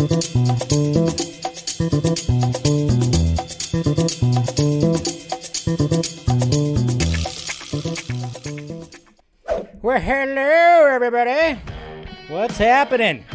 Well, 0.00 0.08
hello, 10.00 10.86
everybody. 10.86 11.60
What's 12.28 12.56
happening? 12.56 13.26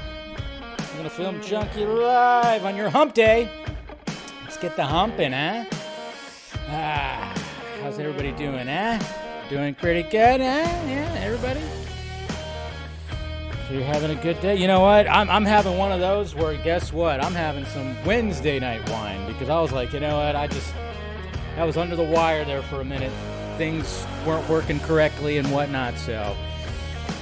I'm 0.79 0.97
gonna 0.97 1.07
film 1.11 1.39
Junkee 1.41 1.85
live 1.85 2.65
on 2.65 2.75
your 2.75 2.89
hump 2.89 3.13
day. 3.13 3.47
Let's 4.41 4.57
get 4.57 4.75
the 4.75 4.85
humping, 4.85 5.33
huh? 5.33 5.65
Ah, 6.69 7.31
how's 7.83 7.99
everybody 7.99 8.31
doing, 8.31 8.65
huh? 8.65 8.97
Doing 9.51 9.75
pretty 9.75 10.01
good, 10.01 10.41
huh? 10.41 10.87
Yeah, 10.87 11.15
everybody? 11.21 11.61
You're 13.69 13.83
having 13.83 14.11
a 14.11 14.21
good 14.21 14.39
day? 14.41 14.55
You 14.55 14.67
know 14.67 14.81
what? 14.81 15.09
I'm, 15.09 15.27
I'm 15.27 15.43
having 15.43 15.75
one 15.77 15.91
of 15.91 15.99
those 15.99 16.35
where, 16.35 16.55
guess 16.57 16.93
what? 16.93 17.23
I'm 17.23 17.33
having 17.33 17.65
some 17.65 17.95
Wednesday 18.05 18.59
night 18.59 18.87
wine 18.89 19.25
because 19.25 19.49
I 19.49 19.59
was 19.59 19.71
like, 19.71 19.91
you 19.91 19.99
know 19.99 20.17
what? 20.17 20.35
I 20.35 20.45
just, 20.45 20.71
I 21.57 21.63
was 21.63 21.75
under 21.75 21.95
the 21.95 22.03
wire 22.03 22.45
there 22.45 22.61
for 22.61 22.81
a 22.81 22.85
minute. 22.85 23.11
Things 23.57 24.05
weren't 24.25 24.47
working 24.47 24.79
correctly 24.81 25.39
and 25.39 25.51
whatnot, 25.51 25.97
so. 25.97 26.35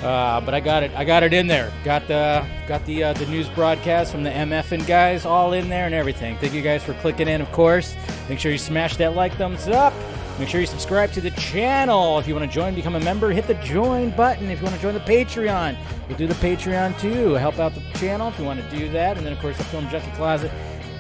Uh, 0.02 0.42
but 0.42 0.54
I 0.54 0.60
got 0.60 0.84
it. 0.84 0.92
I 0.96 1.06
got 1.06 1.24
it 1.24 1.34
in 1.34 1.48
there. 1.48 1.72
Got 1.86 2.08
the 2.08 2.46
got 2.68 2.86
the 2.86 3.06
uh, 3.06 3.14
the 3.14 3.26
news 3.28 3.48
broadcast 3.50 4.12
from 4.12 4.24
the 4.24 4.30
MFN 4.30 4.86
guys 4.86 5.26
all 5.26 5.54
in 5.54 5.70
there 5.70 5.86
and 5.86 5.96
everything. 5.96 6.38
Thank 6.40 6.54
you 6.54 6.62
guys 6.62 6.84
for 6.84 6.94
clicking 6.96 7.30
in. 7.30 7.40
Of 7.40 7.50
course, 7.54 7.96
make 8.28 8.40
sure 8.40 8.52
you 8.52 8.58
smash 8.58 8.98
that 8.98 9.16
like 9.16 9.34
thumbs 9.36 9.68
up. 9.70 9.94
Make 10.40 10.50
sure 10.50 10.60
you 10.60 10.68
subscribe 10.68 11.12
to 11.14 11.22
the 11.22 11.30
channel. 11.32 12.18
If 12.18 12.28
you 12.28 12.34
want 12.34 12.50
to 12.50 12.54
join, 12.54 12.74
become 12.74 12.96
a 12.96 13.00
member, 13.00 13.32
hit 13.32 13.46
the 13.46 13.54
join 13.56 14.10
button. 14.12 14.50
If 14.50 14.60
you 14.60 14.66
want 14.66 14.76
to 14.76 14.82
join 14.82 14.96
the 14.96 15.00
Patreon, 15.02 15.78
we'll 16.08 16.18
do 16.18 16.26
the 16.26 16.34
Patreon 16.36 17.00
too. 17.00 17.34
Help 17.34 17.60
out 17.60 17.76
the 17.76 17.82
channel 18.00 18.30
if 18.30 18.40
you 18.40 18.46
want 18.46 18.60
to 18.60 18.76
do 18.76 18.90
that. 18.90 19.16
And 19.18 19.26
then, 19.26 19.34
of 19.34 19.40
course, 19.40 19.58
the 19.58 19.64
Film 19.66 19.86
Junkee 19.88 20.14
Closet 20.16 20.52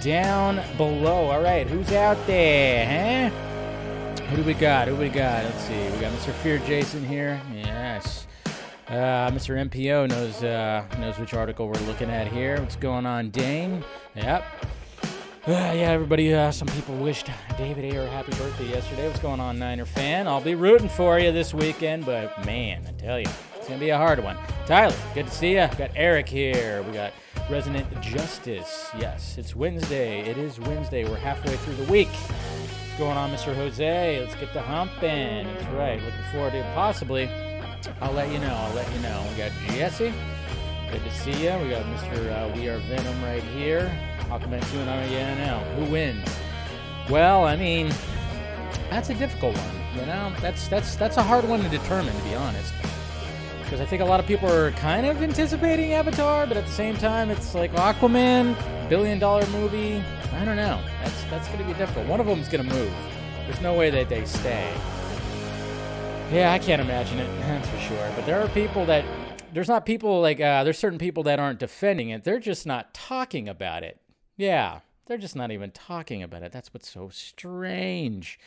down 0.02 0.62
below. 0.78 1.32
All 1.32 1.42
right, 1.42 1.66
who's 1.66 1.92
out 1.94 2.18
there, 2.28 3.32
huh? 3.32 4.24
Who 4.26 4.38
do 4.38 4.44
we 4.44 4.54
got? 4.54 4.88
Who 4.88 4.96
we 4.96 5.10
got? 5.10 5.44
Let's 5.44 5.64
see. 5.64 5.74
We 5.74 5.98
got 6.00 6.12
Mr. 6.14 6.32
Fear 6.32 6.60
Jason 6.60 7.04
here. 7.06 7.42
Yes. 7.54 8.28
Uh, 8.88 9.32
Mr. 9.32 9.70
MPO 9.70 10.10
knows 10.10 10.44
uh, 10.44 10.86
knows 11.00 11.18
which 11.18 11.34
article 11.34 11.68
we're 11.68 11.88
looking 11.88 12.12
at 12.12 12.28
here. 12.28 12.60
What's 12.60 12.76
going 12.76 13.06
on, 13.06 13.32
Dane? 13.32 13.84
Yep. 14.16 14.46
Uh, 15.46 15.52
yeah, 15.52 15.92
everybody. 15.92 16.34
Uh, 16.34 16.50
some 16.52 16.70
people 16.70 16.96
wished 16.96 17.30
David 17.58 17.84
Ayer 17.84 18.04
a 18.04 18.10
happy 18.10 18.32
birthday 18.38 18.70
yesterday. 18.70 19.08
What's 19.08 19.20
going 19.20 19.42
on, 19.42 19.60
Niner 19.60 19.84
fan? 19.84 20.26
I'll 20.26 20.40
be 20.40 20.56
rooting 20.56 20.88
for 20.88 21.20
you 21.20 21.34
this 21.34 21.54
weekend, 21.54 22.06
but 22.06 22.46
man, 22.46 22.86
I 22.88 22.92
tell 22.94 23.20
you, 23.20 23.26
it's 23.58 23.68
gonna 23.68 23.78
be 23.78 23.90
a 23.90 23.98
hard 23.98 24.24
one. 24.24 24.38
Tyler, 24.66 24.96
good 25.14 25.28
to 25.28 25.32
see 25.34 25.50
you. 25.56 25.68
Got 25.78 25.92
Eric 25.98 26.30
here. 26.30 26.82
We 26.84 26.94
got 26.94 27.12
Resident 27.50 27.86
Justice. 28.00 28.90
Yes, 28.98 29.38
it's 29.38 29.54
Wednesday. 29.54 30.22
It 30.22 30.38
is 30.38 30.62
Wednesday. 30.62 31.04
We're 31.04 31.18
halfway 31.18 31.58
through 31.58 31.76
the 31.76 31.92
week. 31.92 32.08
What's 32.08 32.98
going 32.98 33.18
on, 33.18 33.30
Mr. 33.30 33.54
Jose? 33.54 34.22
Let's 34.22 34.36
get 34.36 34.54
the 34.54 34.62
humping. 34.62 35.44
That's 35.44 35.66
right. 35.74 36.02
Looking 36.02 36.24
forward 36.32 36.52
to 36.54 36.60
it. 36.60 36.74
possibly. 36.74 37.30
I'll 38.00 38.14
let 38.14 38.32
you 38.32 38.40
know. 38.40 38.56
I'll 38.56 38.76
let 38.76 38.90
you 38.94 39.00
know. 39.02 39.22
We 39.30 39.36
got 39.36 39.52
Jesse. 39.76 40.14
Good 40.90 41.04
to 41.04 41.12
see 41.12 41.32
you. 41.32 41.52
We 41.58 41.70
got 41.70 41.84
Mr. 41.84 42.32
Uh, 42.32 42.56
we 42.56 42.70
Are 42.70 42.78
Venom 42.88 43.22
right 43.26 43.44
here. 43.44 43.92
2 44.42 44.46
and 44.46 44.62
RENL. 44.62 45.76
Who 45.76 45.92
wins? 45.92 46.28
Well, 47.10 47.46
I 47.46 47.56
mean, 47.56 47.92
that's 48.90 49.10
a 49.10 49.14
difficult 49.16 49.56
one. 49.58 50.00
You 50.00 50.06
know, 50.06 50.34
that's 50.42 50.68
that's 50.68 50.96
that's 50.96 51.18
a 51.18 51.24
hard 51.24 51.48
one 51.48 51.62
to 51.62 51.70
determine, 51.70 52.16
to 52.16 52.24
be 52.24 52.34
honest. 52.34 52.74
Because 53.62 53.80
I 53.80 53.86
think 53.86 54.02
a 54.02 54.06
lot 54.06 54.20
of 54.20 54.26
people 54.26 54.52
are 54.52 54.72
kind 54.72 55.06
of 55.06 55.22
anticipating 55.22 55.94
Avatar, 55.94 56.48
but 56.48 56.58
at 56.58 56.66
the 56.66 56.72
same 56.72 56.96
time, 56.98 57.30
it's 57.30 57.54
like 57.56 57.72
Aquaman, 57.74 58.56
billion 58.90 59.20
dollar 59.20 59.46
movie. 59.48 60.04
I 60.34 60.46
don't 60.46 60.56
know. 60.56 60.82
That's 61.04 61.24
that's 61.26 61.48
going 61.48 61.60
to 61.60 61.66
be 61.66 61.74
difficult. 61.74 62.08
One 62.08 62.20
of 62.20 62.26
them 62.26 62.40
is 62.40 62.48
going 62.48 62.68
to 62.68 62.76
move. 62.76 62.94
There's 63.46 63.62
no 63.62 63.74
way 63.74 63.90
that 63.90 64.10
they 64.10 64.26
stay. 64.26 64.74
Yeah, 66.32 66.52
I 66.52 66.60
can't 66.60 66.82
imagine 66.82 67.20
it. 67.20 67.28
That's 67.42 67.70
for 67.70 67.78
sure. 67.78 68.12
But 68.16 68.26
there 68.26 68.42
are 68.42 68.48
people 68.50 68.86
that 68.88 69.06
there's 69.54 69.68
not 69.68 69.86
people 69.86 70.22
like 70.22 70.40
uh, 70.40 70.64
there's 70.64 70.80
certain 70.80 70.98
people 70.98 71.24
that 71.24 71.40
aren't 71.40 71.60
defending 71.60 72.10
it. 72.10 72.24
They're 72.24 72.40
just 72.40 72.66
not 72.66 72.94
talking 72.94 73.48
about 73.48 73.84
it. 73.84 74.00
Yeah, 74.36 74.80
they're 75.06 75.18
just 75.18 75.36
not 75.36 75.52
even 75.52 75.72
talking 75.72 76.24
about 76.24 76.44
it. 76.44 76.52
That's 76.52 76.74
what's 76.74 76.90
so 76.90 77.10
strange 77.10 78.40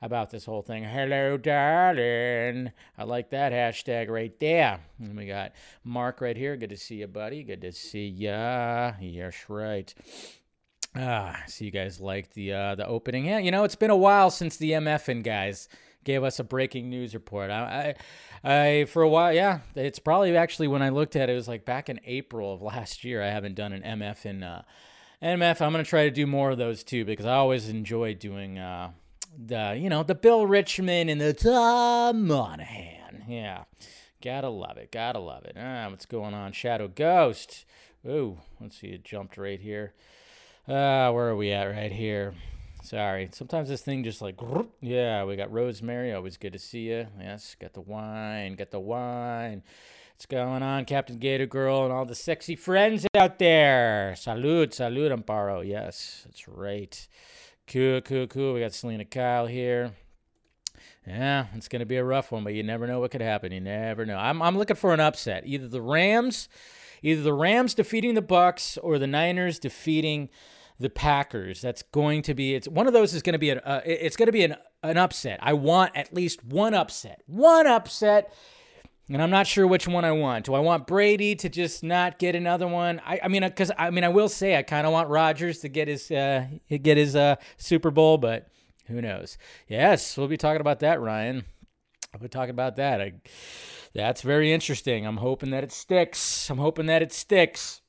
about 0.00 0.30
this 0.30 0.44
whole 0.44 0.62
thing. 0.62 0.84
Hello, 0.84 1.36
darling. 1.36 2.72
I 2.96 3.04
like 3.04 3.30
that 3.30 3.52
hashtag 3.52 4.08
right 4.08 4.38
there. 4.40 4.80
And 4.98 5.16
we 5.16 5.26
got 5.26 5.52
Mark 5.82 6.20
right 6.20 6.36
here. 6.36 6.56
Good 6.56 6.70
to 6.70 6.76
see 6.76 6.96
you, 6.96 7.06
buddy. 7.06 7.42
Good 7.42 7.60
to 7.62 7.72
see 7.72 8.06
ya. 8.06 8.92
Yes, 9.00 9.44
right. 9.48 9.92
Ah, 10.96 11.42
so 11.46 11.64
you 11.64 11.70
guys 11.70 12.00
like 12.00 12.32
the 12.34 12.52
uh, 12.52 12.74
the 12.76 12.86
opening? 12.86 13.26
Yeah, 13.26 13.38
you 13.38 13.50
know 13.50 13.64
it's 13.64 13.74
been 13.74 13.90
a 13.90 13.96
while 13.96 14.30
since 14.30 14.56
the 14.56 14.72
MFN 14.72 15.24
guys 15.24 15.68
gave 16.04 16.22
us 16.22 16.38
a 16.38 16.44
breaking 16.44 16.88
news 16.88 17.14
report. 17.14 17.50
I, 17.50 17.96
I, 18.44 18.52
I, 18.52 18.84
for 18.84 19.02
a 19.02 19.08
while, 19.08 19.32
yeah, 19.32 19.60
it's 19.74 19.98
probably 19.98 20.36
actually 20.36 20.68
when 20.68 20.82
I 20.82 20.90
looked 20.90 21.16
at 21.16 21.28
it, 21.28 21.32
it 21.32 21.36
was 21.36 21.48
like 21.48 21.64
back 21.64 21.88
in 21.88 21.98
April 22.04 22.52
of 22.54 22.62
last 22.62 23.02
year. 23.04 23.22
I 23.22 23.30
haven't 23.30 23.56
done 23.56 23.72
an 23.72 23.82
MF 23.82 24.24
in 24.26 24.42
uh, 24.44 24.62
MF. 25.24 25.62
I'm 25.62 25.72
gonna 25.72 25.84
try 25.84 26.04
to 26.04 26.10
do 26.10 26.26
more 26.26 26.50
of 26.50 26.58
those 26.58 26.84
too 26.84 27.06
because 27.06 27.24
I 27.24 27.36
always 27.36 27.70
enjoy 27.70 28.12
doing 28.12 28.58
uh, 28.58 28.90
the, 29.42 29.74
you 29.74 29.88
know, 29.88 30.02
the 30.02 30.14
Bill 30.14 30.46
Richmond 30.46 31.08
and 31.08 31.18
the 31.18 31.32
Tom 31.32 32.26
Monahan. 32.26 33.24
Yeah, 33.26 33.64
gotta 34.22 34.50
love 34.50 34.76
it. 34.76 34.92
Gotta 34.92 35.20
love 35.20 35.46
it. 35.46 35.56
Ah, 35.58 35.88
what's 35.88 36.04
going 36.04 36.34
on? 36.34 36.52
Shadow 36.52 36.88
Ghost. 36.88 37.64
Ooh, 38.06 38.36
let's 38.60 38.78
see. 38.78 38.88
It 38.88 39.02
jumped 39.02 39.38
right 39.38 39.58
here. 39.58 39.94
Uh, 40.68 41.10
where 41.10 41.28
are 41.28 41.36
we 41.36 41.52
at 41.52 41.64
right 41.64 41.92
here? 41.92 42.34
Sorry. 42.82 43.30
Sometimes 43.32 43.70
this 43.70 43.80
thing 43.80 44.04
just 44.04 44.20
like, 44.20 44.38
yeah, 44.82 45.24
we 45.24 45.36
got 45.36 45.50
Rosemary. 45.50 46.12
Always 46.12 46.36
good 46.36 46.52
to 46.52 46.58
see 46.58 46.90
you. 46.90 47.06
Yes, 47.18 47.56
got 47.58 47.72
the 47.72 47.80
wine. 47.80 48.56
Got 48.56 48.72
the 48.72 48.80
wine. 48.80 49.62
What's 50.24 50.40
going 50.40 50.62
on, 50.62 50.86
Captain 50.86 51.18
Gator 51.18 51.44
Girl 51.44 51.84
and 51.84 51.92
all 51.92 52.06
the 52.06 52.14
sexy 52.14 52.56
friends 52.56 53.06
out 53.14 53.38
there? 53.38 54.14
Salud, 54.16 54.68
salud, 54.68 55.14
Amparo. 55.14 55.62
Yes, 55.62 56.22
that's 56.24 56.48
right. 56.48 57.06
Cool, 57.66 58.00
cool, 58.00 58.26
cool. 58.26 58.54
We 58.54 58.60
got 58.60 58.72
Selena 58.72 59.04
Kyle 59.04 59.46
here. 59.46 59.92
Yeah, 61.06 61.48
it's 61.54 61.68
going 61.68 61.80
to 61.80 61.86
be 61.86 61.96
a 61.96 62.04
rough 62.04 62.32
one, 62.32 62.42
but 62.42 62.54
you 62.54 62.62
never 62.62 62.86
know 62.86 63.00
what 63.00 63.10
could 63.10 63.20
happen. 63.20 63.52
You 63.52 63.60
never 63.60 64.06
know. 64.06 64.16
I'm, 64.16 64.40
I'm 64.40 64.56
looking 64.56 64.76
for 64.76 64.94
an 64.94 65.00
upset. 65.00 65.42
Either 65.44 65.68
the 65.68 65.82
Rams, 65.82 66.48
either 67.02 67.20
the 67.20 67.34
Rams 67.34 67.74
defeating 67.74 68.14
the 68.14 68.22
Bucks 68.22 68.78
or 68.78 68.98
the 68.98 69.06
Niners 69.06 69.58
defeating 69.58 70.30
the 70.80 70.88
Packers. 70.88 71.60
That's 71.60 71.82
going 71.82 72.22
to 72.22 72.32
be 72.32 72.54
it's 72.54 72.66
one 72.66 72.86
of 72.86 72.94
those 72.94 73.12
is 73.12 73.20
going 73.20 73.34
to 73.34 73.38
be 73.38 73.50
an 73.50 73.58
uh, 73.58 73.82
it's 73.84 74.16
going 74.16 74.28
to 74.28 74.32
be 74.32 74.44
an 74.44 74.56
an 74.82 74.96
upset. 74.96 75.38
I 75.42 75.52
want 75.52 75.94
at 75.94 76.14
least 76.14 76.42
one 76.42 76.72
upset. 76.72 77.20
One 77.26 77.66
upset. 77.66 78.32
And 79.10 79.20
I'm 79.20 79.30
not 79.30 79.46
sure 79.46 79.66
which 79.66 79.86
one 79.86 80.04
I 80.04 80.12
want. 80.12 80.46
Do 80.46 80.54
I 80.54 80.60
want 80.60 80.86
Brady 80.86 81.34
to 81.36 81.48
just 81.50 81.82
not 81.82 82.18
get 82.18 82.34
another 82.34 82.66
one? 82.66 83.02
I, 83.04 83.20
I 83.24 83.28
mean, 83.28 83.42
because 83.42 83.70
I 83.76 83.90
mean, 83.90 84.02
I 84.02 84.08
will 84.08 84.30
say 84.30 84.56
I 84.56 84.62
kind 84.62 84.86
of 84.86 84.94
want 84.94 85.10
Rodgers 85.10 85.58
to 85.60 85.68
get 85.68 85.88
his 85.88 86.10
uh, 86.10 86.46
get 86.70 86.96
his 86.96 87.14
uh, 87.14 87.36
Super 87.58 87.90
Bowl, 87.90 88.16
but 88.16 88.48
who 88.86 89.02
knows? 89.02 89.36
Yes, 89.68 90.16
we'll 90.16 90.28
be 90.28 90.38
talking 90.38 90.62
about 90.62 90.80
that, 90.80 91.00
Ryan. 91.00 91.44
We'll 92.14 92.22
be 92.22 92.28
talking 92.28 92.50
about 92.50 92.76
that. 92.76 93.00
I, 93.02 93.12
that's 93.92 94.22
very 94.22 94.52
interesting. 94.52 95.06
I'm 95.06 95.18
hoping 95.18 95.50
that 95.50 95.64
it 95.64 95.72
sticks. 95.72 96.48
I'm 96.48 96.58
hoping 96.58 96.86
that 96.86 97.02
it 97.02 97.12
sticks. 97.12 97.82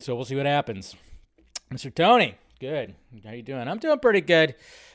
So 0.00 0.14
we'll 0.14 0.24
see 0.24 0.36
what 0.36 0.46
happens. 0.46 0.96
Mr. 1.72 1.94
Tony, 1.94 2.36
good. 2.60 2.94
How 3.24 3.32
you 3.32 3.42
doing? 3.42 3.68
I'm 3.68 3.78
doing 3.78 3.98
pretty 3.98 4.20
good. 4.20 4.54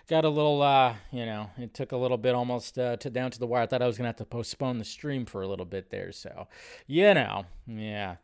Got 0.09 0.25
a 0.25 0.29
little, 0.29 0.59
uh, 0.63 0.95
you 1.11 1.23
know, 1.23 1.51
it 1.59 1.75
took 1.75 1.91
a 1.91 1.97
little 1.97 2.17
bit 2.17 2.33
almost 2.33 2.79
uh, 2.79 2.97
to 2.97 3.11
down 3.11 3.29
to 3.29 3.37
the 3.37 3.45
wire. 3.45 3.61
I 3.61 3.65
thought 3.67 3.83
I 3.83 3.85
was 3.85 3.95
gonna 3.95 4.09
have 4.09 4.15
to 4.15 4.25
postpone 4.25 4.79
the 4.79 4.83
stream 4.83 5.23
for 5.23 5.43
a 5.43 5.47
little 5.47 5.67
bit 5.67 5.91
there. 5.91 6.11
So, 6.11 6.47
you 6.87 7.13
know, 7.13 7.45
yeah. 7.67 8.15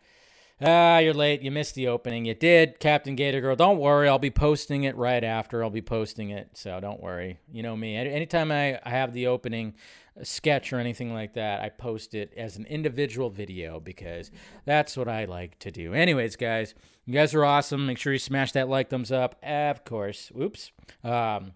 Ah, 0.59 0.97
you're 0.97 1.13
late. 1.13 1.43
You 1.43 1.51
missed 1.51 1.75
the 1.75 1.89
opening. 1.89 2.25
You 2.25 2.33
did, 2.33 2.79
Captain 2.79 3.15
Gator 3.15 3.39
Girl. 3.39 3.55
Don't 3.55 3.77
worry. 3.77 4.07
I'll 4.07 4.17
be 4.17 4.31
posting 4.31 4.85
it 4.85 4.95
right 4.95 5.23
after. 5.23 5.63
I'll 5.63 5.69
be 5.69 5.83
posting 5.83 6.31
it. 6.31 6.49
So 6.53 6.79
don't 6.79 7.03
worry. 7.03 7.39
You 7.51 7.61
know 7.61 7.75
me. 7.75 7.95
Anytime 7.95 8.51
I, 8.51 8.79
I 8.83 8.89
have 8.89 9.13
the 9.13 9.27
opening 9.27 9.75
sketch 10.23 10.73
or 10.73 10.79
anything 10.79 11.13
like 11.13 11.33
that, 11.33 11.61
I 11.61 11.69
post 11.69 12.15
it 12.15 12.33
as 12.35 12.55
an 12.55 12.65
individual 12.65 13.29
video 13.29 13.79
because 13.79 14.31
that's 14.63 14.97
what 14.97 15.07
I 15.07 15.25
like 15.25 15.59
to 15.59 15.71
do. 15.71 15.93
Anyways, 15.93 16.35
guys, 16.37 16.73
you 17.05 17.13
guys 17.13 17.35
are 17.35 17.45
awesome. 17.45 17.85
Make 17.85 17.97
sure 17.97 18.13
you 18.13 18.17
smash 18.17 18.53
that 18.53 18.69
like 18.69 18.89
thumbs 18.89 19.11
up. 19.11 19.35
Of 19.43 19.83
course. 19.83 20.31
Oops. 20.39 20.71
Um, 21.03 21.51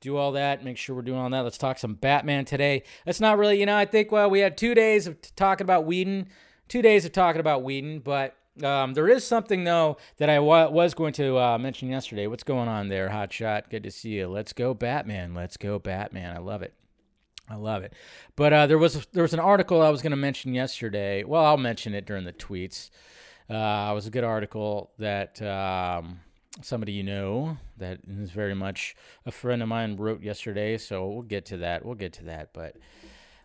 do 0.00 0.16
all 0.16 0.32
that. 0.32 0.64
Make 0.64 0.76
sure 0.76 0.94
we're 0.96 1.02
doing 1.02 1.18
all 1.18 1.30
that. 1.30 1.40
Let's 1.40 1.58
talk 1.58 1.78
some 1.78 1.94
Batman 1.94 2.44
today. 2.44 2.82
That's 3.04 3.20
not 3.20 3.38
really, 3.38 3.60
you 3.60 3.66
know, 3.66 3.76
I 3.76 3.84
think, 3.84 4.12
well, 4.12 4.30
we 4.30 4.40
had 4.40 4.56
two 4.56 4.74
days 4.74 5.06
of 5.06 5.16
talking 5.36 5.64
about 5.64 5.84
Whedon, 5.84 6.28
two 6.68 6.82
days 6.82 7.04
of 7.04 7.12
talking 7.12 7.40
about 7.40 7.62
Whedon, 7.62 8.00
but 8.00 8.36
um, 8.62 8.94
there 8.94 9.08
is 9.08 9.24
something, 9.24 9.64
though, 9.64 9.98
that 10.16 10.28
I 10.28 10.38
was 10.40 10.94
going 10.94 11.12
to 11.14 11.38
uh, 11.38 11.58
mention 11.58 11.88
yesterday. 11.88 12.26
What's 12.26 12.42
going 12.42 12.68
on 12.68 12.88
there, 12.88 13.08
Hot 13.08 13.32
Shot? 13.32 13.70
Good 13.70 13.84
to 13.84 13.90
see 13.90 14.10
you. 14.10 14.28
Let's 14.28 14.52
go, 14.52 14.74
Batman. 14.74 15.34
Let's 15.34 15.56
go, 15.56 15.78
Batman. 15.78 16.34
I 16.34 16.40
love 16.40 16.62
it. 16.62 16.74
I 17.48 17.56
love 17.56 17.82
it. 17.82 17.94
But 18.36 18.52
uh, 18.52 18.66
there 18.66 18.78
was 18.78 19.06
there 19.12 19.22
was 19.22 19.32
an 19.32 19.40
article 19.40 19.80
I 19.80 19.90
was 19.90 20.02
going 20.02 20.10
to 20.10 20.16
mention 20.16 20.54
yesterday. 20.54 21.24
Well, 21.24 21.44
I'll 21.44 21.56
mention 21.56 21.94
it 21.94 22.04
during 22.04 22.24
the 22.24 22.32
tweets. 22.32 22.90
Uh, 23.48 23.88
it 23.90 23.94
was 23.94 24.06
a 24.06 24.10
good 24.10 24.24
article 24.24 24.90
that 24.98 25.40
um, 25.40 26.20
somebody 26.62 26.92
you 26.92 27.02
know 27.02 27.58
that 27.76 28.00
is 28.08 28.30
very 28.30 28.54
much 28.54 28.96
a 29.26 29.30
friend 29.30 29.62
of 29.62 29.68
mine 29.68 29.96
wrote 29.96 30.22
yesterday. 30.22 30.78
So 30.78 31.06
we'll 31.06 31.22
get 31.22 31.46
to 31.46 31.58
that. 31.58 31.84
We'll 31.84 31.94
get 31.94 32.12
to 32.14 32.24
that. 32.24 32.52
But 32.52 32.76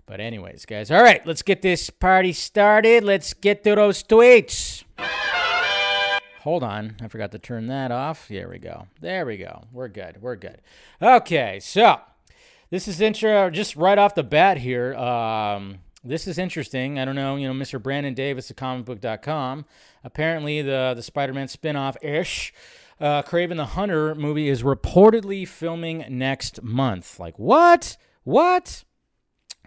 but 0.06 0.20
anyways, 0.20 0.66
guys, 0.66 0.92
all 0.92 1.02
right, 1.02 1.26
let's 1.26 1.42
get 1.42 1.62
this 1.62 1.90
party 1.90 2.34
started. 2.34 3.04
Let's 3.04 3.34
get 3.34 3.64
to 3.64 3.76
those 3.76 4.04
tweets. 4.04 4.84
Hold 6.42 6.64
on, 6.64 6.98
I 7.02 7.08
forgot 7.08 7.32
to 7.32 7.40
turn 7.40 7.68
that 7.68 7.90
off. 7.90 8.28
There 8.28 8.50
we 8.50 8.60
go. 8.60 8.88
There 9.00 9.26
we 9.26 9.38
go. 9.38 9.64
We're 9.72 9.88
good. 9.88 10.22
We're 10.22 10.36
good. 10.36 10.62
Okay, 11.02 11.62
so 11.62 12.02
this 12.70 12.86
is 12.90 13.00
intro 13.00 13.50
just 13.50 13.78
right 13.78 13.98
off 13.98 14.14
the 14.14 14.24
bat 14.24 14.58
here. 14.58 14.94
Um, 14.96 15.80
this 16.04 16.28
is 16.28 16.38
interesting. 16.38 17.00
I 17.00 17.06
don't 17.06 17.16
know, 17.16 17.38
you 17.38 17.48
know, 17.48 17.54
Mr. 17.54 17.82
Brandon 17.82 18.14
Davis 18.14 18.50
of 18.50 18.58
comicbook.com. 18.58 19.64
Apparently, 20.04 20.62
the 20.62 20.94
the 20.96 21.02
Spider-Man 21.02 21.48
spin-off 21.48 21.96
ish. 22.02 22.54
Uh, 23.04 23.22
Kraven 23.22 23.58
the 23.58 23.66
Hunter 23.66 24.16
movie 24.16 24.48
is 24.48 24.64
reportedly 24.64 25.46
filming 25.46 26.06
next 26.08 26.64
month. 26.64 27.20
Like, 27.20 27.38
what? 27.38 27.98
What? 28.24 28.86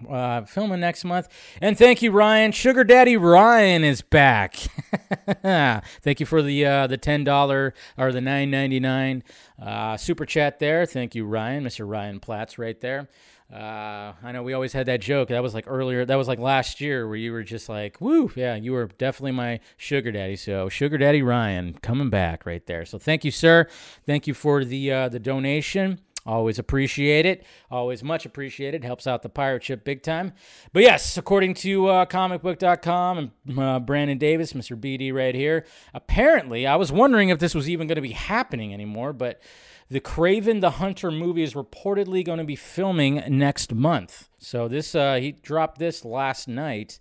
uh, 0.09 0.45
filming 0.45 0.81
next 0.81 1.05
month. 1.05 1.29
And 1.61 1.77
thank 1.77 2.03
you, 2.03 2.11
Ryan. 2.13 2.53
Sugar 2.53 2.85
Daddy 2.85 3.17
Ryan 3.17 3.85
is 3.85 4.03
back. 4.03 4.57
thank 6.03 6.21
you 6.21 6.27
for 6.27 6.43
the 6.43 6.67
uh, 6.67 6.87
the 6.87 6.97
ten 6.99 7.25
dollar 7.25 7.75
or 7.97 8.13
the 8.13 8.21
nine 8.21 8.51
ninety 8.51 8.81
nine 8.81 9.23
uh, 9.61 9.97
super 9.97 10.27
chat 10.27 10.59
there. 10.59 10.87
Thank 10.87 11.15
you, 11.15 11.25
Ryan, 11.25 11.65
Mr. 11.65 11.89
Ryan 11.89 12.21
Platts, 12.21 12.59
right 12.59 12.79
there. 12.81 13.09
Uh, 13.53 14.13
I 14.25 14.33
know 14.33 14.43
we 14.43 14.55
always 14.55 14.73
had 14.73 14.87
that 14.87 15.01
joke. 15.01 15.29
That 15.29 15.43
was 15.43 15.55
like 15.55 15.67
earlier. 15.69 16.05
That 16.05 16.17
was 16.17 16.27
like 16.27 16.41
last 16.41 16.81
year 16.81 17.07
where 17.07 17.17
you 17.17 17.31
were 17.31 17.45
just 17.45 17.69
like, 17.69 18.01
"Woo, 18.01 18.33
yeah, 18.35 18.57
you 18.57 18.73
were 18.73 18.87
definitely 18.87 19.33
my 19.33 19.61
sugar 19.77 20.11
daddy." 20.11 20.35
So, 20.35 20.69
sugar 20.69 20.99
daddy 20.99 21.23
Ryan 21.23 21.75
coming 21.81 22.11
back 22.11 22.45
right 22.45 22.67
there. 22.67 22.85
So, 22.85 22.99
thank 22.99 23.25
you, 23.25 23.31
sir. 23.31 23.69
Thank 24.05 24.27
you 24.27 24.35
for 24.35 24.65
the 24.65 24.91
uh, 24.91 25.09
the 25.09 25.21
donation. 25.21 26.01
Always 26.27 26.59
appreciate 26.59 27.25
it. 27.25 27.47
Always 27.71 28.03
much 28.03 28.27
appreciated. 28.27 28.83
Helps 28.83 29.07
out 29.07 29.23
the 29.23 29.29
pirate 29.29 29.63
ship 29.63 29.85
big 29.85 30.03
time. 30.03 30.33
But 30.73 30.83
yes, 30.83 31.17
according 31.17 31.55
to 31.55 31.87
uh, 31.87 32.07
comicbook.com 32.07 33.19
and 33.47 33.59
uh, 33.59 33.79
Brandon 33.79 34.19
Davis, 34.19 34.53
Mr. 34.53 34.77
BD 34.77 35.15
right 35.15 35.37
here, 35.37 35.65
apparently, 35.95 36.67
I 36.67 36.75
was 36.75 36.91
wondering 36.91 37.29
if 37.29 37.39
this 37.39 37.55
was 37.55 37.71
even 37.71 37.87
going 37.87 37.95
to 37.95 38.03
be 38.03 38.11
happening 38.11 38.75
anymore, 38.75 39.13
but 39.13 39.41
the 39.89 40.01
Kraven 40.01 40.61
the 40.61 40.73
Hunter 40.73 41.11
movie 41.11 41.43
is 41.43 41.55
reportedly 41.55 42.25
going 42.25 42.39
to 42.39 42.45
be 42.45 42.57
filming 42.57 43.23
next 43.29 43.75
month. 43.75 44.29
So 44.39 44.69
this, 44.69 44.95
uh, 44.95 45.17
he 45.17 45.33
dropped 45.33 45.79
this 45.79 46.05
last 46.05 46.49
night. 46.49 46.99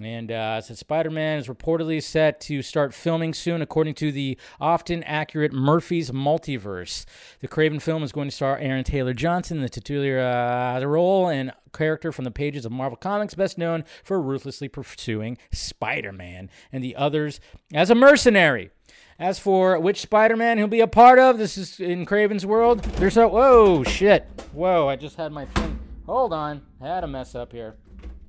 And 0.00 0.30
uh, 0.30 0.60
said 0.60 0.78
Spider 0.78 1.10
Man 1.10 1.38
is 1.38 1.48
reportedly 1.48 2.00
set 2.00 2.40
to 2.42 2.62
start 2.62 2.94
filming 2.94 3.34
soon, 3.34 3.60
according 3.62 3.94
to 3.94 4.12
the 4.12 4.38
often 4.60 5.02
accurate 5.02 5.52
Murphy's 5.52 6.12
Multiverse. 6.12 7.04
The 7.40 7.48
Kraven 7.48 7.82
film 7.82 8.04
is 8.04 8.12
going 8.12 8.28
to 8.28 8.34
star 8.34 8.56
Aaron 8.58 8.84
Taylor 8.84 9.12
Johnson, 9.12 9.60
the 9.60 9.68
titular 9.68 10.20
uh, 10.20 10.80
role 10.84 11.28
and 11.28 11.52
character 11.72 12.12
from 12.12 12.24
the 12.24 12.30
pages 12.30 12.64
of 12.64 12.70
Marvel 12.70 12.96
Comics, 12.96 13.34
best 13.34 13.58
known 13.58 13.84
for 14.04 14.20
ruthlessly 14.20 14.68
pursuing 14.68 15.36
Spider 15.52 16.12
Man 16.12 16.48
and 16.70 16.84
the 16.84 16.94
others 16.94 17.40
as 17.74 17.90
a 17.90 17.94
mercenary. 17.96 18.70
As 19.18 19.38
for 19.38 19.78
which 19.80 20.00
Spider 20.00 20.36
Man 20.36 20.58
he'll 20.58 20.68
be 20.68 20.80
a 20.80 20.86
part 20.86 21.18
of, 21.18 21.38
this 21.38 21.58
is 21.58 21.80
in 21.80 22.06
Kraven's 22.06 22.46
world. 22.46 22.82
There's 22.82 23.16
a. 23.16 23.26
Whoa, 23.26 23.82
shit. 23.82 24.26
Whoa, 24.52 24.88
I 24.88 24.96
just 24.96 25.16
had 25.16 25.32
my 25.32 25.44
thing. 25.46 25.78
Hold 26.06 26.32
on. 26.32 26.62
I 26.80 26.86
had 26.86 27.04
a 27.04 27.08
mess 27.08 27.34
up 27.34 27.52
here. 27.52 27.76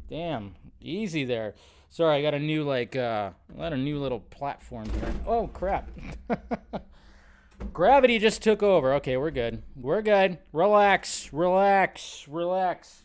Damn, 0.10 0.56
Easy 0.82 1.26
there. 1.26 1.56
Sorry, 1.90 2.18
I 2.18 2.22
got 2.22 2.34
a 2.34 2.40
new 2.40 2.64
like 2.64 2.96
uh 2.96 3.32
got 3.58 3.74
a 3.74 3.78
new 3.78 4.00
little 4.00 4.20
platform 4.20 4.90
here. 4.90 5.14
Oh 5.28 5.48
crap. 5.48 5.90
Gravity 7.74 8.20
just 8.20 8.42
took 8.42 8.64
over. 8.64 8.94
Okay, 8.96 9.18
we're 9.18 9.32
good. 9.32 9.62
We're 9.76 10.02
good. 10.02 10.38
Relax, 10.54 11.34
relax, 11.34 12.26
relax. 12.30 13.04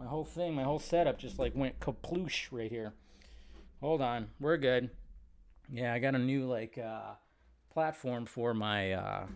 My 0.00 0.06
whole 0.06 0.24
thing, 0.24 0.54
my 0.54 0.64
whole 0.64 0.80
setup 0.80 1.18
just 1.18 1.38
like 1.38 1.54
went 1.54 1.78
kaploosh 1.78 2.48
right 2.50 2.70
here. 2.70 2.94
Hold 3.80 4.00
on. 4.00 4.28
We're 4.40 4.56
good. 4.56 4.90
Yeah, 5.70 5.92
I 5.92 5.98
got 5.98 6.14
a 6.14 6.18
new 6.18 6.46
like 6.46 6.78
uh 6.78 7.14
platform 7.72 8.26
for 8.26 8.54
my 8.54 8.92
uh 8.92 9.26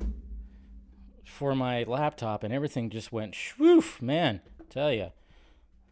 for 1.25 1.55
my 1.55 1.83
laptop 1.85 2.43
and 2.43 2.53
everything 2.53 2.91
just 2.91 3.13
went 3.13 3.35
swoof, 3.35 4.01
man. 4.01 4.41
Tell 4.71 4.93
you. 4.93 5.13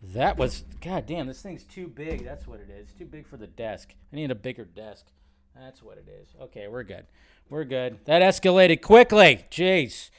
That 0.02 0.36
was, 0.36 0.64
god 0.80 1.06
damn, 1.06 1.26
this 1.26 1.42
thing's 1.42 1.64
too 1.64 1.88
big. 1.88 2.24
That's 2.24 2.46
what 2.46 2.60
it 2.60 2.68
is. 2.70 2.88
It's 2.88 2.98
too 2.98 3.06
big 3.06 3.26
for 3.26 3.36
the 3.36 3.46
desk. 3.46 3.94
I 4.12 4.16
need 4.16 4.30
a 4.30 4.34
bigger 4.34 4.64
desk. 4.64 5.06
That's 5.54 5.82
what 5.82 5.96
it 5.98 6.06
is. 6.08 6.28
Okay, 6.40 6.68
we're 6.68 6.84
good. 6.84 7.06
We're 7.48 7.64
good. 7.64 7.98
That 8.04 8.22
escalated 8.22 8.82
quickly. 8.82 9.46
Jeez. 9.50 10.10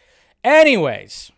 Anyways. 0.44 1.32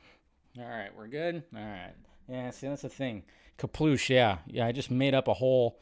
All 0.57 0.63
right, 0.65 0.89
we're 0.95 1.07
good. 1.07 1.43
All 1.55 1.61
right. 1.61 1.93
Yeah, 2.27 2.49
see, 2.51 2.67
that's 2.67 2.83
the 2.83 2.89
thing. 2.89 3.23
Kaploosh, 3.57 4.09
yeah. 4.09 4.37
Yeah, 4.47 4.65
I 4.65 4.71
just 4.71 4.89
made 4.89 5.13
up 5.13 5.27
a 5.27 5.33
whole, 5.33 5.79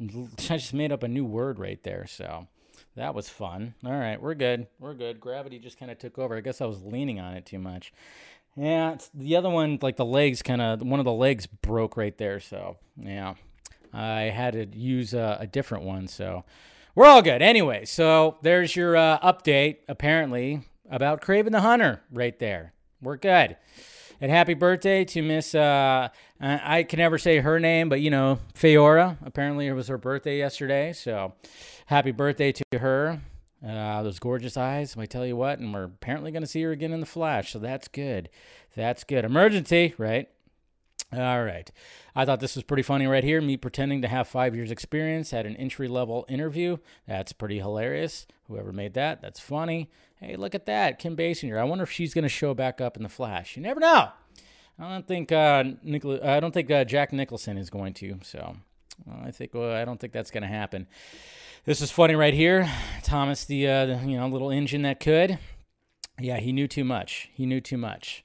I 0.50 0.56
just 0.56 0.74
made 0.74 0.92
up 0.92 1.02
a 1.02 1.08
new 1.08 1.24
word 1.24 1.58
right 1.58 1.82
there. 1.82 2.06
So 2.06 2.46
that 2.96 3.14
was 3.14 3.28
fun. 3.28 3.74
All 3.84 3.92
right, 3.92 4.20
we're 4.20 4.34
good. 4.34 4.66
We're 4.78 4.94
good. 4.94 5.20
Gravity 5.20 5.58
just 5.58 5.78
kind 5.78 5.90
of 5.90 5.98
took 5.98 6.18
over. 6.18 6.36
I 6.36 6.40
guess 6.40 6.60
I 6.60 6.66
was 6.66 6.82
leaning 6.82 7.20
on 7.20 7.34
it 7.34 7.46
too 7.46 7.58
much. 7.58 7.92
Yeah, 8.56 8.96
the 9.14 9.36
other 9.36 9.50
one, 9.50 9.78
like 9.80 9.96
the 9.96 10.04
legs, 10.04 10.42
kind 10.42 10.60
of 10.60 10.82
one 10.82 10.98
of 10.98 11.04
the 11.04 11.12
legs 11.12 11.46
broke 11.46 11.96
right 11.96 12.16
there. 12.18 12.40
So 12.40 12.76
yeah, 12.96 13.34
I 13.92 14.22
had 14.22 14.54
to 14.54 14.66
use 14.76 15.14
a, 15.14 15.38
a 15.40 15.46
different 15.46 15.84
one. 15.84 16.08
So 16.08 16.44
we're 16.94 17.06
all 17.06 17.22
good. 17.22 17.42
Anyway, 17.42 17.84
so 17.84 18.38
there's 18.42 18.74
your 18.74 18.96
uh, 18.96 19.18
update. 19.20 19.78
Apparently 19.88 20.62
about 20.90 21.20
Kraven 21.20 21.52
the 21.52 21.60
Hunter 21.60 22.02
right 22.10 22.38
there. 22.38 22.72
We're 23.00 23.16
good. 23.16 23.56
And 24.20 24.30
happy 24.30 24.54
birthday 24.54 25.04
to 25.06 25.22
Miss. 25.22 25.54
Uh, 25.54 26.08
I 26.40 26.84
can 26.84 26.98
never 26.98 27.18
say 27.18 27.38
her 27.38 27.60
name, 27.60 27.88
but 27.88 28.00
you 28.00 28.10
know, 28.10 28.38
Faora. 28.54 29.18
Apparently, 29.22 29.66
it 29.66 29.74
was 29.74 29.88
her 29.88 29.98
birthday 29.98 30.38
yesterday. 30.38 30.92
So, 30.94 31.34
happy 31.86 32.12
birthday 32.12 32.52
to 32.52 32.78
her. 32.78 33.20
Uh, 33.66 34.02
those 34.02 34.18
gorgeous 34.18 34.56
eyes, 34.56 34.96
I 34.96 35.04
tell 35.04 35.26
you 35.26 35.36
what, 35.36 35.58
and 35.58 35.74
we're 35.74 35.84
apparently 35.84 36.30
going 36.30 36.42
to 36.42 36.48
see 36.48 36.62
her 36.62 36.70
again 36.70 36.92
in 36.92 37.00
the 37.00 37.06
flash, 37.06 37.52
so 37.52 37.58
that's 37.58 37.88
good. 37.88 38.30
That's 38.74 39.04
good. 39.04 39.26
Emergency, 39.26 39.94
right? 39.98 40.30
All 41.12 41.44
right. 41.44 41.70
I 42.14 42.24
thought 42.24 42.40
this 42.40 42.54
was 42.54 42.64
pretty 42.64 42.84
funny 42.84 43.06
right 43.06 43.24
here. 43.24 43.40
Me 43.40 43.56
pretending 43.56 44.00
to 44.02 44.08
have 44.08 44.28
five 44.28 44.54
years' 44.54 44.70
experience 44.70 45.34
at 45.34 45.44
an 45.44 45.56
entry 45.56 45.88
level 45.88 46.24
interview. 46.28 46.78
That's 47.06 47.32
pretty 47.32 47.58
hilarious. 47.58 48.26
Whoever 48.48 48.72
made 48.72 48.94
that, 48.94 49.20
that's 49.20 49.40
funny. 49.40 49.90
Hey, 50.16 50.36
look 50.36 50.54
at 50.54 50.66
that. 50.66 50.98
Kim 50.98 51.16
Basinger. 51.16 51.58
I 51.58 51.64
wonder 51.64 51.84
if 51.84 51.90
she's 51.90 52.14
going 52.14 52.22
to 52.22 52.28
show 52.28 52.54
back 52.54 52.80
up 52.80 52.96
in 52.96 53.02
the 53.02 53.08
Flash. 53.08 53.56
You 53.56 53.62
never 53.62 53.80
know. 53.80 54.10
I 54.80 54.88
don't 54.88 55.06
think 55.06 55.30
uh, 55.30 55.64
I 56.22 56.40
don't 56.40 56.52
think 56.52 56.70
uh, 56.70 56.84
Jack 56.84 57.12
Nicholson 57.12 57.58
is 57.58 57.68
going 57.68 57.92
to. 57.94 58.18
So 58.22 58.56
I 59.22 59.30
think 59.30 59.52
well, 59.52 59.72
I 59.72 59.84
don't 59.84 60.00
think 60.00 60.12
that's 60.12 60.30
going 60.30 60.42
to 60.42 60.48
happen. 60.48 60.86
This 61.66 61.82
is 61.82 61.90
funny 61.90 62.14
right 62.14 62.32
here. 62.32 62.70
Thomas, 63.02 63.44
the, 63.44 63.68
uh, 63.68 63.86
the 63.86 63.96
you 64.06 64.16
know 64.16 64.26
little 64.26 64.50
engine 64.50 64.82
that 64.82 64.98
could. 64.98 65.38
Yeah, 66.18 66.38
he 66.38 66.52
knew 66.52 66.66
too 66.66 66.84
much. 66.84 67.28
He 67.34 67.44
knew 67.44 67.60
too 67.60 67.76
much. 67.76 68.24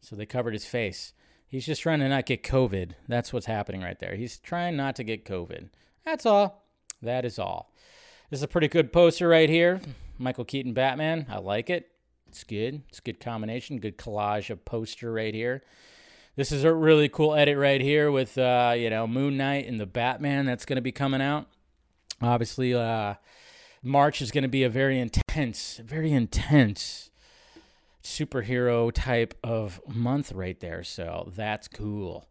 So 0.00 0.16
they 0.16 0.26
covered 0.26 0.54
his 0.54 0.64
face. 0.64 1.12
He's 1.46 1.66
just 1.66 1.82
trying 1.82 2.00
to 2.00 2.08
not 2.08 2.26
get 2.26 2.42
COVID. 2.42 2.92
That's 3.06 3.32
what's 3.32 3.46
happening 3.46 3.82
right 3.82 3.98
there. 3.98 4.16
He's 4.16 4.38
trying 4.38 4.76
not 4.76 4.96
to 4.96 5.04
get 5.04 5.24
COVID. 5.24 5.68
That's 6.04 6.26
all. 6.26 6.66
That 7.00 7.24
is 7.24 7.38
all. 7.38 7.72
This 8.30 8.40
is 8.40 8.44
a 8.44 8.48
pretty 8.48 8.68
good 8.68 8.92
poster 8.92 9.28
right 9.28 9.48
here. 9.48 9.80
Michael 10.18 10.44
Keaton 10.44 10.72
Batman. 10.72 11.26
I 11.28 11.38
like 11.38 11.70
it. 11.70 11.90
It's 12.34 12.42
good. 12.42 12.82
It's 12.88 12.98
a 12.98 13.02
good 13.02 13.20
combination. 13.20 13.78
Good 13.78 13.96
collage 13.96 14.50
of 14.50 14.64
poster 14.64 15.12
right 15.12 15.32
here. 15.32 15.62
This 16.34 16.50
is 16.50 16.64
a 16.64 16.74
really 16.74 17.08
cool 17.08 17.32
edit 17.32 17.56
right 17.56 17.80
here 17.80 18.10
with 18.10 18.36
uh, 18.36 18.74
you 18.76 18.90
know 18.90 19.06
Moon 19.06 19.36
Knight 19.36 19.68
and 19.68 19.78
the 19.78 19.86
Batman 19.86 20.44
that's 20.44 20.64
going 20.64 20.74
to 20.74 20.82
be 20.82 20.90
coming 20.90 21.22
out. 21.22 21.46
Obviously, 22.20 22.74
uh, 22.74 23.14
March 23.84 24.20
is 24.20 24.32
going 24.32 24.42
to 24.42 24.48
be 24.48 24.64
a 24.64 24.68
very 24.68 24.98
intense, 24.98 25.76
very 25.84 26.10
intense 26.10 27.10
superhero 28.02 28.90
type 28.90 29.34
of 29.44 29.80
month 29.86 30.32
right 30.32 30.58
there. 30.58 30.82
So 30.82 31.30
that's 31.36 31.68
cool. 31.68 32.28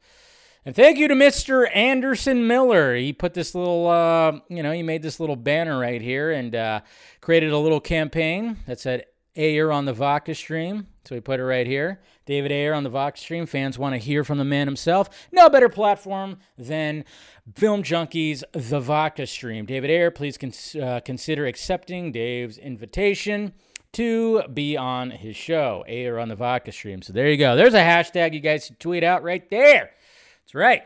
And 0.65 0.75
thank 0.75 0.97
you 0.97 1.07
to 1.07 1.15
Mr. 1.15 1.73
Anderson 1.73 2.45
Miller. 2.45 2.93
He 2.93 3.13
put 3.13 3.33
this 3.33 3.55
little, 3.55 3.87
uh, 3.87 4.39
you 4.49 4.63
know, 4.63 4.73
he 4.73 4.83
made 4.83 5.01
this 5.01 5.21
little 5.21 5.37
banner 5.37 5.79
right 5.79 6.01
here 6.01 6.31
and 6.31 6.53
uh, 6.53 6.81
created 7.21 7.53
a 7.53 7.57
little 7.57 7.79
campaign 7.79 8.57
that 8.67 8.81
said 8.81 9.05
Ayer 9.35 9.71
on 9.71 9.85
the 9.85 9.93
Vodka 9.93 10.35
stream. 10.35 10.87
So 11.05 11.15
we 11.15 11.21
put 11.21 11.39
it 11.39 11.43
right 11.43 11.67
here. 11.67 12.01
David 12.25 12.51
Ayer 12.51 12.73
on 12.73 12.83
the 12.83 12.89
Vodka 12.89 13.19
stream. 13.19 13.45
Fans 13.45 13.77
want 13.77 13.93
to 13.93 13.97
hear 13.97 14.23
from 14.23 14.37
the 14.37 14.45
man 14.45 14.67
himself. 14.67 15.09
No 15.31 15.49
better 15.49 15.69
platform 15.69 16.37
than 16.57 17.03
Film 17.55 17.83
Junkee's, 17.83 18.43
the 18.53 18.79
Vodka 18.79 19.25
stream. 19.27 19.65
David 19.65 19.89
Ayer, 19.89 20.11
please 20.11 20.37
cons- 20.37 20.75
uh, 20.75 21.01
consider 21.03 21.45
accepting 21.45 22.11
Dave's 22.11 22.57
invitation 22.57 23.53
to 23.93 24.43
be 24.53 24.77
on 24.77 25.11
his 25.11 25.35
show, 25.35 25.83
Ayer 25.87 26.17
on 26.19 26.29
the 26.29 26.35
Vodka 26.35 26.71
stream. 26.71 27.01
So 27.01 27.13
there 27.13 27.29
you 27.29 27.37
go. 27.37 27.55
There's 27.55 27.73
a 27.73 27.79
hashtag 27.79 28.33
you 28.33 28.39
guys 28.39 28.71
tweet 28.79 29.03
out 29.03 29.23
right 29.23 29.47
there. 29.49 29.91
That's 30.43 30.55
right. 30.55 30.83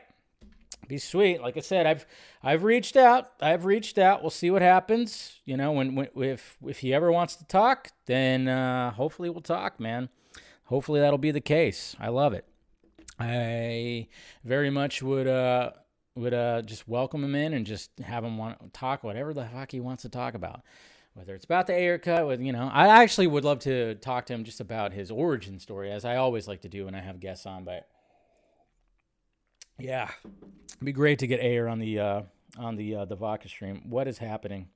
be 0.87 0.97
sweet. 0.97 1.41
Like 1.41 1.57
I 1.57 1.61
said, 1.61 1.85
I've 1.85 2.05
I've 2.47 2.63
reached 2.63 2.95
out. 2.95 3.33
I've 3.41 3.65
reached 3.65 3.97
out. 3.97 4.21
We'll 4.21 4.29
see 4.29 4.49
what 4.49 4.61
happens. 4.61 5.41
You 5.43 5.57
know, 5.57 5.73
when, 5.73 5.95
when 5.95 6.07
if 6.15 6.55
if 6.65 6.79
he 6.79 6.93
ever 6.93 7.11
wants 7.11 7.35
to 7.35 7.45
talk, 7.45 7.89
then 8.05 8.47
uh, 8.47 8.91
hopefully 8.91 9.29
we'll 9.29 9.41
talk, 9.41 9.81
man. 9.81 10.07
Hopefully 10.63 11.01
that'll 11.01 11.17
be 11.17 11.31
the 11.31 11.41
case. 11.41 11.93
I 11.99 12.07
love 12.07 12.31
it. 12.31 12.45
I 13.19 14.07
very 14.45 14.69
much 14.69 15.03
would 15.03 15.27
uh 15.27 15.71
would 16.15 16.33
uh 16.33 16.61
just 16.61 16.87
welcome 16.87 17.21
him 17.21 17.35
in 17.35 17.53
and 17.53 17.65
just 17.65 17.91
have 17.99 18.23
him 18.23 18.37
want 18.37 18.73
talk 18.73 19.03
whatever 19.03 19.33
the 19.33 19.43
fuck 19.43 19.73
he 19.73 19.81
wants 19.81 20.03
to 20.03 20.09
talk 20.09 20.33
about. 20.33 20.61
Whether 21.15 21.35
it's 21.35 21.43
about 21.43 21.67
the 21.67 21.73
Ayer 21.73 21.97
cut, 21.97 22.27
with 22.27 22.39
you 22.39 22.53
know, 22.53 22.69
I 22.71 23.03
actually 23.03 23.27
would 23.27 23.43
love 23.43 23.59
to 23.59 23.95
talk 23.95 24.25
to 24.27 24.33
him 24.33 24.45
just 24.45 24.61
about 24.61 24.93
his 24.93 25.11
origin 25.11 25.59
story, 25.59 25.91
as 25.91 26.05
I 26.05 26.15
always 26.15 26.47
like 26.47 26.61
to 26.61 26.69
do 26.69 26.85
when 26.85 26.95
I 26.95 27.01
have 27.01 27.19
guests 27.19 27.45
on. 27.45 27.65
But 27.65 27.89
yeah, 29.77 30.11
it'd 30.23 30.85
be 30.85 30.93
great 30.93 31.19
to 31.19 31.27
get 31.27 31.41
Ayer 31.41 31.67
on 31.67 31.79
the 31.79 31.99
uh, 31.99 32.21
on 32.57 32.75
the 32.75 32.95
uh, 32.95 33.05
the 33.05 33.15
vodka 33.15 33.49
stream. 33.49 33.83
What 33.89 34.07
is 34.07 34.17
happening? 34.17 34.69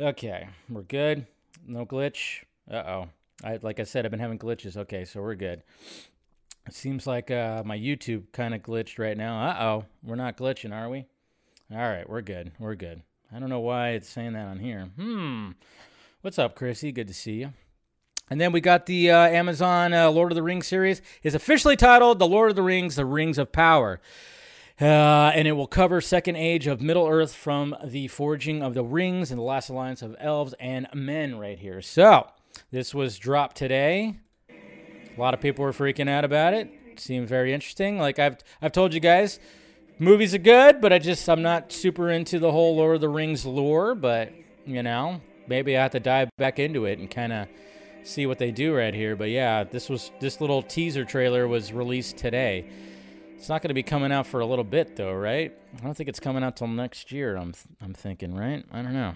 Okay, 0.00 0.48
we're 0.68 0.82
good. 0.82 1.26
No 1.66 1.86
glitch. 1.86 2.42
Uh 2.70 2.76
oh. 2.76 3.08
I 3.44 3.58
like 3.62 3.80
I 3.80 3.84
said, 3.84 4.04
I've 4.04 4.10
been 4.10 4.20
having 4.20 4.38
glitches. 4.38 4.76
Okay, 4.76 5.04
so 5.04 5.20
we're 5.20 5.34
good. 5.34 5.62
It 6.66 6.74
seems 6.74 7.06
like 7.06 7.30
uh, 7.30 7.62
my 7.64 7.76
YouTube 7.76 8.24
kind 8.32 8.54
of 8.54 8.62
glitched 8.62 8.98
right 8.98 9.16
now. 9.16 9.48
Uh 9.48 9.56
oh, 9.62 9.84
we're 10.02 10.16
not 10.16 10.36
glitching, 10.36 10.72
are 10.72 10.88
we? 10.88 11.06
All 11.72 11.78
right, 11.78 12.08
we're 12.08 12.22
good. 12.22 12.52
We're 12.58 12.74
good. 12.74 13.02
I 13.34 13.38
don't 13.38 13.48
know 13.48 13.60
why 13.60 13.90
it's 13.90 14.08
saying 14.08 14.34
that 14.34 14.46
on 14.46 14.58
here. 14.58 14.90
Hmm. 14.96 15.50
What's 16.20 16.38
up, 16.38 16.54
Chrissy? 16.54 16.92
Good 16.92 17.08
to 17.08 17.14
see 17.14 17.40
you. 17.40 17.52
And 18.30 18.40
then 18.40 18.52
we 18.52 18.60
got 18.60 18.86
the 18.86 19.10
uh, 19.10 19.26
Amazon 19.26 19.92
uh, 19.92 20.10
Lord 20.10 20.32
of 20.32 20.36
the 20.36 20.42
Rings 20.42 20.66
series. 20.66 21.02
is 21.22 21.34
officially 21.34 21.76
titled 21.76 22.18
The 22.18 22.26
Lord 22.26 22.50
of 22.50 22.56
the 22.56 22.62
Rings: 22.62 22.96
The 22.96 23.04
Rings 23.04 23.38
of 23.38 23.52
Power. 23.52 24.00
Uh, 24.82 25.30
and 25.36 25.46
it 25.46 25.52
will 25.52 25.68
cover 25.68 26.00
second 26.00 26.34
age 26.34 26.66
of 26.66 26.80
Middle 26.80 27.06
Earth 27.06 27.32
from 27.36 27.76
the 27.84 28.08
forging 28.08 28.64
of 28.64 28.74
the 28.74 28.82
rings 28.82 29.30
and 29.30 29.38
the 29.38 29.44
last 29.44 29.68
alliance 29.68 30.02
of 30.02 30.16
elves 30.18 30.56
and 30.58 30.88
men 30.92 31.38
right 31.38 31.56
here. 31.56 31.80
So 31.80 32.26
this 32.72 32.92
was 32.92 33.16
dropped 33.16 33.54
today. 33.54 34.16
A 34.50 35.20
lot 35.20 35.34
of 35.34 35.40
people 35.40 35.64
were 35.64 35.70
freaking 35.70 36.08
out 36.08 36.24
about 36.24 36.52
it. 36.52 36.68
Seemed 36.96 37.28
very 37.28 37.52
interesting. 37.52 37.96
Like 37.96 38.18
I've 38.18 38.38
I've 38.60 38.72
told 38.72 38.92
you 38.92 38.98
guys, 38.98 39.38
movies 40.00 40.34
are 40.34 40.38
good, 40.38 40.80
but 40.80 40.92
I 40.92 40.98
just 40.98 41.28
I'm 41.28 41.42
not 41.42 41.70
super 41.70 42.10
into 42.10 42.40
the 42.40 42.50
whole 42.50 42.74
Lord 42.74 42.96
of 42.96 43.00
the 43.02 43.08
Rings 43.08 43.46
lore. 43.46 43.94
But 43.94 44.32
you 44.66 44.82
know, 44.82 45.20
maybe 45.46 45.76
I 45.76 45.82
have 45.82 45.92
to 45.92 46.00
dive 46.00 46.28
back 46.38 46.58
into 46.58 46.86
it 46.86 46.98
and 46.98 47.08
kind 47.08 47.32
of 47.32 47.46
see 48.02 48.26
what 48.26 48.38
they 48.40 48.50
do 48.50 48.74
right 48.74 48.94
here. 48.94 49.14
But 49.14 49.30
yeah, 49.30 49.62
this 49.62 49.88
was 49.88 50.10
this 50.18 50.40
little 50.40 50.60
teaser 50.60 51.04
trailer 51.04 51.46
was 51.46 51.72
released 51.72 52.16
today. 52.16 52.68
It's 53.42 53.48
not 53.48 53.60
going 53.60 53.70
to 53.70 53.74
be 53.74 53.82
coming 53.82 54.12
out 54.12 54.28
for 54.28 54.38
a 54.38 54.46
little 54.46 54.62
bit 54.62 54.94
though, 54.94 55.12
right? 55.12 55.52
I 55.76 55.84
don't 55.84 55.94
think 55.94 56.08
it's 56.08 56.20
coming 56.20 56.44
out 56.44 56.56
till 56.56 56.68
next 56.68 57.10
year. 57.10 57.34
I'm 57.34 57.52
I'm 57.80 57.92
thinking, 57.92 58.36
right? 58.36 58.64
I 58.70 58.82
don't 58.82 58.92
know. 58.92 59.14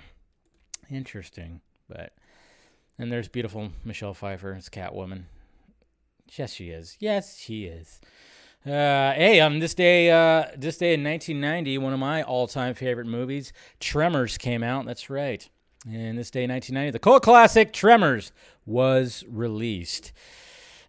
Interesting, 0.90 1.60
but 1.88 2.12
and 2.98 3.12
there's 3.12 3.28
beautiful 3.28 3.70
Michelle 3.84 4.14
Pfeiffer 4.14 4.52
as 4.54 4.68
Catwoman. 4.68 5.26
Yes, 6.36 6.52
she 6.54 6.70
is. 6.70 6.96
Yes, 6.98 7.38
she 7.38 7.66
is. 7.66 8.00
Uh, 8.66 9.14
hey, 9.14 9.38
on 9.38 9.60
this 9.60 9.74
day, 9.74 10.10
uh, 10.10 10.46
this 10.56 10.76
day 10.76 10.94
in 10.94 11.04
1990, 11.04 11.78
one 11.78 11.92
of 11.92 12.00
my 12.00 12.24
all-time 12.24 12.74
favorite 12.74 13.06
movies, 13.06 13.52
Tremors, 13.78 14.36
came 14.38 14.64
out. 14.64 14.86
That's 14.86 15.08
right. 15.08 15.48
And 15.88 16.18
this 16.18 16.32
day 16.32 16.42
in 16.42 16.50
1990, 16.50 16.90
the 16.90 16.98
cult 16.98 17.22
classic 17.22 17.72
Tremors 17.72 18.32
was 18.64 19.24
released. 19.28 20.10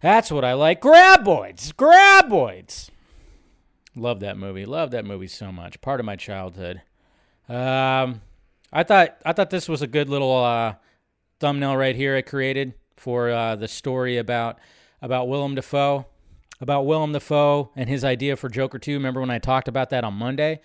That's 0.00 0.32
what 0.32 0.44
I 0.44 0.54
like. 0.54 0.80
Graboids, 0.80 1.72
graboids. 1.72 2.90
Love 3.98 4.20
that 4.20 4.36
movie. 4.36 4.64
Love 4.64 4.90
that 4.92 5.04
movie 5.04 5.26
so 5.26 5.50
much. 5.52 5.80
Part 5.80 6.00
of 6.00 6.06
my 6.06 6.16
childhood. 6.16 6.82
Um, 7.48 8.20
I 8.72 8.82
thought 8.82 9.16
I 9.24 9.32
thought 9.32 9.50
this 9.50 9.68
was 9.68 9.82
a 9.82 9.86
good 9.86 10.08
little 10.08 10.34
uh, 10.34 10.74
thumbnail 11.40 11.76
right 11.76 11.96
here 11.96 12.16
I 12.16 12.22
created 12.22 12.74
for 12.96 13.30
uh, 13.30 13.56
the 13.56 13.68
story 13.68 14.18
about 14.18 14.58
about 15.00 15.28
Willem 15.28 15.54
Dafoe, 15.54 16.06
about 16.60 16.86
Willem 16.86 17.12
Dafoe 17.12 17.70
and 17.74 17.88
his 17.88 18.04
idea 18.04 18.36
for 18.36 18.48
Joker 18.48 18.78
2. 18.78 18.94
Remember 18.94 19.20
when 19.20 19.30
I 19.30 19.38
talked 19.38 19.68
about 19.68 19.90
that 19.90 20.04
on 20.04 20.14
Monday? 20.14 20.60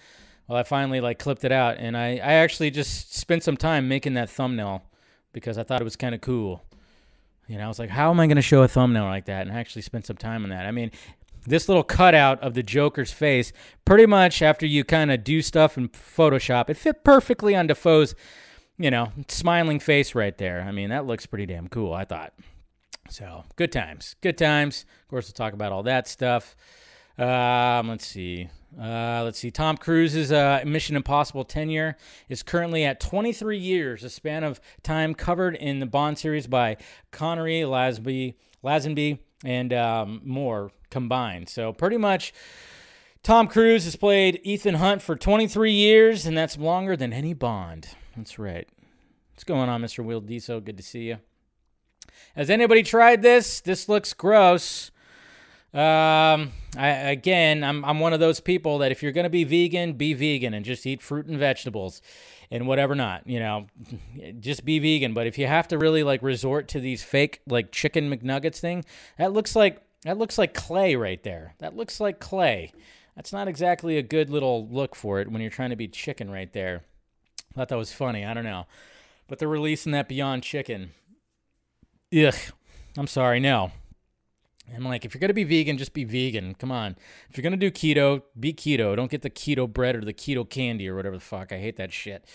Well, 0.48 0.58
I 0.58 0.64
finally 0.64 1.00
like 1.00 1.20
clipped 1.20 1.46
it 1.46 1.52
out, 1.52 1.78
and 1.78 1.96
I 1.96 2.16
I 2.18 2.34
actually 2.34 2.72
just 2.72 3.16
spent 3.16 3.44
some 3.44 3.58
time 3.58 3.88
making 3.88 4.16
that 4.16 4.30
thumbnail 4.30 4.84
because 5.32 5.58
I 5.58 5.64
thought 5.64 5.82
it 5.82 5.86
was 5.86 5.96
kind 5.96 6.14
of 6.14 6.22
cool. 6.22 6.64
You 7.48 7.58
know, 7.58 7.66
I 7.66 7.68
was 7.68 7.80
like, 7.80 7.90
how 7.90 8.10
am 8.10 8.20
I 8.20 8.28
going 8.28 8.38
to 8.38 8.42
show 8.42 8.64
a 8.64 8.68
thumbnail 8.68 9.04
like 9.04 9.26
that? 9.26 9.48
And 9.48 9.56
I 9.56 9.60
actually 9.60 9.82
spent 9.82 10.06
some 10.06 10.16
time 10.16 10.44
on 10.44 10.50
that. 10.52 10.66
I 10.66 10.72
mean, 10.72 10.92
this 11.46 11.68
little 11.68 11.84
cutout 11.84 12.40
of 12.42 12.54
the 12.54 12.64
Joker's 12.64 13.12
face, 13.12 13.52
pretty 13.86 14.06
much 14.06 14.42
after 14.42 14.66
you 14.66 14.84
kind 14.84 15.12
of 15.12 15.24
do 15.24 15.42
stuff 15.42 15.78
in 15.78 15.90
Photoshop, 15.90 16.70
it 16.70 16.78
fit 16.78 17.04
perfectly 17.04 17.56
on 17.56 17.68
Dafoe's, 17.68 18.16
you 18.78 18.92
know, 18.92 19.12
smiling 19.28 19.80
face 19.80 20.16
right 20.16 20.38
there. 20.38 20.62
I 20.62 20.72
mean, 20.72 20.90
that 20.90 21.06
looks 21.06 21.26
pretty 21.26 21.46
damn 21.46 21.68
cool, 21.68 21.94
I 21.94 22.06
thought. 22.06 22.34
So, 23.10 23.44
good 23.56 23.72
times. 23.72 24.16
Good 24.22 24.38
times. 24.38 24.86
Of 25.02 25.08
course, 25.10 25.28
we'll 25.28 25.34
talk 25.34 25.54
about 25.54 25.72
all 25.72 25.84
that 25.84 26.08
stuff. 26.08 26.56
Um, 27.18 27.90
let's 27.90 28.08
see. 28.08 28.50
Uh, 28.80 29.22
let's 29.24 29.38
see. 29.38 29.52
Tom 29.52 29.78
Cruise's 29.78 30.32
uh, 30.32 30.64
Mission 30.66 30.96
Impossible 30.96 31.44
tenure 31.44 31.96
is 32.28 32.42
currently 32.42 32.84
at 32.86 33.00
23 33.00 33.58
years, 33.58 34.04
a 34.04 34.10
span 34.10 34.44
of 34.44 34.60
time 34.82 35.14
covered 35.14 35.56
in 35.56 35.80
the 35.80 35.86
Bond 35.86 36.18
series 36.18 36.48
by 36.48 36.78
Connery, 37.12 37.62
Lasby, 37.62 38.36
Lazenby, 38.64 39.20
and 39.44 39.74
um, 39.74 40.22
more 40.24 40.72
combined. 40.90 41.50
So 41.50 41.74
pretty 41.74 41.98
much, 41.98 42.34
Tom 43.24 43.48
Cruise 43.48 43.86
has 43.86 43.96
played 43.96 44.40
Ethan 44.44 44.76
Hunt 44.76 45.02
for 45.02 45.16
23 45.16 45.72
years, 45.72 46.26
and 46.26 46.38
that's 46.38 46.58
longer 46.58 46.96
than 46.96 47.14
any 47.14 47.34
Bond. 47.34 47.90
That's 48.16 48.38
right. 48.38 48.68
What's 49.34 49.44
going 49.44 49.70
on, 49.70 49.82
Mr. 49.82 50.04
Will 50.04 50.22
Diesel? 50.22 50.62
Good 50.62 50.78
to 50.78 50.84
see 50.84 51.04
you. 51.04 51.18
Has 52.36 52.50
anybody 52.50 52.84
tried 52.84 53.22
this? 53.22 53.62
This 53.62 53.90
looks 53.90 54.14
gross. 54.14 54.92
Um, 55.74 56.52
I, 56.78 56.90
again, 57.10 57.64
I'm 57.64 57.84
I'm 57.84 58.00
one 58.00 58.14
of 58.14 58.20
those 58.20 58.40
people 58.40 58.78
that 58.80 58.92
if 58.92 59.02
you're 59.02 59.12
gonna 59.12 59.30
be 59.30 59.44
vegan, 59.44 59.94
be 59.94 60.14
vegan 60.14 60.54
and 60.54 60.64
just 60.64 60.86
eat 60.86 61.02
fruit 61.02 61.26
and 61.26 61.38
vegetables, 61.38 62.00
and 62.54 62.68
whatever 62.68 62.94
not. 62.94 63.28
You 63.28 63.40
know, 63.40 63.68
just 64.40 64.64
be 64.64 64.80
vegan. 64.80 65.14
But 65.14 65.28
if 65.28 65.38
you 65.38 65.48
have 65.48 65.68
to 65.70 65.78
really 65.78 66.04
like 66.04 66.22
resort 66.22 66.68
to 66.70 66.80
these 66.80 67.04
fake 67.04 67.42
like 67.48 67.72
chicken 67.72 68.10
McNuggets 68.10 68.60
thing, 68.60 68.86
that 69.18 69.34
looks 69.34 69.56
like 69.56 69.82
that 70.04 70.18
looks 70.18 70.38
like 70.38 70.54
clay 70.54 70.96
right 70.96 71.22
there. 71.24 71.56
That 71.60 71.76
looks 71.76 72.00
like 72.00 72.20
clay. 72.20 72.72
That's 73.16 73.34
not 73.34 73.48
exactly 73.48 73.98
a 73.98 74.04
good 74.04 74.30
little 74.30 74.68
look 74.70 74.96
for 74.96 75.20
it 75.20 75.30
when 75.30 75.42
you're 75.42 75.52
trying 75.52 75.72
to 75.72 75.76
be 75.76 75.88
chicken 75.88 76.30
right 76.30 76.52
there. 76.54 76.84
I 77.52 77.56
thought 77.56 77.70
that 77.70 77.78
was 77.78 77.92
funny. 77.92 78.24
I 78.26 78.34
don't 78.34 78.44
know, 78.44 78.68
but 79.28 79.40
they're 79.40 79.48
releasing 79.48 79.92
that 79.92 80.08
Beyond 80.08 80.44
Chicken. 80.44 80.92
Ugh. 82.16 82.36
I'm 82.96 83.08
sorry. 83.08 83.40
No. 83.40 83.72
I'm 84.76 84.86
like, 84.86 85.06
if 85.06 85.14
you're 85.14 85.20
gonna 85.20 85.34
be 85.34 85.44
vegan, 85.44 85.78
just 85.78 85.94
be 85.94 86.04
vegan. 86.04 86.56
Come 86.56 86.72
on. 86.72 86.96
If 87.30 87.38
you're 87.38 87.44
gonna 87.44 87.58
do 87.58 87.72
keto, 87.72 88.24
be 88.40 88.54
keto. 88.54 88.96
Don't 88.96 89.12
get 89.12 89.22
the 89.22 89.30
keto 89.30 89.72
bread 89.72 89.96
or 89.96 90.02
the 90.02 90.14
keto 90.14 90.50
candy 90.50 90.88
or 90.88 90.96
whatever 90.96 91.16
the 91.16 91.22
fuck. 91.22 91.52
I 91.52 91.58
hate 91.58 91.78
that 91.78 91.92
shit. 91.92 92.26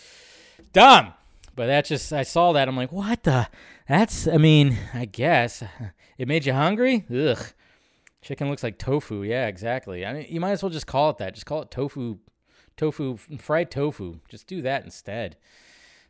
Dumb. 0.72 1.14
But 1.54 1.66
that 1.66 1.86
just 1.86 2.12
I 2.12 2.22
saw 2.22 2.52
that. 2.52 2.68
I'm 2.68 2.76
like, 2.76 2.92
what 2.92 3.24
the? 3.24 3.48
That's 3.88 4.28
I 4.28 4.36
mean, 4.36 4.78
I 4.94 5.06
guess 5.06 5.62
it 6.18 6.28
made 6.28 6.46
you 6.46 6.52
hungry. 6.52 7.04
Ugh. 7.12 7.38
Chicken 8.22 8.50
looks 8.50 8.62
like 8.62 8.78
tofu. 8.78 9.22
Yeah, 9.22 9.46
exactly. 9.46 10.04
I 10.04 10.12
mean, 10.12 10.26
you 10.28 10.40
might 10.40 10.52
as 10.52 10.62
well 10.62 10.70
just 10.70 10.86
call 10.86 11.10
it 11.10 11.18
that. 11.18 11.34
Just 11.34 11.46
call 11.46 11.62
it 11.62 11.70
tofu, 11.70 12.18
tofu, 12.76 13.16
fried 13.38 13.70
tofu. 13.70 14.20
Just 14.28 14.46
do 14.46 14.60
that 14.62 14.84
instead. 14.84 15.36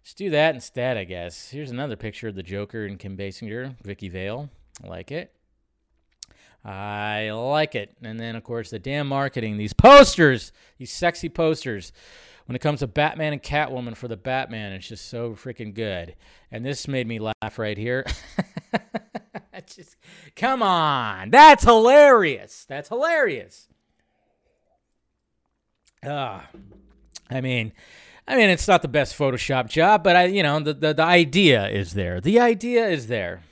Just 0.03 0.17
do 0.17 0.31
that 0.31 0.55
instead, 0.55 0.97
I 0.97 1.05
guess. 1.05 1.51
Here's 1.51 1.71
another 1.71 1.97
picture 1.97 2.29
of 2.29 2.35
the 2.35 2.43
Joker 2.43 2.87
and 2.87 2.99
Kim 2.99 3.17
Basinger, 3.17 3.75
Vicky 3.83 4.09
Vale. 4.09 4.49
I 4.83 4.89
like 4.89 5.13
it. 5.13 5.33
I 6.65 7.31
like 7.31 7.75
it. 7.75 7.95
And 8.03 8.19
then, 8.19 8.37
of 8.37 8.45
course, 8.45 8.71
the 8.71 8.79
damn 8.79 9.09
marketing, 9.09 9.57
these 9.57 9.73
posters, 9.73 10.53
these 10.79 10.93
sexy 10.93 11.29
posters. 11.29 11.93
When 12.47 12.57
it 12.57 12.61
comes 12.61 12.81
to 12.81 12.87
Batman 12.87 13.35
and 13.35 13.43
Catwoman 13.43 13.95
for 13.95 14.09
the 14.09 14.17
Batman, 14.17 14.73
it's 14.73 14.89
just 14.89 15.09
so 15.09 15.33
freaking 15.33 15.75
good. 15.75 16.17
And 16.51 16.65
this 16.65 16.89
made 16.89 17.07
me 17.07 17.19
laugh 17.19 17.59
right 17.59 17.77
here. 17.77 18.07
just, 19.67 19.97
come 20.35 20.63
on. 20.63 21.31
That's 21.31 21.65
hilarious. 21.65 22.65
That's 22.67 22.89
hilarious. 22.89 23.69
Uh, 26.03 26.41
I 27.31 27.41
mean, 27.41 27.73
I 28.27 28.37
mean, 28.37 28.51
it's 28.51 28.69
not 28.69 28.83
the 28.83 28.89
best 28.89 29.17
Photoshop 29.17 29.69
job, 29.69 30.03
but 30.03 30.17
I, 30.17 30.25
you 30.27 30.43
know, 30.43 30.61
the, 30.61 30.75
the, 30.75 30.95
the 30.95 31.03
idea 31.03 31.69
is 31.69 31.95
there. 31.95 32.21
The 32.21 32.41
idea 32.41 32.87
is 32.89 33.09
there. 33.09 33.43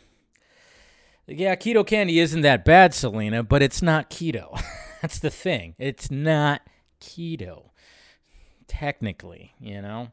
Yeah, 1.28 1.56
keto 1.56 1.84
candy 1.84 2.20
isn't 2.20 2.42
that 2.42 2.64
bad, 2.64 2.94
Selena, 2.94 3.42
but 3.42 3.60
it's 3.60 3.82
not 3.82 4.10
keto. 4.10 4.60
That's 5.02 5.18
the 5.18 5.30
thing. 5.30 5.74
It's 5.78 6.10
not 6.10 6.62
keto. 7.00 7.70
Technically, 8.68 9.52
you 9.60 9.82
know. 9.82 10.12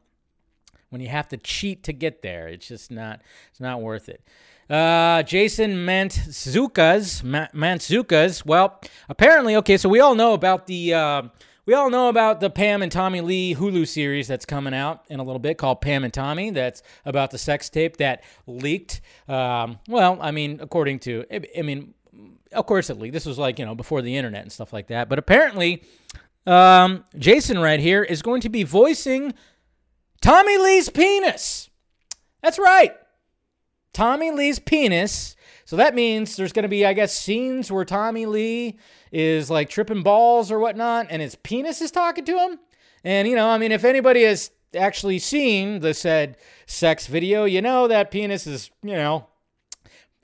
When 0.90 1.00
you 1.00 1.08
have 1.08 1.28
to 1.28 1.36
cheat 1.36 1.82
to 1.84 1.92
get 1.92 2.22
there, 2.22 2.46
it's 2.46 2.68
just 2.68 2.90
not 2.90 3.20
it's 3.50 3.60
not 3.60 3.80
worth 3.80 4.08
it. 4.08 4.22
Uh, 4.70 5.22
Jason 5.24 5.74
Mantzoukas, 5.86 7.22
Mantzoukas. 7.52 8.46
Well, 8.46 8.80
apparently, 9.08 9.56
okay. 9.56 9.76
So 9.76 9.88
we 9.88 10.00
all 10.00 10.14
know 10.14 10.34
about 10.34 10.66
the 10.66 10.94
uh, 10.94 11.22
we 11.66 11.74
all 11.74 11.90
know 11.90 12.08
about 12.08 12.40
the 12.40 12.50
Pam 12.50 12.82
and 12.82 12.92
Tommy 12.92 13.20
Lee 13.20 13.54
Hulu 13.54 13.86
series 13.86 14.28
that's 14.28 14.44
coming 14.44 14.74
out 14.74 15.04
in 15.08 15.20
a 15.20 15.22
little 15.22 15.38
bit 15.38 15.58
called 15.58 15.80
Pam 15.80 16.04
and 16.04 16.12
Tommy. 16.12 16.50
That's 16.50 16.82
about 17.04 17.30
the 17.30 17.38
sex 17.38 17.70
tape 17.70 17.96
that 17.98 18.22
leaked. 18.46 19.00
Um, 19.28 19.78
well, 19.88 20.18
I 20.20 20.30
mean, 20.30 20.58
according 20.60 21.00
to, 21.00 21.24
I 21.56 21.62
mean, 21.62 21.94
of 22.52 22.66
course 22.66 22.90
it 22.90 22.98
leaked. 22.98 23.14
This 23.14 23.26
was 23.26 23.38
like, 23.38 23.58
you 23.58 23.64
know, 23.64 23.74
before 23.74 24.02
the 24.02 24.16
internet 24.16 24.42
and 24.42 24.52
stuff 24.52 24.72
like 24.72 24.88
that. 24.88 25.08
But 25.08 25.18
apparently, 25.18 25.82
um, 26.46 27.04
Jason 27.16 27.58
right 27.58 27.80
here 27.80 28.02
is 28.02 28.22
going 28.22 28.42
to 28.42 28.48
be 28.48 28.62
voicing 28.62 29.32
Tommy 30.20 30.58
Lee's 30.58 30.90
penis. 30.90 31.70
That's 32.42 32.58
right. 32.58 32.94
Tommy 33.92 34.30
Lee's 34.30 34.58
penis. 34.58 35.33
So 35.64 35.76
that 35.76 35.94
means 35.94 36.36
there's 36.36 36.52
going 36.52 36.64
to 36.64 36.68
be, 36.68 36.84
I 36.84 36.92
guess, 36.92 37.16
scenes 37.16 37.72
where 37.72 37.84
Tommy 37.84 38.26
Lee 38.26 38.78
is 39.10 39.50
like 39.50 39.68
tripping 39.68 40.02
balls 40.02 40.50
or 40.50 40.58
whatnot, 40.58 41.06
and 41.10 41.22
his 41.22 41.34
penis 41.34 41.80
is 41.80 41.90
talking 41.90 42.24
to 42.26 42.38
him. 42.38 42.58
And, 43.02 43.28
you 43.28 43.36
know, 43.36 43.48
I 43.48 43.58
mean, 43.58 43.72
if 43.72 43.84
anybody 43.84 44.24
has 44.24 44.50
actually 44.76 45.18
seen 45.18 45.80
the 45.80 45.94
said 45.94 46.36
sex 46.66 47.06
video, 47.06 47.44
you 47.44 47.62
know 47.62 47.88
that 47.88 48.10
penis 48.10 48.46
is, 48.46 48.70
you 48.82 48.94
know, 48.94 49.26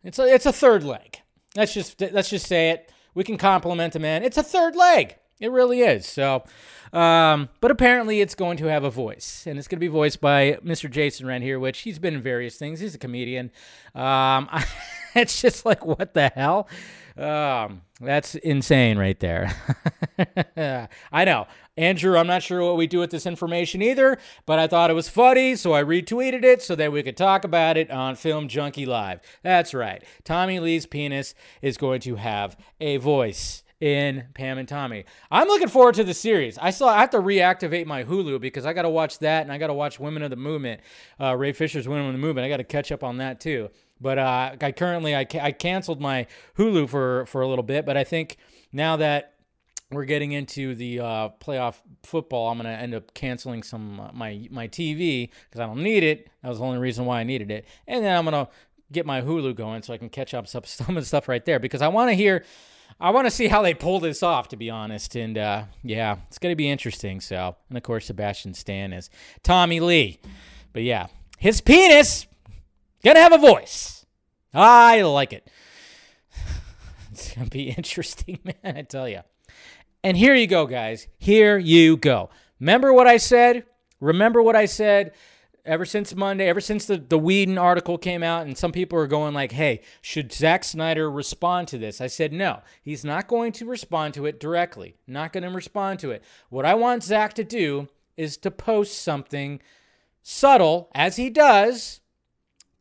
it's 0.04 0.18
a, 0.18 0.32
it's 0.32 0.46
a 0.46 0.52
third 0.52 0.84
leg. 0.84 1.20
Let's 1.56 1.74
just 1.74 2.00
let's 2.00 2.30
just 2.30 2.46
say 2.46 2.70
it. 2.70 2.92
We 3.14 3.24
can 3.24 3.36
compliment 3.36 3.96
a 3.96 3.98
man. 3.98 4.22
It's 4.22 4.38
a 4.38 4.42
third 4.42 4.76
leg. 4.76 5.16
It 5.40 5.50
really 5.50 5.80
is. 5.80 6.06
So, 6.06 6.44
um, 6.92 7.48
but 7.60 7.70
apparently 7.70 8.20
it's 8.20 8.34
going 8.34 8.56
to 8.58 8.66
have 8.66 8.84
a 8.84 8.90
voice, 8.90 9.46
and 9.46 9.58
it's 9.58 9.66
going 9.66 9.78
to 9.78 9.80
be 9.80 9.88
voiced 9.88 10.20
by 10.20 10.58
Mr. 10.64 10.88
Jason 10.88 11.26
Wren 11.26 11.42
here, 11.42 11.58
which 11.58 11.80
he's 11.80 11.98
been 11.98 12.14
in 12.14 12.22
various 12.22 12.56
things. 12.56 12.80
He's 12.80 12.94
a 12.94 12.98
comedian. 12.98 13.50
Um, 13.94 14.48
it's 15.14 15.40
just 15.40 15.64
like 15.64 15.84
what 15.84 16.14
the 16.14 16.28
hell. 16.34 16.68
Um, 17.16 17.82
that's 18.00 18.34
insane 18.36 18.96
right 18.96 19.18
there. 19.20 19.54
I 21.12 21.24
know. 21.24 21.46
Andrew, 21.76 22.16
I'm 22.16 22.26
not 22.26 22.42
sure 22.42 22.62
what 22.62 22.76
we 22.76 22.86
do 22.86 22.98
with 22.98 23.10
this 23.10 23.26
information 23.26 23.82
either, 23.82 24.18
but 24.46 24.58
I 24.58 24.66
thought 24.66 24.90
it 24.90 24.94
was 24.94 25.08
funny, 25.08 25.56
so 25.56 25.72
I 25.72 25.82
retweeted 25.82 26.44
it 26.44 26.62
so 26.62 26.74
that 26.76 26.92
we 26.92 27.02
could 27.02 27.16
talk 27.16 27.44
about 27.44 27.76
it 27.76 27.90
on 27.90 28.16
Film 28.16 28.48
Junkee 28.48 28.86
Live. 28.86 29.20
That's 29.42 29.72
right. 29.74 30.02
Tommy 30.24 30.60
Lee's 30.60 30.86
penis 30.86 31.34
is 31.62 31.78
going 31.78 32.00
to 32.02 32.16
have 32.16 32.56
a 32.80 32.98
voice 32.98 33.62
in 33.80 34.26
Pam 34.34 34.58
and 34.58 34.68
Tommy. 34.68 35.04
I'm 35.30 35.48
looking 35.48 35.68
forward 35.68 35.94
to 35.94 36.04
the 36.04 36.14
series. 36.14 36.58
I 36.58 36.70
still 36.70 36.88
I 36.88 37.00
have 37.00 37.10
to 37.10 37.18
reactivate 37.18 37.86
my 37.86 38.04
Hulu 38.04 38.40
because 38.40 38.66
I 38.66 38.72
got 38.72 38.82
to 38.82 38.90
watch 38.90 39.18
that 39.20 39.42
and 39.42 39.52
I 39.52 39.58
got 39.58 39.68
to 39.68 39.74
watch 39.74 39.98
Women 39.98 40.22
of 40.22 40.30
the 40.30 40.36
Movement, 40.36 40.82
uh, 41.18 41.34
Ray 41.36 41.52
Fisher's 41.52 41.88
Women 41.88 42.06
of 42.06 42.12
the 42.12 42.18
Movement. 42.18 42.44
I 42.44 42.48
got 42.48 42.58
to 42.58 42.64
catch 42.64 42.92
up 42.92 43.02
on 43.02 43.16
that 43.18 43.40
too. 43.40 43.70
But 44.00 44.18
uh, 44.18 44.56
I 44.60 44.72
currently 44.72 45.14
I, 45.14 45.24
ca- 45.24 45.40
I 45.42 45.52
canceled 45.52 46.00
my 46.00 46.26
Hulu 46.56 46.88
for 46.88 47.26
for 47.26 47.42
a 47.42 47.48
little 47.48 47.62
bit, 47.62 47.84
but 47.84 47.96
I 47.96 48.04
think 48.04 48.36
now 48.72 48.96
that 48.96 49.34
we're 49.90 50.04
getting 50.04 50.32
into 50.32 50.74
the 50.74 51.00
uh, 51.00 51.28
playoff 51.40 51.76
football, 52.04 52.48
I'm 52.48 52.56
gonna 52.56 52.70
end 52.70 52.94
up 52.94 53.12
canceling 53.12 53.62
some 53.62 54.00
uh, 54.00 54.10
my 54.12 54.46
my 54.50 54.68
TV 54.68 55.30
because 55.48 55.60
I 55.60 55.66
don't 55.66 55.82
need 55.82 56.02
it. 56.02 56.30
That 56.42 56.48
was 56.48 56.58
the 56.58 56.64
only 56.64 56.78
reason 56.78 57.04
why 57.04 57.20
I 57.20 57.24
needed 57.24 57.50
it, 57.50 57.66
and 57.86 58.04
then 58.04 58.16
I'm 58.16 58.24
gonna 58.24 58.48
get 58.92 59.06
my 59.06 59.22
Hulu 59.22 59.54
going 59.54 59.82
so 59.82 59.92
I 59.92 59.98
can 59.98 60.08
catch 60.08 60.32
up 60.34 60.46
some 60.46 60.62
some 60.66 60.96
of 60.96 61.02
the 61.02 61.06
stuff 61.06 61.28
right 61.28 61.44
there 61.44 61.58
because 61.58 61.82
I 61.82 61.88
want 61.88 62.10
to 62.10 62.14
hear. 62.14 62.44
I 63.02 63.10
want 63.12 63.26
to 63.26 63.30
see 63.30 63.48
how 63.48 63.62
they 63.62 63.72
pull 63.72 63.98
this 64.00 64.22
off, 64.22 64.48
to 64.48 64.56
be 64.56 64.68
honest. 64.68 65.14
And 65.16 65.38
uh, 65.38 65.64
yeah, 65.82 66.16
it's 66.26 66.38
going 66.38 66.52
to 66.52 66.56
be 66.56 66.68
interesting. 66.68 67.20
So, 67.20 67.56
and 67.70 67.78
of 67.78 67.82
course, 67.82 68.06
Sebastian 68.06 68.52
Stan 68.52 68.92
is 68.92 69.08
Tommy 69.42 69.80
Lee. 69.80 70.20
But 70.74 70.82
yeah, 70.82 71.06
his 71.38 71.62
penis 71.62 72.26
Gonna 73.04 73.20
have 73.20 73.32
a 73.32 73.38
voice. 73.38 74.06
I 74.52 75.02
like 75.02 75.32
it. 75.32 75.48
It's 77.12 77.34
gonna 77.34 77.50
be 77.50 77.70
interesting, 77.76 78.38
man, 78.44 78.76
I 78.76 78.82
tell 78.82 79.08
you. 79.08 79.20
And 80.02 80.16
here 80.16 80.34
you 80.34 80.46
go, 80.46 80.66
guys. 80.66 81.08
Here 81.18 81.58
you 81.58 81.96
go. 81.96 82.30
Remember 82.58 82.92
what 82.92 83.06
I 83.06 83.18
said? 83.18 83.64
Remember 84.00 84.42
what 84.42 84.56
I 84.56 84.64
said 84.64 85.12
ever 85.64 85.84
since 85.84 86.14
Monday, 86.14 86.48
ever 86.48 86.60
since 86.60 86.86
the, 86.86 86.96
the 86.96 87.18
Whedon 87.18 87.58
article 87.58 87.98
came 87.98 88.22
out, 88.22 88.46
and 88.46 88.56
some 88.56 88.72
people 88.72 88.98
are 88.98 89.06
going 89.06 89.34
like, 89.34 89.52
hey, 89.52 89.82
should 90.00 90.32
Zack 90.32 90.64
Snyder 90.64 91.10
respond 91.10 91.68
to 91.68 91.78
this? 91.78 92.00
I 92.00 92.06
said, 92.06 92.32
no, 92.32 92.60
he's 92.82 93.04
not 93.04 93.28
going 93.28 93.52
to 93.52 93.66
respond 93.66 94.14
to 94.14 94.26
it 94.26 94.40
directly. 94.40 94.96
Not 95.06 95.32
going 95.32 95.44
to 95.44 95.50
respond 95.50 95.98
to 96.00 96.10
it. 96.10 96.24
What 96.48 96.64
I 96.64 96.74
want 96.74 97.04
Zack 97.04 97.34
to 97.34 97.44
do 97.44 97.88
is 98.16 98.36
to 98.38 98.50
post 98.50 99.02
something 99.02 99.60
subtle, 100.22 100.90
as 100.94 101.16
he 101.16 101.30
does, 101.30 101.99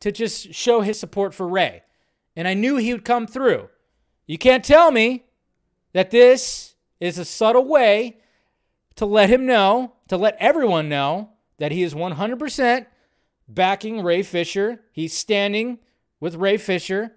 to 0.00 0.12
just 0.12 0.54
show 0.54 0.80
his 0.80 0.98
support 0.98 1.34
for 1.34 1.46
Ray. 1.46 1.82
And 2.36 2.48
I 2.48 2.54
knew 2.54 2.76
he 2.76 2.92
would 2.92 3.04
come 3.04 3.26
through. 3.26 3.68
You 4.26 4.38
can't 4.38 4.64
tell 4.64 4.90
me 4.90 5.24
that 5.92 6.10
this 6.10 6.74
is 7.00 7.18
a 7.18 7.24
subtle 7.24 7.64
way 7.64 8.18
to 8.96 9.06
let 9.06 9.30
him 9.30 9.46
know, 9.46 9.94
to 10.08 10.16
let 10.16 10.36
everyone 10.38 10.88
know 10.88 11.30
that 11.58 11.72
he 11.72 11.82
is 11.82 11.94
100% 11.94 12.86
backing 13.48 14.02
Ray 14.02 14.22
Fisher. 14.22 14.80
He's 14.92 15.16
standing 15.16 15.78
with 16.20 16.34
Ray 16.34 16.56
Fisher 16.56 17.12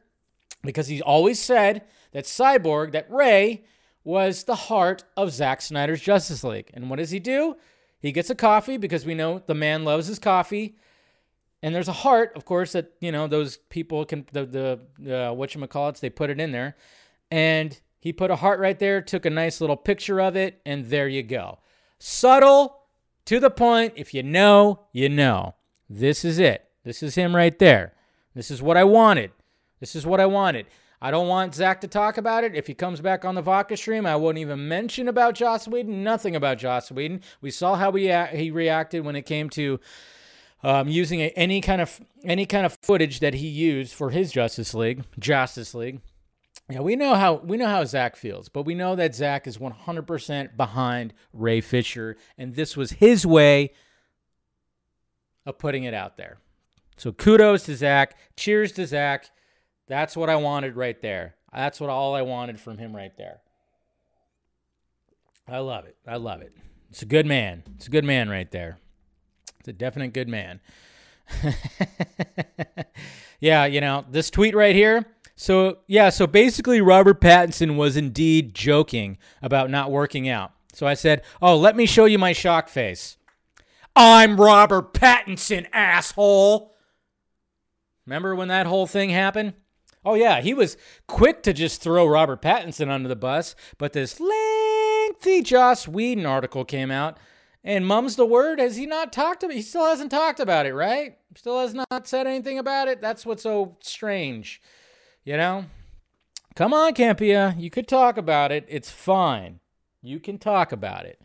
because 0.64 0.88
he's 0.88 1.02
always 1.02 1.40
said 1.40 1.84
that 2.12 2.26
Cyborg, 2.26 2.94
that 2.94 3.12
Ray, 3.12 3.66
was 4.04 4.44
the 4.44 4.56
heart 4.56 5.04
of 5.16 5.32
Zack 5.32 5.62
Snyder's 5.62 6.02
Justice 6.02 6.44
League. 6.44 6.72
And 6.74 6.90
what 6.90 6.98
does 6.98 7.12
he 7.12 7.20
do? 7.20 7.56
He 8.00 8.12
gets 8.12 8.30
a 8.30 8.36
coffee 8.36 8.78
because 8.78 9.06
we 9.06 9.14
know 9.14 9.42
the 9.46 9.54
man 9.54 9.86
loves 9.86 10.08
his 10.08 10.20
coffee. 10.20 10.76
And 11.64 11.74
there's 11.74 11.88
a 11.88 11.94
heart, 11.94 12.34
of 12.36 12.44
course, 12.44 12.74
that 12.74 12.92
you 13.00 13.12
know 13.12 13.26
those 13.28 13.56
people 13.56 14.04
can 14.06 14.26
the 14.34 14.46
the 15.00 15.30
uh, 15.30 15.34
what 15.34 15.56
you 15.56 15.66
call 15.66 15.90
it. 15.90 15.96
They 15.96 16.10
put 16.10 16.30
it 16.30 16.40
in 16.40 16.52
there, 16.52 16.76
and 17.32 17.80
he 18.00 18.12
put 18.12 18.30
a 18.30 18.36
heart 18.36 18.60
right 18.60 18.78
there. 18.78 19.02
Took 19.02 19.26
a 19.26 19.30
nice 19.30 19.62
little 19.62 19.78
picture 19.78 20.20
of 20.20 20.36
it, 20.36 20.62
and 20.66 20.86
there 20.90 21.08
you 21.08 21.24
go. 21.24 21.60
Subtle, 22.00 22.82
to 23.26 23.40
the 23.40 23.50
point. 23.50 23.94
If 23.96 24.14
you 24.14 24.24
know, 24.24 24.82
you 24.92 25.08
know. 25.08 25.56
This 25.90 26.26
is 26.26 26.38
it. 26.38 26.66
This 26.84 27.02
is 27.02 27.16
him 27.16 27.36
right 27.36 27.58
there. 27.60 27.94
This 28.36 28.52
is 28.52 28.62
what 28.62 28.76
I 28.76 28.84
wanted. 28.84 29.32
This 29.80 29.96
is 29.96 30.06
what 30.06 30.20
I 30.20 30.26
wanted. 30.26 30.66
I 31.02 31.12
don't 31.12 31.28
want 31.28 31.56
Zack 31.56 31.82
to 31.82 31.88
talk 31.88 32.18
about 32.18 32.44
it. 32.44 32.56
If 32.56 32.68
he 32.68 32.74
comes 32.74 33.00
back 33.00 33.24
on 33.24 33.36
the 33.36 33.42
Vodka 33.42 33.78
stream, 33.78 34.06
I 34.06 34.16
won't 34.16 34.38
even 34.38 34.68
mention 34.68 35.08
about 35.08 35.36
Joss 35.36 35.68
Whedon. 35.68 36.04
Nothing 36.04 36.36
about 36.36 36.58
Joss 36.58 36.92
Whedon. 36.92 37.22
We 37.42 37.52
saw 37.52 37.76
how 37.76 37.92
he, 37.92 38.12
he 38.34 38.52
reacted 38.52 39.06
when 39.06 39.16
it 39.16 39.26
came 39.26 39.50
to 39.52 39.80
um, 40.64 40.88
using 40.88 41.20
a, 41.22 41.28
any 41.30 41.62
kind 41.62 41.82
of 41.82 42.00
any 42.24 42.46
kind 42.46 42.66
of 42.66 42.78
footage 42.82 43.20
that 43.20 43.34
he 43.36 43.48
used 43.48 43.94
for 43.94 44.10
his 44.10 44.32
Justice 44.32 44.74
League, 44.74 45.04
Justice 45.20 45.74
League. 45.74 46.00
Yeah, 46.70 46.80
we 46.80 46.96
know 46.96 47.16
how 47.16 47.36
we 47.36 47.58
know 47.58 47.68
how 47.68 47.84
Zack 47.84 48.16
feels, 48.16 48.48
but 48.48 48.64
we 48.64 48.74
know 48.74 48.96
that 48.96 49.14
Zack 49.14 49.48
is 49.48 49.58
100% 49.58 50.56
behind 50.56 51.14
Ray 51.34 51.60
Fisher, 51.60 52.16
and 52.38 52.56
this 52.56 52.78
was 52.78 52.92
his 52.92 53.26
way 53.26 53.74
of 55.46 55.58
putting 55.58 55.84
it 55.84 55.94
out 55.94 56.16
there. 56.16 56.38
So 56.96 57.12
kudos 57.12 57.64
to 57.64 57.76
Zack. 57.76 58.18
Cheers 58.38 58.72
to 58.74 58.88
Zack. 58.88 59.30
That's 59.88 60.16
what 60.16 60.30
I 60.30 60.38
wanted 60.38 60.78
right 60.78 61.00
there. 61.02 61.36
That's 61.54 61.82
what 61.82 61.90
all 61.90 62.16
I 62.16 62.22
wanted 62.22 62.60
from 62.60 62.78
him 62.78 62.96
right 62.96 63.16
there. 63.18 63.42
I 65.48 65.60
love 65.60 65.86
it. 65.86 65.98
I 66.08 66.16
love 66.16 66.42
it. 66.42 66.56
It's 66.90 67.02
a 67.02 67.06
good 67.06 67.26
man. 67.26 67.64
It's 67.76 67.88
a 67.88 67.92
good 67.92 68.06
man 68.06 68.30
right 68.30 68.50
there. 68.50 68.78
It's 69.64 69.70
a 69.70 69.72
definite 69.74 70.12
good 70.12 70.28
man. 70.28 70.60
yeah, 73.40 73.64
you 73.64 73.80
know, 73.80 74.04
this 74.12 74.30
tweet 74.30 74.54
right 74.54 74.76
here. 74.76 75.06
So, 75.38 75.78
yeah, 75.88 76.10
so 76.10 76.28
basically, 76.28 76.82
Robert 76.82 77.22
Pattinson 77.22 77.78
was 77.78 77.96
indeed 77.96 78.54
joking 78.54 79.18
about 79.42 79.70
not 79.70 79.90
working 79.90 80.28
out. 80.28 80.52
So 80.74 80.86
I 80.86 80.96
said, 80.96 81.22
Oh, 81.42 81.56
let 81.56 81.78
me 81.78 81.86
show 81.86 82.04
you 82.04 82.20
my 82.20 82.34
shock 82.34 82.68
face. 82.68 83.16
I'm 83.96 84.36
Robert 84.36 84.94
Pattinson, 84.94 85.66
asshole. 85.72 86.76
Remember 88.06 88.36
when 88.36 88.50
that 88.50 88.68
whole 88.68 88.86
thing 88.86 89.12
happened? 89.12 89.54
Oh, 90.04 90.16
yeah, 90.16 90.42
he 90.42 90.54
was 90.54 90.76
quick 91.08 91.42
to 91.44 91.54
just 91.54 91.82
throw 91.82 92.06
Robert 92.06 92.42
Pattinson 92.42 92.90
under 92.90 93.08
the 93.08 93.16
bus, 93.16 93.56
but 93.78 93.94
this 93.94 94.20
lengthy 94.20 95.42
Joss 95.42 95.88
Whedon 95.88 96.26
article 96.26 96.66
came 96.66 96.92
out 96.92 97.18
and 97.64 97.86
mum's 97.88 98.16
the 98.16 98.26
word. 98.26 98.60
Has 98.60 98.76
he 98.76 98.86
not 98.86 99.14
talked 99.14 99.44
about? 99.44 99.56
He 99.56 99.62
still 99.62 99.86
hasn't 99.86 100.12
talked 100.12 100.40
about 100.40 100.66
it, 100.66 100.74
right? 100.74 101.18
Still 101.36 101.60
has 101.62 101.74
not 101.74 102.08
said 102.08 102.28
anything 102.28 102.60
about 102.60 102.88
it. 102.88 103.02
That's 103.02 103.26
what's 103.26 103.44
so 103.44 103.78
strange, 103.82 104.62
you 105.24 105.38
know. 105.38 105.66
Come 106.56 106.74
on, 106.74 106.94
Campia. 106.94 107.60
You 107.60 107.70
could 107.70 107.88
talk 107.88 108.18
about 108.18 108.52
it. 108.52 108.66
It's 108.68 108.92
fine. 108.92 109.60
You 110.02 110.20
can 110.20 110.38
talk 110.38 110.72
about 110.72 111.06
it. 111.06 111.20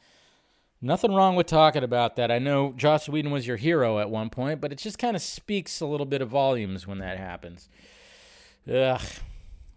Nothing 0.81 1.13
wrong 1.13 1.35
with 1.35 1.49
talking 1.49 1.83
about 1.83 2.17
that. 2.17 2.31
I 2.31 2.39
know 2.39 2.73
Joss 2.77 3.09
Whedon 3.09 3.33
was 3.33 3.47
your 3.47 3.57
hero 3.57 3.99
at 3.99 4.11
one 4.11 4.31
point, 4.31 4.61
but 4.61 4.73
it 4.73 4.79
just 4.79 4.99
kind 4.99 5.17
of 5.17 5.23
speaks 5.23 5.81
a 5.81 5.87
little 5.87 6.07
bit 6.07 6.23
of 6.23 6.29
volumes 6.29 6.87
when 6.87 6.99
that 6.99 7.19
happens. 7.19 7.69
Ugh. 8.73 9.01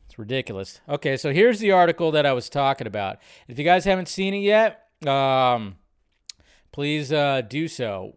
It's 0.06 0.20
ridiculous. 0.20 0.82
Okay, 0.88 1.18
so 1.18 1.34
here's 1.34 1.60
the 1.60 1.72
article 1.72 2.12
that 2.12 2.26
I 2.26 2.34
was 2.34 2.50
talking 2.50 2.86
about. 2.86 3.20
If 3.48 3.58
you 3.58 3.66
guys 3.66 3.86
haven't 3.86 4.10
seen 4.10 4.34
it 4.34 4.40
yet, 4.40 4.90
um, 5.08 5.78
please 6.72 7.12
uh, 7.12 7.42
do 7.42 7.68
so. 7.68 8.16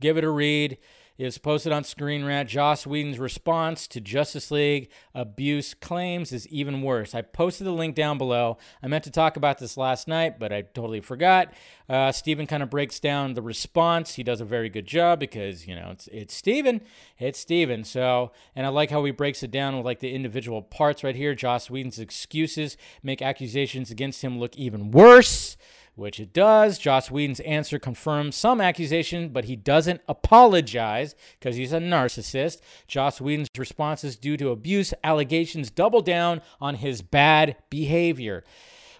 Give 0.00 0.16
it 0.16 0.24
a 0.24 0.30
read. 0.30 0.78
It's 1.16 1.38
posted 1.38 1.70
on 1.70 1.84
Screen 1.84 2.24
Rant. 2.24 2.48
Joss 2.48 2.88
Whedon's 2.88 3.20
response 3.20 3.86
to 3.86 4.00
Justice 4.00 4.50
League 4.50 4.90
abuse 5.14 5.72
claims 5.72 6.32
is 6.32 6.48
even 6.48 6.82
worse. 6.82 7.14
I 7.14 7.22
posted 7.22 7.68
the 7.68 7.72
link 7.72 7.94
down 7.94 8.18
below. 8.18 8.58
I 8.82 8.88
meant 8.88 9.04
to 9.04 9.12
talk 9.12 9.36
about 9.36 9.58
this 9.58 9.76
last 9.76 10.08
night, 10.08 10.40
but 10.40 10.52
I 10.52 10.62
totally 10.62 11.00
forgot. 11.00 11.54
Uh, 11.88 12.10
Steven 12.10 12.48
kind 12.48 12.64
of 12.64 12.70
breaks 12.70 12.98
down 12.98 13.34
the 13.34 13.42
response. 13.42 14.16
He 14.16 14.24
does 14.24 14.40
a 14.40 14.44
very 14.44 14.68
good 14.68 14.86
job 14.86 15.20
because, 15.20 15.68
you 15.68 15.76
know, 15.76 15.90
it's, 15.92 16.08
it's 16.08 16.34
Steven. 16.34 16.80
It's 17.20 17.38
Steven. 17.38 17.84
So, 17.84 18.32
and 18.56 18.66
I 18.66 18.70
like 18.70 18.90
how 18.90 19.04
he 19.04 19.12
breaks 19.12 19.44
it 19.44 19.52
down 19.52 19.76
with 19.76 19.84
like 19.86 20.00
the 20.00 20.12
individual 20.12 20.62
parts 20.62 21.04
right 21.04 21.14
here. 21.14 21.36
Joss 21.36 21.70
Whedon's 21.70 22.00
excuses 22.00 22.76
make 23.04 23.22
accusations 23.22 23.92
against 23.92 24.22
him 24.22 24.40
look 24.40 24.56
even 24.56 24.90
worse 24.90 25.56
which 25.94 26.18
it 26.18 26.32
does. 26.32 26.78
Joss 26.78 27.10
Whedon's 27.10 27.40
answer 27.40 27.78
confirms 27.78 28.36
some 28.36 28.60
accusation, 28.60 29.28
but 29.28 29.44
he 29.44 29.56
doesn't 29.56 30.00
apologize 30.08 31.14
because 31.38 31.56
he's 31.56 31.72
a 31.72 31.78
narcissist. 31.78 32.60
Joss 32.86 33.20
Whedon's 33.20 33.48
response 33.56 34.04
is 34.04 34.16
due 34.16 34.36
to 34.36 34.50
abuse 34.50 34.92
allegations 35.02 35.70
double 35.70 36.00
down 36.00 36.40
on 36.60 36.76
his 36.76 37.02
bad 37.02 37.56
behavior. 37.70 38.44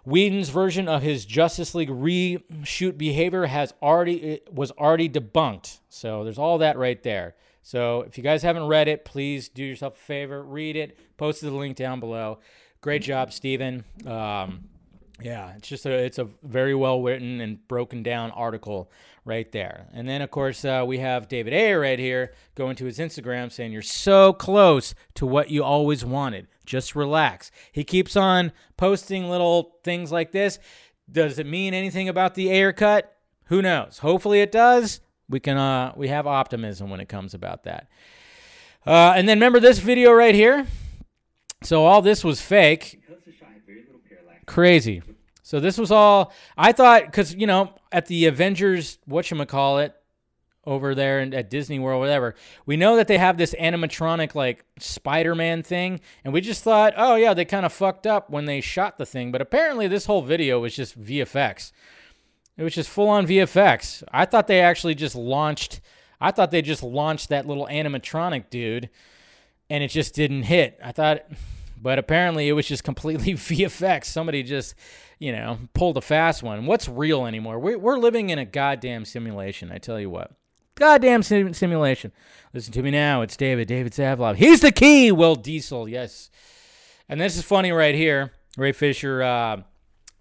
Whedon's 0.05 0.51
version 0.51 0.87
of 0.87 1.03
his 1.03 1.25
Justice 1.25 1.75
League 1.75 1.89
reshoot 1.89 2.99
behavior 2.99 3.47
has 3.47 3.73
already 3.83 4.41
was 4.53 4.71
already 4.73 5.09
debunked. 5.09 5.79
So 5.89 6.25
there's 6.25 6.39
all 6.39 6.59
that 6.59 6.77
right 6.77 7.03
there. 7.03 7.35
So 7.63 8.03
if 8.03 8.19
you 8.19 8.23
guys 8.23 8.43
haven't 8.43 8.67
read 8.67 8.89
it, 8.89 9.07
please 9.07 9.49
do 9.49 9.65
yourself 9.65 9.97
a 9.97 10.01
favor, 10.01 10.43
read 10.43 10.77
it. 10.77 10.99
Posted 11.17 11.51
the 11.51 11.57
link 11.57 11.77
down 11.77 12.01
below. 12.01 12.41
Great 12.83 13.01
job, 13.01 13.33
Steven. 13.33 13.85
Um, 14.07 14.69
yeah, 15.23 15.53
it's 15.57 15.69
just 15.69 15.87
a 15.87 15.93
it's 15.93 16.19
a 16.19 16.29
very 16.43 16.75
well 16.75 17.01
written 17.01 17.41
and 17.41 17.67
broken 17.69 18.03
down 18.03 18.31
article 18.33 18.91
right 19.25 19.51
there. 19.53 19.87
And 19.93 20.09
then 20.09 20.23
of 20.23 20.31
course 20.31 20.65
uh, 20.65 20.85
we 20.87 20.99
have 20.99 21.29
David 21.29 21.53
Ayer 21.53 21.81
right 21.81 21.99
here 21.99 22.33
going 22.55 22.77
to 22.77 22.85
his 22.85 22.99
Instagram 22.99 23.53
saying 23.53 23.73
you're 23.73 23.83
so 23.83 24.33
close 24.33 24.95
to 25.15 25.27
what 25.27 25.51
you 25.51 25.63
always 25.63 26.05
wanted. 26.05 26.49
Just 26.67 26.97
relax. 26.97 27.51
He 27.71 27.85
keeps 27.85 28.17
on 28.17 28.53
posting 28.77 29.31
little 29.31 29.77
things 29.85 30.11
like 30.11 30.33
this. 30.33 30.59
Does 31.11 31.39
it 31.39 31.47
mean 31.47 31.75
anything 31.75 32.09
about 32.09 32.35
the 32.35 32.51
Ayer 32.51 32.73
cut? 32.73 33.17
Who 33.45 33.63
knows? 33.63 33.99
Hopefully 33.99 34.41
it 34.41 34.51
does. 34.51 35.01
We 35.29 35.39
can 35.39 35.57
uh 35.57 35.93
we 35.97 36.09
have 36.09 36.27
optimism 36.27 36.91
when 36.91 37.01
it 37.01 37.09
comes 37.09 37.35
about 37.35 37.65
that. 37.65 37.89
Uh, 38.87 39.15
and 39.17 39.29
then 39.29 39.39
remember 39.39 39.61
this 39.61 39.79
video 39.79 40.13
right 40.13 40.35
here. 40.35 40.67
So 41.63 41.87
all 41.87 42.03
this 42.03 42.23
was 42.23 42.43
fake 42.43 43.01
Crazy. 44.47 45.03
So 45.43 45.61
this 45.61 45.77
was 45.77 45.91
all 45.91 46.33
I 46.57 46.73
thought 46.73 47.05
because 47.05 47.35
you 47.35 47.47
know 47.47 47.75
at 47.93 48.07
the 48.07 48.27
Avengers 48.27 48.99
what 49.05 49.31
you 49.31 49.45
call 49.45 49.79
it 49.79 49.95
over 50.65 50.95
there 50.95 51.21
in, 51.21 51.35
at 51.35 51.51
Disney 51.51 51.79
World 51.79 52.01
whatever 52.01 52.35
we 52.65 52.79
know 52.79 52.97
that 52.97 53.09
they 53.09 53.19
have 53.19 53.37
this 53.37 53.55
animatronic 53.61 54.35
like 54.35 54.65
Spider-Man 54.79 55.63
thing 55.63 56.01
and 56.25 56.33
we 56.33 56.41
just 56.41 56.65
thought 56.65 56.95
oh 56.97 57.17
yeah 57.17 57.35
they 57.35 57.45
kind 57.45 57.67
of 57.67 57.73
fucked 57.75 58.07
up 58.07 58.31
when 58.31 58.47
they 58.47 58.63
shot 58.63 58.97
the 58.97 59.05
thing 59.05 59.31
but 59.31 59.43
apparently 59.43 59.87
this 59.87 60.07
whole 60.07 60.23
video 60.23 60.61
was 60.61 60.75
just 60.75 60.99
VFX. 60.99 61.73
It 62.57 62.63
was 62.63 62.75
just 62.75 62.89
full 62.89 63.09
on 63.09 63.27
VFX. 63.27 64.03
I 64.11 64.25
thought 64.25 64.47
they 64.47 64.63
actually 64.63 64.95
just 64.95 65.15
launched 65.15 65.83
I 66.23 66.31
thought 66.31 66.51
they 66.51 66.63
just 66.63 66.83
launched 66.83 67.29
that 67.29 67.47
little 67.47 67.69
animatronic 67.71 68.49
dude 68.49 68.89
and 69.69 69.85
it 69.85 69.89
just 69.89 70.15
didn't 70.15 70.45
hit. 70.45 70.81
I 70.83 70.93
thought 70.93 71.27
but 71.85 71.99
apparently 71.99 72.49
it 72.49 72.55
was 72.55 72.67
just 72.67 72.83
completely 72.83 73.35
VFX. 73.35 74.07
Somebody 74.07 74.43
just, 74.43 74.75
you 75.19 75.31
know, 75.31 75.59
pulled 75.75 75.99
a 75.99 76.01
fast 76.01 76.43
one. 76.43 76.65
What's 76.65 76.89
real 76.89 77.27
anymore? 77.27 77.59
We're, 77.59 77.77
we're 77.77 77.99
living 77.99 78.31
in 78.31 78.39
a 78.39 78.47
goddamn 78.47 79.05
simulation, 79.05 79.71
I 79.71 79.77
tell 79.77 80.01
you 80.01 80.09
what. 80.09 80.33
Goddamn 80.77 81.23
sim- 81.23 81.53
simulation. 81.53 82.11
Listen 82.55 82.73
to 82.73 82.83
me 82.83 82.91
now. 82.91 83.21
It's 83.21 83.37
David, 83.37 83.69
David 83.69 83.93
Savlov. 83.93 84.37
He's 84.37 84.63
the 84.63 84.73
key, 84.73 85.13
Will 85.13 85.37
Diesel. 85.37 85.87
Yes. 85.87 86.31
And 87.07 87.21
this 87.21 87.37
is 87.37 87.43
funny 87.43 87.71
right 87.71 87.95
here. 87.95 88.33
Ray 88.57 88.73
Fisher 88.73 89.23
uh, 89.23 89.61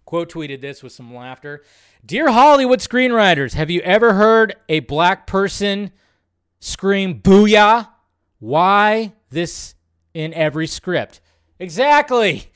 quote 0.03 0.33
tweeted 0.33 0.59
this 0.59 0.83
with 0.83 0.91
some 0.91 1.15
laughter. 1.15 1.63
Dear 2.05 2.29
Hollywood 2.29 2.79
screenwriters, 2.79 3.53
have 3.53 3.71
you 3.71 3.79
ever 3.81 4.15
heard 4.15 4.53
a 4.67 4.81
black 4.81 5.27
person 5.27 5.93
scream 6.59 7.21
booyah? 7.21 7.87
Why 8.39 9.13
this 9.29 9.75
in 10.13 10.33
every 10.33 10.67
script? 10.67 11.21
Exactly. 11.63 12.51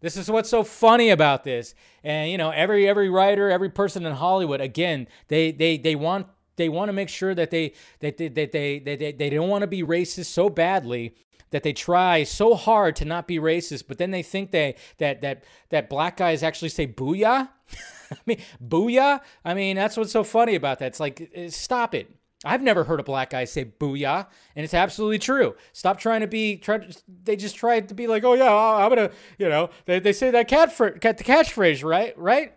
This 0.00 0.16
is 0.16 0.28
what's 0.28 0.50
so 0.50 0.64
funny 0.64 1.10
about 1.10 1.44
this. 1.44 1.72
And 2.02 2.30
you 2.32 2.36
know, 2.36 2.50
every 2.50 2.88
every 2.88 3.08
writer, 3.08 3.48
every 3.48 3.70
person 3.70 4.04
in 4.04 4.12
Hollywood, 4.12 4.60
again, 4.60 5.06
they 5.28 5.52
they 5.52 5.76
they 5.78 5.94
want 5.94 6.26
they 6.56 6.68
want 6.68 6.88
to 6.88 6.92
make 6.92 7.08
sure 7.08 7.32
that 7.32 7.50
they 7.50 7.74
that 8.00 8.16
they 8.16 8.26
that 8.28 8.50
they, 8.50 8.80
they, 8.80 8.96
they, 8.96 9.12
they 9.12 9.30
don't 9.30 9.48
want 9.48 9.62
to 9.62 9.68
be 9.68 9.84
racist 9.84 10.26
so 10.26 10.50
badly 10.50 11.14
that 11.50 11.62
they 11.62 11.72
try 11.72 12.24
so 12.24 12.54
hard 12.56 12.96
to 12.96 13.04
not 13.04 13.28
be 13.28 13.38
racist, 13.38 13.84
but 13.86 13.98
then 13.98 14.10
they 14.10 14.22
think 14.22 14.50
they 14.50 14.74
that 14.98 15.20
that 15.20 15.44
that 15.68 15.88
black 15.88 16.16
guys 16.16 16.42
actually 16.42 16.70
say 16.70 16.88
booyah. 16.88 17.48
I 18.10 18.16
mean, 18.26 18.40
booyah. 18.66 19.20
I 19.44 19.54
mean, 19.54 19.76
that's 19.76 19.96
what's 19.96 20.10
so 20.12 20.24
funny 20.24 20.56
about 20.56 20.80
that. 20.80 20.86
It's 20.86 21.00
like, 21.00 21.30
eh, 21.36 21.50
stop 21.50 21.94
it. 21.94 22.10
I've 22.44 22.62
never 22.62 22.84
heard 22.84 23.00
a 23.00 23.02
black 23.02 23.30
guy 23.30 23.44
say 23.44 23.66
booyah, 23.66 24.26
and 24.56 24.64
it's 24.64 24.72
absolutely 24.72 25.18
true. 25.18 25.54
Stop 25.72 26.00
trying 26.00 26.22
to 26.22 26.26
be, 26.26 26.56
try, 26.56 26.80
they 27.24 27.36
just 27.36 27.56
tried 27.56 27.88
to 27.90 27.94
be 27.94 28.06
like, 28.06 28.24
oh 28.24 28.32
yeah, 28.32 28.52
I'm 28.52 28.88
gonna, 28.88 29.10
you 29.38 29.48
know, 29.48 29.70
they, 29.84 29.98
they 29.98 30.12
say 30.12 30.30
that 30.30 30.48
cat, 30.48 30.72
fr- 30.72 30.88
cat 30.88 31.18
the 31.18 31.24
catchphrase, 31.24 31.84
right? 31.84 32.16
Right? 32.18 32.54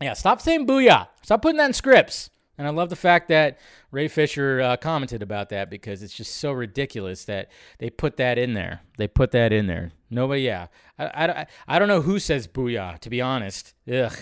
Yeah, 0.00 0.12
stop 0.12 0.42
saying 0.42 0.66
booyah. 0.66 1.08
Stop 1.22 1.42
putting 1.42 1.56
that 1.56 1.66
in 1.66 1.72
scripts. 1.72 2.28
And 2.56 2.68
I 2.68 2.70
love 2.70 2.88
the 2.88 2.96
fact 2.96 3.28
that 3.28 3.58
Ray 3.90 4.06
Fisher 4.06 4.60
uh, 4.60 4.76
commented 4.76 5.22
about 5.22 5.48
that 5.48 5.70
because 5.70 6.02
it's 6.02 6.14
just 6.14 6.36
so 6.36 6.52
ridiculous 6.52 7.24
that 7.24 7.50
they 7.78 7.90
put 7.90 8.16
that 8.18 8.38
in 8.38 8.52
there. 8.52 8.82
They 8.96 9.08
put 9.08 9.32
that 9.32 9.52
in 9.52 9.66
there. 9.66 9.90
Nobody, 10.08 10.42
yeah. 10.42 10.68
I, 10.98 11.06
I, 11.06 11.46
I 11.66 11.78
don't 11.78 11.88
know 11.88 12.02
who 12.02 12.20
says 12.20 12.46
booyah, 12.46 12.98
to 13.00 13.10
be 13.10 13.20
honest. 13.20 13.74
Ugh. 13.92 14.14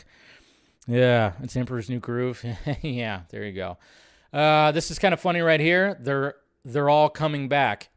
Yeah, 0.87 1.33
it's 1.43 1.57
Emperor's 1.57 1.91
New 1.91 2.01
Groove. 2.01 2.45
yeah, 2.83 3.23
there 3.31 3.45
you 3.45 3.53
go. 3.53 3.77
Uh, 4.33 4.73
this 4.73 4.91
is 4.91 4.99
kind 4.99 5.13
of 5.13 5.21
funny 5.21 5.41
right 5.41 5.61
here. 5.61 5.97
They're 6.01 6.37
they're 6.65 6.89
all 6.89 7.09
coming 7.09 7.49
back. 7.49 7.91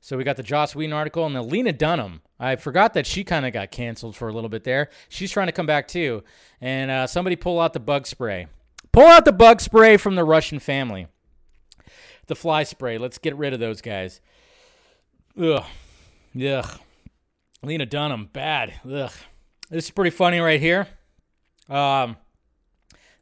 So 0.00 0.16
we 0.16 0.24
got 0.24 0.36
the 0.36 0.42
Joss 0.42 0.74
Whedon 0.74 0.92
article 0.92 1.26
and 1.26 1.34
the 1.34 1.42
Lena 1.42 1.72
Dunham. 1.72 2.22
I 2.38 2.56
forgot 2.56 2.94
that 2.94 3.06
she 3.06 3.24
kind 3.24 3.44
of 3.44 3.52
got 3.52 3.70
canceled 3.70 4.14
for 4.14 4.28
a 4.28 4.32
little 4.32 4.48
bit 4.48 4.62
there. 4.64 4.88
She's 5.08 5.32
trying 5.32 5.48
to 5.48 5.52
come 5.52 5.66
back 5.66 5.88
too. 5.88 6.22
And 6.60 6.90
uh, 6.90 7.06
somebody 7.06 7.34
pull 7.34 7.60
out 7.60 7.72
the 7.72 7.80
bug 7.80 8.06
spray. 8.06 8.46
Pull 8.92 9.06
out 9.06 9.24
the 9.24 9.32
bug 9.32 9.60
spray 9.60 9.96
from 9.96 10.14
the 10.14 10.24
Russian 10.24 10.58
family. 10.58 11.08
The 12.28 12.36
fly 12.36 12.62
spray. 12.62 12.98
Let's 12.98 13.18
get 13.18 13.36
rid 13.36 13.52
of 13.52 13.60
those 13.60 13.80
guys. 13.80 14.20
Ugh. 15.40 15.64
Ugh. 16.40 16.80
Lena 17.62 17.86
Dunham, 17.86 18.30
bad. 18.32 18.74
Ugh. 18.84 19.12
This 19.70 19.86
is 19.86 19.90
pretty 19.90 20.10
funny 20.10 20.38
right 20.38 20.60
here. 20.60 20.86
Um, 21.68 22.16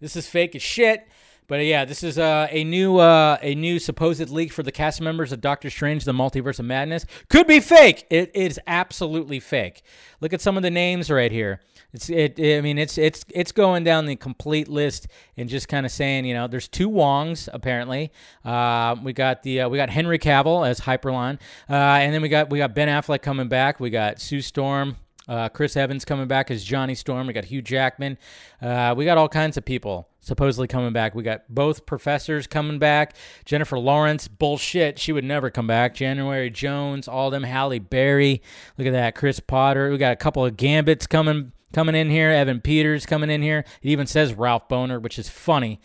this 0.01 0.17
is 0.17 0.27
fake 0.27 0.55
as 0.55 0.63
shit. 0.63 1.09
But 1.47 1.65
yeah, 1.65 1.85
this 1.85 2.03
is 2.03 2.19
uh, 2.19 2.49
a 2.51 2.65
new 2.65 2.99
uh, 2.99 3.39
a 3.43 3.55
new 3.55 3.79
supposed 3.79 4.31
leak 4.31 4.53
for 4.53 4.63
the 4.63 4.73
cast 4.73 5.01
members 5.01 5.33
of 5.33 5.41
Doctor 5.41 5.69
Strange: 5.69 6.05
The 6.05 6.13
Multiverse 6.13 6.59
of 6.59 6.65
Madness. 6.65 7.05
Could 7.29 7.47
be 7.47 7.61
fake. 7.61 8.07
It 8.11 8.31
is 8.35 8.59
absolutely 8.67 9.41
fake. 9.41 9.83
Look 10.21 10.33
at 10.33 10.41
some 10.41 10.57
of 10.57 10.63
the 10.63 10.71
names 10.71 11.11
right 11.11 11.31
here. 11.31 11.61
It's 11.93 12.11
it. 12.11 12.41
I 12.41 12.61
mean, 12.61 12.79
it's 12.79 12.99
it's 12.99 13.25
it's 13.29 13.53
going 13.53 13.85
down 13.85 14.07
the 14.07 14.17
complete 14.17 14.69
list 14.69 15.07
and 15.37 15.49
just 15.49 15.69
kind 15.69 15.85
of 15.87 15.93
saying, 15.93 16.25
you 16.25 16.35
know, 16.35 16.49
there's 16.49 16.67
two 16.67 16.89
Wongs 16.89 17.49
apparently. 17.53 18.11
Uh, 18.45 18.97
we 19.03 19.13
got 19.13 19.43
the 19.43 19.61
uh, 19.61 19.69
we 19.69 19.77
got 19.77 19.91
Henry 19.91 20.19
Cavill 20.19 20.67
as 20.67 20.81
Hyperion, 20.81 21.39
uh, 21.69 21.75
and 21.75 22.13
then 22.13 22.23
we 22.23 22.29
got 22.29 22.51
we 22.51 22.59
got 22.59 22.75
Ben 22.75 22.89
Affleck 22.89 23.23
coming 23.23 23.49
back. 23.49 23.79
We 23.81 23.91
got 23.91 24.21
Sue 24.21 24.41
Storm. 24.41 24.97
Uh, 25.27 25.49
Chris 25.49 25.77
Evans 25.77 26.05
coming 26.05 26.29
back 26.29 26.51
as 26.51 26.63
Johnny 26.63 26.95
Storm. 26.95 27.27
We 27.27 27.33
got 27.33 27.47
Hugh 27.47 27.63
Jackman. 27.63 28.19
Uh, 28.61 28.95
we 28.97 29.05
got 29.05 29.17
all 29.17 29.29
kinds 29.29 29.57
of 29.57 29.65
people 29.65 30.09
supposedly 30.21 30.67
coming 30.67 30.93
back. 30.93 31.15
We 31.15 31.23
got 31.23 31.43
both 31.49 31.87
professors 31.87 32.47
coming 32.47 32.79
back. 32.79 33.15
Jennifer 33.45 33.79
Lawrence, 33.79 34.29
bullshit. 34.29 34.99
She 34.99 35.13
would 35.13 35.25
never 35.25 35.51
come 35.51 35.67
back. 35.67 35.95
January 35.95 36.51
Jones, 36.51 37.09
all 37.09 37.31
them. 37.31 37.43
Halle 37.43 37.79
Berry. 37.79 38.43
Look 38.77 38.87
at 38.87 38.93
that. 38.93 39.15
Chris 39.15 39.41
Potter. 39.41 39.91
We 39.91 39.99
got 39.99 40.13
a 40.13 40.17
couple 40.17 40.45
of 40.45 40.57
Gambits 40.57 41.07
coming 41.07 41.53
coming 41.73 41.95
in 41.95 42.11
here. 42.11 42.31
Evan 42.31 42.61
Peters 42.61 43.07
coming 43.07 43.31
in 43.31 43.43
here. 43.43 43.65
It 43.83 43.89
even 43.89 44.07
says 44.07 44.35
Ralph 44.35 44.69
Boner, 44.69 45.01
which 45.01 45.19
is 45.19 45.29
funny. 45.29 45.81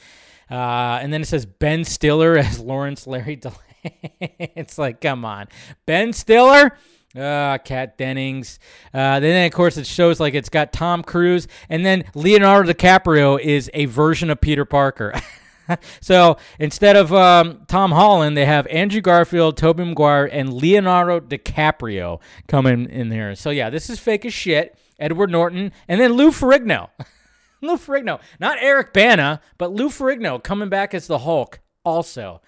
Uh, 0.49 0.99
and 1.01 1.13
then 1.13 1.21
it 1.21 1.27
says 1.27 1.45
Ben 1.45 1.83
Stiller 1.83 2.37
as 2.37 2.59
Lawrence 2.59 3.07
Larry 3.07 3.37
DeLay. 3.37 3.55
it's 4.19 4.77
like, 4.77 5.01
come 5.01 5.23
on. 5.25 5.47
Ben 5.85 6.13
Stiller? 6.13 6.77
Uh, 7.15 7.57
Kat 7.57 7.97
Dennings. 7.97 8.59
Uh, 8.93 9.19
then, 9.19 9.45
of 9.45 9.51
course, 9.51 9.77
it 9.77 9.87
shows 9.87 10.19
like 10.19 10.35
it's 10.35 10.49
got 10.49 10.71
Tom 10.71 11.01
Cruise, 11.01 11.47
and 11.67 11.83
then 11.83 12.03
Leonardo 12.13 12.71
DiCaprio 12.71 13.39
is 13.39 13.69
a 13.73 13.85
version 13.85 14.29
of 14.29 14.39
Peter 14.39 14.63
Parker. 14.63 15.13
so 16.01 16.37
instead 16.59 16.95
of 16.95 17.11
um, 17.11 17.61
Tom 17.67 17.91
Holland, 17.91 18.37
they 18.37 18.45
have 18.45 18.67
Andrew 18.67 19.01
Garfield, 19.01 19.57
Tobey 19.57 19.85
Maguire, 19.85 20.25
and 20.25 20.53
Leonardo 20.53 21.19
DiCaprio 21.19 22.19
coming 22.47 22.87
in 22.87 23.09
there. 23.09 23.33
So 23.35 23.49
yeah, 23.49 23.71
this 23.71 23.89
is 23.89 23.99
fake 23.99 24.25
as 24.25 24.33
shit. 24.33 24.77
Edward 24.99 25.31
Norton, 25.31 25.71
and 25.87 25.99
then 25.99 26.13
Lou 26.13 26.29
Ferrigno. 26.29 26.89
Lou 27.61 27.75
Ferrigno, 27.75 28.21
not 28.39 28.57
Eric 28.61 28.93
Bana, 28.93 29.41
but 29.57 29.71
Lou 29.71 29.89
Ferrigno 29.89 30.41
coming 30.41 30.69
back 30.69 30.93
as 30.93 31.07
the 31.07 31.19
Hulk 31.19 31.59
also. 31.83 32.41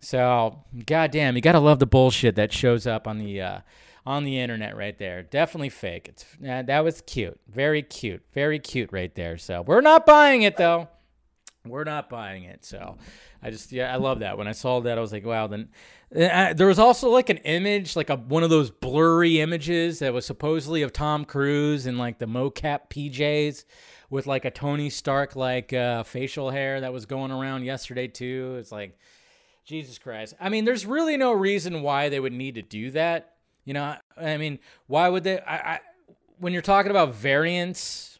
So, 0.00 0.64
goddamn, 0.86 1.36
you 1.36 1.42
gotta 1.42 1.60
love 1.60 1.78
the 1.78 1.86
bullshit 1.86 2.36
that 2.36 2.52
shows 2.52 2.86
up 2.86 3.08
on 3.08 3.18
the 3.18 3.40
uh, 3.40 3.58
on 4.04 4.24
the 4.24 4.38
internet 4.38 4.76
right 4.76 4.98
there. 4.98 5.22
Definitely 5.22 5.68
fake. 5.70 6.08
It's 6.08 6.24
uh, 6.46 6.62
that 6.62 6.80
was 6.84 7.02
cute, 7.02 7.38
very 7.48 7.82
cute, 7.82 8.22
very 8.32 8.58
cute 8.58 8.92
right 8.92 9.14
there. 9.14 9.38
So 9.38 9.62
we're 9.62 9.80
not 9.80 10.06
buying 10.06 10.42
it 10.42 10.56
though. 10.56 10.88
We're 11.64 11.84
not 11.84 12.10
buying 12.10 12.42
it. 12.42 12.64
So 12.64 12.96
I 13.42 13.50
just 13.50 13.70
yeah, 13.70 13.92
I 13.92 13.96
love 13.96 14.20
that. 14.20 14.36
When 14.36 14.48
I 14.48 14.52
saw 14.52 14.80
that, 14.80 14.98
I 14.98 15.00
was 15.00 15.12
like, 15.12 15.24
wow. 15.24 15.46
Then 15.46 15.68
uh, 16.14 16.52
there 16.54 16.66
was 16.66 16.80
also 16.80 17.10
like 17.10 17.30
an 17.30 17.38
image, 17.38 17.94
like 17.94 18.10
a 18.10 18.16
one 18.16 18.42
of 18.42 18.50
those 18.50 18.70
blurry 18.70 19.40
images 19.40 20.00
that 20.00 20.12
was 20.12 20.26
supposedly 20.26 20.82
of 20.82 20.92
Tom 20.92 21.24
Cruise 21.24 21.86
in 21.86 21.98
like 21.98 22.18
the 22.18 22.26
mocap 22.26 22.90
PJs 22.90 23.64
with 24.10 24.26
like 24.26 24.44
a 24.44 24.50
Tony 24.50 24.90
Stark 24.90 25.36
like 25.36 25.72
uh, 25.72 26.02
facial 26.02 26.50
hair 26.50 26.80
that 26.80 26.92
was 26.92 27.06
going 27.06 27.30
around 27.30 27.64
yesterday 27.64 28.08
too. 28.08 28.56
It's 28.58 28.72
like. 28.72 28.98
Jesus 29.64 29.96
Christ. 29.96 30.34
I 30.40 30.48
mean, 30.48 30.64
there's 30.64 30.84
really 30.84 31.16
no 31.16 31.32
reason 31.32 31.82
why 31.82 32.08
they 32.08 32.18
would 32.18 32.32
need 32.32 32.56
to 32.56 32.62
do 32.62 32.90
that. 32.90 33.31
You 33.64 33.74
know, 33.74 33.96
I 34.16 34.36
mean, 34.36 34.58
why 34.86 35.08
would 35.08 35.24
they? 35.24 35.40
I, 35.40 35.74
I 35.74 35.80
when 36.38 36.52
you're 36.52 36.62
talking 36.62 36.90
about 36.90 37.14
variants, 37.14 38.18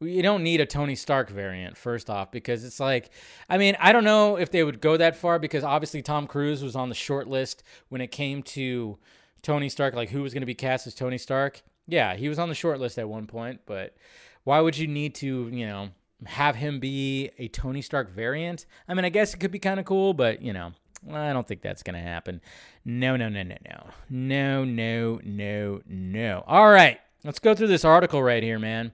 you 0.00 0.22
don't 0.22 0.42
need 0.42 0.60
a 0.60 0.66
Tony 0.66 0.94
Stark 0.94 1.30
variant, 1.30 1.76
first 1.76 2.10
off, 2.10 2.30
because 2.30 2.64
it's 2.64 2.80
like, 2.80 3.10
I 3.48 3.58
mean, 3.58 3.76
I 3.80 3.92
don't 3.92 4.04
know 4.04 4.36
if 4.36 4.50
they 4.50 4.62
would 4.62 4.80
go 4.80 4.96
that 4.96 5.16
far 5.16 5.38
because 5.38 5.64
obviously 5.64 6.02
Tom 6.02 6.26
Cruise 6.26 6.62
was 6.62 6.76
on 6.76 6.88
the 6.88 6.94
short 6.94 7.26
list 7.26 7.62
when 7.88 8.00
it 8.00 8.08
came 8.08 8.42
to 8.42 8.98
Tony 9.42 9.68
Stark, 9.68 9.94
like 9.94 10.10
who 10.10 10.22
was 10.22 10.34
going 10.34 10.42
to 10.42 10.46
be 10.46 10.54
cast 10.54 10.86
as 10.86 10.94
Tony 10.94 11.18
Stark. 11.18 11.62
Yeah, 11.86 12.16
he 12.16 12.28
was 12.28 12.38
on 12.38 12.48
the 12.48 12.54
short 12.54 12.80
list 12.80 12.98
at 12.98 13.08
one 13.08 13.26
point, 13.26 13.60
but 13.66 13.96
why 14.44 14.60
would 14.60 14.76
you 14.76 14.86
need 14.86 15.14
to, 15.16 15.48
you 15.52 15.66
know, 15.66 15.90
have 16.26 16.56
him 16.56 16.80
be 16.80 17.30
a 17.38 17.48
Tony 17.48 17.82
Stark 17.82 18.10
variant? 18.10 18.66
I 18.88 18.94
mean, 18.94 19.04
I 19.04 19.10
guess 19.10 19.34
it 19.34 19.38
could 19.38 19.50
be 19.50 19.58
kind 19.58 19.80
of 19.80 19.86
cool, 19.86 20.14
but, 20.14 20.42
you 20.42 20.52
know, 20.52 20.72
I 21.12 21.32
don't 21.32 21.46
think 21.46 21.62
that's 21.62 21.82
going 21.82 21.94
to 21.94 22.00
happen. 22.00 22.40
No, 22.84 23.16
no, 23.16 23.28
no, 23.28 23.42
no, 23.42 23.56
no. 23.68 23.86
No, 24.08 24.64
no, 24.64 25.20
no, 25.24 25.80
no. 25.86 26.44
All 26.46 26.70
right. 26.70 26.98
Let's 27.24 27.38
go 27.38 27.54
through 27.54 27.68
this 27.68 27.84
article 27.84 28.22
right 28.22 28.42
here, 28.42 28.58
man. 28.58 28.92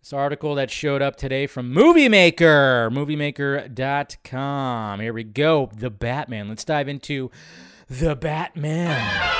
This 0.00 0.12
article 0.12 0.54
that 0.56 0.70
showed 0.70 1.02
up 1.02 1.16
today 1.16 1.46
from 1.46 1.72
Movie 1.72 2.08
Maker, 2.08 2.90
moviemaker.com. 2.92 5.00
Here 5.00 5.12
we 5.12 5.24
go. 5.24 5.70
The 5.74 5.90
Batman. 5.90 6.48
Let's 6.48 6.64
dive 6.64 6.88
into 6.88 7.30
The 7.88 8.16
Batman. 8.16 9.30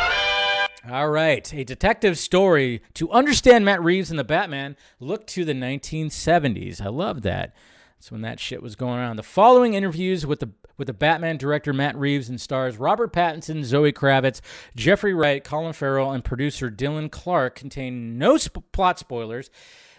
All 0.91 1.09
right. 1.09 1.53
A 1.53 1.65
detective 1.65 2.19
story. 2.19 2.83
To 2.95 3.11
understand 3.11 3.65
Matt 3.65 3.83
Reeves 3.83 4.11
and 4.11 4.19
the 4.19 4.25
Batman, 4.25 4.77
look 5.01 5.27
to 5.29 5.45
the 5.45 5.55
1970s. 5.55 6.81
I 6.81 6.89
love 6.89 7.23
that. 7.23 7.55
That's 8.05 8.13
when 8.13 8.21
that 8.21 8.39
shit 8.39 8.63
was 8.63 8.77
going 8.77 8.99
on. 8.99 9.17
The 9.17 9.23
following 9.23 9.73
interviews 9.73 10.27
with 10.27 10.41
the 10.41 10.51
with 10.77 10.89
the 10.89 10.93
Batman 10.93 11.39
director 11.39 11.73
Matt 11.73 11.97
Reeves 11.97 12.29
and 12.29 12.39
stars 12.39 12.77
Robert 12.77 13.15
Pattinson, 13.15 13.65
Zoe 13.65 13.95
Kravitz, 13.95 14.43
Jeffrey 14.77 15.15
Wright, 15.15 15.43
Colin 15.43 15.73
Farrell, 15.73 16.13
and 16.13 16.23
producer 16.23 16.71
Dylan 16.71 17.11
Clark 17.11 17.55
contain 17.55 18.19
no 18.19 18.37
sp- 18.37 18.61
plot 18.73 18.99
spoilers, 18.99 19.49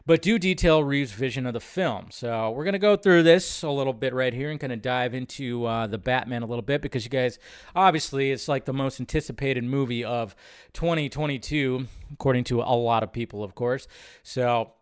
but 0.06 0.22
do 0.22 0.38
detail 0.38 0.84
Reeves' 0.84 1.14
vision 1.14 1.48
of 1.48 1.54
the 1.56 1.60
film. 1.60 2.12
So 2.12 2.52
we're 2.52 2.66
gonna 2.66 2.78
go 2.78 2.96
through 2.96 3.24
this 3.24 3.64
a 3.64 3.72
little 3.72 3.92
bit 3.92 4.14
right 4.14 4.36
here 4.36 4.52
and 4.52 4.60
kind 4.60 4.72
of 4.72 4.84
dive 4.84 5.16
into 5.16 5.66
uh, 5.66 5.88
the 5.88 5.98
Batman 5.98 6.44
a 6.44 6.46
little 6.46 6.62
bit 6.62 6.84
because 6.84 7.06
you 7.06 7.10
guys, 7.10 7.40
obviously, 7.76 8.32
it's 8.32 8.48
like 8.48 8.66
the 8.66 8.74
most 8.74 9.00
anticipated 9.00 9.64
movie 9.64 10.04
of 10.04 10.36
2022, 10.74 11.88
according 12.14 12.44
to 12.44 12.62
a 12.62 12.78
lot 12.78 13.02
of 13.02 13.12
people, 13.12 13.44
of 13.44 13.56
course. 13.56 13.88
So 14.22 14.75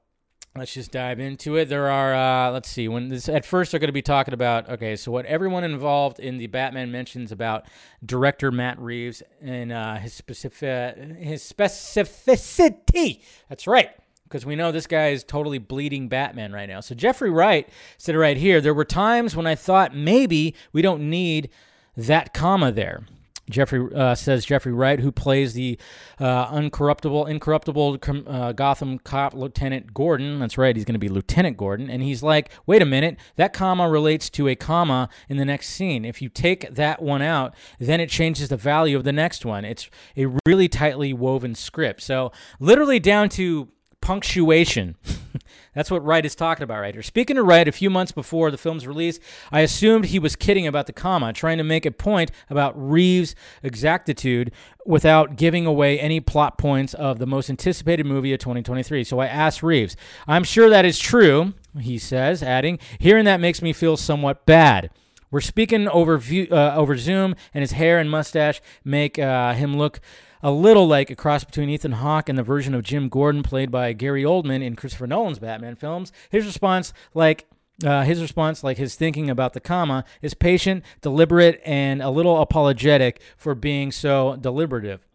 let's 0.56 0.74
just 0.74 0.92
dive 0.92 1.20
into 1.20 1.56
it. 1.56 1.66
There 1.66 1.90
are, 1.90 2.14
uh, 2.14 2.52
let's 2.52 2.70
see, 2.70 2.88
when 2.88 3.10
this 3.10 3.28
at 3.28 3.46
first 3.46 3.72
they're 3.72 3.80
going 3.80 3.88
to 3.88 3.94
be 3.94 4.02
talking 4.02 4.34
about, 4.34 4.70
okay, 4.70 4.96
so 4.96 5.12
what 5.12 5.26
everyone 5.26 5.64
involved 5.64 6.20
in 6.20 6.38
the 6.38 6.48
Batman 6.48 6.92
mentions 6.92 7.32
about 7.32 7.66
director 8.06 8.52
Matt 8.52 8.80
Reeves 8.80 9.24
and 9.42 9.72
uh, 9.72 9.96
his 9.96 10.14
specific 10.14 10.98
his 11.18 11.42
specificity. 11.42 13.22
That's 13.50 13.68
right. 13.68 13.90
Because 14.26 14.46
we 14.48 14.56
know 14.56 14.72
this 14.72 14.88
guy 14.88 15.10
is 15.10 15.24
totally 15.24 15.60
bleeding 15.60 16.08
Batman 16.08 16.54
right 16.54 16.68
now. 16.68 16.80
So 16.80 16.96
Jeffrey 16.96 17.30
Wright 17.30 17.70
said 18.00 18.16
right 18.16 18.38
here. 18.38 18.62
There 18.62 18.74
were 18.74 18.86
times 18.86 19.36
when 19.36 19.46
I 19.46 19.54
thought 19.54 19.96
maybe 19.96 20.56
we 20.72 20.82
don't 20.82 21.08
need 21.08 21.50
that 21.96 22.34
comma 22.34 22.72
there. 22.72 23.06
Jeffrey 23.50 23.88
uh, 23.94 24.16
says 24.16 24.46
Jeffrey 24.46 24.72
Wright, 24.72 25.00
who 25.00 25.12
plays 25.12 25.54
the 25.54 25.78
uh, 26.20 26.48
uncorruptible, 26.48 27.30
incorruptible 27.30 28.00
uh, 28.28 28.54
Gotham 28.54 29.00
cop 29.00 29.34
Lieutenant 29.34 29.94
Gordon. 29.94 30.40
That's 30.40 30.58
right, 30.58 30.76
he's 30.76 30.86
going 30.86 30.94
to 30.94 31.00
be 31.00 31.10
Lieutenant 31.10 31.58
Gordon. 31.58 31.90
And 31.90 32.02
he's 32.02 32.24
like, 32.24 32.52
wait 32.66 32.82
a 32.82 32.86
minute, 32.86 33.18
that 33.36 33.52
comma 33.52 33.90
relates 33.90 34.30
to 34.32 34.48
a 34.48 34.56
comma 34.56 35.10
in 35.28 35.38
the 35.38 35.46
next 35.46 35.70
scene. 35.70 36.06
If 36.06 36.22
you 36.22 36.30
take 36.30 36.74
that 36.74 37.02
one 37.02 37.22
out, 37.22 37.54
then 37.80 38.00
it 38.00 38.10
changes 38.10 38.50
the 38.50 38.58
value 38.58 38.96
of 38.96 39.04
the 39.04 39.12
next 39.12 39.46
one. 39.46 39.66
It's 39.66 39.90
a 40.16 40.28
really 40.46 40.70
tightly 40.70 41.12
woven 41.14 41.54
script. 41.54 42.02
So, 42.02 42.32
literally 42.60 43.00
down 43.00 43.28
to 43.30 43.70
punctuation. 44.04 44.98
That's 45.74 45.90
what 45.90 46.04
Wright 46.04 46.26
is 46.26 46.36
talking 46.36 46.64
about 46.64 46.82
right 46.82 46.94
here. 46.94 47.02
Speaking 47.02 47.38
to 47.38 47.44
Wright 47.44 47.66
a 47.68 47.72
few 47.72 47.90
months 47.90 48.12
before 48.12 48.52
the 48.52 48.58
film's 48.58 48.86
release, 48.86 49.18
I 49.50 49.62
assumed 49.62 50.06
he 50.06 50.20
was 50.20 50.36
kidding 50.36 50.68
about 50.68 50.88
the 50.88 50.94
comma, 50.94 51.32
trying 51.32 51.58
to 51.58 51.64
make 51.64 51.86
a 51.86 51.92
point 51.92 52.30
about 52.50 52.74
Reeves' 52.76 53.34
exactitude 53.64 54.52
without 54.86 55.38
giving 55.38 55.66
away 55.66 55.98
any 56.02 56.20
plot 56.20 56.58
points 56.58 56.94
of 56.94 57.18
the 57.18 57.26
most 57.26 57.50
anticipated 57.50 58.06
movie 58.06 58.34
of 58.34 58.40
2023. 58.40 59.06
So 59.06 59.20
I 59.20 59.28
asked 59.28 59.64
Reeves, 59.64 59.96
I'm 60.28 60.44
sure 60.44 60.70
that 60.70 60.84
is 60.84 61.00
true, 61.00 61.54
he 61.80 61.98
says, 61.98 62.44
adding, 62.44 62.80
hearing 63.00 63.24
that 63.24 63.40
makes 63.40 63.62
me 63.62 63.72
feel 63.72 63.96
somewhat 63.96 64.46
bad. 64.46 64.90
We're 65.32 65.40
speaking 65.40 65.88
over, 65.88 66.18
view, 66.18 66.50
uh, 66.52 66.74
over 66.76 66.98
Zoom, 66.98 67.36
and 67.54 67.62
his 67.62 67.72
hair 67.72 68.00
and 68.00 68.12
mustache 68.12 68.62
make 68.84 69.18
uh, 69.18 69.54
him 69.54 69.78
look 69.78 70.02
a 70.44 70.52
little 70.52 70.86
like 70.86 71.10
a 71.10 71.16
cross 71.16 71.46
between 71.46 71.70
Ethan 71.70 71.94
Hawke 71.94 72.28
and 72.28 72.38
the 72.38 72.44
version 72.44 72.76
of 72.76 72.84
Jim 72.84 73.08
Gordon 73.08 73.42
played 73.42 73.72
by 73.72 73.94
Gary 73.94 74.24
Oldman 74.24 74.62
in 74.62 74.76
Christopher 74.76 75.08
Nolan's 75.08 75.40
Batman 75.40 75.76
films. 75.76 76.12
His 76.30 76.46
response, 76.46 76.94
like 77.14 77.48
uh, 77.84 78.04
his 78.04 78.22
response, 78.22 78.64
like 78.64 78.78
his 78.78 78.96
thinking 78.96 79.30
about 79.30 79.54
the 79.54 79.62
comma, 79.62 80.04
is 80.22 80.34
patient, 80.34 80.84
deliberate, 81.02 81.62
and 81.66 82.02
a 82.02 82.10
little 82.10 82.42
apologetic 82.42 83.22
for 83.38 83.56
being 83.56 83.92
so 83.92 84.36
deliberative. 84.36 85.08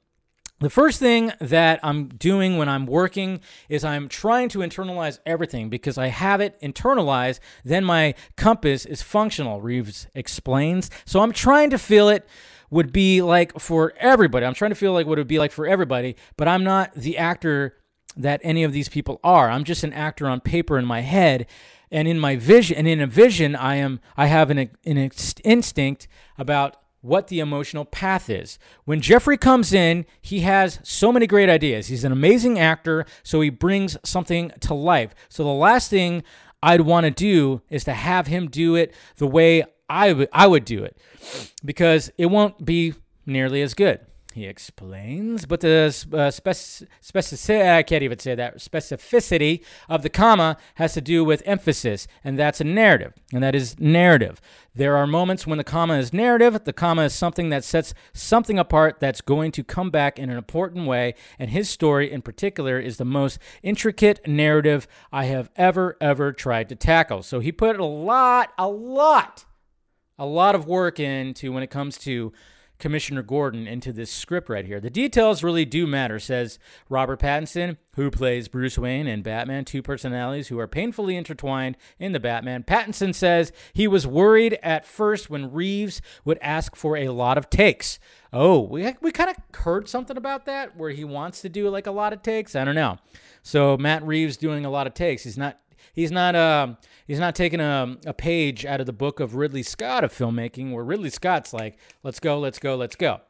The 0.61 0.71
first 0.71 0.99
thing 0.99 1.33
that 1.41 1.79
I'm 1.85 2.09
doing 2.09 2.57
when 2.57 2.69
I'm 2.69 2.85
working 2.85 3.41
is 3.69 3.85
I'm 3.85 4.09
trying 4.09 4.49
to 4.49 4.59
internalize 4.59 5.21
everything 5.25 5.69
because 5.69 5.97
I 5.99 6.09
have 6.09 6.41
it 6.41 6.61
internalized, 6.61 7.38
then 7.64 7.85
my 7.85 8.14
compass 8.35 8.85
is 8.85 9.01
functional, 9.01 9.61
Reeves 9.61 10.09
explains. 10.17 10.91
So 11.05 11.21
I'm 11.21 11.33
trying 11.33 11.71
to 11.71 11.79
feel 11.79 12.09
it 12.09 12.27
would 12.70 12.92
be 12.92 13.22
like 13.22 13.59
for 13.59 13.92
everybody. 13.98 14.44
I'm 14.44 14.54
trying 14.54 14.70
to 14.70 14.76
feel 14.76 14.92
like 14.92 15.07
what 15.07 15.18
it 15.18 15.22
would 15.22 15.28
be 15.28 15.38
like 15.38 15.52
for 15.52 15.66
everybody, 15.66 16.16
but 16.37 16.48
I'm 16.48 16.64
not 16.64 16.94
the 16.94 17.18
actor 17.18 17.76
that 18.16 18.40
any 18.42 18.64
of 18.64 18.72
these 18.72 18.88
people 18.88 19.20
are. 19.22 19.50
I'm 19.50 19.64
just 19.64 19.85
an 19.85 19.92
actor 19.92 20.26
on 20.26 20.40
paper 20.40 20.78
in 20.78 20.85
my 20.85 21.00
head 21.00 21.46
and 21.90 22.07
in 22.07 22.18
my 22.18 22.37
vision 22.37 22.76
and 22.76 22.87
in 22.87 23.00
a 23.00 23.07
vision 23.07 23.57
I 23.57 23.76
am 23.76 24.00
I 24.16 24.26
have 24.26 24.50
an, 24.50 24.59
an 24.85 25.11
instinct 25.44 26.09
about 26.37 26.76
what 27.00 27.28
the 27.28 27.40
emotional 27.40 27.85
path 27.85 28.28
is. 28.28 28.59
When 28.85 29.00
Jeffrey 29.00 29.37
comes 29.37 29.72
in, 29.72 30.04
he 30.20 30.40
has 30.40 30.81
so 30.83 31.12
many 31.12 31.26
great 31.26 31.48
ideas. 31.48 31.87
He's 31.87 32.04
an 32.04 32.12
amazing 32.12 32.59
actor, 32.59 33.07
so 33.22 33.40
he 33.40 33.50
brings 33.50 33.96
something 34.04 34.50
to 34.61 34.74
life. 34.74 35.14
So 35.28 35.44
the 35.44 35.50
last 35.50 35.90
thing 35.90 36.24
I'd 36.62 36.81
want 36.81 37.04
to 37.04 37.11
do 37.11 37.62
is 37.70 37.85
to 37.85 37.94
have 37.94 38.26
him 38.26 38.48
do 38.48 38.74
it 38.74 38.92
the 39.16 39.28
way 39.28 39.64
I, 39.88 40.09
w- 40.09 40.29
I 40.33 40.46
would 40.46 40.64
do 40.64 40.85
it 40.85 40.96
because 41.64 42.11
it 42.18 42.27
won't 42.27 42.64
be 42.64 42.94
nearly 43.27 43.62
as 43.62 43.74
good. 43.74 44.01
He 44.35 44.46
explains, 44.46 45.46
but 45.46 45.61
the 45.61 45.87
uh, 46.12 46.31
spec- 46.31 46.55
specificity, 47.03 47.77
I 47.77 47.83
can't 47.83 48.05
even 48.05 48.20
say 48.20 48.37
that, 48.37 48.59
specificity 48.59 49.64
of 49.88 50.03
the 50.03 50.11
comma 50.11 50.59
has 50.77 50.94
to 50.94 51.01
do 51.01 51.24
with 51.24 51.42
emphasis, 51.44 52.07
and 52.22 52.38
that's 52.38 52.61
a 52.61 52.64
narrative, 52.64 53.14
and 53.33 53.42
that 53.42 53.57
is 53.57 53.81
narrative. 53.81 54.40
There 54.74 54.96
are 54.96 55.09
moments 55.09 55.44
when 55.44 55.59
the 55.59 55.64
comma 55.64 55.94
is 55.94 56.12
narrative, 56.12 56.62
the 56.64 56.72
comma 56.72 57.03
is 57.05 57.14
something 57.14 57.48
that 57.48 57.64
sets 57.64 57.94
something 58.12 58.61
apart 58.61 59.01
that's 59.01 59.22
going 59.22 59.51
to 59.53 59.64
come 59.64 59.90
back 59.90 60.20
in 60.20 60.31
an 60.31 60.37
important 60.37 60.87
way, 60.87 61.14
and 61.37 61.51
his 61.51 61.68
story 61.68 62.12
in 62.12 62.22
particular 62.22 62.79
is 62.79 62.98
the 62.98 63.05
most 63.05 63.40
intricate 63.64 64.24
narrative 64.29 64.87
I 65.11 65.24
have 65.24 65.51
ever, 65.57 65.96
ever 66.01 66.33
tried 66.33 66.68
to 66.68 66.77
tackle. 66.77 67.24
So 67.24 67.40
he 67.40 67.51
put 67.51 67.81
a 67.81 67.85
lot, 67.85 68.53
a 68.57 68.68
lot 68.68 69.46
a 70.18 70.26
lot 70.26 70.54
of 70.54 70.66
work 70.66 70.98
into 70.98 71.52
when 71.52 71.62
it 71.62 71.70
comes 71.70 71.98
to 71.98 72.33
Commissioner 72.78 73.22
Gordon 73.22 73.66
into 73.66 73.92
this 73.92 74.11
script 74.11 74.48
right 74.48 74.64
here. 74.64 74.81
The 74.81 74.90
details 74.90 75.42
really 75.42 75.64
do 75.64 75.87
matter, 75.87 76.20
says 76.20 76.59
Robert 76.88 77.20
Pattinson, 77.20 77.76
who 77.96 78.11
plays 78.11 78.46
Bruce 78.46 78.78
Wayne 78.78 79.09
and 79.09 79.24
Batman, 79.24 79.64
two 79.64 79.83
personalities 79.83 80.48
who 80.48 80.59
are 80.61 80.68
painfully 80.68 81.16
intertwined 81.16 81.76
in 81.98 82.12
the 82.12 82.20
Batman. 82.20 82.62
Pattinson 82.62 83.14
says 83.14 83.52
he 83.72 83.88
was 83.88 84.07
worried 84.07 84.59
at 84.62 84.87
first 84.87 85.28
when 85.28 85.52
Reeves 85.52 86.00
would 86.24 86.38
ask 86.40 86.76
for 86.76 86.96
a 86.96 87.09
lot 87.09 87.37
of 87.37 87.50
takes. 87.50 87.98
Oh, 88.33 88.61
we, 88.61 88.94
we 89.00 89.11
kind 89.11 89.31
of 89.31 89.61
heard 89.61 89.88
something 89.88 90.16
about 90.16 90.46
that 90.46 90.76
where 90.76 90.90
he 90.90 91.04
wants 91.04 91.40
to 91.40 91.48
do 91.48 91.68
like 91.68 91.87
a 91.87 91.92
lot 91.92 92.12
of 92.12 92.22
takes. 92.22 92.54
I 92.54 92.64
don't 92.64 92.74
know. 92.76 92.98
So 93.42 93.76
Matt 93.76 94.07
Reeves 94.07 94.37
doing 94.37 94.64
a 94.64 94.70
lot 94.70 94.87
of 94.87 94.94
takes. 94.94 95.24
He's 95.24 95.38
not 95.38 95.59
he's 95.92 96.12
not 96.12 96.37
uh, 96.37 96.74
he's 97.09 97.18
not 97.18 97.35
taking 97.35 97.59
a, 97.59 97.97
a 98.07 98.14
page 98.14 98.64
out 98.64 98.79
of 98.79 98.87
the 98.87 98.92
book 98.92 99.18
of 99.18 99.35
Ridley 99.35 99.64
Scott 99.64 100.05
of 100.05 100.12
filmmaking, 100.12 100.73
where 100.73 100.85
Ridley 100.85 101.11
Scott's 101.11 101.53
like, 101.53 101.77
let's 102.05 102.21
go, 102.21 102.38
let's 102.38 102.61
go, 102.61 102.77
let's 102.77 102.94
go. 102.94 103.23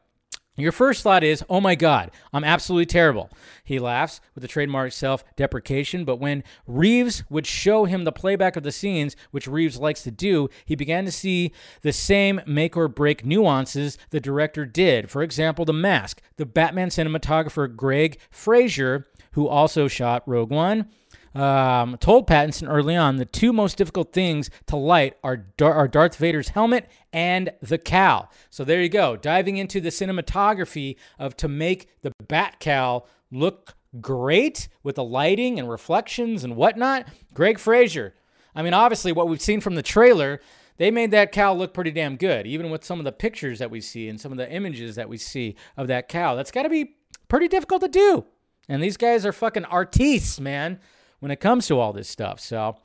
Your 0.59 0.73
first 0.73 1.03
thought 1.03 1.23
is, 1.23 1.43
oh 1.49 1.61
my 1.61 1.75
God, 1.75 2.11
I'm 2.33 2.43
absolutely 2.43 2.85
terrible. 2.85 3.29
He 3.63 3.79
laughs 3.79 4.19
with 4.35 4.41
the 4.41 4.47
trademark 4.47 4.91
self 4.91 5.23
deprecation, 5.37 6.03
but 6.03 6.17
when 6.17 6.43
Reeves 6.67 7.23
would 7.29 7.47
show 7.47 7.85
him 7.85 8.03
the 8.03 8.11
playback 8.11 8.57
of 8.57 8.63
the 8.63 8.71
scenes, 8.71 9.15
which 9.31 9.47
Reeves 9.47 9.79
likes 9.79 10.03
to 10.03 10.11
do, 10.11 10.49
he 10.65 10.75
began 10.75 11.05
to 11.05 11.11
see 11.11 11.53
the 11.81 11.93
same 11.93 12.41
make 12.45 12.75
or 12.75 12.89
break 12.89 13.25
nuances 13.25 13.97
the 14.09 14.19
director 14.19 14.65
did. 14.65 15.09
For 15.09 15.23
example, 15.23 15.63
The 15.63 15.73
Mask. 15.73 16.21
The 16.35 16.45
Batman 16.45 16.89
cinematographer 16.89 17.73
Greig 17.73 18.19
Fraser, 18.29 19.07
who 19.31 19.47
also 19.47 19.87
shot 19.87 20.27
Rogue 20.27 20.51
One, 20.51 20.89
um, 21.35 21.97
told 21.99 22.27
Pattinson 22.27 22.67
early 22.69 22.95
on 22.95 23.17
the 23.17 23.25
two 23.25 23.53
most 23.53 23.77
difficult 23.77 24.13
things 24.13 24.49
to 24.67 24.75
light 24.75 25.15
are, 25.23 25.37
Dar- 25.37 25.73
are 25.73 25.87
Darth 25.87 26.15
Vader's 26.15 26.49
helmet 26.49 26.89
and 27.13 27.51
the 27.61 27.77
cowl. 27.77 28.31
So 28.49 28.63
there 28.63 28.81
you 28.81 28.89
go, 28.89 29.15
diving 29.15 29.57
into 29.57 29.79
the 29.81 29.89
cinematography 29.89 30.95
of 31.17 31.37
to 31.37 31.47
make 31.47 31.89
the 32.01 32.11
Bat 32.27 32.59
cowl 32.59 33.07
look 33.31 33.75
great 34.01 34.67
with 34.83 34.95
the 34.95 35.03
lighting 35.03 35.59
and 35.59 35.69
reflections 35.69 36.43
and 36.43 36.55
whatnot. 36.55 37.07
Greig 37.33 37.59
Fraser. 37.59 38.13
I 38.55 38.61
mean, 38.61 38.73
obviously, 38.73 39.11
what 39.11 39.27
we've 39.27 39.41
seen 39.41 39.61
from 39.61 39.75
the 39.75 39.83
trailer, 39.83 40.41
they 40.77 40.91
made 40.91 41.11
that 41.11 41.31
cow 41.31 41.53
look 41.53 41.73
pretty 41.73 41.91
damn 41.91 42.15
good, 42.15 42.47
even 42.47 42.69
with 42.69 42.83
some 42.83 42.99
of 42.99 43.05
the 43.05 43.11
pictures 43.11 43.59
that 43.59 43.71
we 43.71 43.81
see 43.81 44.09
and 44.09 44.19
some 44.19 44.31
of 44.31 44.37
the 44.37 44.51
images 44.51 44.95
that 44.95 45.09
we 45.09 45.17
see 45.17 45.55
of 45.77 45.87
that 45.87 46.07
cow. 46.07 46.35
That's 46.35 46.51
got 46.51 46.63
to 46.63 46.69
be 46.69 46.95
pretty 47.27 47.47
difficult 47.47 47.81
to 47.81 47.87
do. 47.87 48.25
And 48.67 48.81
these 48.81 48.97
guys 48.97 49.25
are 49.25 49.31
fucking 49.31 49.65
artistes, 49.65 50.39
man 50.39 50.79
when 51.19 51.31
it 51.31 51.39
comes 51.39 51.67
to 51.67 51.79
all 51.79 51.93
this 51.93 52.07
stuff. 52.07 52.39
So, 52.39 52.77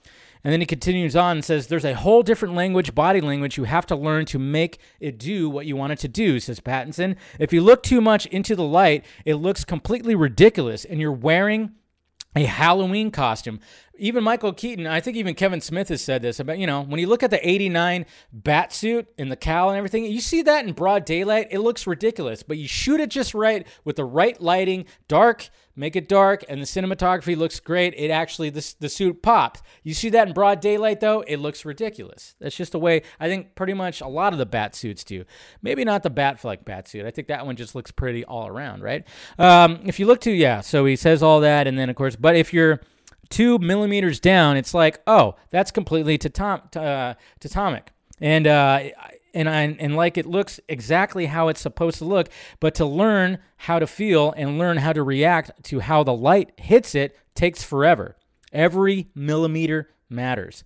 and 0.43 0.53
then 0.53 0.61
he 0.61 0.67
continues 0.67 1.17
on 1.17 1.39
and 1.39 1.45
says, 1.45 1.67
There's 1.67 1.85
a 1.85 1.95
whole 1.95 2.23
different 2.23 2.55
language, 2.55 2.95
body 2.95 3.21
language, 3.21 3.57
you 3.57 3.65
have 3.65 3.87
to 3.87 3.97
learn 3.97 4.27
to 4.27 4.39
make 4.39 4.79
it 5.01 5.19
do 5.19 5.49
what 5.49 5.67
you 5.67 5.77
want 5.77 5.93
it 5.93 5.99
to 6.01 6.09
do, 6.09 6.39
says 6.39 6.61
Pattinson. 6.61 7.17
If 7.39 7.53
you 7.53 7.63
look 7.63 7.83
too 7.83 8.01
much 8.01 8.27
into 8.27 8.55
the 8.55 8.65
light, 8.65 9.05
it 9.25 9.37
looks 9.37 9.65
completely 9.65 10.15
ridiculous, 10.15 10.85
and 10.85 11.01
you're 11.01 11.13
wearing 11.13 11.73
a 12.37 12.45
Halloween 12.45 13.11
costume. 13.11 13.61
Even 13.97 14.25
Michael 14.25 14.53
Keaton, 14.53 14.87
I 14.87 15.01
think 15.01 15.17
even 15.17 15.35
Kevin 15.35 15.61
Smith 15.61 15.89
has 15.89 16.03
said 16.03 16.21
this 16.21 16.41
about, 16.41 16.59
you 16.59 16.67
know, 16.67 16.83
when 16.83 16.99
you 16.99 17.07
look 17.07 17.23
at 17.23 17.31
the 17.31 17.49
89 17.49 18.07
bat 18.33 18.73
suit 18.73 19.07
and 19.17 19.31
the 19.31 19.37
cowl 19.37 19.71
and 19.71 19.79
everything, 19.79 20.05
you 20.05 20.21
see 20.21 20.43
that 20.43 20.67
in 20.67 20.73
broad 20.73 21.05
daylight, 21.05 21.49
it 21.53 21.61
looks 21.61 21.87
ridiculous, 21.87 22.43
but 22.43 22.59
you 22.59 22.67
shoot 22.67 23.01
it 23.01 23.11
just 23.11 23.35
right 23.35 23.67
with 23.85 23.97
the 23.97 24.05
right 24.05 24.41
lighting, 24.41 24.87
dark, 25.07 25.49
make 25.77 25.97
it 25.97 26.09
dark, 26.09 26.45
and 26.49 26.61
the 26.61 26.67
cinematography 26.67 27.37
looks 27.37 27.61
great. 27.61 27.95
It 27.97 28.11
actually, 28.11 28.51
the, 28.51 28.75
the 28.81 28.89
suit 28.89 29.23
pops. 29.23 29.63
You 29.83 29.95
see 29.95 30.11
that 30.11 30.29
in 30.29 30.35
broad 30.35 30.61
daylight, 30.61 31.01
though, 31.01 31.23
it 31.27 31.39
looks 31.39 31.65
ridiculous. 31.65 32.35
That's 32.41 32.57
just 32.57 32.73
the 32.73 32.79
way 32.79 33.03
I 33.19 33.29
think 33.29 33.55
pretty 33.55 33.75
much 33.75 34.01
a 34.01 34.09
lot 34.09 34.33
of 34.33 34.39
the 34.39 34.47
bat 34.47 34.75
suits 34.75 35.05
do. 35.05 35.25
Maybe 35.63 35.85
not 35.85 36.03
the 36.03 36.11
Batfleck 36.11 36.65
bat 36.65 36.89
suit. 36.89 37.07
I 37.07 37.11
think 37.11 37.29
that 37.29 37.47
one 37.47 37.57
just 37.57 37.75
looks 37.75 37.91
pretty 37.91 38.25
all 38.25 38.47
around, 38.47 38.83
right? 38.83 39.05
Um, 39.39 39.81
if 39.85 39.99
you 39.99 40.07
look 40.07 40.21
to, 40.23 40.31
yeah, 40.31 40.61
so 40.61 40.85
he 40.85 40.97
says 40.97 41.23
all 41.23 41.41
that, 41.41 41.67
and 41.67 41.79
then, 41.79 41.91
of 41.91 41.97
course, 41.97 42.17
but 42.17 42.37
if 42.37 42.53
you're, 42.53 42.81
two 43.31 43.59
millimeters 43.59 44.21
down, 44.21 44.57
it's 44.57 44.75
like, 44.75 45.01
oh, 45.07 45.35
that's 45.51 45.71
completely 45.71 46.19
tatom- 46.19 46.77
uh, 46.77 47.15
tatomic. 47.41 47.89
And 48.21 48.47
uh, 48.47 48.81
and 49.35 49.49
I, 49.49 49.77
and 49.79 49.97
like 49.97 50.17
it 50.17 50.27
looks 50.27 50.61
exactly 50.69 51.27
how 51.27 51.49
it's 51.49 51.61
supposed 51.61 51.99
to 51.99 52.05
look, 52.05 52.29
but 52.61 52.75
to 52.77 52.87
learn 52.87 53.39
how 53.59 53.79
to 53.79 53.87
feel 53.87 54.33
and 54.37 54.59
learn 54.59 54.79
how 54.79 54.93
to 54.93 55.03
react 55.03 55.65
to 55.65 55.81
how 55.81 56.03
the 56.05 56.15
light 56.15 56.53
hits 56.57 56.95
it 56.95 57.19
takes 57.35 57.63
forever. 57.63 58.17
Every 58.53 59.09
millimeter 59.15 59.91
matters. 60.09 60.65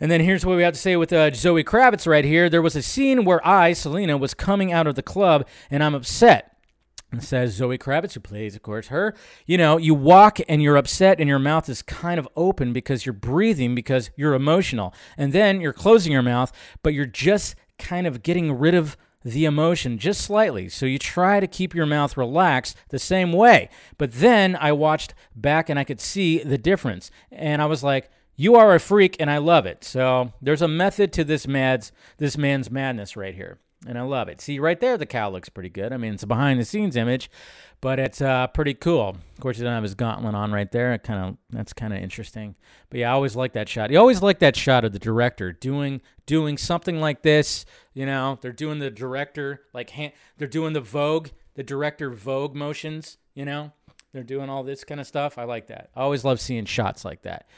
And 0.00 0.10
then 0.10 0.20
here's 0.20 0.44
what 0.44 0.56
we 0.56 0.64
have 0.64 0.74
to 0.74 0.80
say 0.80 0.96
with 0.96 1.12
uh, 1.12 1.32
Zoe 1.32 1.62
Kravitz 1.62 2.06
right 2.06 2.24
here. 2.24 2.50
There 2.50 2.60
was 2.60 2.74
a 2.74 2.82
scene 2.82 3.24
where 3.24 3.46
I, 3.46 3.72
Selena, 3.72 4.16
was 4.18 4.34
coming 4.34 4.72
out 4.72 4.88
of 4.88 4.96
the 4.96 5.02
club 5.02 5.46
and 5.70 5.84
I'm 5.84 5.94
upset 5.94 6.56
And 7.12 7.22
says 7.22 7.54
Zoe 7.54 7.78
Kravitz, 7.78 8.14
who 8.14 8.20
plays, 8.20 8.56
of 8.56 8.62
course, 8.62 8.88
her. 8.88 9.14
You 9.46 9.56
know, 9.56 9.76
you 9.76 9.94
walk 9.94 10.38
and 10.48 10.60
you're 10.60 10.76
upset 10.76 11.20
and 11.20 11.28
your 11.28 11.38
mouth 11.38 11.68
is 11.68 11.80
kind 11.80 12.18
of 12.18 12.28
open 12.34 12.72
because 12.72 13.06
you're 13.06 13.12
breathing 13.12 13.74
because 13.76 14.10
you're 14.16 14.34
emotional. 14.34 14.92
And 15.16 15.32
then 15.32 15.60
you're 15.60 15.72
closing 15.72 16.12
your 16.12 16.22
mouth, 16.22 16.50
but 16.82 16.92
you're 16.92 17.06
just 17.06 17.54
kind 17.78 18.06
of 18.06 18.22
getting 18.22 18.52
rid 18.58 18.74
of 18.74 18.96
the 19.24 19.46
emotion 19.46 19.98
just 19.98 20.20
slightly. 20.20 20.68
So 20.68 20.86
you 20.86 20.98
try 20.98 21.40
to 21.40 21.46
keep 21.46 21.74
your 21.74 21.86
mouth 21.86 22.16
relaxed 22.16 22.76
the 22.90 22.98
same 22.98 23.32
way. 23.32 23.70
But 23.96 24.12
then 24.12 24.56
I 24.56 24.72
watched 24.72 25.14
back 25.34 25.68
and 25.68 25.78
I 25.78 25.84
could 25.84 26.00
see 26.00 26.38
the 26.42 26.58
difference. 26.58 27.10
And 27.32 27.62
I 27.62 27.66
was 27.66 27.82
like, 27.82 28.10
you 28.36 28.56
are 28.56 28.74
a 28.74 28.80
freak 28.80 29.16
and 29.18 29.30
I 29.30 29.38
love 29.38 29.64
it. 29.64 29.82
So 29.84 30.32
there's 30.42 30.62
a 30.62 30.68
method 30.68 31.12
to 31.14 31.24
this 31.24 31.46
mad's 31.46 31.92
this 32.18 32.36
man's 32.36 32.70
madness 32.70 33.16
right 33.16 33.34
here 33.34 33.58
and 33.86 33.98
I 33.98 34.02
love 34.02 34.28
it. 34.28 34.40
See, 34.40 34.58
right 34.58 34.78
there, 34.78 34.96
the 34.96 35.06
cow 35.06 35.30
looks 35.30 35.48
pretty 35.48 35.68
good. 35.68 35.92
I 35.92 35.96
mean, 35.96 36.14
it's 36.14 36.22
a 36.22 36.26
behind 36.26 36.60
the 36.60 36.64
scenes 36.64 36.96
image, 36.96 37.30
but 37.80 37.98
it's 37.98 38.20
uh, 38.20 38.46
pretty 38.48 38.74
cool. 38.74 39.10
Of 39.10 39.40
course, 39.40 39.56
he 39.56 39.62
doesn't 39.62 39.74
have 39.74 39.82
his 39.82 39.94
gauntlet 39.94 40.34
on 40.34 40.52
right 40.52 40.70
there. 40.70 40.94
It 40.94 41.02
kind 41.02 41.24
of 41.24 41.36
that's 41.50 41.72
kind 41.72 41.92
of 41.92 42.00
interesting. 42.00 42.54
But 42.90 43.00
yeah, 43.00 43.10
I 43.10 43.12
always 43.14 43.36
like 43.36 43.52
that 43.52 43.68
shot. 43.68 43.90
You 43.90 43.98
always 43.98 44.22
like 44.22 44.38
that 44.38 44.56
shot 44.56 44.84
of 44.84 44.92
the 44.92 44.98
director 44.98 45.52
doing 45.52 46.00
doing 46.26 46.56
something 46.56 47.00
like 47.00 47.22
this. 47.22 47.64
You 47.92 48.06
know, 48.06 48.38
they're 48.40 48.52
doing 48.52 48.78
the 48.78 48.90
director 48.90 49.62
like 49.72 49.90
hand, 49.90 50.12
they're 50.38 50.48
doing 50.48 50.72
the 50.72 50.80
Vogue, 50.80 51.28
the 51.54 51.62
director 51.62 52.10
Vogue 52.10 52.54
motions. 52.54 53.18
You 53.34 53.44
know, 53.44 53.72
they're 54.12 54.22
doing 54.22 54.48
all 54.48 54.62
this 54.62 54.84
kind 54.84 55.00
of 55.00 55.06
stuff. 55.06 55.38
I 55.38 55.44
like 55.44 55.66
that. 55.66 55.90
I 55.94 56.00
always 56.00 56.24
love 56.24 56.40
seeing 56.40 56.64
shots 56.64 57.04
like 57.04 57.22
that. 57.22 57.48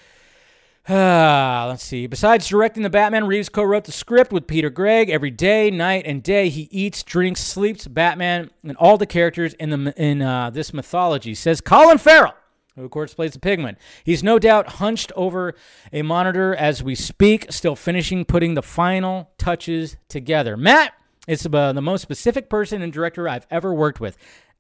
Let's 0.88 1.82
see. 1.82 2.06
Besides 2.06 2.46
directing 2.46 2.84
the 2.84 2.90
Batman, 2.90 3.26
Reeves 3.26 3.48
co-wrote 3.48 3.84
the 3.84 3.92
script 3.92 4.32
with 4.32 4.46
Peter 4.46 4.70
Craig. 4.70 5.10
Every 5.10 5.32
day, 5.32 5.68
night 5.68 6.04
and 6.06 6.22
day, 6.22 6.48
he 6.48 6.68
eats, 6.70 7.02
drinks, 7.02 7.40
sleeps 7.40 7.88
Batman 7.88 8.50
and 8.62 8.76
all 8.76 8.96
the 8.96 9.04
characters 9.04 9.52
in 9.54 9.70
the 9.70 9.92
in 10.00 10.22
uh, 10.22 10.50
this 10.50 10.72
mythology. 10.72 11.34
Says 11.34 11.60
Colin 11.60 11.98
Farrell, 11.98 12.34
who 12.76 12.84
of 12.84 12.92
course 12.92 13.14
plays 13.14 13.32
the 13.32 13.40
Pigman. 13.40 13.74
He's 14.04 14.22
no 14.22 14.38
doubt 14.38 14.74
hunched 14.74 15.10
over 15.16 15.56
a 15.92 16.02
monitor 16.02 16.54
as 16.54 16.84
we 16.84 16.94
speak, 16.94 17.50
still 17.50 17.74
finishing 17.74 18.24
putting 18.24 18.54
the 18.54 18.62
final 18.62 19.30
touches 19.38 19.96
together. 20.08 20.56
Matt 20.56 20.92
is 21.26 21.48
uh, 21.52 21.72
the 21.72 21.82
most 21.82 22.02
specific 22.02 22.48
person 22.48 22.80
and 22.80 22.92
director 22.92 23.28
I've 23.28 23.48
ever 23.50 23.74
worked 23.74 23.98
with 23.98 24.16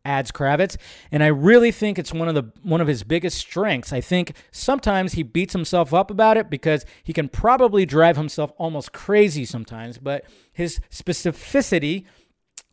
adds 0.06 0.30
Kravitz, 0.30 0.76
and 1.10 1.22
I 1.22 1.26
really 1.26 1.72
think 1.72 1.98
it's 1.98 2.12
one 2.12 2.28
of 2.28 2.34
the 2.34 2.52
one 2.62 2.80
of 2.80 2.86
his 2.86 3.02
biggest 3.02 3.38
strengths. 3.38 3.92
I 3.92 4.00
think 4.00 4.32
sometimes 4.52 5.14
he 5.14 5.22
beats 5.22 5.52
himself 5.52 5.92
up 5.92 6.10
about 6.10 6.36
it 6.36 6.48
because 6.48 6.86
he 7.02 7.12
can 7.12 7.28
probably 7.28 7.84
drive 7.84 8.16
himself 8.16 8.52
almost 8.56 8.92
crazy 8.92 9.44
sometimes, 9.44 9.98
but 9.98 10.24
his 10.52 10.80
specificity 10.90 12.06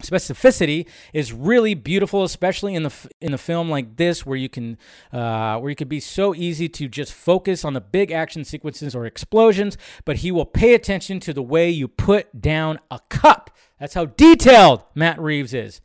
specificity 0.01 0.85
is 1.13 1.31
really 1.31 1.73
beautiful 1.73 2.23
especially 2.23 2.75
in 2.75 2.83
the 2.83 2.93
in 3.21 3.31
the 3.31 3.37
film 3.37 3.69
like 3.69 3.95
this 3.95 4.25
where 4.25 4.37
you 4.37 4.49
can 4.49 4.77
uh, 5.13 5.57
where 5.59 5.69
you 5.69 5.75
could 5.75 5.87
be 5.87 5.99
so 5.99 6.35
easy 6.35 6.67
to 6.67 6.87
just 6.87 7.13
focus 7.13 7.63
on 7.63 7.73
the 7.73 7.81
big 7.81 8.11
action 8.11 8.43
sequences 8.43 8.95
or 8.95 9.05
explosions 9.05 9.77
but 10.03 10.17
he 10.17 10.31
will 10.31 10.45
pay 10.45 10.73
attention 10.73 11.19
to 11.19 11.33
the 11.33 11.41
way 11.41 11.69
you 11.69 11.87
put 11.87 12.41
down 12.41 12.79
a 12.91 12.99
cup. 13.09 13.49
That's 13.79 13.93
how 13.93 14.05
detailed 14.05 14.83
matt 14.93 15.19
reeves 15.19 15.53
is 15.53 15.79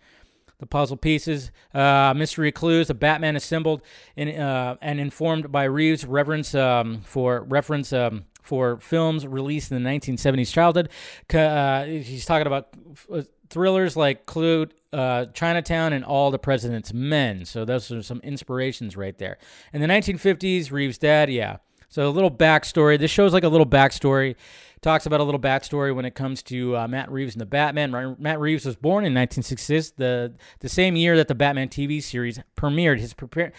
the 0.59 0.67
puzzle 0.67 0.97
pieces, 0.97 1.51
uh, 1.73 2.13
mystery 2.17 2.53
clues, 2.53 2.91
a 2.91 2.95
Batman 2.95 3.37
assembled 3.37 3.83
in, 4.17 4.29
uh, 4.29 4.77
and 4.81 4.99
informed 4.99 5.53
by 5.53 5.65
Reeves' 5.65 6.05
reverence 6.05 6.55
um, 6.55 7.03
for 7.05 7.43
reference 7.45 7.93
um, 7.93 8.25
for 8.43 8.81
films 8.81 9.27
released 9.27 9.71
in 9.71 9.83
the 9.83 9.89
1970s 9.89 10.53
childhood. 10.53 10.89
Uh, 11.33 11.85
he's 11.85 12.25
talking 12.25 12.47
about 12.47 12.69
uh, 13.13 13.23
thrillers 13.51 13.97
like 13.97 14.27
Klute, 14.27 14.73
uh, 14.93 15.27
Chinatown, 15.27 15.93
and 15.93 16.05
All 16.05 16.31
the 16.31 16.39
President's 16.39 16.93
Men. 16.93 17.45
So 17.45 17.65
those 17.65 17.93
are 17.93 18.03
some 18.03 18.21
inspirations 18.25 18.97
right 18.97 19.17
there. 19.19 19.39
In 19.73 19.81
the 19.81 19.87
1950s, 19.87 20.73
Reeves' 20.73 20.99
dad, 20.99 21.31
yeah. 21.31 21.59
So 21.91 22.07
a 22.07 22.11
little 22.11 22.31
backstory. 22.31 22.99
This 22.99 23.11
shows 23.11 23.33
like 23.33 23.45
a 23.45 23.49
little 23.49 23.67
backstory 23.67 24.37
talks 24.81 25.07
about 25.07 25.21
a 25.21 25.25
little 25.25 25.41
backstory 25.41 25.95
when 25.95 26.05
it 26.05 26.15
comes 26.15 26.43
to 26.45 26.77
uh, 26.77 26.89
Matt 26.89 27.11
Reeves 27.11 27.35
and 27.35 27.41
the 27.41 27.47
Batman. 27.47 28.17
Matt 28.19 28.41
Reeves 28.41 28.65
was 28.65 28.77
born 28.77 29.05
in 29.05 29.15
1966, 29.15 29.91
the 29.93 30.35
the 30.61 30.69
same 30.69 30.97
year 30.97 31.17
that 31.17 31.29
the 31.29 31.35
Batman 31.35 31.69
TV 31.69 32.03
series 32.03 32.41
premiered. 32.57 32.99
His 32.99 33.15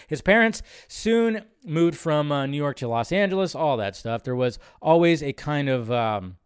his 0.07 0.21
parents 0.21 0.61
soon 0.87 1.43
moved 1.65 1.97
from 1.97 2.31
uh, 2.31 2.45
New 2.45 2.57
York 2.57 2.77
to 2.77 2.87
Los 2.87 3.11
Angeles. 3.11 3.55
All 3.55 3.77
that 3.77 3.95
stuff. 3.95 4.23
There 4.23 4.35
was 4.35 4.59
always 4.81 5.21
a 5.21 5.33
kind 5.33 5.69
of 5.69 5.91
um, 5.91 6.37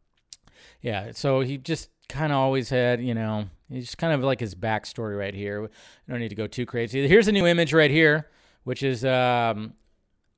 yeah. 0.82 1.11
So 1.13 1.41
he 1.41 1.57
just 1.57 1.89
kind 2.09 2.32
of 2.32 2.38
always 2.38 2.69
had 2.69 3.03
you 3.03 3.13
know. 3.13 3.49
He's 3.69 3.95
kind 3.95 4.13
of 4.13 4.21
like 4.21 4.39
his 4.39 4.53
backstory 4.53 5.17
right 5.17 5.34
here. 5.34 5.63
I 5.63 6.11
don't 6.11 6.19
need 6.19 6.30
to 6.30 6.36
go 6.36 6.45
too 6.45 6.65
crazy. 6.65 7.07
Here's 7.07 7.28
a 7.28 7.32
new 7.32 7.47
image 7.47 7.74
right 7.74 7.89
here, 7.89 8.30
which 8.65 8.84
is 8.84 9.03
um, 9.03 9.74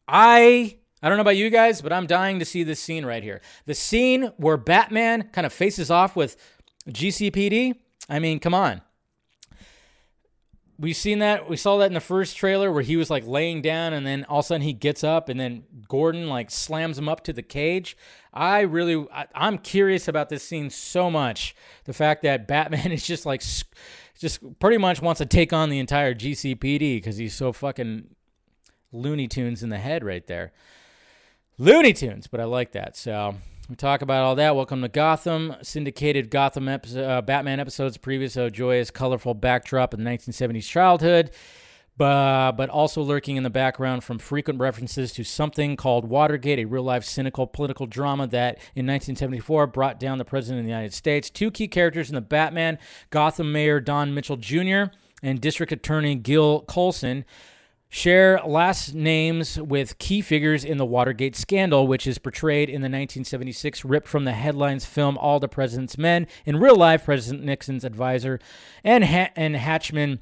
I 0.07 0.77
I 1.01 1.09
don't 1.09 1.17
know 1.17 1.21
about 1.21 1.37
you 1.37 1.49
guys, 1.49 1.81
but 1.81 1.93
I'm 1.93 2.07
dying 2.07 2.39
to 2.39 2.45
see 2.45 2.63
this 2.63 2.79
scene 2.79 3.05
right 3.05 3.21
here. 3.21 3.41
The 3.65 3.75
scene 3.75 4.31
where 4.37 4.57
Batman 4.57 5.23
kind 5.29 5.45
of 5.45 5.53
faces 5.53 5.91
off 5.91 6.15
with 6.15 6.37
GCPD. 6.89 7.75
I 8.09 8.19
mean, 8.19 8.39
come 8.39 8.53
on. 8.53 8.81
We've 10.77 10.95
seen 10.95 11.19
that 11.19 11.49
we 11.49 11.55
saw 11.55 11.77
that 11.77 11.85
in 11.85 11.93
the 11.93 12.01
first 12.01 12.35
trailer 12.35 12.69
where 12.69 12.81
he 12.81 12.97
was 12.97 13.09
like 13.09 13.25
laying 13.25 13.61
down 13.61 13.93
and 13.93 14.05
then 14.05 14.25
all 14.25 14.39
of 14.39 14.45
a 14.45 14.47
sudden 14.47 14.61
he 14.61 14.73
gets 14.73 15.05
up 15.05 15.29
and 15.29 15.39
then 15.39 15.63
Gordon 15.87 16.27
like 16.27 16.51
slams 16.51 16.97
him 16.97 17.07
up 17.07 17.23
to 17.25 17.33
the 17.33 17.41
cage. 17.41 17.95
I 18.33 18.61
really 18.61 19.07
I, 19.13 19.27
I'm 19.33 19.57
curious 19.57 20.09
about 20.09 20.27
this 20.27 20.43
scene 20.43 20.69
so 20.69 21.09
much. 21.09 21.55
The 21.85 21.93
fact 21.93 22.23
that 22.23 22.45
Batman 22.45 22.91
is 22.91 23.07
just 23.07 23.25
like 23.25 23.41
just 24.19 24.59
pretty 24.59 24.77
much 24.77 25.01
wants 25.01 25.19
to 25.19 25.25
take 25.25 25.53
on 25.53 25.69
the 25.69 25.79
entire 25.79 26.13
GCPD 26.13 26.97
because 26.97 27.15
he's 27.15 27.33
so 27.33 27.53
fucking 27.53 28.09
Looney 28.91 29.29
Tunes 29.29 29.63
in 29.63 29.69
the 29.69 29.77
head 29.77 30.03
right 30.03 30.27
there. 30.27 30.51
Looney 31.57 31.93
Tunes, 31.93 32.27
but 32.27 32.41
I 32.41 32.43
like 32.43 32.73
that. 32.73 32.97
So 32.97 33.33
we 33.69 33.77
talk 33.77 34.01
about 34.01 34.23
all 34.23 34.35
that. 34.35 34.57
Welcome 34.57 34.81
to 34.81 34.89
Gotham, 34.89 35.55
syndicated 35.61 36.29
Gotham 36.29 36.67
episode, 36.67 37.05
uh, 37.05 37.21
Batman 37.21 37.61
episodes, 37.61 37.95
previous 37.95 38.35
a 38.35 38.51
joyous, 38.51 38.91
colorful 38.91 39.33
backdrop 39.33 39.93
of 39.93 39.99
the 39.99 40.05
1970s 40.05 40.67
childhood, 40.67 41.31
but, 41.95 42.53
but 42.53 42.69
also 42.69 43.01
lurking 43.01 43.37
in 43.37 43.43
the 43.43 43.49
background 43.49 44.03
from 44.03 44.19
frequent 44.19 44.59
references 44.59 45.13
to 45.13 45.23
something 45.23 45.77
called 45.77 46.03
Watergate, 46.03 46.59
a 46.59 46.65
real 46.65 46.83
life 46.83 47.05
cynical 47.05 47.47
political 47.47 47.85
drama 47.85 48.27
that 48.27 48.57
in 48.75 48.85
1974 48.85 49.67
brought 49.67 49.97
down 49.97 50.17
the 50.17 50.25
President 50.25 50.59
of 50.59 50.65
the 50.65 50.71
United 50.71 50.93
States. 50.93 51.29
Two 51.29 51.51
key 51.51 51.69
characters 51.69 52.09
in 52.09 52.15
the 52.15 52.21
Batman 52.21 52.77
Gotham 53.11 53.53
Mayor 53.53 53.79
Don 53.79 54.13
Mitchell 54.13 54.35
Jr. 54.35 54.91
and 55.23 55.39
District 55.39 55.71
Attorney 55.71 56.15
Gil 56.15 56.63
Colson 56.63 57.23
share 57.95 58.41
last 58.45 58.93
names 58.93 59.57
with 59.57 59.97
key 59.99 60.19
figures 60.19 60.65
in 60.65 60.77
the 60.77 60.85
Watergate 60.85 61.33
scandal, 61.33 61.87
which 61.87 62.05
is 62.05 62.17
portrayed 62.17 62.67
in 62.67 62.81
the 62.81 62.87
1976 62.87 63.85
ripped 63.85 64.09
from 64.09 64.25
the 64.25 64.33
headlines 64.33 64.83
film 64.83 65.17
All 65.17 65.39
the 65.39 65.47
President's 65.47 65.97
Men. 65.97 66.27
In 66.45 66.59
real 66.59 66.75
life, 66.75 67.05
President 67.05 67.45
Nixon's 67.45 67.85
advisor 67.85 68.37
and, 68.83 69.05
ha- 69.05 69.31
and 69.37 69.55
Hatchman. 69.55 70.19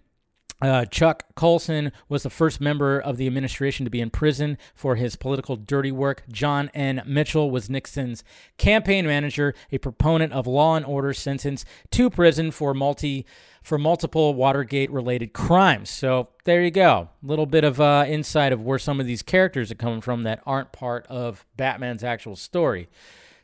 Uh, 0.64 0.86
Chuck 0.86 1.26
Colson 1.36 1.92
was 2.08 2.24
the 2.24 2.30
first 2.30 2.62
member 2.62 2.98
of 2.98 3.18
the 3.18 3.28
administration 3.28 3.84
to 3.84 3.90
be 3.90 4.00
in 4.00 4.10
prison 4.10 4.58
for 4.74 4.96
his 4.96 5.18
political 5.18 5.58
dirty 5.58 5.92
work. 5.92 6.24
John 6.32 6.72
N. 6.74 7.02
Mitchell 7.06 7.52
was 7.52 7.70
Nixon's 7.70 8.24
campaign 8.58 9.06
manager, 9.06 9.54
a 9.74 9.78
proponent 9.78 10.32
of 10.32 10.48
law 10.48 10.78
and 10.78 10.86
order, 10.86 11.14
sentenced 11.14 11.68
to 11.92 12.10
prison 12.10 12.50
for 12.50 12.74
multi 12.74 13.26
for 13.62 13.78
multiple 13.78 14.34
Watergate 14.34 14.90
related 14.90 15.34
crimes. 15.34 15.90
So 15.90 16.30
there 16.46 16.62
you 16.62 16.72
go. 16.72 17.10
A 17.22 17.28
little 17.28 17.46
bit 17.46 17.66
of 17.66 17.82
uh, 17.82 18.06
insight 18.08 18.54
of 18.54 18.62
where 18.62 18.80
some 18.80 19.02
of 19.02 19.06
these 19.06 19.22
characters 19.22 19.70
are 19.70 19.76
coming 19.76 20.02
from 20.02 20.24
that 20.24 20.42
aren't 20.46 20.72
part 20.72 21.06
of 21.08 21.46
Batman's 21.58 22.06
actual 22.06 22.38
story. 22.38 22.88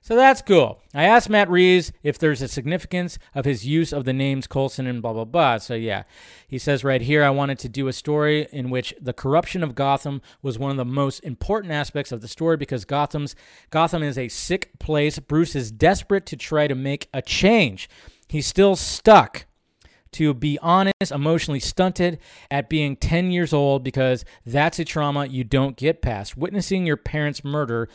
So 0.01 0.15
that's 0.15 0.41
cool. 0.41 0.81
I 0.93 1.03
asked 1.03 1.29
Matt 1.29 1.49
Reeves 1.49 1.91
if 2.03 2.17
there's 2.17 2.41
a 2.41 2.47
significance 2.47 3.19
of 3.35 3.45
his 3.45 3.67
use 3.67 3.91
of 3.91 4.05
the 4.05 4.13
names 4.13 4.47
Colson 4.47 4.87
and 4.87 5.01
blah, 5.01 5.13
blah, 5.13 5.25
blah. 5.25 5.57
So, 5.57 5.73
yeah, 5.73 6.03
he 6.47 6.57
says 6.57 6.83
right 6.83 7.01
here 7.01 7.23
I 7.23 7.29
wanted 7.29 7.59
to 7.59 7.69
do 7.69 7.87
a 7.87 7.93
story 7.93 8.47
in 8.51 8.69
which 8.69 8.93
the 8.99 9.13
corruption 9.13 9.61
of 9.61 9.75
Gotham 9.75 10.21
was 10.41 10.57
one 10.57 10.71
of 10.71 10.77
the 10.77 10.85
most 10.85 11.19
important 11.19 11.73
aspects 11.73 12.11
of 12.11 12.21
the 12.21 12.27
story 12.27 12.55
because 12.55 12.85
Gotham's 12.85 13.35
Gotham 13.71 14.01
is 14.01 14.17
a 14.17 14.29
sick 14.29 14.79
place. 14.79 15.19
Bruce 15.19 15.55
is 15.55 15.71
desperate 15.71 16.25
to 16.27 16.37
try 16.37 16.67
to 16.67 16.75
make 16.75 17.09
a 17.13 17.21
change. 17.21 17.89
He's 18.29 18.47
still 18.47 18.75
stuck 18.75 19.45
to 20.11 20.33
be 20.33 20.57
honest, 20.61 21.11
emotionally 21.11 21.59
stunted 21.59 22.19
at 22.49 22.69
being 22.69 22.95
10 22.95 23.31
years 23.31 23.53
old 23.53 23.83
because 23.83 24.25
that's 24.45 24.79
a 24.79 24.85
trauma 24.85 25.25
you 25.25 25.43
don't 25.43 25.77
get 25.77 26.01
past. 26.01 26.35
Witnessing 26.35 26.85
your 26.85 26.97
parents' 26.97 27.43
murder 27.43 27.87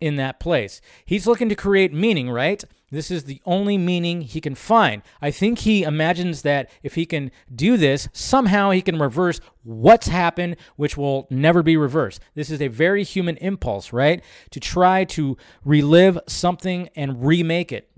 in 0.00 0.16
that 0.16 0.40
place. 0.40 0.80
He's 1.04 1.26
looking 1.26 1.48
to 1.48 1.54
create 1.54 1.92
meaning, 1.92 2.30
right? 2.30 2.64
This 2.90 3.10
is 3.10 3.24
the 3.24 3.40
only 3.46 3.78
meaning 3.78 4.22
he 4.22 4.40
can 4.40 4.56
find. 4.56 5.02
I 5.22 5.30
think 5.30 5.60
he 5.60 5.84
imagines 5.84 6.42
that 6.42 6.68
if 6.82 6.96
he 6.96 7.06
can 7.06 7.30
do 7.54 7.76
this, 7.76 8.08
somehow 8.12 8.70
he 8.70 8.82
can 8.82 8.98
reverse 8.98 9.40
what's 9.62 10.08
happened, 10.08 10.56
which 10.76 10.96
will 10.96 11.28
never 11.30 11.62
be 11.62 11.76
reversed. 11.76 12.20
This 12.34 12.50
is 12.50 12.60
a 12.60 12.68
very 12.68 13.04
human 13.04 13.36
impulse, 13.36 13.92
right? 13.92 14.24
To 14.50 14.58
try 14.58 15.04
to 15.04 15.36
relive 15.64 16.18
something 16.26 16.88
and 16.96 17.24
remake 17.24 17.70
it. 17.70 17.90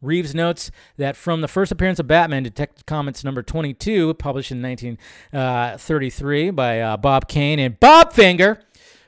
Reeves 0.00 0.34
notes 0.34 0.70
that 0.96 1.14
from 1.14 1.42
the 1.42 1.48
first 1.48 1.70
appearance 1.70 1.98
of 1.98 2.06
Batman, 2.06 2.42
Detective 2.42 2.86
Comics 2.86 3.22
number 3.22 3.42
22, 3.42 4.14
published 4.14 4.50
in 4.50 4.62
1933 4.62 6.48
uh, 6.48 6.52
by 6.52 6.80
uh, 6.80 6.96
Bob 6.96 7.28
Kane 7.28 7.58
and 7.58 7.78
Bob 7.78 8.14
Finger, 8.14 8.62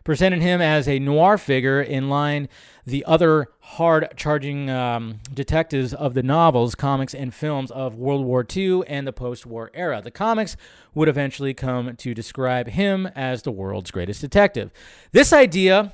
presented 0.04 0.42
him 0.42 0.60
as 0.60 0.88
a 0.88 0.98
noir 0.98 1.38
figure 1.38 1.80
in 1.80 2.08
line 2.08 2.48
the 2.84 3.04
other 3.04 3.48
hard 3.60 4.08
charging 4.16 4.68
um, 4.68 5.20
detectives 5.32 5.94
of 5.94 6.14
the 6.14 6.22
novels, 6.22 6.74
comics, 6.74 7.14
and 7.14 7.32
films 7.32 7.70
of 7.70 7.94
World 7.94 8.24
War 8.24 8.44
II 8.54 8.82
and 8.86 9.06
the 9.06 9.12
post 9.12 9.46
war 9.46 9.70
era. 9.74 10.00
The 10.02 10.10
comics 10.10 10.56
would 10.94 11.08
eventually 11.08 11.54
come 11.54 11.96
to 11.96 12.14
describe 12.14 12.68
him 12.68 13.06
as 13.14 13.42
the 13.42 13.52
world's 13.52 13.90
greatest 13.90 14.20
detective. 14.20 14.70
This 15.12 15.32
idea 15.32 15.92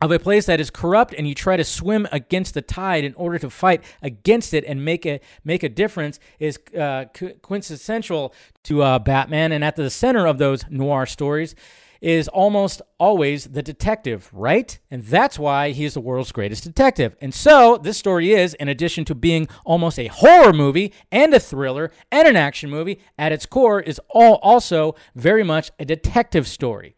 of 0.00 0.12
a 0.12 0.18
place 0.18 0.46
that 0.46 0.60
is 0.60 0.70
corrupt 0.70 1.12
and 1.12 1.26
you 1.26 1.34
try 1.34 1.56
to 1.56 1.64
swim 1.64 2.06
against 2.12 2.54
the 2.54 2.62
tide 2.62 3.02
in 3.02 3.14
order 3.14 3.38
to 3.38 3.50
fight 3.50 3.82
against 4.00 4.54
it 4.54 4.64
and 4.64 4.84
make 4.84 5.04
a 5.04 5.20
make 5.44 5.64
a 5.64 5.68
difference 5.68 6.20
is 6.38 6.58
uh, 6.78 7.06
quintessential 7.42 8.32
to 8.62 8.82
uh, 8.82 8.98
Batman 9.00 9.50
and 9.50 9.64
at 9.64 9.74
the 9.74 9.90
center 9.90 10.26
of 10.26 10.38
those 10.38 10.64
noir 10.70 11.04
stories 11.04 11.56
is 12.00 12.28
almost 12.28 12.82
always 12.98 13.44
the 13.46 13.62
detective, 13.62 14.30
right? 14.32 14.78
And 14.90 15.02
that's 15.02 15.38
why 15.38 15.70
he's 15.70 15.94
the 15.94 16.00
world's 16.00 16.32
greatest 16.32 16.64
detective. 16.64 17.16
And 17.20 17.34
so 17.34 17.78
this 17.78 17.98
story 17.98 18.32
is, 18.32 18.54
in 18.54 18.68
addition 18.68 19.04
to 19.06 19.14
being 19.14 19.48
almost 19.64 19.98
a 19.98 20.08
horror 20.08 20.52
movie 20.52 20.92
and 21.10 21.34
a 21.34 21.40
thriller 21.40 21.90
and 22.10 22.28
an 22.28 22.36
action 22.36 22.70
movie, 22.70 23.00
at 23.18 23.32
its 23.32 23.46
core 23.46 23.80
is 23.80 24.00
all 24.10 24.36
also 24.36 24.94
very 25.14 25.42
much 25.42 25.70
a 25.78 25.84
detective 25.84 26.46
story. 26.46 26.94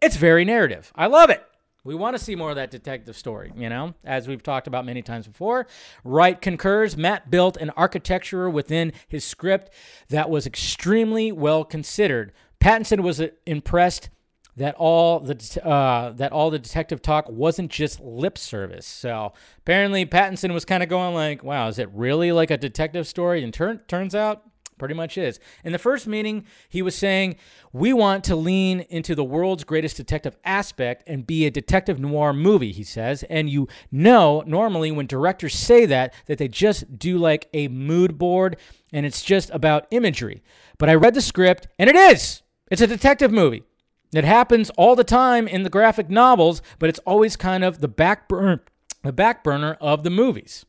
It's 0.00 0.16
very 0.16 0.44
narrative. 0.44 0.92
I 0.94 1.06
love 1.06 1.30
it. 1.30 1.42
We 1.84 1.94
want 1.94 2.18
to 2.18 2.22
see 2.22 2.34
more 2.34 2.50
of 2.50 2.56
that 2.56 2.70
detective 2.70 3.16
story, 3.16 3.50
you 3.56 3.68
know, 3.68 3.94
as 4.04 4.28
we've 4.28 4.42
talked 4.42 4.66
about 4.66 4.84
many 4.84 5.00
times 5.00 5.26
before. 5.26 5.66
Wright 6.04 6.38
concurs. 6.38 6.96
Matt 6.96 7.30
built 7.30 7.56
an 7.56 7.70
architecture 7.70 8.50
within 8.50 8.92
his 9.08 9.24
script 9.24 9.72
that 10.10 10.28
was 10.28 10.46
extremely 10.46 11.32
well 11.32 11.64
considered. 11.64 12.32
Pattinson 12.60 13.00
was 13.00 13.20
uh, 13.20 13.28
impressed 13.46 14.10
that 14.58 14.74
all 14.76 15.20
the 15.20 15.60
uh, 15.64 16.10
that 16.12 16.32
all 16.32 16.50
the 16.50 16.58
detective 16.58 17.02
talk 17.02 17.28
wasn't 17.28 17.70
just 17.70 18.00
lip 18.00 18.38
service. 18.38 18.86
So 18.86 19.32
apparently, 19.58 20.06
Pattinson 20.06 20.52
was 20.52 20.64
kind 20.64 20.82
of 20.82 20.88
going 20.88 21.14
like, 21.14 21.42
"Wow, 21.42 21.68
is 21.68 21.78
it 21.78 21.88
really 21.92 22.32
like 22.32 22.50
a 22.50 22.56
detective 22.56 23.06
story?" 23.06 23.42
And 23.42 23.52
turn, 23.52 23.80
turns 23.88 24.14
out 24.14 24.44
Pretty 24.78 24.94
much 24.94 25.18
is. 25.18 25.40
In 25.64 25.72
the 25.72 25.78
first 25.78 26.06
meeting, 26.06 26.46
he 26.68 26.82
was 26.82 26.94
saying, 26.94 27.36
We 27.72 27.92
want 27.92 28.24
to 28.24 28.36
lean 28.36 28.80
into 28.88 29.14
the 29.14 29.24
world's 29.24 29.64
greatest 29.64 29.96
detective 29.96 30.36
aspect 30.44 31.02
and 31.06 31.26
be 31.26 31.46
a 31.46 31.50
detective 31.50 31.98
noir 31.98 32.32
movie, 32.32 32.72
he 32.72 32.84
says. 32.84 33.24
And 33.24 33.50
you 33.50 33.68
know, 33.90 34.42
normally 34.46 34.90
when 34.92 35.06
directors 35.06 35.54
say 35.54 35.84
that, 35.86 36.14
that 36.26 36.38
they 36.38 36.48
just 36.48 36.98
do 36.98 37.18
like 37.18 37.48
a 37.52 37.68
mood 37.68 38.18
board 38.18 38.56
and 38.92 39.04
it's 39.04 39.22
just 39.22 39.50
about 39.50 39.86
imagery. 39.90 40.42
But 40.78 40.88
I 40.88 40.94
read 40.94 41.14
the 41.14 41.20
script 41.20 41.66
and 41.78 41.90
it 41.90 41.96
is. 41.96 42.42
It's 42.70 42.82
a 42.82 42.86
detective 42.86 43.32
movie. 43.32 43.64
It 44.14 44.24
happens 44.24 44.70
all 44.70 44.96
the 44.96 45.04
time 45.04 45.46
in 45.46 45.64
the 45.64 45.70
graphic 45.70 46.08
novels, 46.08 46.62
but 46.78 46.88
it's 46.88 46.98
always 47.00 47.36
kind 47.36 47.62
of 47.62 47.80
the 47.80 47.88
back 47.88 48.28
burner, 48.28 48.62
the 49.02 49.12
back 49.12 49.44
burner 49.44 49.76
of 49.80 50.02
the 50.02 50.10
movies. 50.10 50.64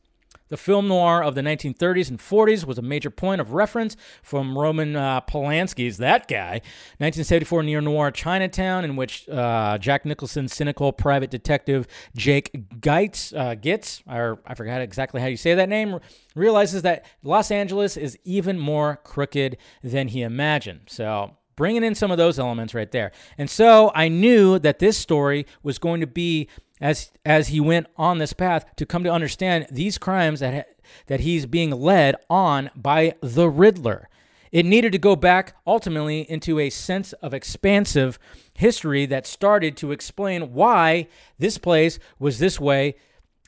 The 0.49 0.57
film 0.57 0.87
noir 0.87 1.23
of 1.23 1.35
the 1.35 1.41
1930s 1.41 2.09
and 2.09 2.17
40s 2.19 2.65
was 2.65 2.79
a 2.79 2.81
major 2.81 3.11
point 3.11 3.39
of 3.39 3.53
reference 3.53 3.95
from 4.23 4.57
Roman 4.57 4.95
uh, 4.95 5.21
Polanski's 5.21 5.97
That 5.97 6.27
Guy. 6.27 6.61
1974 6.97 7.63
neo 7.63 7.79
noir 7.79 8.09
Chinatown, 8.09 8.83
in 8.83 8.95
which 8.95 9.29
uh, 9.29 9.77
Jack 9.77 10.05
Nicholson's 10.05 10.53
cynical 10.53 10.91
private 10.91 11.29
detective 11.29 11.87
Jake 12.15 12.51
Geitz, 12.81 13.31
uh, 13.37 13.55
Gitz, 13.55 14.01
or 14.11 14.39
I 14.45 14.55
forgot 14.55 14.81
exactly 14.81 15.21
how 15.21 15.27
you 15.27 15.37
say 15.37 15.53
that 15.53 15.69
name, 15.69 15.99
realizes 16.35 16.81
that 16.81 17.05
Los 17.21 17.51
Angeles 17.51 17.95
is 17.95 18.17
even 18.23 18.57
more 18.57 18.99
crooked 19.03 19.55
than 19.83 20.07
he 20.07 20.23
imagined. 20.23 20.81
So 20.87 21.37
bringing 21.59 21.83
in 21.83 21.93
some 21.93 22.09
of 22.09 22.17
those 22.17 22.39
elements 22.39 22.73
right 22.73 22.91
there. 22.91 23.11
And 23.37 23.49
so 23.49 23.91
I 23.93 24.07
knew 24.07 24.57
that 24.59 24.79
this 24.79 24.97
story 24.97 25.45
was 25.61 25.77
going 25.77 25.99
to 25.99 26.07
be 26.07 26.47
as 26.81 27.11
as 27.25 27.49
he 27.49 27.59
went 27.59 27.87
on 27.97 28.17
this 28.17 28.31
path 28.31 28.65
to 28.77 28.85
come 28.85 29.03
to 29.03 29.11
understand 29.11 29.67
these 29.69 29.97
crimes 29.97 30.39
that 30.39 30.69
that 31.07 31.19
he's 31.19 31.45
being 31.45 31.71
led 31.71 32.15
on 32.29 32.71
by 32.75 33.15
the 33.21 33.49
Riddler. 33.49 34.07
It 34.53 34.65
needed 34.65 34.93
to 34.93 34.97
go 34.97 35.17
back 35.17 35.55
ultimately 35.67 36.21
into 36.21 36.59
a 36.59 36.69
sense 36.69 37.11
of 37.13 37.33
expansive 37.33 38.17
history 38.53 39.05
that 39.07 39.27
started 39.27 39.75
to 39.77 39.91
explain 39.91 40.53
why 40.53 41.07
this 41.37 41.57
place 41.57 41.99
was 42.17 42.39
this 42.39 42.57
way 42.57 42.95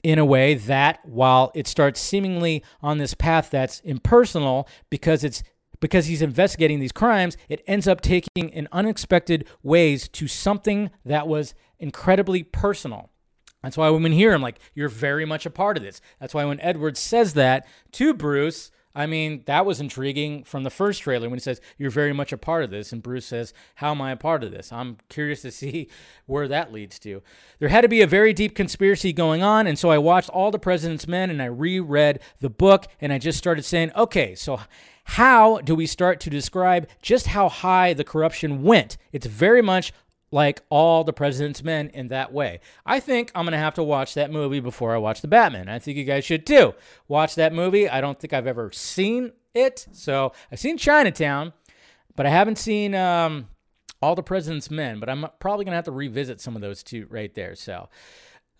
in 0.03 0.19
a 0.19 0.25
way 0.25 0.53
that 0.55 0.99
while 1.05 1.51
it 1.55 1.65
starts 1.65 2.01
seemingly 2.01 2.61
on 2.81 2.97
this 2.97 3.13
path 3.13 3.49
that's 3.49 3.79
impersonal 3.81 4.67
because 4.89 5.23
it's 5.23 5.43
because 5.81 6.05
he's 6.05 6.21
investigating 6.21 6.79
these 6.79 6.93
crimes, 6.93 7.35
it 7.49 7.61
ends 7.67 7.87
up 7.87 7.99
taking 7.99 8.47
in 8.49 8.69
unexpected 8.71 9.45
ways 9.61 10.07
to 10.09 10.29
something 10.29 10.89
that 11.03 11.27
was 11.27 11.53
incredibly 11.79 12.43
personal. 12.43 13.09
That's 13.61 13.77
why 13.77 13.89
when 13.89 14.03
we 14.03 14.15
hear 14.15 14.31
him, 14.31 14.41
like, 14.41 14.59
you're 14.73 14.89
very 14.89 15.25
much 15.25 15.45
a 15.45 15.49
part 15.49 15.77
of 15.77 15.83
this. 15.83 15.99
That's 16.19 16.33
why 16.33 16.45
when 16.45 16.61
Edward 16.61 16.97
says 16.97 17.33
that 17.33 17.67
to 17.93 18.13
Bruce, 18.13 18.71
I 18.93 19.05
mean, 19.05 19.43
that 19.45 19.65
was 19.65 19.79
intriguing 19.79 20.43
from 20.43 20.63
the 20.63 20.69
first 20.69 21.01
trailer 21.01 21.29
when 21.29 21.37
he 21.37 21.43
says, 21.43 21.61
You're 21.77 21.91
very 21.91 22.13
much 22.13 22.31
a 22.31 22.37
part 22.37 22.63
of 22.63 22.69
this. 22.69 22.91
And 22.91 23.01
Bruce 23.01 23.25
says, 23.25 23.53
How 23.75 23.91
am 23.91 24.01
I 24.01 24.11
a 24.11 24.17
part 24.17 24.43
of 24.43 24.51
this? 24.51 24.71
I'm 24.71 24.97
curious 25.09 25.41
to 25.43 25.51
see 25.51 25.89
where 26.25 26.47
that 26.47 26.73
leads 26.73 26.99
to. 26.99 27.21
There 27.59 27.69
had 27.69 27.81
to 27.81 27.87
be 27.87 28.01
a 28.01 28.07
very 28.07 28.33
deep 28.33 28.55
conspiracy 28.55 29.13
going 29.13 29.43
on. 29.43 29.67
And 29.67 29.79
so 29.79 29.89
I 29.89 29.97
watched 29.97 30.29
All 30.29 30.51
the 30.51 30.59
President's 30.59 31.07
Men 31.07 31.29
and 31.29 31.41
I 31.41 31.45
reread 31.45 32.19
the 32.39 32.49
book 32.49 32.87
and 32.99 33.13
I 33.13 33.17
just 33.17 33.37
started 33.37 33.63
saying, 33.63 33.91
Okay, 33.95 34.35
so 34.35 34.59
how 35.05 35.59
do 35.59 35.75
we 35.75 35.87
start 35.87 36.19
to 36.21 36.29
describe 36.29 36.87
just 37.01 37.27
how 37.27 37.49
high 37.49 37.93
the 37.93 38.03
corruption 38.03 38.63
went? 38.63 38.97
It's 39.11 39.25
very 39.25 39.61
much 39.61 39.93
like 40.31 40.61
all 40.69 41.03
the 41.03 41.13
president's 41.13 41.63
men 41.63 41.89
in 41.89 42.07
that 42.07 42.31
way. 42.31 42.61
I 42.85 42.99
think 42.99 43.31
I'm 43.35 43.45
going 43.45 43.51
to 43.51 43.57
have 43.57 43.75
to 43.75 43.83
watch 43.83 44.13
that 44.13 44.31
movie 44.31 44.61
before 44.61 44.95
I 44.95 44.97
watch 44.97 45.21
the 45.21 45.27
Batman. 45.27 45.67
I 45.67 45.79
think 45.79 45.97
you 45.97 46.05
guys 46.05 46.23
should 46.23 46.47
too. 46.47 46.73
Watch 47.07 47.35
that 47.35 47.53
movie. 47.53 47.89
I 47.89 48.01
don't 48.01 48.19
think 48.19 48.33
I've 48.33 48.47
ever 48.47 48.71
seen 48.71 49.33
it. 49.53 49.87
So 49.91 50.31
I've 50.51 50.59
seen 50.59 50.77
Chinatown, 50.77 51.53
but 52.15 52.25
I 52.25 52.29
haven't 52.29 52.57
seen 52.57 52.95
um, 52.95 53.49
all 54.01 54.15
the 54.15 54.23
president's 54.23 54.71
men. 54.71 54.99
But 54.99 55.09
I'm 55.09 55.27
probably 55.39 55.65
going 55.65 55.73
to 55.73 55.77
have 55.77 55.85
to 55.85 55.91
revisit 55.91 56.39
some 56.39 56.55
of 56.55 56.61
those 56.61 56.81
two 56.81 57.07
right 57.09 57.33
there. 57.35 57.55
So 57.55 57.89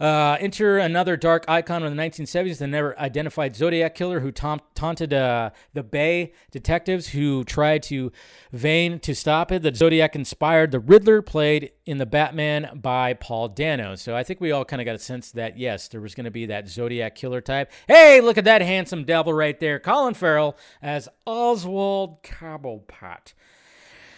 uh, 0.02 0.36
enter 0.40 0.80
another 0.80 1.16
dark 1.16 1.46
icon 1.48 1.84
of 1.84 1.96
the 1.96 2.02
1970s, 2.02 2.58
the 2.58 2.66
never 2.66 2.98
identified 3.00 3.56
Zodiac 3.56 3.94
killer 3.94 4.22
who 4.22 4.32
taunted 4.32 5.14
uh, 5.14 5.52
the 5.76 5.84
Bay 5.84 6.34
detectives 6.50 7.10
who 7.10 7.44
tried 7.44 7.84
to 7.84 8.12
vain 8.52 8.98
to 9.02 9.14
stop 9.14 9.52
it. 9.52 9.62
The 9.62 9.76
Zodiac 9.76 10.16
inspired 10.16 10.72
the 10.72 10.80
Riddler, 10.80 11.22
played 11.22 11.72
in 11.86 12.00
the 12.00 12.08
Batman 12.08 12.80
by 12.82 13.14
Paul 13.14 13.50
Dano. 13.50 13.94
So 13.94 14.16
I 14.16 14.24
think 14.24 14.42
we 14.42 14.52
all 14.52 14.66
kind 14.66 14.82
of 14.82 14.86
got 14.86 14.96
a 14.96 15.00
sense 15.00 15.30
that, 15.34 15.60
yes, 15.60 15.88
there 15.88 16.02
was 16.02 16.16
going 16.16 16.26
to 16.26 16.32
be 16.32 16.48
that 16.48 16.68
Zodiac 16.68 17.14
killer 17.14 17.40
type. 17.40 17.72
Hey, 17.88 18.22
look 18.22 18.40
at 18.40 18.46
that 18.46 18.64
handsome 18.64 19.04
devil 19.04 19.34
right 19.34 19.60
there. 19.60 19.80
Colin 19.80 20.16
Farrell 20.16 20.58
as 20.82 21.10
Oswald 21.28 22.24
Cobblepot. 22.24 23.34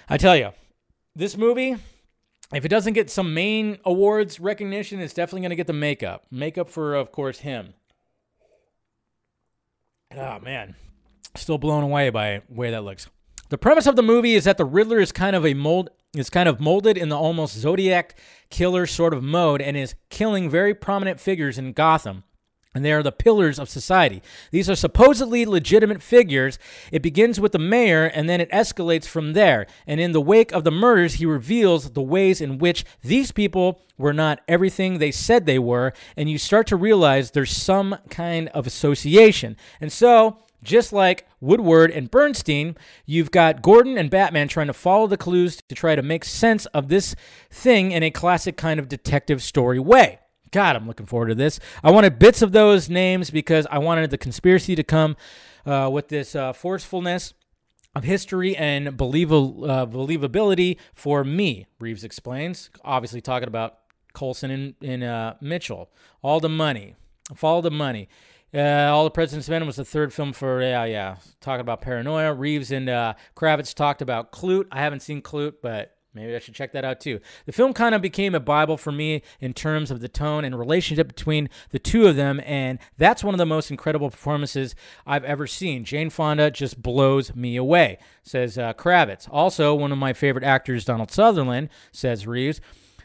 I 0.07 0.17
tell 0.17 0.37
you, 0.37 0.51
this 1.13 1.35
movie 1.35 1.75
if 2.53 2.65
it 2.65 2.69
doesn't 2.69 2.93
get 2.93 3.09
some 3.09 3.33
main 3.33 3.77
awards 3.85 4.39
recognition, 4.39 4.99
it's 4.99 5.13
definitely 5.13 5.41
going 5.41 5.49
to 5.51 5.55
get 5.55 5.67
the 5.67 5.73
makeup. 5.73 6.25
Makeup 6.31 6.69
for, 6.69 6.95
of 6.95 7.11
course, 7.11 7.39
him. 7.39 7.73
Oh, 10.15 10.39
man. 10.39 10.75
Still 11.35 11.57
blown 11.57 11.83
away 11.83 12.09
by 12.09 12.41
the 12.47 12.53
way 12.53 12.71
that 12.71 12.83
looks. 12.83 13.07
The 13.49 13.57
premise 13.57 13.87
of 13.87 13.95
the 13.95 14.03
movie 14.03 14.35
is 14.35 14.43
that 14.43 14.57
the 14.57 14.65
Riddler 14.65 14.99
is 14.99 15.11
kind 15.11 15.35
of 15.35 15.45
a 15.45 15.53
mold 15.53 15.89
is 16.15 16.29
kind 16.29 16.47
of 16.47 16.59
molded 16.59 16.95
in 16.95 17.09
the 17.09 17.17
almost 17.17 17.55
Zodiac 17.55 18.15
killer 18.51 18.85
sort 18.85 19.15
of 19.15 19.23
mode 19.23 19.61
and 19.63 19.75
is 19.75 19.95
killing 20.11 20.47
very 20.47 20.75
prominent 20.75 21.19
figures 21.19 21.57
in 21.57 21.73
Gotham 21.73 22.23
and 22.73 22.83
they 22.83 22.91
are 22.91 23.03
the 23.03 23.11
pillars 23.11 23.59
of 23.59 23.69
society. 23.69 24.21
These 24.51 24.69
are 24.69 24.75
supposedly 24.75 25.45
legitimate 25.45 26.01
figures. 26.01 26.57
It 26.91 27.01
begins 27.01 27.39
with 27.39 27.51
the 27.51 27.59
mayor 27.59 28.05
and 28.05 28.27
then 28.27 28.41
it 28.41 28.51
escalates 28.51 29.05
from 29.05 29.33
there. 29.33 29.67
And 29.85 29.99
in 29.99 30.11
the 30.11 30.21
wake 30.21 30.51
of 30.51 30.63
the 30.63 30.71
murders, 30.71 31.15
he 31.15 31.25
reveals 31.25 31.91
the 31.91 32.01
ways 32.01 32.41
in 32.41 32.57
which 32.57 32.85
these 33.01 33.31
people 33.31 33.81
were 33.97 34.13
not 34.13 34.41
everything 34.47 34.97
they 34.97 35.11
said 35.11 35.45
they 35.45 35.59
were. 35.59 35.93
And 36.17 36.29
you 36.29 36.37
start 36.37 36.67
to 36.67 36.75
realize 36.75 37.31
there's 37.31 37.55
some 37.55 37.97
kind 38.09 38.49
of 38.49 38.65
association. 38.65 39.55
And 39.79 39.91
so, 39.91 40.37
just 40.63 40.93
like 40.93 41.27
Woodward 41.41 41.91
and 41.91 42.09
Bernstein, 42.09 42.77
you've 43.05 43.31
got 43.31 43.61
Gordon 43.61 43.97
and 43.97 44.09
Batman 44.09 44.47
trying 44.47 44.67
to 44.67 44.73
follow 44.73 45.07
the 45.07 45.17
clues 45.17 45.57
to 45.67 45.75
try 45.75 45.93
to 45.95 46.01
make 46.01 46.23
sense 46.23 46.65
of 46.67 46.87
this 46.87 47.15
thing 47.51 47.91
in 47.91 48.01
a 48.01 48.11
classic 48.11 48.55
kind 48.55 48.79
of 48.79 48.87
detective 48.87 49.43
story 49.43 49.77
way. 49.77 50.19
God, 50.53 50.77
I'm 50.77 50.87
looking 50.87 51.05
forward 51.07 51.27
to 51.27 51.35
this. 51.35 51.59
I 51.83 51.91
wanted 51.91 52.19
bits 52.19 52.41
of 52.41 52.53
those 52.53 52.89
names 52.89 53.31
because 53.31 53.67
I 53.69 53.79
wanted 53.79 54.11
the 54.11 54.17
conspiracy 54.17 54.75
to 54.75 54.83
come 54.83 55.17
uh, 55.65 55.89
with 55.91 56.07
this 56.07 56.35
uh, 56.35 56.53
forcefulness 56.53 57.33
of 57.95 58.03
history 58.03 58.55
and 58.55 58.87
uh, 58.87 58.91
believability 58.91 60.77
for 60.93 61.23
me, 61.23 61.65
Reeves 61.79 62.03
explains. 62.03 62.69
Obviously, 62.83 63.19
talking 63.19 63.47
about 63.47 63.79
Colson 64.13 64.51
and, 64.51 64.75
and 64.81 65.03
uh, 65.03 65.33
Mitchell. 65.41 65.89
All 66.21 66.39
the 66.39 66.49
money. 66.49 66.95
Follow 67.35 67.61
the 67.61 67.71
money. 67.71 68.07
Uh, 68.53 68.91
All 68.93 69.03
the 69.03 69.09
President's 69.09 69.49
Men 69.49 69.65
was 69.65 69.77
the 69.77 69.85
third 69.85 70.13
film 70.13 70.33
for, 70.33 70.61
yeah, 70.61 70.85
yeah. 70.85 71.15
Talking 71.41 71.61
about 71.61 71.81
paranoia. 71.81 72.31
Reeves 72.31 72.71
and 72.71 72.87
uh, 72.87 73.15
Kravitz 73.35 73.73
talked 73.73 74.03
about 74.03 74.31
Klute. 74.31 74.67
I 74.71 74.81
haven't 74.81 74.99
seen 74.99 75.23
Klute, 75.23 75.55
but 75.63 75.92
Maybe 76.13 76.35
I 76.35 76.39
should 76.39 76.53
check 76.53 76.73
that 76.73 76.85
out 76.85 76.99
too. 76.99 77.19
The 77.45 77.51
film 77.51 77.73
kind 77.73 77.95
of 77.95 78.01
became 78.01 78.35
a 78.35 78.39
Bible 78.39 78.77
for 78.77 78.91
me 78.91 79.23
in 79.39 79.53
terms 79.53 79.89
of 79.89 79.99
the 79.99 80.07
tone 80.07 80.45
and 80.45 80.57
relationship 80.57 81.07
between 81.07 81.49
the 81.71 81.79
two 81.79 82.05
of 82.05 82.15
them, 82.15 82.39
and 82.45 82.79
that's 82.97 83.23
one 83.23 83.33
of 83.33 83.39
the 83.39 83.45
most 83.45 83.71
incredible 83.71 84.11
performances 84.11 84.75
I've 85.07 85.23
ever 85.23 85.47
seen. 85.47 85.83
Jane 85.85 86.09
Fonda 86.09 86.51
just 86.51 86.81
blows 86.81 87.35
me 87.35 87.55
away, 87.55 87.97
says 88.21 88.57
uh, 88.57 88.73
Kravitz. 88.73 89.27
Also, 89.31 89.73
one 89.73 89.91
of 89.91 89.97
my 89.97 90.13
favorite 90.13 90.43
actors, 90.43 90.85
Donald 90.85 91.09
Sutherland, 91.11 91.69
says 91.91 92.27
Reeves. 92.27 92.61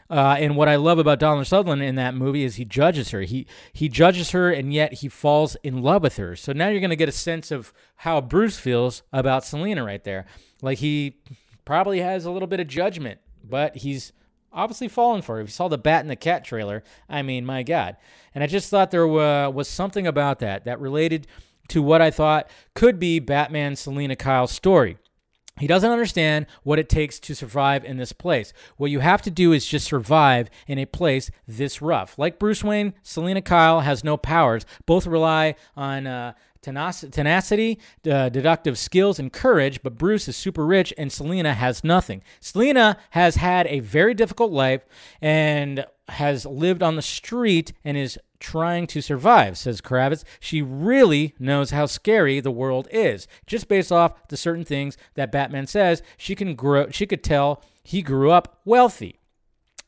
Uh, 0.09 0.35
and 0.39 0.55
what 0.55 0.67
I 0.67 0.75
love 0.75 0.97
about 0.97 1.19
Donald 1.19 1.45
Sutherland 1.45 1.83
in 1.83 1.95
that 1.95 2.15
movie 2.15 2.43
is 2.43 2.55
he 2.55 2.65
judges 2.65 3.11
her. 3.11 3.21
He 3.21 3.45
he 3.73 3.87
judges 3.89 4.31
her, 4.31 4.51
and 4.51 4.73
yet 4.73 4.93
he 4.95 5.07
falls 5.07 5.55
in 5.61 5.83
love 5.83 6.01
with 6.01 6.17
her. 6.17 6.35
So 6.35 6.51
now 6.51 6.69
you're 6.69 6.79
going 6.79 6.89
to 6.89 6.95
get 6.95 7.09
a 7.09 7.13
sense 7.13 7.51
of 7.51 7.71
how 7.97 8.19
Bruce 8.19 8.57
feels 8.57 9.03
about 9.13 9.45
Selena 9.45 9.83
right 9.83 10.03
there. 10.03 10.25
Like 10.63 10.79
he 10.79 11.17
probably 11.69 12.01
has 12.01 12.25
a 12.25 12.31
little 12.31 12.47
bit 12.47 12.59
of 12.59 12.67
judgment, 12.67 13.19
but 13.47 13.75
he's 13.77 14.11
obviously 14.51 14.87
fallen 14.87 15.21
for 15.21 15.37
it. 15.37 15.43
If 15.43 15.49
you 15.49 15.51
saw 15.51 15.67
the 15.67 15.77
Bat 15.77 16.01
and 16.01 16.09
the 16.09 16.15
Cat 16.15 16.43
trailer, 16.43 16.83
I 17.07 17.21
mean, 17.21 17.45
my 17.45 17.61
God. 17.61 17.95
And 18.33 18.43
I 18.43 18.47
just 18.47 18.71
thought 18.71 18.89
there 18.89 19.05
was 19.07 19.67
something 19.67 20.07
about 20.07 20.39
that 20.39 20.65
that 20.65 20.79
related 20.79 21.27
to 21.67 21.83
what 21.83 22.01
I 22.01 22.09
thought 22.09 22.49
could 22.73 22.97
be 22.97 23.19
Batman 23.19 23.75
Selina 23.75 24.15
Kyle's 24.15 24.51
story. 24.51 24.97
He 25.59 25.67
doesn't 25.67 25.91
understand 25.91 26.47
what 26.63 26.79
it 26.79 26.89
takes 26.89 27.19
to 27.19 27.35
survive 27.35 27.85
in 27.85 27.97
this 27.97 28.13
place. 28.13 28.51
What 28.77 28.89
you 28.89 29.01
have 29.01 29.21
to 29.23 29.29
do 29.29 29.51
is 29.51 29.67
just 29.67 29.85
survive 29.85 30.49
in 30.65 30.79
a 30.79 30.85
place 30.85 31.29
this 31.47 31.83
rough. 31.83 32.17
Like 32.17 32.39
Bruce 32.39 32.63
Wayne, 32.63 32.95
Selina 33.03 33.43
Kyle 33.43 33.81
has 33.81 34.03
no 34.03 34.17
powers. 34.17 34.65
Both 34.87 35.05
rely 35.05 35.53
on 35.75 36.07
uh, 36.07 36.33
tenacity, 36.61 37.79
uh, 38.09 38.29
deductive 38.29 38.77
skills, 38.77 39.19
and 39.19 39.31
courage, 39.31 39.81
but 39.81 39.97
Bruce 39.97 40.27
is 40.27 40.35
super 40.35 40.65
rich 40.65 40.93
and 40.97 41.11
Selina 41.11 41.53
has 41.53 41.83
nothing. 41.83 42.21
Selina 42.39 42.97
has 43.11 43.35
had 43.35 43.67
a 43.67 43.79
very 43.79 44.13
difficult 44.13 44.51
life 44.51 44.85
and 45.21 45.85
has 46.09 46.45
lived 46.45 46.83
on 46.83 46.95
the 46.95 47.01
street 47.01 47.73
and 47.83 47.97
is 47.97 48.19
trying 48.39 48.87
to 48.87 49.01
survive, 49.01 49.57
says 49.57 49.81
Kravitz. 49.81 50.23
She 50.39 50.61
really 50.61 51.35
knows 51.39 51.71
how 51.71 51.85
scary 51.85 52.39
the 52.39 52.51
world 52.51 52.87
is. 52.91 53.27
Just 53.45 53.67
based 53.67 53.91
off 53.91 54.27
the 54.29 54.37
certain 54.37 54.65
things 54.65 54.97
that 55.15 55.31
Batman 55.31 55.67
says, 55.67 56.01
she 56.17 56.35
can 56.35 56.55
grow 56.55 56.89
she 56.89 57.05
could 57.05 57.23
tell 57.23 57.61
he 57.83 58.01
grew 58.01 58.31
up 58.31 58.59
wealthy. 58.65 59.19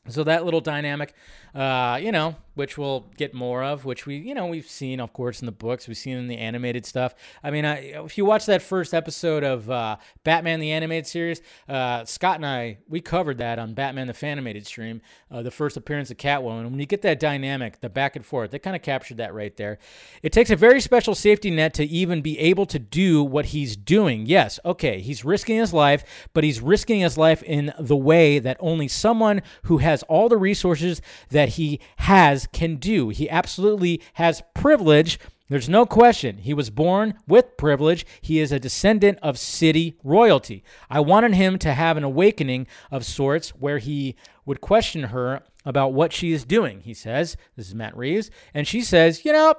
So 0.08 0.24
that 0.24 0.44
little 0.44 0.60
dynamic 0.60 1.14
uh, 1.54 1.98
you 2.00 2.12
know, 2.12 2.36
which 2.54 2.76
we'll 2.76 3.10
get 3.16 3.32
more 3.32 3.62
of, 3.64 3.84
which 3.84 4.06
we, 4.06 4.16
you 4.16 4.34
know, 4.34 4.46
we've 4.46 4.68
seen, 4.68 5.00
of 5.00 5.12
course, 5.12 5.40
in 5.40 5.46
the 5.46 5.52
books, 5.52 5.88
we've 5.88 5.96
seen 5.96 6.16
in 6.16 6.28
the 6.28 6.36
animated 6.36 6.84
stuff. 6.84 7.14
I 7.42 7.50
mean, 7.50 7.64
I, 7.64 7.78
if 8.04 8.18
you 8.18 8.24
watch 8.24 8.46
that 8.46 8.60
first 8.60 8.92
episode 8.92 9.42
of 9.42 9.70
uh, 9.70 9.96
Batman 10.24 10.60
the 10.60 10.70
Animated 10.70 11.06
Series, 11.06 11.40
uh, 11.68 12.04
Scott 12.04 12.36
and 12.36 12.46
I, 12.46 12.78
we 12.88 13.00
covered 13.00 13.38
that 13.38 13.58
on 13.58 13.74
Batman 13.74 14.06
the 14.06 14.12
Fanimated 14.12 14.66
stream, 14.66 15.00
uh, 15.30 15.42
the 15.42 15.50
first 15.50 15.76
appearance 15.76 16.10
of 16.10 16.18
Catwoman. 16.18 16.70
When 16.70 16.78
you 16.78 16.86
get 16.86 17.02
that 17.02 17.20
dynamic, 17.20 17.80
the 17.80 17.88
back 17.88 18.16
and 18.16 18.24
forth, 18.24 18.50
they 18.50 18.58
kind 18.58 18.76
of 18.76 18.82
captured 18.82 19.16
that 19.16 19.34
right 19.34 19.56
there. 19.56 19.78
It 20.22 20.32
takes 20.32 20.50
a 20.50 20.56
very 20.56 20.80
special 20.80 21.14
safety 21.14 21.50
net 21.50 21.72
to 21.74 21.84
even 21.84 22.20
be 22.20 22.38
able 22.38 22.66
to 22.66 22.78
do 22.78 23.24
what 23.24 23.46
he's 23.46 23.76
doing. 23.76 24.26
Yes, 24.26 24.60
okay, 24.64 25.00
he's 25.00 25.24
risking 25.24 25.56
his 25.56 25.72
life, 25.72 26.28
but 26.34 26.44
he's 26.44 26.60
risking 26.60 27.00
his 27.00 27.16
life 27.16 27.42
in 27.42 27.72
the 27.78 27.96
way 27.96 28.38
that 28.38 28.58
only 28.60 28.88
someone 28.88 29.40
who 29.64 29.78
has 29.78 30.02
all 30.04 30.28
the 30.28 30.36
resources 30.36 31.00
that 31.30 31.41
that 31.42 31.54
he 31.54 31.80
has 31.96 32.46
can 32.52 32.76
do. 32.76 33.08
He 33.08 33.28
absolutely 33.28 34.00
has 34.12 34.44
privilege. 34.54 35.18
There's 35.48 35.68
no 35.68 35.84
question. 35.84 36.38
He 36.38 36.54
was 36.54 36.70
born 36.70 37.14
with 37.26 37.56
privilege. 37.56 38.06
He 38.20 38.38
is 38.38 38.52
a 38.52 38.60
descendant 38.60 39.18
of 39.22 39.36
city 39.36 39.98
royalty. 40.04 40.62
I 40.88 41.00
wanted 41.00 41.34
him 41.34 41.58
to 41.58 41.74
have 41.74 41.96
an 41.96 42.04
awakening 42.04 42.68
of 42.92 43.04
sorts 43.04 43.50
where 43.56 43.78
he 43.78 44.14
would 44.46 44.60
question 44.60 45.02
her 45.04 45.42
about 45.64 45.92
what 45.92 46.12
she 46.12 46.30
is 46.30 46.44
doing. 46.44 46.82
He 46.82 46.94
says, 46.94 47.36
This 47.56 47.66
is 47.66 47.74
Matt 47.74 47.96
Reeves. 47.96 48.30
And 48.54 48.68
she 48.68 48.80
says, 48.80 49.24
You 49.24 49.32
know, 49.32 49.54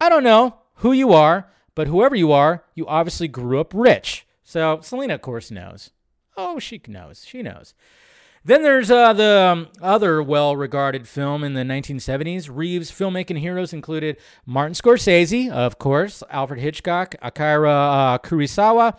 I 0.00 0.08
don't 0.08 0.24
know 0.24 0.56
who 0.76 0.92
you 0.92 1.12
are, 1.12 1.52
but 1.74 1.88
whoever 1.88 2.16
you 2.16 2.32
are, 2.32 2.64
you 2.74 2.86
obviously 2.86 3.28
grew 3.28 3.60
up 3.60 3.74
rich. 3.74 4.26
So 4.44 4.80
Selena, 4.80 5.16
of 5.16 5.20
course, 5.20 5.50
knows. 5.50 5.90
Oh, 6.38 6.58
she 6.58 6.80
knows. 6.88 7.22
She 7.26 7.42
knows. 7.42 7.74
Then 8.44 8.62
there's 8.62 8.90
uh, 8.90 9.12
the 9.12 9.40
um, 9.52 9.68
other 9.80 10.22
well 10.22 10.56
regarded 10.56 11.06
film 11.06 11.44
in 11.44 11.54
the 11.54 11.62
1970s. 11.62 12.48
Reeves' 12.52 12.90
filmmaking 12.90 13.38
heroes 13.38 13.72
included 13.72 14.16
Martin 14.44 14.74
Scorsese, 14.74 15.48
of 15.48 15.78
course, 15.78 16.24
Alfred 16.28 16.58
Hitchcock, 16.58 17.14
Akira 17.22 17.70
uh, 17.70 18.18
Kurosawa, 18.18 18.98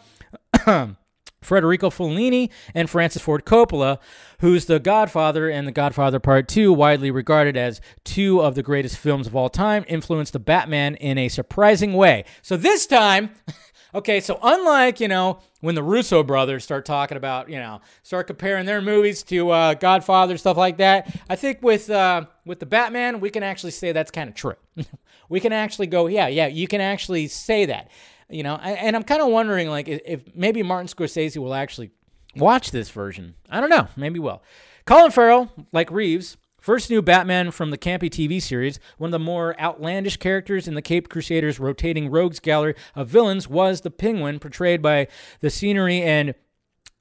Federico 1.42 1.90
Fellini 1.90 2.50
and 2.74 2.90
Francis 2.90 3.22
Ford 3.22 3.46
Coppola, 3.46 4.00
who's 4.40 4.66
The 4.66 4.80
Godfather 4.80 5.50
and 5.50 5.68
The 5.68 5.74
Godfather 5.74 6.22
Part 6.22 6.48
2, 6.48 6.72
widely 6.72 7.12
regarded 7.12 7.58
as 7.58 7.82
two 8.06 8.42
of 8.42 8.56
the 8.56 8.64
greatest 8.64 8.98
films 8.98 9.28
of 9.28 9.36
all 9.36 9.50
time, 9.50 9.84
influenced 9.90 10.34
the 10.34 10.40
Batman 10.40 10.96
in 10.96 11.18
a 11.18 11.28
surprising 11.28 11.94
way. 11.94 12.24
So 12.42 12.56
this 12.56 12.88
time, 12.88 13.32
okay, 13.94 14.20
so 14.20 14.40
unlike, 14.42 15.00
you 15.00 15.08
know, 15.08 15.40
when 15.62 15.76
the 15.76 15.84
Russo 15.84 16.24
brothers 16.24 16.64
start 16.64 16.86
talking 16.86 17.18
about, 17.18 17.50
you 17.50 17.58
know, 17.58 17.82
start 18.02 18.28
comparing 18.28 18.66
their 18.66 18.82
movies 18.82 19.24
to 19.24 19.50
uh, 19.50 19.74
Godfather, 19.76 20.38
stuff 20.38 20.58
like 20.58 20.78
that, 20.78 21.16
I 21.30 21.36
think 21.36 21.62
with, 21.62 21.90
uh, 21.90 22.26
with 22.46 22.60
the 22.60 22.66
Batman, 22.66 23.20
we 23.20 23.30
can 23.30 23.44
actually 23.44 23.72
say 23.72 23.92
that's 23.92 24.12
kind 24.12 24.30
of 24.30 24.36
true. 24.36 24.56
we 25.30 25.40
can 25.40 25.54
actually 25.54 25.88
go, 25.88 26.08
yeah, 26.08 26.28
yeah, 26.28 26.48
you 26.48 26.68
can 26.68 26.82
actually 26.82 27.28
say 27.28 27.66
that 27.66 27.90
you 28.30 28.44
know, 28.44 28.56
and 28.56 28.96
I'm 28.96 29.04
kind 29.04 29.22
of 29.22 29.30
wondering 29.30 29.70
like 29.70 29.88
if 29.88 30.36
maybe 30.36 30.64
Martin 30.64 30.88
Scorsese 30.88 31.38
will 31.38 31.54
actually 31.54 31.92
watch 32.36 32.72
this 32.72 32.90
version. 32.90 33.36
I 33.50 33.62
don't 33.62 33.70
know, 33.70 33.88
maybe 33.96 34.20
will. 34.20 34.42
Colin 34.86 35.12
Farrell, 35.12 35.52
like 35.72 35.92
Reeves, 35.92 36.38
first 36.64 36.90
new 36.90 37.02
Batman 37.02 37.52
from 37.52 37.72
the 37.72 37.78
campy 37.78 38.10
TV 38.10 38.42
series, 38.42 38.80
one 38.98 39.10
of 39.10 39.12
the 39.12 39.20
more 39.20 39.60
outlandish 39.60 40.16
characters 40.16 40.66
in 40.66 40.76
the 40.76 40.82
Cape 40.82 41.10
Crusaders' 41.10 41.60
rotating 41.60 42.10
rogues 42.10 42.40
gallery 42.40 42.74
of 42.96 43.10
villains 43.10 43.50
was 43.50 43.82
the 43.82 43.92
Penguin, 43.92 44.40
portrayed 44.40 44.82
by 44.82 45.10
the 45.42 45.50
scenery 45.50 46.02
and 46.02 46.34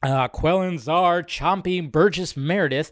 uh, 0.03 0.27
Quellen 0.27 0.81
Czar, 0.81 1.23
Chompy, 1.23 1.81
Burgess 1.81 2.37
Meredith, 2.37 2.91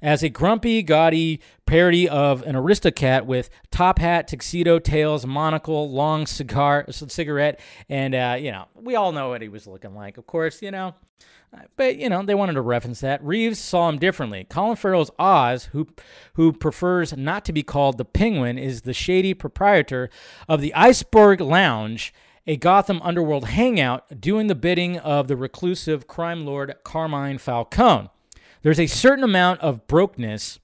as 0.00 0.22
a 0.22 0.30
grumpy, 0.30 0.82
gaudy 0.82 1.42
parody 1.66 2.08
of 2.08 2.42
an 2.44 2.56
aristocrat 2.56 3.26
with 3.26 3.50
top 3.70 3.98
hat, 3.98 4.26
tuxedo, 4.26 4.78
tails, 4.78 5.26
monocle, 5.26 5.90
long 5.90 6.24
cigar, 6.24 6.86
cigarette, 6.88 7.60
and 7.90 8.14
uh, 8.14 8.38
you 8.40 8.50
know, 8.50 8.68
we 8.74 8.94
all 8.94 9.12
know 9.12 9.28
what 9.28 9.42
he 9.42 9.50
was 9.50 9.66
looking 9.66 9.94
like, 9.94 10.16
of 10.16 10.26
course, 10.26 10.62
you 10.62 10.70
know. 10.70 10.94
Uh, 11.52 11.62
but 11.76 11.96
you 11.96 12.08
know, 12.08 12.22
they 12.22 12.34
wanted 12.34 12.54
to 12.54 12.60
reference 12.60 13.00
that. 13.00 13.22
Reeves 13.24 13.58
saw 13.58 13.88
him 13.88 13.98
differently. 13.98 14.44
Colin 14.48 14.76
Farrell's 14.76 15.10
Oz, 15.18 15.66
who 15.66 15.86
who 16.34 16.52
prefers 16.52 17.16
not 17.16 17.44
to 17.44 17.52
be 17.52 17.62
called 17.62 17.98
the 17.98 18.04
Penguin, 18.04 18.58
is 18.58 18.82
the 18.82 18.92
shady 18.92 19.34
proprietor 19.34 20.10
of 20.48 20.60
the 20.60 20.74
Iceberg 20.74 21.40
Lounge 21.40 22.12
a 22.46 22.56
Gotham 22.56 23.00
underworld 23.02 23.48
hangout 23.48 24.20
doing 24.20 24.46
the 24.46 24.54
bidding 24.54 24.98
of 24.98 25.26
the 25.26 25.36
reclusive 25.36 26.06
crime 26.06 26.46
lord 26.46 26.74
Carmine 26.84 27.38
Falcone. 27.38 28.08
There's 28.62 28.80
a 28.80 28.86
certain 28.86 29.24
amount 29.24 29.60
of 29.60 29.86
brokenness, 29.86 30.60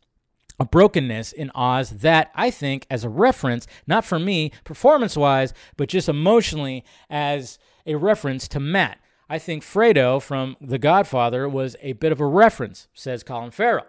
a 0.60 0.64
brokenness 0.64 1.32
in 1.32 1.50
Oz 1.54 1.90
that 1.90 2.30
I 2.34 2.50
think, 2.50 2.86
as 2.90 3.04
a 3.04 3.08
reference, 3.08 3.66
not 3.86 4.04
for 4.04 4.18
me 4.18 4.52
performance 4.64 5.16
wise, 5.16 5.52
but 5.76 5.88
just 5.88 6.08
emotionally, 6.08 6.84
as 7.10 7.58
a 7.84 7.96
reference 7.96 8.46
to 8.48 8.60
Matt. 8.60 8.98
I 9.32 9.38
think 9.38 9.62
Fredo 9.62 10.20
from 10.20 10.58
The 10.60 10.78
Godfather 10.78 11.48
was 11.48 11.74
a 11.80 11.94
bit 11.94 12.12
of 12.12 12.20
a 12.20 12.26
reference, 12.26 12.88
says 12.92 13.22
Colin 13.22 13.50
Farrell. 13.50 13.86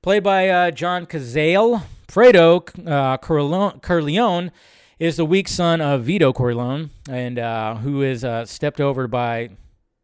Played 0.00 0.22
by 0.22 0.48
uh, 0.48 0.70
John 0.70 1.04
Cazale, 1.04 1.82
Fredo 2.06 2.62
uh, 2.88 3.18
Corleone 3.18 4.50
is 4.98 5.18
the 5.18 5.26
weak 5.26 5.46
son 5.46 5.82
of 5.82 6.04
Vito 6.04 6.32
Corleone, 6.32 6.88
and 7.06 7.38
uh, 7.38 7.74
who 7.74 8.00
is 8.00 8.24
uh, 8.24 8.46
stepped 8.46 8.80
over 8.80 9.06
by 9.06 9.50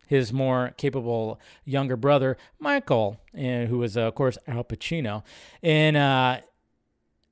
his 0.07 0.35
more 0.35 0.75
capable 0.77 1.41
younger 1.65 1.97
brother 1.97 2.37
Michael, 2.59 3.19
and 3.33 3.71
who 3.71 3.83
is 3.83 3.97
uh, 3.97 4.03
of 4.03 4.15
course 4.15 4.37
Al 4.47 4.65
Pacino, 4.65 5.23
and 5.63 5.97
uh, 5.97 6.41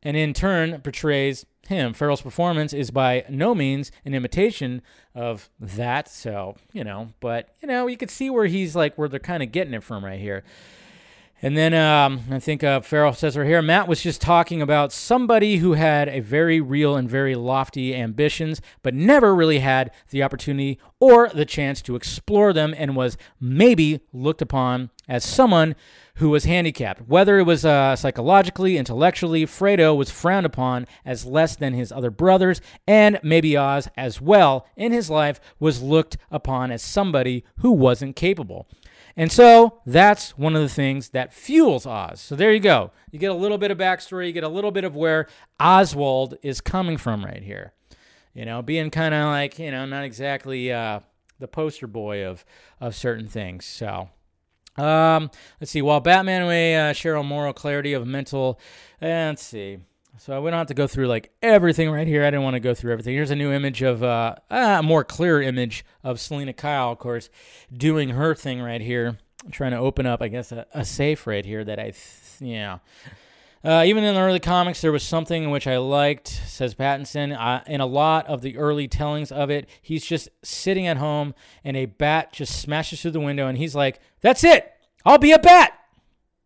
and 0.02 0.16
in 0.16 0.32
turn 0.32 0.80
portrays 0.80 1.44
him. 1.68 1.92
Farrell's 1.92 2.22
performance 2.22 2.72
is 2.72 2.90
by 2.90 3.24
no 3.28 3.54
means 3.54 3.92
an 4.04 4.14
imitation 4.14 4.82
of 5.14 5.50
that, 5.60 6.08
so 6.08 6.56
you 6.72 6.84
know, 6.84 7.12
but 7.20 7.54
you 7.60 7.68
know 7.68 7.86
you 7.86 7.96
could 7.96 8.10
see 8.10 8.30
where 8.30 8.46
he's 8.46 8.74
like 8.74 8.96
where 8.96 9.08
they're 9.08 9.20
kind 9.20 9.42
of 9.42 9.52
getting 9.52 9.74
it 9.74 9.82
from 9.82 10.04
right 10.04 10.20
here. 10.20 10.44
And 11.44 11.56
then 11.56 11.74
um, 11.74 12.20
I 12.30 12.38
think 12.38 12.62
uh, 12.62 12.80
Farrell 12.82 13.14
says 13.14 13.36
right 13.36 13.46
here 13.46 13.60
Matt 13.60 13.88
was 13.88 14.00
just 14.00 14.20
talking 14.20 14.62
about 14.62 14.92
somebody 14.92 15.56
who 15.56 15.72
had 15.72 16.08
a 16.08 16.20
very 16.20 16.60
real 16.60 16.94
and 16.94 17.10
very 17.10 17.34
lofty 17.34 17.96
ambitions, 17.96 18.60
but 18.82 18.94
never 18.94 19.34
really 19.34 19.58
had 19.58 19.90
the 20.10 20.22
opportunity 20.22 20.78
or 21.00 21.28
the 21.30 21.44
chance 21.44 21.82
to 21.82 21.96
explore 21.96 22.52
them 22.52 22.72
and 22.78 22.94
was 22.94 23.16
maybe 23.40 24.00
looked 24.12 24.40
upon 24.40 24.90
as 25.08 25.24
someone 25.24 25.74
who 26.16 26.28
was 26.30 26.44
handicapped. 26.44 27.08
Whether 27.08 27.38
it 27.38 27.44
was 27.44 27.64
uh, 27.64 27.96
psychologically, 27.96 28.76
intellectually, 28.76 29.46
Fredo 29.46 29.96
was 29.96 30.10
frowned 30.10 30.46
upon 30.46 30.86
as 31.04 31.24
less 31.24 31.56
than 31.56 31.72
his 31.72 31.90
other 31.90 32.10
brothers, 32.10 32.60
and 32.86 33.18
maybe 33.22 33.56
Oz 33.56 33.88
as 33.96 34.20
well 34.20 34.66
in 34.76 34.92
his 34.92 35.08
life 35.08 35.40
was 35.58 35.82
looked 35.82 36.16
upon 36.30 36.70
as 36.70 36.82
somebody 36.82 37.44
who 37.58 37.72
wasn't 37.72 38.16
capable. 38.16 38.68
And 39.16 39.30
so 39.30 39.80
that's 39.84 40.36
one 40.38 40.56
of 40.56 40.62
the 40.62 40.68
things 40.68 41.10
that 41.10 41.32
fuels 41.32 41.86
Oz. 41.86 42.20
So 42.20 42.34
there 42.34 42.52
you 42.52 42.60
go. 42.60 42.92
You 43.10 43.18
get 43.18 43.30
a 43.30 43.34
little 43.34 43.58
bit 43.58 43.70
of 43.70 43.78
backstory, 43.78 44.26
you 44.26 44.32
get 44.32 44.44
a 44.44 44.48
little 44.48 44.70
bit 44.70 44.84
of 44.84 44.96
where 44.96 45.28
Oswald 45.60 46.36
is 46.42 46.60
coming 46.60 46.96
from 46.96 47.24
right 47.24 47.42
here. 47.42 47.72
You 48.34 48.46
know, 48.46 48.62
being 48.62 48.90
kind 48.90 49.14
of 49.14 49.26
like, 49.26 49.58
you 49.58 49.70
know, 49.70 49.84
not 49.84 50.04
exactly 50.04 50.72
uh, 50.72 51.00
the 51.38 51.48
poster 51.48 51.86
boy 51.86 52.24
of, 52.24 52.44
of 52.80 52.94
certain 52.94 53.28
things. 53.28 53.64
So. 53.64 54.08
Um, 54.76 55.30
let's 55.60 55.70
see. 55.70 55.82
While 55.82 56.00
Batman 56.00 56.46
may 56.46 56.90
uh, 56.90 56.92
share 56.92 57.16
a 57.16 57.22
moral 57.22 57.52
clarity 57.52 57.92
of 57.92 58.06
mental, 58.06 58.58
eh, 59.00 59.28
let's 59.28 59.42
see. 59.42 59.78
So 60.18 60.40
we 60.40 60.50
don't 60.50 60.58
have 60.58 60.66
to 60.68 60.74
go 60.74 60.86
through 60.86 61.08
like 61.08 61.32
everything 61.42 61.90
right 61.90 62.06
here. 62.06 62.22
I 62.22 62.26
didn't 62.30 62.44
want 62.44 62.54
to 62.54 62.60
go 62.60 62.74
through 62.74 62.92
everything. 62.92 63.14
Here's 63.14 63.30
a 63.30 63.36
new 63.36 63.50
image 63.50 63.82
of 63.82 64.02
uh, 64.02 64.36
a 64.50 64.82
more 64.82 65.04
clear 65.04 65.42
image 65.42 65.84
of 66.04 66.20
Selena 66.20 66.52
Kyle, 66.52 66.92
of 66.92 66.98
course, 66.98 67.28
doing 67.76 68.10
her 68.10 68.34
thing 68.34 68.60
right 68.60 68.80
here, 68.80 69.18
trying 69.50 69.72
to 69.72 69.78
open 69.78 70.06
up, 70.06 70.22
I 70.22 70.28
guess, 70.28 70.52
a, 70.52 70.66
a 70.74 70.84
safe 70.84 71.26
right 71.26 71.44
here 71.44 71.64
that 71.64 71.78
I, 71.78 71.90
th- 71.90 71.96
yeah. 72.40 72.78
Uh, 73.64 73.84
even 73.86 74.02
in 74.02 74.14
the 74.14 74.20
early 74.20 74.40
comics, 74.40 74.80
there 74.80 74.90
was 74.90 75.04
something 75.04 75.44
in 75.44 75.50
which 75.50 75.68
I 75.68 75.76
liked, 75.76 76.26
says 76.26 76.74
Pattinson. 76.74 77.36
Uh, 77.38 77.62
in 77.66 77.80
a 77.80 77.86
lot 77.86 78.26
of 78.26 78.42
the 78.42 78.56
early 78.58 78.88
tellings 78.88 79.30
of 79.30 79.50
it, 79.50 79.68
he's 79.80 80.04
just 80.04 80.28
sitting 80.42 80.86
at 80.88 80.96
home 80.96 81.34
and 81.62 81.76
a 81.76 81.86
bat 81.86 82.32
just 82.32 82.60
smashes 82.60 83.02
through 83.02 83.12
the 83.12 83.20
window 83.20 83.46
and 83.46 83.58
he's 83.58 83.76
like, 83.76 84.00
That's 84.20 84.42
it! 84.42 84.72
I'll 85.04 85.18
be 85.18 85.32
a 85.32 85.38
bat! 85.38 85.78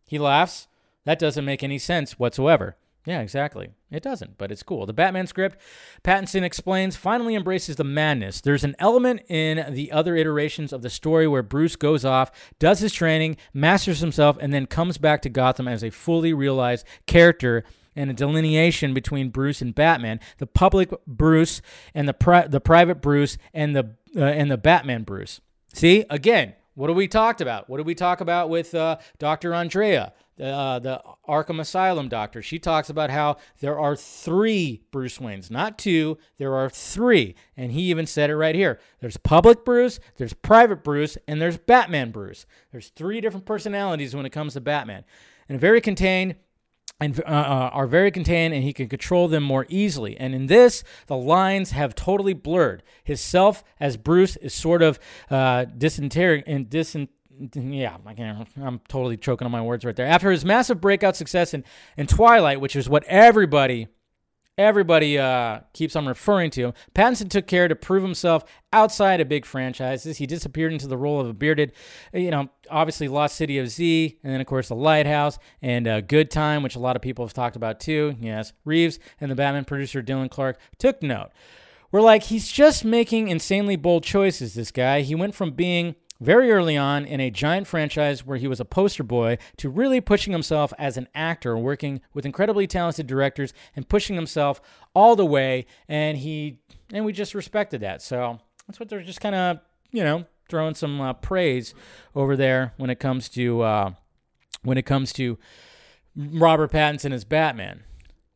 He 0.07 0.19
laughs. 0.19 0.67
That 1.05 1.19
doesn't 1.19 1.45
make 1.45 1.63
any 1.63 1.79
sense 1.79 2.19
whatsoever. 2.19 2.75
Yeah, 3.07 3.21
exactly. 3.21 3.69
It 3.89 4.03
doesn't, 4.03 4.37
but 4.37 4.51
it's 4.51 4.63
cool. 4.63 4.85
The 4.85 4.91
Batman 4.91 5.27
script, 5.27 5.57
Pattinson 6.03 6.43
explains, 6.43 6.97
finally 6.97 7.35
embraces 7.35 7.77
the 7.77 7.85
madness. 7.85 8.41
There's 8.41 8.65
an 8.65 8.75
element 8.79 9.21
in 9.29 9.73
the 9.73 9.93
other 9.93 10.17
iterations 10.17 10.73
of 10.73 10.81
the 10.81 10.89
story 10.89 11.25
where 11.25 11.41
Bruce 11.41 11.77
goes 11.77 12.03
off, 12.03 12.33
does 12.59 12.79
his 12.79 12.91
training, 12.91 13.37
masters 13.53 14.01
himself, 14.01 14.37
and 14.41 14.53
then 14.53 14.65
comes 14.65 14.97
back 14.97 15.21
to 15.21 15.29
Gotham 15.29 15.69
as 15.69 15.85
a 15.85 15.89
fully 15.89 16.33
realized 16.33 16.85
character 17.05 17.63
and 17.95 18.09
a 18.09 18.13
delineation 18.13 18.93
between 18.93 19.29
Bruce 19.29 19.61
and 19.61 19.73
Batman, 19.73 20.19
the 20.39 20.45
public 20.45 20.91
Bruce 21.07 21.61
and 21.93 22.09
the 22.09 22.13
pri- 22.13 22.47
the 22.47 22.59
private 22.59 23.01
Bruce 23.01 23.37
and 23.53 23.73
the 23.73 23.95
uh, 24.17 24.23
and 24.25 24.51
the 24.51 24.57
Batman 24.57 25.03
Bruce. 25.03 25.39
See, 25.73 26.03
again, 26.09 26.55
what 26.77 26.87
do 26.87 26.93
we 26.93 27.07
talked 27.07 27.41
about? 27.41 27.69
What 27.69 27.77
did 27.77 27.85
we 27.85 27.95
talk 27.95 28.21
about 28.21 28.49
with 28.49 28.73
uh, 28.73 28.97
Dr. 29.19 29.53
Andrea? 29.53 30.13
uh, 30.39 30.79
the 30.79 31.01
Arkham 31.27 31.59
Asylum 31.59 32.09
doctor. 32.09 32.41
She 32.41 32.59
talks 32.59 32.89
about 32.89 33.09
how 33.09 33.37
there 33.59 33.79
are 33.79 33.95
three 33.95 34.83
Bruce 34.91 35.17
Waynes, 35.17 35.49
not 35.49 35.77
two. 35.77 36.17
There 36.37 36.55
are 36.55 36.69
three, 36.69 37.35
and 37.55 37.71
he 37.71 37.83
even 37.83 38.05
said 38.05 38.29
it 38.29 38.35
right 38.35 38.55
here. 38.55 38.79
There's 38.99 39.17
public 39.17 39.65
Bruce, 39.65 39.99
there's 40.17 40.33
private 40.33 40.83
Bruce, 40.83 41.17
and 41.27 41.41
there's 41.41 41.57
Batman 41.57 42.11
Bruce. 42.11 42.45
There's 42.71 42.89
three 42.89 43.21
different 43.21 43.45
personalities 43.45 44.15
when 44.15 44.25
it 44.25 44.31
comes 44.31 44.53
to 44.53 44.61
Batman, 44.61 45.03
and 45.49 45.59
very 45.59 45.81
contained. 45.81 46.35
And 46.99 47.19
uh, 47.19 47.29
uh, 47.29 47.69
are 47.73 47.85
very 47.85 48.09
contained, 48.09 48.55
and 48.55 48.63
he 48.63 48.73
can 48.73 48.89
control 48.89 49.27
them 49.27 49.43
more 49.43 49.67
easily. 49.69 50.17
And 50.17 50.33
in 50.33 50.47
this, 50.47 50.83
the 51.05 51.15
lines 51.15 51.69
have 51.69 51.93
totally 51.93 52.33
blurred. 52.33 52.81
His 53.03 53.21
self 53.21 53.63
as 53.79 53.97
Bruce 53.97 54.35
is 54.37 54.51
sort 54.51 54.81
of 54.81 54.97
uh, 55.29 55.65
dysenteric 55.65 56.45
and 56.47 56.67
disen- 56.67 57.09
yeah, 57.53 57.97
I 58.03 58.13
can't, 58.15 58.47
I'm 58.59 58.81
totally 58.87 59.15
choking 59.15 59.45
on 59.45 59.51
my 59.51 59.61
words 59.61 59.85
right 59.85 59.95
there. 59.95 60.07
After 60.07 60.31
his 60.31 60.43
massive 60.43 60.81
breakout 60.81 61.15
success 61.15 61.53
in, 61.53 61.63
in 61.97 62.07
Twilight, 62.07 62.59
which 62.61 62.75
is 62.75 62.89
what 62.89 63.03
everybody 63.03 63.87
everybody 64.57 65.17
uh, 65.17 65.59
keeps 65.73 65.95
on 65.95 66.07
referring 66.07 66.49
to, 66.51 66.67
him. 66.67 66.73
Pattinson 66.95 67.29
took 67.29 67.47
care 67.47 67.67
to 67.67 67.75
prove 67.75 68.03
himself 68.03 68.43
outside 68.73 69.21
of 69.21 69.29
big 69.29 69.45
franchises. 69.45 70.17
He 70.17 70.25
disappeared 70.25 70.73
into 70.73 70.87
the 70.87 70.97
role 70.97 71.19
of 71.19 71.27
a 71.27 71.33
bearded, 71.33 71.73
you 72.13 72.31
know, 72.31 72.49
obviously 72.69 73.07
Lost 73.07 73.35
City 73.35 73.59
of 73.59 73.69
Z, 73.69 74.17
and 74.23 74.33
then 74.33 74.41
of 74.41 74.47
course 74.47 74.69
The 74.69 74.75
Lighthouse 74.75 75.37
and 75.61 75.87
uh, 75.87 76.01
Good 76.01 76.31
Time, 76.31 76.63
which 76.63 76.75
a 76.75 76.79
lot 76.79 76.95
of 76.95 77.01
people 77.01 77.25
have 77.25 77.33
talked 77.33 77.55
about 77.55 77.79
too. 77.79 78.15
Yes, 78.19 78.53
Reeves 78.65 78.99
and 79.21 79.29
the 79.29 79.35
Batman 79.35 79.65
producer 79.65 80.01
Dylan 80.01 80.29
Clark 80.29 80.59
took 80.77 81.01
note. 81.03 81.29
We're 81.91 82.01
like, 82.01 82.23
he's 82.23 82.51
just 82.51 82.83
making 82.83 83.29
insanely 83.29 83.77
bold 83.77 84.03
choices. 84.03 84.55
This 84.55 84.71
guy, 84.71 85.01
he 85.01 85.15
went 85.15 85.35
from 85.35 85.51
being 85.51 85.95
very 86.19 86.51
early 86.51 86.77
on 86.77 87.05
in 87.05 87.19
a 87.19 87.29
giant 87.29 87.67
franchise 87.67 88.25
where 88.25 88.37
he 88.37 88.47
was 88.47 88.59
a 88.59 88.65
poster 88.65 89.03
boy 89.03 89.37
to 89.57 89.69
really 89.69 90.01
pushing 90.01 90.33
himself 90.33 90.73
as 90.77 90.97
an 90.97 91.07
actor, 91.13 91.57
working 91.57 92.01
with 92.13 92.25
incredibly 92.25 92.67
talented 92.67 93.07
directors 93.07 93.53
and 93.75 93.87
pushing 93.87 94.15
himself 94.15 94.61
all 94.93 95.15
the 95.15 95.25
way. 95.25 95.65
And 95.87 96.17
he 96.17 96.59
and 96.93 97.05
we 97.05 97.13
just 97.13 97.35
respected 97.35 97.81
that. 97.81 98.01
So 98.01 98.39
that's 98.67 98.79
what 98.79 98.89
they're 98.89 99.01
just 99.01 99.21
kind 99.21 99.35
of 99.35 99.59
you 99.91 100.03
know 100.03 100.25
throwing 100.49 100.75
some 100.75 101.01
uh, 101.01 101.13
praise 101.13 101.73
over 102.15 102.35
there 102.35 102.73
when 102.77 102.89
it 102.89 102.99
comes 102.99 103.29
to 103.29 103.61
uh, 103.61 103.91
when 104.63 104.77
it 104.77 104.85
comes 104.85 105.13
to 105.13 105.37
Robert 106.15 106.71
Pattinson 106.71 107.13
as 107.13 107.23
Batman. 107.23 107.83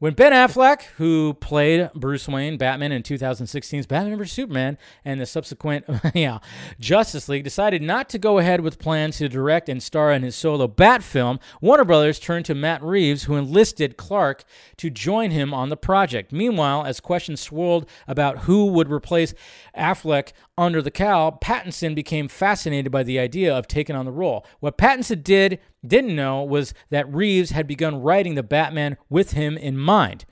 When 0.01 0.15
Ben 0.15 0.31
Affleck, 0.31 0.81
who 0.97 1.35
played 1.35 1.91
Bruce 1.93 2.27
Wayne, 2.27 2.57
Batman 2.57 2.91
in 2.91 3.03
2016's 3.03 3.85
Batman 3.85 4.17
vs. 4.17 4.33
Superman, 4.33 4.79
and 5.05 5.21
the 5.21 5.27
subsequent 5.27 5.85
yeah, 6.15 6.39
Justice 6.79 7.29
League, 7.29 7.43
decided 7.43 7.83
not 7.83 8.09
to 8.09 8.17
go 8.17 8.39
ahead 8.39 8.61
with 8.61 8.79
plans 8.79 9.19
to 9.19 9.29
direct 9.29 9.69
and 9.69 9.83
star 9.83 10.11
in 10.11 10.23
his 10.23 10.35
solo 10.35 10.67
Bat 10.67 11.03
film, 11.03 11.39
Warner 11.61 11.85
Brothers 11.85 12.17
turned 12.17 12.45
to 12.45 12.55
Matt 12.55 12.81
Reeves, 12.81 13.25
who 13.25 13.35
enlisted 13.35 13.95
Clark 13.95 14.43
to 14.77 14.89
join 14.89 15.29
him 15.29 15.53
on 15.53 15.69
the 15.69 15.77
project. 15.77 16.31
Meanwhile, 16.31 16.83
as 16.83 16.99
questions 16.99 17.39
swirled 17.39 17.87
about 18.07 18.39
who 18.39 18.65
would 18.71 18.91
replace 18.91 19.35
Affleck 19.77 20.31
under 20.57 20.81
the 20.81 20.89
cowl, 20.89 21.37
Pattinson 21.39 21.93
became 21.93 22.27
fascinated 22.27 22.91
by 22.91 23.03
the 23.03 23.19
idea 23.19 23.55
of 23.55 23.67
taking 23.67 23.95
on 23.95 24.05
the 24.05 24.11
role. 24.11 24.47
What 24.61 24.79
Pattinson 24.79 25.23
did 25.23 25.59
didn't 25.85 26.15
know 26.15 26.43
was 26.43 26.73
that 26.89 27.11
Reeves 27.13 27.51
had 27.51 27.67
begun 27.67 28.01
writing 28.01 28.35
the 28.35 28.43
Batman 28.43 28.97
with 29.09 29.31
him 29.31 29.57
in 29.57 29.77
mind. 29.77 30.25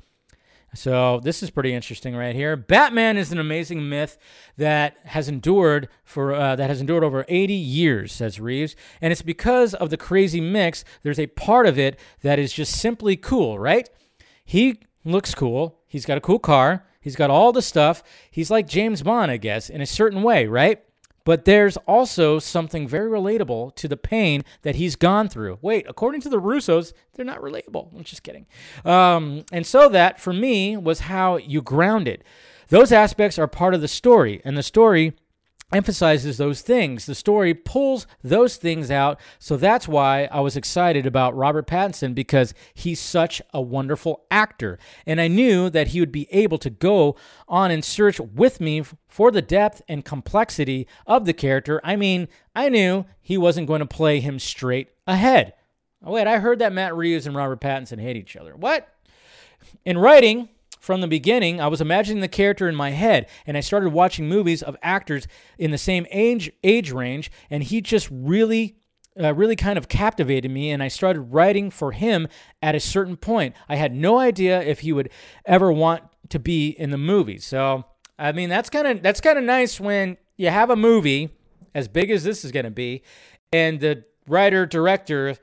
So 0.75 1.19
this 1.23 1.41
is 1.41 1.49
pretty 1.49 1.73
interesting 1.73 2.15
right 2.15 2.35
here. 2.35 2.55
Batman 2.55 3.17
is 3.17 3.31
an 3.31 3.39
amazing 3.39 3.89
myth 3.89 4.17
that 4.57 4.97
has 5.05 5.27
endured 5.27 5.89
for 6.03 6.33
uh, 6.33 6.55
that 6.57 6.69
has 6.69 6.79
endured 6.79 7.03
over 7.03 7.25
80 7.27 7.53
years, 7.53 8.11
says 8.11 8.39
Reeves, 8.39 8.75
and 9.01 9.11
it's 9.11 9.23
because 9.23 9.73
of 9.73 9.89
the 9.89 9.97
crazy 9.97 10.39
mix. 10.39 10.83
There's 11.01 11.19
a 11.19 11.27
part 11.27 11.65
of 11.65 11.79
it 11.79 11.99
that 12.21 12.37
is 12.37 12.53
just 12.53 12.75
simply 12.79 13.15
cool, 13.15 13.57
right? 13.57 13.89
He 14.45 14.79
looks 15.03 15.33
cool. 15.33 15.79
He's 15.87 16.05
got 16.05 16.17
a 16.17 16.21
cool 16.21 16.39
car. 16.39 16.85
He's 17.01 17.15
got 17.15 17.31
all 17.31 17.51
the 17.51 17.61
stuff. 17.61 18.03
He's 18.29 18.51
like 18.51 18.67
James 18.67 19.01
Bond, 19.01 19.31
I 19.31 19.37
guess, 19.37 19.69
in 19.69 19.81
a 19.81 19.85
certain 19.85 20.21
way, 20.21 20.45
right? 20.45 20.83
But 21.29 21.45
there's 21.45 21.77
also 21.85 22.39
something 22.39 22.87
very 22.87 23.07
relatable 23.07 23.75
to 23.75 23.87
the 23.87 23.95
pain 23.95 24.43
that 24.63 24.77
he's 24.77 24.95
gone 24.95 25.29
through. 25.29 25.59
Wait, 25.61 25.85
according 25.87 26.21
to 26.21 26.29
the 26.29 26.41
Russos, 26.41 26.91
they're 27.13 27.23
not 27.23 27.39
relatable. 27.39 27.95
I'm 27.95 28.03
just 28.03 28.23
kidding. 28.23 28.47
Um, 28.83 29.45
and 29.51 29.63
so 29.63 29.89
that, 29.89 30.19
for 30.19 30.33
me, 30.33 30.75
was 30.75 31.01
how 31.01 31.37
you 31.37 31.61
ground 31.61 32.07
it. 32.07 32.23
Those 32.69 32.91
aspects 32.91 33.37
are 33.37 33.45
part 33.47 33.75
of 33.75 33.81
the 33.81 33.87
story, 33.87 34.41
and 34.43 34.57
the 34.57 34.63
story 34.63 35.13
emphasizes 35.71 36.37
those 36.37 36.61
things. 36.61 37.05
The 37.05 37.15
story 37.15 37.53
pulls 37.53 38.07
those 38.23 38.57
things 38.57 38.89
out. 38.89 39.19
So 39.37 39.57
that's 39.57 39.87
why 39.87 40.27
I 40.31 40.39
was 40.39 40.55
excited 40.55 41.05
about 41.05 41.35
Robert 41.35 41.67
Pattinson 41.67 42.15
because 42.15 42.53
he's 42.73 42.99
such 42.99 43.41
a 43.53 43.61
wonderful 43.61 44.25
actor. 44.31 44.79
And 45.05 45.21
I 45.21 45.27
knew 45.27 45.69
that 45.69 45.89
he 45.89 45.99
would 45.99 46.11
be 46.11 46.27
able 46.31 46.57
to 46.59 46.69
go 46.69 47.15
on 47.47 47.71
and 47.71 47.83
search 47.83 48.19
with 48.19 48.59
me 48.59 48.83
for 49.07 49.31
the 49.31 49.41
depth 49.41 49.81
and 49.87 50.05
complexity 50.05 50.87
of 51.05 51.25
the 51.25 51.33
character. 51.33 51.79
I 51.83 51.95
mean, 51.95 52.27
I 52.55 52.69
knew 52.69 53.05
he 53.21 53.37
wasn't 53.37 53.67
going 53.67 53.79
to 53.79 53.85
play 53.85 54.19
him 54.19 54.39
straight 54.39 54.89
ahead. 55.05 55.53
Oh, 56.03 56.13
wait, 56.13 56.27
I 56.27 56.39
heard 56.39 56.59
that 56.59 56.73
Matt 56.73 56.95
Reeves 56.95 57.27
and 57.27 57.35
Robert 57.35 57.59
Pattinson 57.59 57.99
hate 57.99 58.15
each 58.15 58.37
other. 58.37 58.55
What? 58.55 58.87
In 59.83 59.97
writing, 59.97 60.49
from 60.79 61.01
the 61.01 61.07
beginning, 61.07 61.61
I 61.61 61.67
was 61.67 61.81
imagining 61.81 62.21
the 62.21 62.27
character 62.27 62.67
in 62.67 62.75
my 62.75 62.91
head, 62.91 63.27
and 63.45 63.57
I 63.57 63.59
started 63.59 63.89
watching 63.89 64.27
movies 64.27 64.63
of 64.63 64.77
actors 64.81 65.27
in 65.57 65.71
the 65.71 65.77
same 65.77 66.07
age 66.09 66.51
age 66.63 66.91
range, 66.91 67.31
and 67.49 67.63
he 67.63 67.81
just 67.81 68.07
really 68.11 68.77
uh, 69.19 69.33
really 69.33 69.55
kind 69.55 69.77
of 69.77 69.89
captivated 69.89 70.49
me 70.49 70.71
and 70.71 70.81
I 70.81 70.87
started 70.87 71.21
writing 71.21 71.71
for 71.71 71.91
him 71.91 72.27
at 72.61 72.75
a 72.75 72.79
certain 72.79 73.17
point. 73.17 73.55
I 73.67 73.75
had 73.75 73.93
no 73.93 74.19
idea 74.19 74.61
if 74.61 74.79
he 74.79 74.93
would 74.93 75.09
ever 75.45 75.71
want 75.71 76.03
to 76.29 76.39
be 76.39 76.69
in 76.69 76.91
the 76.91 76.97
movie. 76.97 77.39
So, 77.39 77.85
I 78.17 78.31
mean, 78.31 78.49
that's 78.49 78.69
kind 78.69 78.87
of 78.87 79.01
that's 79.01 79.19
kind 79.19 79.37
of 79.37 79.43
nice 79.43 79.79
when 79.79 80.17
you 80.37 80.49
have 80.49 80.69
a 80.69 80.75
movie 80.75 81.29
as 81.75 81.87
big 81.87 82.11
as 82.11 82.23
this 82.23 82.45
is 82.45 82.51
going 82.51 82.65
to 82.65 82.71
be 82.71 83.03
and 83.51 83.79
the 83.79 84.05
writer 84.27 84.65
director 84.65 85.35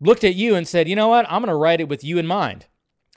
looked 0.00 0.24
at 0.24 0.34
you 0.34 0.54
and 0.54 0.66
said, 0.66 0.88
"You 0.88 0.96
know 0.96 1.08
what? 1.08 1.24
I'm 1.30 1.40
going 1.40 1.48
to 1.48 1.56
write 1.56 1.80
it 1.80 1.88
with 1.88 2.04
you 2.04 2.18
in 2.18 2.26
mind." 2.26 2.66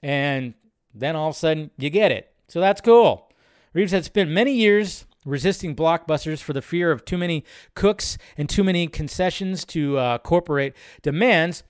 And 0.03 0.53
then 0.99 1.15
all 1.15 1.29
of 1.29 1.35
a 1.35 1.37
sudden 1.37 1.71
you 1.77 1.89
get 1.89 2.11
it. 2.11 2.31
So 2.47 2.59
that's 2.59 2.81
cool. 2.81 3.31
Reeves 3.73 3.91
had 3.91 4.05
spent 4.05 4.29
many 4.29 4.53
years 4.53 5.05
resisting 5.27 5.75
blockbusters 5.75 6.41
for 6.41 6.53
the 6.53 6.61
fear 6.61 6.91
of 6.91 7.05
too 7.05 7.17
many 7.17 7.43
cooks 7.75 8.17
and 8.37 8.49
too 8.49 8.63
many 8.63 8.87
concessions 8.87 9.65
to 9.65 9.97
uh, 9.97 10.17
corporate 10.19 10.75
demands. 11.01 11.63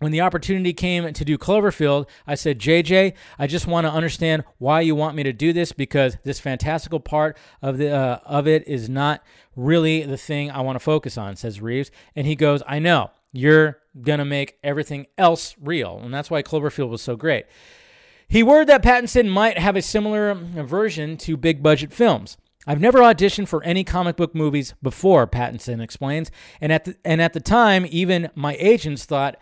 When 0.00 0.12
the 0.12 0.20
opportunity 0.20 0.72
came 0.72 1.12
to 1.12 1.24
do 1.24 1.36
Cloverfield, 1.36 2.08
I 2.24 2.36
said, 2.36 2.60
JJ, 2.60 3.14
I 3.36 3.46
just 3.48 3.66
want 3.66 3.84
to 3.84 3.92
understand 3.92 4.44
why 4.58 4.80
you 4.80 4.94
want 4.94 5.16
me 5.16 5.24
to 5.24 5.32
do 5.32 5.52
this 5.52 5.72
because 5.72 6.18
this 6.22 6.38
fantastical 6.38 7.00
part 7.00 7.36
of 7.62 7.78
the 7.78 7.90
uh, 7.90 8.20
of 8.24 8.46
it 8.46 8.68
is 8.68 8.88
not 8.88 9.24
really 9.56 10.04
the 10.04 10.16
thing 10.16 10.52
I 10.52 10.60
want 10.60 10.76
to 10.76 10.84
focus 10.84 11.18
on, 11.18 11.34
says 11.34 11.60
Reeves. 11.60 11.90
And 12.14 12.28
he 12.28 12.36
goes, 12.36 12.62
I 12.64 12.78
know 12.78 13.10
you're 13.32 13.78
gonna 14.00 14.24
make 14.24 14.58
everything 14.62 15.06
else 15.16 15.56
real, 15.60 15.98
and 15.98 16.14
that's 16.14 16.30
why 16.30 16.44
Cloverfield 16.44 16.90
was 16.90 17.02
so 17.02 17.16
great. 17.16 17.46
He 18.28 18.42
worried 18.42 18.68
that 18.68 18.82
Pattinson 18.82 19.28
might 19.30 19.58
have 19.58 19.74
a 19.74 19.80
similar 19.80 20.30
aversion 20.30 21.16
to 21.18 21.36
big 21.36 21.62
budget 21.62 21.94
films. 21.94 22.36
I've 22.66 22.80
never 22.80 22.98
auditioned 22.98 23.48
for 23.48 23.64
any 23.64 23.84
comic 23.84 24.16
book 24.16 24.34
movies 24.34 24.74
before, 24.82 25.26
Pattinson 25.26 25.80
explains, 25.80 26.30
and 26.60 26.70
at 26.70 26.84
the, 26.84 26.96
and 27.06 27.22
at 27.22 27.32
the 27.32 27.40
time, 27.40 27.86
even 27.88 28.28
my 28.34 28.54
agents 28.60 29.06
thought 29.06 29.38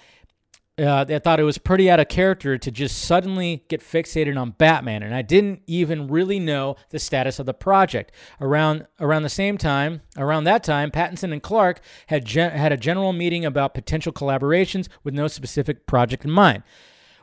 uh, 0.79 1.03
they 1.05 1.19
thought 1.19 1.41
it 1.41 1.45
was 1.45 1.57
pretty 1.57 1.91
out 1.91 1.99
of 1.99 2.09
character 2.09 2.59
to 2.59 2.71
just 2.71 2.99
suddenly 2.99 3.65
get 3.69 3.81
fixated 3.81 4.39
on 4.39 4.51
Batman, 4.51 5.03
and 5.03 5.15
I 5.15 5.23
didn't 5.23 5.63
even 5.67 6.07
really 6.07 6.39
know 6.39 6.77
the 6.91 6.99
status 6.99 7.41
of 7.41 7.47
the 7.47 7.55
project. 7.55 8.13
Around 8.41 8.87
around 9.01 9.25
the 9.25 9.29
same 9.29 9.59
time, 9.59 10.03
around 10.17 10.45
that 10.45 10.63
time, 10.63 10.93
Pattinson 10.93 11.33
and 11.33 11.43
Clark 11.43 11.81
had 12.07 12.25
gen- 12.25 12.53
had 12.53 12.71
a 12.71 12.77
general 12.77 13.13
meeting 13.13 13.45
about 13.45 13.75
potential 13.75 14.13
collaborations 14.13 14.87
with 15.03 15.15
no 15.15 15.27
specific 15.27 15.87
project 15.87 16.25
in 16.25 16.31
mind 16.31 16.63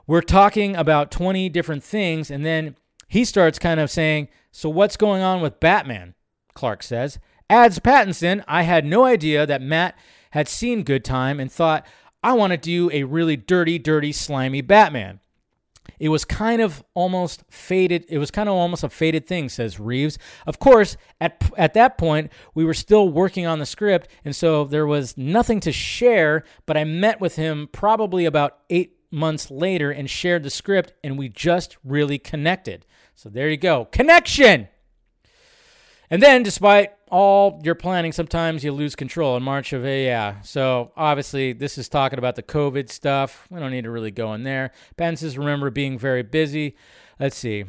we're 0.07 0.21
talking 0.21 0.75
about 0.75 1.11
20 1.11 1.49
different 1.49 1.83
things. 1.83 2.29
And 2.29 2.45
then 2.45 2.75
he 3.07 3.25
starts 3.25 3.59
kind 3.59 3.79
of 3.79 3.89
saying, 3.89 4.27
So 4.51 4.69
what's 4.69 4.97
going 4.97 5.21
on 5.21 5.41
with 5.41 5.59
Batman? 5.59 6.15
Clark 6.53 6.83
says. 6.83 7.19
Adds 7.49 7.79
Pattinson, 7.79 8.43
I 8.47 8.63
had 8.63 8.85
no 8.85 9.05
idea 9.05 9.45
that 9.45 9.61
Matt 9.61 9.97
had 10.31 10.47
seen 10.47 10.83
Good 10.83 11.03
Time 11.03 11.39
and 11.39 11.51
thought, 11.51 11.85
I 12.23 12.33
want 12.33 12.51
to 12.51 12.57
do 12.57 12.89
a 12.91 13.03
really 13.03 13.35
dirty, 13.35 13.77
dirty, 13.77 14.11
slimy 14.11 14.61
Batman. 14.61 15.19
It 15.99 16.09
was 16.09 16.25
kind 16.25 16.61
of 16.61 16.83
almost 16.93 17.43
faded. 17.49 18.05
It 18.09 18.17
was 18.17 18.31
kind 18.31 18.49
of 18.49 18.55
almost 18.55 18.83
a 18.83 18.89
faded 18.89 19.27
thing, 19.27 19.49
says 19.49 19.79
Reeves. 19.79 20.17
Of 20.47 20.59
course, 20.59 20.97
at 21.19 21.49
at 21.57 21.73
that 21.73 21.97
point, 21.97 22.31
we 22.55 22.65
were 22.65 22.73
still 22.73 23.09
working 23.09 23.45
on 23.45 23.59
the 23.59 23.65
script, 23.65 24.07
and 24.23 24.35
so 24.35 24.63
there 24.63 24.87
was 24.87 25.17
nothing 25.17 25.59
to 25.61 25.71
share. 25.71 26.43
But 26.65 26.77
I 26.77 26.83
met 26.83 27.19
with 27.21 27.35
him 27.35 27.69
probably 27.71 28.25
about 28.25 28.57
eight 28.69 28.97
months 29.13 29.49
later 29.49 29.91
and 29.91 30.09
shared 30.09 30.43
the 30.43 30.49
script, 30.49 30.93
and 31.03 31.17
we 31.17 31.29
just 31.29 31.77
really 31.83 32.17
connected. 32.17 32.85
So 33.15 33.29
there 33.29 33.49
you 33.49 33.57
go. 33.57 33.85
Connection! 33.85 34.67
And 36.09 36.21
then, 36.21 36.43
despite 36.43 36.91
all 37.09 37.61
your 37.63 37.75
planning, 37.75 38.11
sometimes 38.11 38.63
you 38.63 38.71
lose 38.71 38.95
control 38.95 39.37
in 39.37 39.43
March 39.43 39.71
of 39.71 39.85
a 39.85 40.05
yeah. 40.05 40.41
So 40.41 40.91
obviously, 40.97 41.53
this 41.53 41.77
is 41.77 41.87
talking 41.87 42.19
about 42.19 42.35
the 42.35 42.43
COVID 42.43 42.89
stuff. 42.89 43.47
We 43.49 43.59
don't 43.59 43.71
need 43.71 43.85
to 43.85 43.91
really 43.91 44.11
go 44.11 44.33
in 44.33 44.43
there. 44.43 44.71
Pence's 44.97 45.37
remember 45.37 45.69
being 45.69 45.97
very 45.97 46.23
busy. 46.23 46.75
Let's 47.19 47.37
see. 47.37 47.65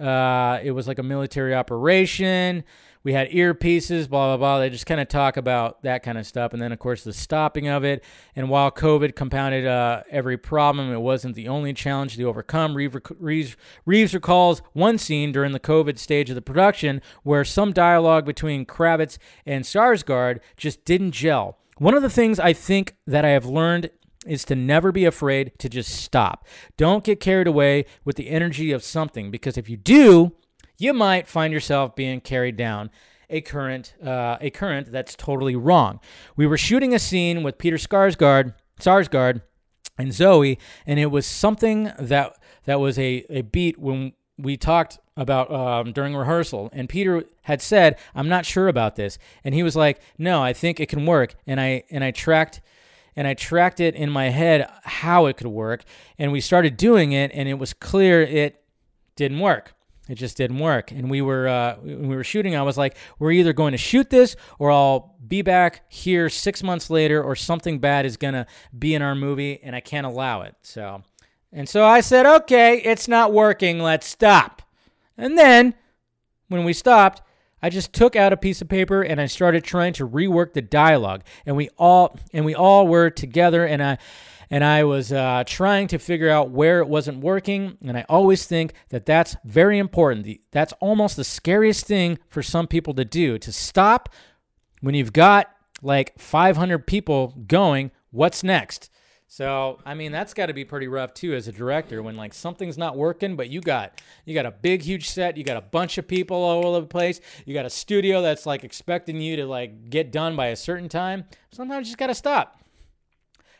Uh, 0.00 0.60
it 0.62 0.70
was 0.70 0.86
like 0.86 0.98
a 0.98 1.02
military 1.02 1.54
operation 1.54 2.64
we 3.04 3.12
had 3.12 3.30
earpieces, 3.30 4.08
blah, 4.08 4.28
blah, 4.28 4.36
blah. 4.36 4.58
They 4.60 4.70
just 4.70 4.86
kind 4.86 5.00
of 5.00 5.08
talk 5.08 5.36
about 5.36 5.82
that 5.82 6.02
kind 6.02 6.18
of 6.18 6.26
stuff. 6.26 6.52
And 6.52 6.62
then, 6.62 6.72
of 6.72 6.78
course, 6.78 7.04
the 7.04 7.12
stopping 7.12 7.68
of 7.68 7.84
it. 7.84 8.04
And 8.36 8.48
while 8.48 8.70
COVID 8.70 9.16
compounded 9.16 9.66
uh, 9.66 10.02
every 10.10 10.36
problem, 10.36 10.92
it 10.92 11.00
wasn't 11.00 11.34
the 11.34 11.48
only 11.48 11.72
challenge 11.72 12.16
to 12.16 12.24
overcome. 12.24 12.74
Reeves, 12.74 13.56
Reeves 13.84 14.14
recalls 14.14 14.62
one 14.72 14.98
scene 14.98 15.32
during 15.32 15.52
the 15.52 15.60
COVID 15.60 15.98
stage 15.98 16.30
of 16.30 16.36
the 16.36 16.42
production 16.42 17.02
where 17.22 17.44
some 17.44 17.72
dialogue 17.72 18.24
between 18.24 18.64
Kravitz 18.64 19.18
and 19.44 19.64
Skarsgård 19.64 20.40
just 20.56 20.84
didn't 20.84 21.12
gel. 21.12 21.58
One 21.78 21.94
of 21.94 22.02
the 22.02 22.10
things 22.10 22.38
I 22.38 22.52
think 22.52 22.96
that 23.06 23.24
I 23.24 23.30
have 23.30 23.46
learned 23.46 23.90
is 24.26 24.44
to 24.44 24.54
never 24.54 24.92
be 24.92 25.04
afraid 25.04 25.52
to 25.58 25.68
just 25.68 25.90
stop. 25.90 26.46
Don't 26.76 27.02
get 27.02 27.18
carried 27.18 27.46
away 27.46 27.86
with 28.04 28.16
the 28.16 28.28
energy 28.28 28.70
of 28.70 28.84
something 28.84 29.30
because 29.30 29.56
if 29.56 29.68
you 29.68 29.76
do, 29.76 30.32
you 30.78 30.92
might 30.92 31.26
find 31.28 31.52
yourself 31.52 31.94
being 31.94 32.20
carried 32.20 32.56
down 32.56 32.90
a 33.32 33.40
current 33.40 33.94
uh, 34.04 34.36
a 34.40 34.50
current 34.50 34.92
that's 34.92 35.16
totally 35.16 35.56
wrong. 35.56 35.98
We 36.36 36.46
were 36.46 36.58
shooting 36.58 36.94
a 36.94 36.98
scene 36.98 37.42
with 37.42 37.58
Peter 37.58 37.76
Skarsgård, 37.76 38.54
Sarsgaard, 38.78 39.42
and 39.98 40.12
Zoe, 40.12 40.58
and 40.86 41.00
it 41.00 41.06
was 41.06 41.26
something 41.26 41.90
that 41.98 42.36
that 42.64 42.78
was 42.78 42.98
a, 42.98 43.24
a 43.30 43.42
beat 43.42 43.78
when 43.78 44.12
we 44.38 44.56
talked 44.56 44.98
about 45.16 45.50
um, 45.50 45.92
during 45.92 46.14
rehearsal. 46.14 46.70
And 46.72 46.88
Peter 46.88 47.24
had 47.42 47.62
said, 47.62 47.98
"I'm 48.14 48.28
not 48.28 48.46
sure 48.46 48.68
about 48.68 48.96
this," 48.96 49.18
and 49.42 49.54
he 49.54 49.62
was 49.62 49.74
like, 49.74 50.00
"No, 50.18 50.42
I 50.42 50.52
think 50.52 50.78
it 50.78 50.88
can 50.88 51.06
work." 51.06 51.34
And 51.46 51.60
I 51.60 51.84
and 51.90 52.04
I 52.04 52.10
tracked 52.10 52.60
and 53.16 53.26
I 53.26 53.34
tracked 53.34 53.80
it 53.80 53.94
in 53.94 54.10
my 54.10 54.30
head 54.30 54.70
how 54.84 55.26
it 55.26 55.36
could 55.36 55.46
work, 55.46 55.84
and 56.18 56.32
we 56.32 56.40
started 56.40 56.76
doing 56.76 57.12
it, 57.12 57.30
and 57.34 57.48
it 57.48 57.54
was 57.54 57.72
clear 57.72 58.22
it 58.22 58.62
didn't 59.16 59.40
work. 59.40 59.74
It 60.12 60.16
just 60.16 60.36
didn't 60.36 60.58
work. 60.58 60.92
And 60.92 61.08
we 61.08 61.22
were 61.22 61.48
uh, 61.48 61.76
when 61.76 62.06
we 62.06 62.16
were 62.16 62.22
shooting. 62.22 62.54
I 62.54 62.60
was 62.60 62.76
like, 62.76 62.98
we're 63.18 63.30
either 63.30 63.54
going 63.54 63.72
to 63.72 63.78
shoot 63.78 64.10
this, 64.10 64.36
or 64.58 64.70
I'll 64.70 65.16
be 65.26 65.40
back 65.40 65.84
here 65.88 66.28
six 66.28 66.62
months 66.62 66.90
later, 66.90 67.22
or 67.22 67.34
something 67.34 67.78
bad 67.78 68.04
is 68.04 68.18
gonna 68.18 68.46
be 68.78 68.94
in 68.94 69.00
our 69.00 69.14
movie, 69.14 69.58
and 69.62 69.74
I 69.74 69.80
can't 69.80 70.06
allow 70.06 70.42
it. 70.42 70.54
So, 70.60 71.02
and 71.50 71.66
so 71.66 71.86
I 71.86 72.02
said, 72.02 72.26
okay, 72.26 72.76
it's 72.82 73.08
not 73.08 73.32
working. 73.32 73.78
Let's 73.78 74.06
stop. 74.06 74.60
And 75.16 75.38
then 75.38 75.72
when 76.48 76.64
we 76.64 76.74
stopped, 76.74 77.22
I 77.62 77.70
just 77.70 77.94
took 77.94 78.14
out 78.14 78.34
a 78.34 78.36
piece 78.36 78.60
of 78.60 78.68
paper 78.68 79.00
and 79.00 79.18
I 79.18 79.24
started 79.24 79.64
trying 79.64 79.94
to 79.94 80.06
rework 80.06 80.52
the 80.52 80.60
dialogue. 80.60 81.22
And 81.46 81.56
we 81.56 81.70
all 81.78 82.18
and 82.34 82.44
we 82.44 82.54
all 82.54 82.86
were 82.86 83.08
together, 83.08 83.64
and 83.64 83.82
I 83.82 83.96
and 84.52 84.62
I 84.62 84.84
was 84.84 85.10
uh, 85.10 85.44
trying 85.46 85.88
to 85.88 85.98
figure 85.98 86.28
out 86.28 86.50
where 86.50 86.80
it 86.80 86.86
wasn't 86.86 87.20
working. 87.20 87.78
And 87.80 87.96
I 87.96 88.04
always 88.06 88.44
think 88.44 88.74
that 88.90 89.06
that's 89.06 89.34
very 89.46 89.78
important. 89.78 90.26
The, 90.26 90.42
that's 90.50 90.74
almost 90.74 91.16
the 91.16 91.24
scariest 91.24 91.86
thing 91.86 92.18
for 92.28 92.42
some 92.42 92.66
people 92.66 92.92
to 92.94 93.04
do 93.06 93.38
to 93.38 93.50
stop 93.50 94.10
when 94.82 94.94
you've 94.94 95.14
got 95.14 95.50
like 95.80 96.18
500 96.18 96.86
people 96.86 97.34
going. 97.46 97.92
What's 98.10 98.44
next? 98.44 98.90
So, 99.26 99.80
I 99.86 99.94
mean, 99.94 100.12
that's 100.12 100.34
got 100.34 100.46
to 100.46 100.52
be 100.52 100.66
pretty 100.66 100.86
rough 100.86 101.14
too 101.14 101.32
as 101.32 101.48
a 101.48 101.52
director 101.52 102.02
when 102.02 102.18
like 102.18 102.34
something's 102.34 102.76
not 102.76 102.94
working, 102.94 103.36
but 103.36 103.48
you 103.48 103.62
got 103.62 104.02
you 104.26 104.34
got 104.34 104.44
a 104.44 104.50
big 104.50 104.82
huge 104.82 105.08
set, 105.08 105.38
you 105.38 105.44
got 105.44 105.56
a 105.56 105.62
bunch 105.62 105.96
of 105.96 106.06
people 106.06 106.36
all 106.36 106.66
over 106.66 106.82
the 106.82 106.86
place, 106.86 107.22
you 107.46 107.54
got 107.54 107.64
a 107.64 107.70
studio 107.70 108.20
that's 108.20 108.44
like 108.44 108.64
expecting 108.64 109.18
you 109.18 109.36
to 109.36 109.46
like 109.46 109.88
get 109.88 110.12
done 110.12 110.36
by 110.36 110.48
a 110.48 110.56
certain 110.56 110.90
time. 110.90 111.24
Sometimes 111.52 111.86
you 111.86 111.92
just 111.92 111.98
got 111.98 112.08
to 112.08 112.14
stop. 112.14 112.61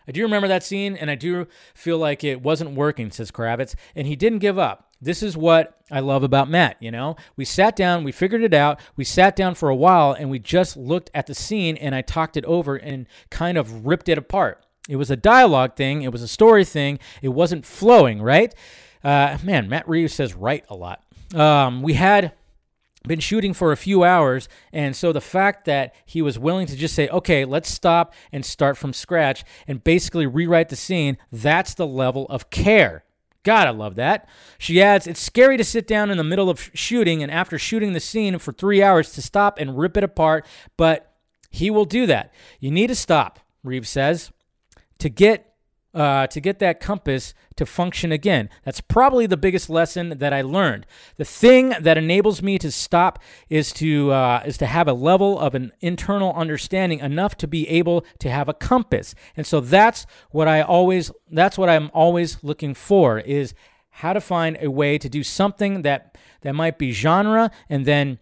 I 0.07 0.13
do 0.13 0.23
remember 0.23 0.49
that 0.49 0.63
scene, 0.63 0.97
and 0.97 1.11
I 1.11 1.15
do 1.15 1.47
feel 1.75 1.99
like 1.99 2.25
it 2.25 2.43
wasn't 2.43 2.73
working, 2.73 3.11
says 3.11 3.31
Kravitz, 3.31 3.75
and 3.95 4.07
he 4.07 4.17
didn't 4.17 4.41
give 4.41 4.59
up. 4.59 4.89
This 5.01 5.23
is 5.23 5.37
what 5.37 5.79
I 5.91 6.01
love 6.01 6.23
about 6.23 6.49
Matt, 6.49 6.77
you 6.81 6.91
know? 6.91 7.17
We 7.37 7.45
sat 7.45 7.75
down, 7.75 8.05
we 8.05 8.13
figured 8.13 8.43
it 8.43 8.55
out, 8.55 8.81
we 8.97 9.05
sat 9.05 9.35
down 9.35 9.55
for 9.57 9.69
a 9.69 9.75
while, 9.75 10.13
and 10.13 10.31
we 10.31 10.39
just 10.39 10.77
looked 10.77 11.11
at 11.13 11.27
the 11.27 11.35
scene, 11.35 11.77
and 11.77 11.95
I 11.95 12.03
talked 12.03 12.37
it 12.37 12.45
over 12.45 12.77
and 12.77 13.07
kind 13.29 13.59
of 13.59 13.85
ripped 13.85 14.09
it 14.09 14.19
apart. 14.19 14.65
It 14.89 14.97
was 14.97 15.11
a 15.11 15.17
dialogue 15.17 15.77
thing, 15.77 16.03
it 16.03 16.13
was 16.13 16.23
a 16.23 16.29
story 16.29 16.65
thing, 16.65 16.99
it 17.21 17.31
wasn't 17.31 17.67
flowing, 17.67 18.23
right? 18.23 18.55
Uh, 19.03 19.39
man, 19.43 19.69
Matt 19.69 19.89
Reeves 19.89 20.15
says 20.15 20.35
right 20.35 20.65
a 20.69 20.77
lot. 20.77 21.03
Um, 21.35 21.83
we 21.83 21.95
had 21.95 22.33
been 23.07 23.21
shooting 23.21 23.53
for 23.53 23.73
a 23.73 23.77
few 23.77 24.05
hours 24.05 24.49
and 24.73 24.95
so 24.95 25.13
the 25.13 25.21
fact 25.21 25.65
that 25.65 25.95
he 26.05 26.23
was 26.23 26.39
willing 26.39 26.67
to 26.67 26.77
just 26.77 26.95
say 26.95 27.09
okay 27.09 27.45
let's 27.45 27.71
stop 27.71 28.15
and 28.33 28.45
start 28.45 28.77
from 28.77 28.93
scratch 28.93 29.45
and 29.67 29.85
basically 29.85 30.27
rewrite 30.27 30.69
the 30.69 30.77
scene 30.77 31.17
that's 31.31 31.75
the 31.75 31.87
level 31.87 32.27
of 32.29 32.51
care. 32.51 33.05
God 33.43 33.67
i 33.67 33.71
love 33.71 33.97
that. 33.97 34.29
She 34.59 34.81
adds 34.83 35.07
it's 35.07 35.21
scary 35.21 35.57
to 35.57 35.65
sit 35.65 35.87
down 35.87 36.11
in 36.11 36.17
the 36.17 36.25
middle 36.25 36.49
of 36.49 36.71
shooting 36.75 37.23
and 37.23 37.33
after 37.33 37.59
shooting 37.59 37.93
the 37.93 38.01
scene 38.01 38.39
for 38.39 38.53
three 38.53 38.83
hours 38.83 39.13
to 39.13 39.23
stop 39.23 39.59
and 39.59 39.79
rip 39.79 39.97
it 39.97 40.05
apart 40.05 40.47
but 40.77 41.13
he 41.51 41.71
will 41.71 41.85
do 41.85 42.07
that. 42.07 42.33
You 42.61 42.71
need 42.71 42.87
to 42.89 42.95
stop 42.95 43.41
reeves 43.63 43.89
says 43.89 44.31
to 44.99 45.09
get 45.09 45.52
uh, 45.95 46.27
to 46.29 46.41
get 46.41 46.59
that 46.59 46.81
compass 46.81 47.35
to 47.57 47.67
function 47.67 48.13
again. 48.13 48.49
That's 48.65 48.81
probably 48.81 49.27
the 49.27 49.37
biggest 49.37 49.69
lesson 49.69 50.19
that 50.19 50.33
I 50.33 50.43
learned. 50.43 50.87
The 51.17 51.25
thing 51.25 51.75
that 51.81 51.99
enables 51.99 52.43
me 52.43 52.59
to 52.59 52.71
stop 52.71 53.19
is 53.49 53.73
to 53.75 54.11
uh, 54.13 54.43
is 54.47 54.57
to 54.59 54.67
have 54.67 54.89
a 54.89 54.95
level 54.95 55.39
of 55.39 55.55
an 55.55 55.73
internal 55.81 56.33
understanding 56.35 57.01
enough 57.01 57.37
to 57.39 57.47
be 57.47 57.69
able 57.69 58.05
to 58.21 58.31
have 58.31 58.49
a 58.49 58.55
compass. 58.55 59.15
And 59.37 59.47
so 59.47 59.61
that's 59.61 60.07
what 60.31 60.49
I 60.49 60.63
always 60.63 61.11
that's 61.31 61.59
what 61.59 61.69
I'm 61.69 61.91
always 61.93 62.43
looking 62.43 62.75
for 62.75 63.19
is 63.19 63.55
how 63.97 64.13
to 64.15 64.21
find 64.21 64.57
a 64.61 64.71
way 64.71 64.97
to 64.99 65.09
do 65.09 65.23
something 65.23 65.83
that 65.83 66.17
that 66.41 66.55
might 66.55 66.79
be 66.79 66.93
genre 66.93 67.51
and 67.69 67.85
then 67.85 68.19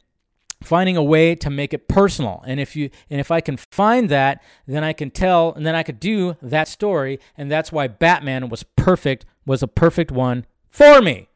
finding 0.63 0.97
a 0.97 1.03
way 1.03 1.35
to 1.35 1.51
make 1.51 1.73
it 1.73 1.89
personal. 1.89 2.43
And 2.47 2.61
if 2.61 2.77
you 2.77 2.91
and 3.09 3.21
if 3.21 3.31
i 3.31 3.41
can 3.41 3.57
find 3.57 4.09
that 4.11 4.43
then 4.67 4.85
i 4.85 4.93
can 4.93 5.11
tell 5.11 5.53
and 5.55 5.65
then 5.65 5.75
i 5.75 5.83
could 5.83 6.01
do 6.01 6.37
that 6.43 6.69
story. 6.69 7.19
And 7.37 7.51
that's 7.51 7.73
why 7.73 7.89
batman 7.89 8.49
was 8.49 8.63
perfect 8.63 9.25
was 9.47 9.63
a 9.63 9.69
perfect 9.69 10.11
one 10.11 10.47
for 10.69 11.01
me. 11.01 11.29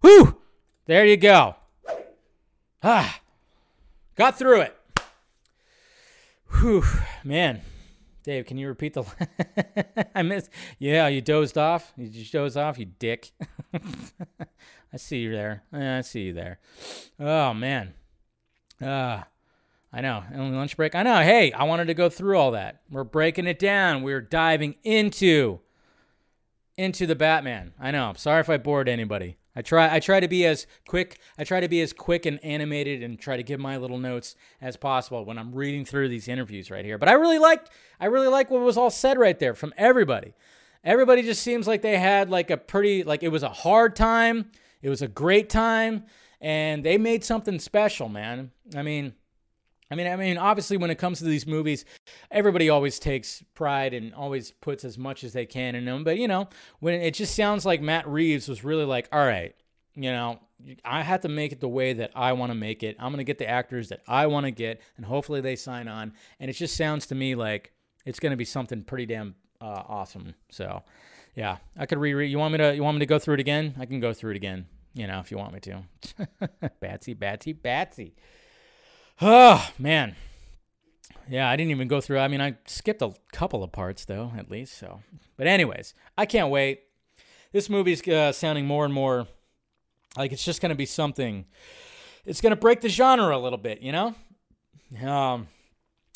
Whew! 0.00 0.38
There 0.86 1.04
you 1.04 1.16
go. 1.16 1.56
Ah 2.82 3.20
got 4.16 4.38
through 4.38 4.62
it. 4.62 4.76
Whew 6.60 6.84
man. 7.24 7.60
Dave 8.22 8.46
can 8.46 8.58
you 8.58 8.68
repeat 8.68 8.94
the 8.94 9.04
i 10.14 10.22
missed 10.22 10.50
yeah 10.78 11.08
you 11.08 11.20
dozed 11.20 11.58
off? 11.58 11.92
You 11.96 12.08
just 12.08 12.32
dozed 12.32 12.56
off 12.56 12.78
you 12.78 12.86
dick. 12.86 13.30
I 14.92 14.96
see 14.96 15.18
you 15.18 15.30
there. 15.30 15.62
I 15.72 16.00
see 16.00 16.22
you 16.22 16.32
there. 16.32 16.58
Oh 17.18 17.54
man 17.54 17.94
uh, 18.80 19.22
I 19.92 20.00
know. 20.00 20.22
Only 20.34 20.56
lunch 20.56 20.76
break. 20.76 20.94
I 20.94 21.02
know. 21.02 21.20
Hey, 21.20 21.52
I 21.52 21.64
wanted 21.64 21.86
to 21.86 21.94
go 21.94 22.08
through 22.08 22.38
all 22.38 22.52
that. 22.52 22.82
We're 22.90 23.04
breaking 23.04 23.46
it 23.46 23.58
down. 23.58 24.02
We're 24.02 24.20
diving 24.20 24.76
into 24.84 25.60
into 26.76 27.06
the 27.06 27.16
Batman. 27.16 27.72
I 27.78 27.90
know. 27.90 28.14
Sorry 28.16 28.40
if 28.40 28.48
I 28.48 28.56
bored 28.56 28.88
anybody. 28.88 29.36
I 29.54 29.62
try 29.62 29.92
I 29.92 29.98
try 29.98 30.20
to 30.20 30.28
be 30.28 30.46
as 30.46 30.66
quick 30.86 31.18
I 31.36 31.44
try 31.44 31.60
to 31.60 31.68
be 31.68 31.80
as 31.80 31.92
quick 31.92 32.24
and 32.24 32.42
animated 32.44 33.02
and 33.02 33.18
try 33.18 33.36
to 33.36 33.42
give 33.42 33.58
my 33.58 33.76
little 33.76 33.98
notes 33.98 34.36
as 34.60 34.76
possible 34.76 35.24
when 35.24 35.38
I'm 35.38 35.52
reading 35.52 35.84
through 35.84 36.08
these 36.08 36.28
interviews 36.28 36.70
right 36.70 36.84
here. 36.84 36.98
But 36.98 37.08
I 37.08 37.14
really 37.14 37.38
liked 37.38 37.70
I 37.98 38.06
really 38.06 38.28
like 38.28 38.50
what 38.50 38.60
was 38.60 38.76
all 38.76 38.90
said 38.90 39.18
right 39.18 39.38
there 39.38 39.54
from 39.54 39.74
everybody. 39.76 40.34
Everybody 40.84 41.22
just 41.22 41.42
seems 41.42 41.66
like 41.66 41.82
they 41.82 41.98
had 41.98 42.30
like 42.30 42.50
a 42.50 42.56
pretty 42.56 43.02
like 43.02 43.24
it 43.24 43.28
was 43.28 43.42
a 43.42 43.48
hard 43.48 43.96
time. 43.96 44.52
It 44.82 44.88
was 44.88 45.02
a 45.02 45.08
great 45.08 45.50
time 45.50 46.04
and 46.40 46.84
they 46.84 46.98
made 46.98 47.24
something 47.24 47.58
special, 47.58 48.08
man. 48.08 48.50
I 48.74 48.82
mean, 48.82 49.14
I 49.90 49.96
mean, 49.96 50.06
I 50.06 50.16
mean, 50.16 50.38
obviously, 50.38 50.76
when 50.76 50.90
it 50.90 50.98
comes 50.98 51.18
to 51.18 51.24
these 51.24 51.46
movies, 51.46 51.84
everybody 52.30 52.70
always 52.70 52.98
takes 52.98 53.42
pride 53.54 53.92
and 53.92 54.14
always 54.14 54.52
puts 54.52 54.84
as 54.84 54.96
much 54.96 55.24
as 55.24 55.32
they 55.32 55.46
can 55.46 55.74
in 55.74 55.84
them. 55.84 56.04
But 56.04 56.18
you 56.18 56.28
know, 56.28 56.48
when 56.78 56.94
it 56.94 57.14
just 57.14 57.34
sounds 57.34 57.66
like 57.66 57.82
Matt 57.82 58.06
Reeves 58.08 58.48
was 58.48 58.62
really 58.62 58.84
like, 58.84 59.08
all 59.12 59.24
right, 59.24 59.54
you 59.94 60.10
know, 60.12 60.38
I 60.84 61.02
have 61.02 61.22
to 61.22 61.28
make 61.28 61.52
it 61.52 61.60
the 61.60 61.68
way 61.68 61.92
that 61.94 62.12
I 62.14 62.32
want 62.34 62.50
to 62.50 62.54
make 62.54 62.82
it. 62.82 62.96
I'm 63.00 63.10
to 63.18 63.24
get 63.24 63.38
the 63.38 63.48
actors 63.48 63.88
that 63.88 64.00
I 64.06 64.28
want 64.28 64.46
to 64.46 64.52
get, 64.52 64.80
and 64.96 65.04
hopefully 65.04 65.40
they 65.40 65.56
sign 65.56 65.88
on. 65.88 66.12
And 66.38 66.48
it 66.48 66.54
just 66.54 66.76
sounds 66.76 67.06
to 67.06 67.14
me 67.16 67.34
like 67.34 67.72
it's 68.06 68.20
to 68.20 68.36
be 68.36 68.44
something 68.44 68.84
pretty 68.84 69.06
damn 69.06 69.34
uh, 69.60 69.82
awesome. 69.88 70.34
So, 70.50 70.84
yeah, 71.34 71.56
I 71.76 71.86
could 71.86 71.98
reread. 71.98 72.30
You 72.30 72.38
want 72.38 72.52
me 72.52 72.58
to? 72.58 72.74
You 72.76 72.84
want 72.84 72.94
me 72.94 73.00
to 73.00 73.06
go 73.06 73.18
through 73.18 73.34
it 73.34 73.40
again? 73.40 73.74
I 73.80 73.86
can 73.86 73.98
go 73.98 74.12
through 74.12 74.30
it 74.32 74.36
again 74.36 74.66
you 74.94 75.06
know, 75.06 75.20
if 75.20 75.30
you 75.30 75.38
want 75.38 75.54
me 75.54 75.60
to. 75.60 75.82
Batsy, 76.82 77.16
Batsy, 77.16 77.54
Batsy. 77.54 78.12
Oh, 79.20 79.70
man. 79.78 80.16
Yeah, 81.28 81.48
I 81.48 81.56
didn't 81.56 81.70
even 81.70 81.88
go 81.88 82.00
through. 82.00 82.18
I 82.18 82.28
mean, 82.28 82.40
I 82.40 82.56
skipped 82.66 83.02
a 83.02 83.12
couple 83.32 83.62
of 83.62 83.70
parts, 83.70 84.04
though, 84.04 84.32
at 84.36 84.50
least. 84.50 84.78
So, 84.78 85.00
but 85.36 85.46
anyways, 85.46 85.94
I 86.18 86.26
can't 86.26 86.50
wait. 86.50 86.82
This 87.52 87.68
movie's 87.68 88.06
uh, 88.08 88.32
sounding 88.32 88.66
more 88.66 88.84
and 88.84 88.94
more 88.94 89.26
like 90.16 90.32
it's 90.32 90.44
just 90.44 90.60
going 90.60 90.70
to 90.70 90.76
be 90.76 90.86
something. 90.86 91.46
It's 92.24 92.40
going 92.40 92.50
to 92.50 92.60
break 92.60 92.80
the 92.80 92.88
genre 92.88 93.36
a 93.36 93.38
little 93.38 93.58
bit, 93.58 93.82
you 93.82 93.92
know. 93.92 94.14
Um, 95.06 95.48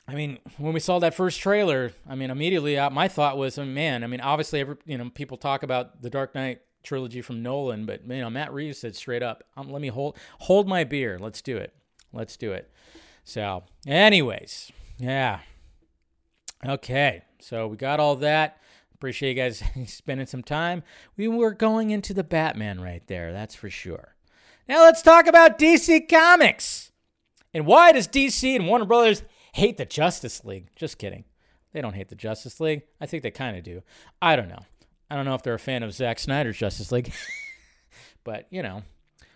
I 0.07 0.15
mean, 0.15 0.39
when 0.59 0.75
we 0.75 0.81
saw 0.81 0.99
that 0.99 1.15
first 1.15 1.41
trailer, 1.41 1.93
I 2.09 2.15
mean, 2.15 2.31
immediately 2.31 2.79
uh, 2.79 2.91
my 2.91 3.09
thought 3.09 3.39
was, 3.39 3.57
oh, 3.59 3.65
man. 3.65 4.05
I 4.05 4.07
mean, 4.07 4.21
obviously, 4.21 4.61
every 4.61 4.77
you 4.85 4.99
know, 4.99 5.11
people 5.11 5.37
talk 5.37 5.63
about 5.63 6.03
the 6.03 6.11
Dark 6.11 6.35
Knight 6.35 6.61
trilogy 6.85 7.23
from 7.23 7.43
Nolan, 7.43 7.87
but 7.87 8.07
you 8.07 8.21
know 8.21 8.31
Matt 8.31 8.53
Reeves 8.53 8.79
said 8.79 8.95
straight 8.95 9.23
up, 9.23 9.45
um, 9.57 9.71
"Let 9.71 9.83
me 9.83 9.89
hold 9.89 10.17
hold 10.41 10.69
my 10.69 10.85
beer. 10.85 11.19
Let's 11.19 11.43
do 11.43 11.57
it. 11.57 11.75
Let's 12.13 12.37
do 12.37 12.53
it." 12.53 12.71
So, 13.25 13.65
anyways, 13.87 14.71
yeah. 14.99 15.41
Okay, 16.65 17.23
so 17.41 17.67
we 17.67 17.77
got 17.77 18.01
all 18.01 18.17
that. 18.17 18.59
Appreciate 18.95 19.31
you 19.31 19.43
guys 19.43 19.63
spending 19.87 20.27
some 20.27 20.43
time. 20.43 20.83
We 21.17 21.29
were 21.29 21.53
going 21.53 21.91
into 21.91 22.15
the 22.15 22.25
Batman 22.25 22.81
right 22.81 23.07
there, 23.07 23.33
that's 23.33 23.55
for 23.55 23.69
sure. 23.69 24.15
Now 24.69 24.83
let's 24.83 25.03
talk 25.03 25.27
about 25.27 25.59
DC 25.59 26.09
Comics. 26.09 26.91
And 27.53 27.67
why 27.67 27.93
does 27.93 28.09
DC 28.09 28.57
and 28.57 28.67
Warner 28.67 28.87
Brothers 28.87 29.23
hate 29.53 29.77
the 29.77 29.85
Justice 29.85 30.45
League? 30.45 30.69
Just 30.75 30.99
kidding. 30.99 31.25
They 31.73 31.81
don't 31.81 31.95
hate 31.95 32.09
the 32.09 32.15
Justice 32.15 32.61
League. 32.61 32.83
I 33.01 33.07
think 33.07 33.23
they 33.23 33.31
kind 33.31 33.57
of 33.57 33.63
do. 33.63 33.83
I 34.23 34.37
don't 34.37 34.49
know. 34.49 34.65
I 35.11 35.17
don't 35.17 35.25
know 35.25 35.35
if 35.35 35.43
they're 35.43 35.55
a 35.55 35.59
fan 35.59 35.83
of 35.83 35.93
Zack 35.93 36.19
Snyder's 36.19 36.57
Justice 36.57 36.91
League, 36.91 37.13
but 38.25 38.47
you 38.51 38.63
know, 38.63 38.83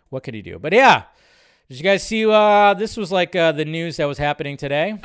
what 0.09 0.23
could 0.23 0.35
he 0.35 0.43
do? 0.43 0.59
But 0.59 0.73
yeah, 0.73 1.05
did 1.69 1.77
you 1.79 1.85
guys 1.85 2.07
see? 2.07 2.25
Uh, 2.27 2.75
this 2.75 2.97
was 2.97 3.13
like 3.13 3.37
uh, 3.37 3.53
the 3.53 3.65
news 3.65 3.99
that 3.99 4.07
was 4.07 4.19
happening 4.19 4.57
today. 4.57 4.99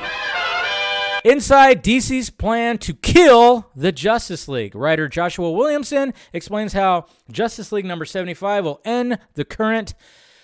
Inside 1.24 1.82
DC's 1.82 2.28
plan 2.28 2.76
to 2.78 2.92
kill 2.92 3.70
the 3.74 3.92
Justice 3.92 4.46
League. 4.46 4.74
Writer 4.74 5.08
Joshua 5.08 5.50
Williamson 5.50 6.12
explains 6.34 6.74
how 6.74 7.06
Justice 7.30 7.72
League 7.72 7.86
number 7.86 8.04
75 8.04 8.64
will 8.64 8.80
end 8.84 9.18
the 9.32 9.44
current 9.44 9.94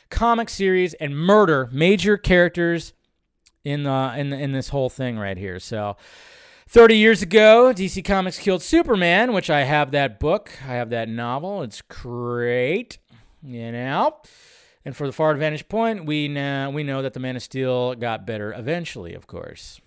comic 0.09 0.49
series 0.49 0.95
and 0.95 1.17
murder 1.17 1.69
major 1.71 2.17
characters 2.17 2.95
in 3.63 3.87
in, 3.87 4.33
in 4.33 4.53
this 4.53 4.71
whole 4.71 4.89
thing 4.89 5.19
right 5.19 5.37
here. 5.37 5.59
So 5.59 5.97
30 6.71 6.97
years 6.97 7.21
ago, 7.21 7.73
DC 7.75 8.05
Comics 8.05 8.39
killed 8.39 8.63
Superman, 8.63 9.33
which 9.33 9.51
I 9.51 9.65
have 9.65 9.91
that 9.91 10.21
book. 10.21 10.53
I 10.65 10.75
have 10.75 10.91
that 10.91 11.09
novel. 11.09 11.65
It's 11.65 11.83
great, 11.83 12.99
you 13.43 13.73
know. 13.73 14.19
And 14.85 14.97
for 14.97 15.09
the 15.09 15.13
far 15.13 15.33
advantage 15.33 15.67
point, 15.69 16.07
we 16.07 16.29
we 16.29 16.85
know 16.85 17.03
that 17.03 17.13
the 17.13 17.19
Man 17.19 17.35
of 17.35 17.43
Steel 17.43 17.97
got 17.97 18.25
better 18.25 18.53
eventually, 18.53 19.15
of 19.15 19.27
course. 19.27 19.81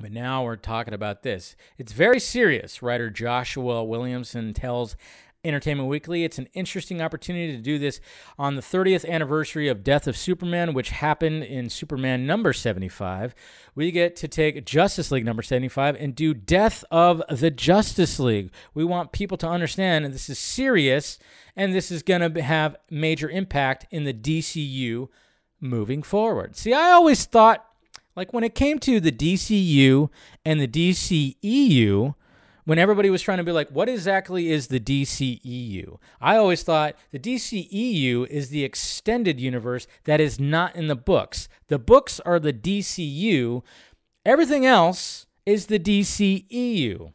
But 0.00 0.10
now 0.10 0.42
we're 0.42 0.56
talking 0.56 0.92
about 0.92 1.22
this. 1.22 1.54
It's 1.76 1.92
very 1.92 2.18
serious. 2.18 2.82
Writer 2.82 3.10
Joshua 3.10 3.84
Williamson 3.84 4.52
tells 4.54 4.96
Entertainment 5.44 5.88
Weekly. 5.88 6.24
It's 6.24 6.38
an 6.38 6.48
interesting 6.52 7.00
opportunity 7.00 7.56
to 7.56 7.62
do 7.62 7.78
this 7.78 8.00
on 8.38 8.56
the 8.56 8.62
30th 8.62 9.08
anniversary 9.08 9.68
of 9.68 9.84
Death 9.84 10.06
of 10.06 10.16
Superman, 10.16 10.74
which 10.74 10.90
happened 10.90 11.44
in 11.44 11.70
Superman 11.70 12.26
number 12.26 12.52
75. 12.52 13.34
We 13.74 13.90
get 13.92 14.16
to 14.16 14.28
take 14.28 14.66
Justice 14.66 15.10
League 15.10 15.24
number 15.24 15.42
75 15.42 15.96
and 15.96 16.14
do 16.14 16.34
Death 16.34 16.84
of 16.90 17.22
the 17.30 17.50
Justice 17.50 18.18
League. 18.18 18.50
We 18.74 18.84
want 18.84 19.12
people 19.12 19.36
to 19.38 19.48
understand 19.48 20.04
this 20.06 20.28
is 20.28 20.38
serious 20.38 21.18
and 21.56 21.72
this 21.72 21.90
is 21.90 22.02
going 22.02 22.32
to 22.32 22.42
have 22.42 22.76
major 22.90 23.30
impact 23.30 23.86
in 23.90 24.04
the 24.04 24.14
DCU 24.14 25.08
moving 25.60 26.02
forward. 26.02 26.56
See, 26.56 26.72
I 26.72 26.90
always 26.90 27.24
thought, 27.24 27.64
like 28.16 28.32
when 28.32 28.44
it 28.44 28.54
came 28.54 28.78
to 28.80 29.00
the 29.00 29.12
DCU 29.12 30.10
and 30.44 30.60
the 30.60 30.68
DCEU, 30.68 32.14
when 32.68 32.78
everybody 32.78 33.08
was 33.08 33.22
trying 33.22 33.38
to 33.38 33.44
be 33.44 33.50
like, 33.50 33.70
what 33.70 33.88
exactly 33.88 34.50
is 34.50 34.66
the 34.66 34.78
DCEU? 34.78 35.96
I 36.20 36.36
always 36.36 36.62
thought 36.62 36.96
the 37.12 37.18
DCEU 37.18 38.26
is 38.26 38.50
the 38.50 38.62
extended 38.62 39.40
universe 39.40 39.86
that 40.04 40.20
is 40.20 40.38
not 40.38 40.76
in 40.76 40.86
the 40.86 40.94
books. 40.94 41.48
The 41.68 41.78
books 41.78 42.20
are 42.26 42.38
the 42.38 42.52
DCU, 42.52 43.62
everything 44.26 44.66
else 44.66 45.24
is 45.46 45.68
the 45.68 45.78
DCEU. 45.78 47.14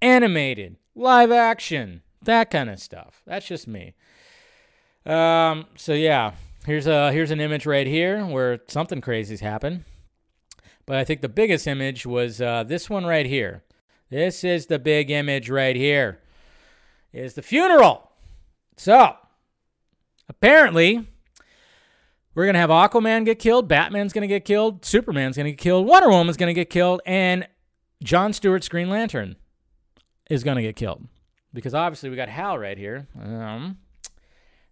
Animated, 0.00 0.76
live 0.94 1.32
action, 1.32 2.02
that 2.22 2.48
kind 2.48 2.70
of 2.70 2.78
stuff. 2.78 3.22
That's 3.26 3.48
just 3.48 3.66
me. 3.66 3.96
Um, 5.04 5.66
so 5.74 5.94
yeah, 5.94 6.34
here's 6.64 6.86
a 6.86 7.10
here's 7.10 7.32
an 7.32 7.40
image 7.40 7.66
right 7.66 7.88
here 7.88 8.24
where 8.24 8.60
something 8.68 9.00
crazy's 9.00 9.40
happened. 9.40 9.82
But 10.86 10.96
I 10.96 11.04
think 11.04 11.22
the 11.22 11.28
biggest 11.28 11.66
image 11.66 12.06
was 12.06 12.40
uh, 12.40 12.62
this 12.62 12.88
one 12.88 13.04
right 13.04 13.26
here. 13.26 13.64
This 14.10 14.44
is 14.44 14.66
the 14.66 14.78
big 14.78 15.10
image 15.10 15.50
right 15.50 15.76
here. 15.76 16.20
Is 17.12 17.34
the 17.34 17.42
funeral. 17.42 18.10
So, 18.76 19.16
apparently, 20.28 21.06
we're 22.34 22.44
going 22.44 22.54
to 22.54 22.60
have 22.60 22.70
Aquaman 22.70 23.24
get 23.24 23.38
killed, 23.38 23.66
Batman's 23.66 24.12
going 24.12 24.22
to 24.22 24.28
get 24.28 24.44
killed, 24.44 24.84
Superman's 24.84 25.36
going 25.36 25.46
to 25.46 25.50
get 25.52 25.58
killed, 25.58 25.86
Wonder 25.86 26.08
Woman's 26.08 26.36
going 26.36 26.48
to 26.48 26.54
get 26.54 26.70
killed, 26.70 27.00
and 27.04 27.48
John 28.02 28.32
Stewart's 28.32 28.68
Green 28.68 28.88
Lantern 28.88 29.36
is 30.30 30.44
going 30.44 30.56
to 30.56 30.62
get 30.62 30.76
killed. 30.76 31.08
Because 31.52 31.74
obviously 31.74 32.10
we 32.10 32.16
got 32.16 32.28
Hal 32.28 32.58
right 32.58 32.78
here. 32.78 33.08
Um, 33.20 33.78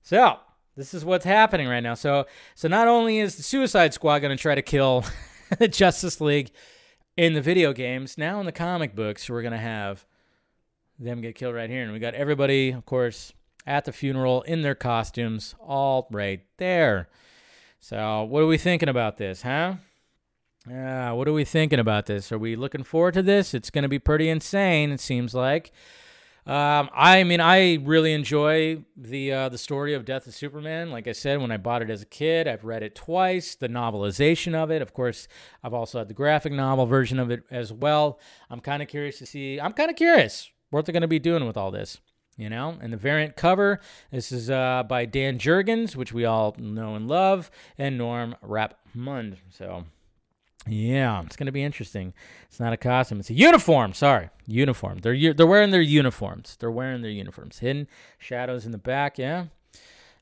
so, 0.03 0.39
this 0.76 0.95
is 0.95 1.05
what's 1.05 1.24
happening 1.24 1.66
right 1.66 1.80
now. 1.80 1.95
So, 1.95 2.26
so 2.55 2.68
not 2.68 2.87
only 2.87 3.18
is 3.18 3.37
the 3.37 3.43
Suicide 3.43 3.95
Squad 3.95 4.20
going 4.20 4.37
to 4.37 4.41
try 4.41 4.55
to 4.55 4.62
kill 4.62 5.05
the 5.59 5.68
Justice 5.68 6.20
League, 6.20 6.53
in 7.16 7.34
the 7.34 7.40
video 7.40 7.72
games. 7.72 8.18
Now 8.18 8.40
in 8.40 8.46
the 8.46 8.52
comic 8.52 8.94
books, 8.94 9.28
we're 9.28 9.42
gonna 9.42 9.58
have 9.58 10.04
them 10.98 11.20
get 11.20 11.34
killed 11.34 11.54
right 11.54 11.70
here, 11.70 11.82
and 11.82 11.92
we 11.92 11.98
got 11.98 12.14
everybody, 12.14 12.70
of 12.70 12.86
course, 12.86 13.32
at 13.66 13.84
the 13.84 13.92
funeral 13.92 14.42
in 14.42 14.62
their 14.62 14.74
costumes, 14.74 15.54
all 15.60 16.06
right 16.10 16.40
there. 16.58 17.08
So, 17.80 18.24
what 18.24 18.42
are 18.42 18.46
we 18.46 18.58
thinking 18.58 18.88
about 18.88 19.16
this, 19.16 19.42
huh? 19.42 19.74
Yeah, 20.68 21.12
what 21.12 21.28
are 21.28 21.32
we 21.32 21.44
thinking 21.44 21.78
about 21.78 22.06
this? 22.06 22.32
Are 22.32 22.38
we 22.38 22.56
looking 22.56 22.82
forward 22.82 23.14
to 23.14 23.22
this? 23.22 23.54
It's 23.54 23.70
to 23.70 23.88
be 23.88 23.98
pretty 23.98 24.28
insane. 24.28 24.90
It 24.90 25.00
seems 25.00 25.34
like. 25.34 25.70
Um, 26.47 26.90
I 26.94 27.24
mean, 27.24 27.40
I 27.40 27.74
really 27.82 28.12
enjoy 28.12 28.84
the 28.97 29.32
uh, 29.32 29.49
the 29.49 29.59
story 29.59 29.94
of 29.94 30.05
Death 30.05 30.28
of 30.28 30.34
Superman. 30.34 30.92
Like 30.92 31.09
I 31.09 31.12
said, 31.12 31.40
when 31.40 31.51
I 31.51 31.57
bought 31.57 31.82
it 31.82 31.90
as 31.90 32.03
a 32.03 32.07
kid, 32.07 32.47
I've 32.47 32.62
read 32.62 32.84
it 32.84 32.94
twice. 32.94 33.57
The 33.57 33.68
novelization 33.68 34.55
of 34.55 34.70
it, 34.70 34.80
of 34.80 34.94
course, 34.94 35.26
I've 35.64 35.74
also 35.74 35.99
had 35.99 36.07
the 36.07 36.14
graphic 36.14 36.53
novel 36.53 36.86
version 36.86 37.18
of 37.18 37.32
it 37.32 37.42
as 37.51 37.72
well. 37.72 38.20
I'm 38.49 38.61
kind 38.61 38.80
of 38.80 38.86
curious 38.86 39.18
to 39.18 39.26
see. 39.26 39.59
I'm 39.59 39.72
kind 39.72 39.90
of 39.90 39.97
curious 39.97 40.49
what 40.70 40.86
they're 40.86 40.92
going 40.92 41.01
to 41.01 41.09
be 41.09 41.18
doing 41.18 41.47
with 41.47 41.57
all 41.57 41.72
this. 41.72 41.99
You 42.36 42.51
know, 42.51 42.76
and 42.80 42.92
the 42.92 42.99
variant 42.99 43.34
cover. 43.34 43.80
This 44.12 44.30
is 44.30 44.49
uh, 44.51 44.84
by 44.86 45.07
Dan 45.07 45.38
Jurgens, 45.38 45.97
which 45.97 46.12
we 46.12 46.26
all 46.26 46.55
know 46.59 46.94
and 46.94 47.09
love, 47.09 47.51
and 47.78 47.99
Norm 47.99 48.36
Rapmund. 48.44 49.38
So 49.49 49.86
yeah, 50.68 51.22
it's 51.24 51.36
going 51.36 51.46
to 51.46 51.52
be 51.52 51.62
interesting. 51.62 52.12
It's 52.48 52.58
not 52.58 52.72
a 52.72 52.76
costume; 52.76 53.20
it's 53.20 53.30
a 53.30 53.34
uniform. 53.34 53.92
Sorry, 53.92 54.30
uniform. 54.46 54.98
They're 54.98 55.32
they're 55.32 55.46
wearing 55.46 55.70
their 55.70 55.80
uniforms. 55.80 56.56
They're 56.58 56.70
wearing 56.70 57.02
their 57.02 57.10
uniforms. 57.10 57.60
Hidden 57.60 57.88
shadows 58.18 58.66
in 58.66 58.72
the 58.72 58.78
back. 58.78 59.18
Yeah, 59.18 59.46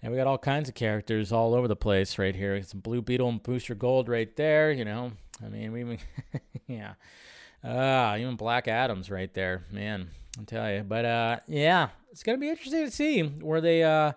and 0.03 0.13
we 0.13 0.19
got 0.19 0.27
all 0.27 0.39
kinds 0.39 0.69
of 0.69 0.75
characters 0.75 1.33
all 1.33 1.55
over 1.55 1.67
the 1.67 1.77
place 1.77 2.19
right 2.19 2.37
here. 2.37 2.63
Some 2.63 2.81
Blue 2.81 3.01
Beetle 3.01 3.29
and 3.29 3.43
Booster 3.43 3.75
Gold 3.75 4.09
right 4.09 4.35
there. 4.37 4.71
You 4.71 4.85
know, 4.85 5.13
I 5.45 5.49
mean, 5.49 5.73
we 5.73 5.81
even 5.81 5.99
yeah, 6.67 6.95
uh, 7.65 8.17
even 8.19 8.37
Black 8.37 8.69
Adams 8.69 9.11
right 9.11 9.33
there. 9.33 9.65
Man, 9.71 10.11
I'll 10.39 10.45
tell 10.45 10.71
you. 10.71 10.83
But 10.83 11.05
uh, 11.07 11.41
yeah, 11.47 11.89
it's 12.13 12.23
gonna 12.23 12.39
be 12.39 12.51
interesting 12.51 12.85
to 12.85 12.91
see 12.91 13.23
where 13.23 13.63
they 13.63 13.83
uh 13.83 14.13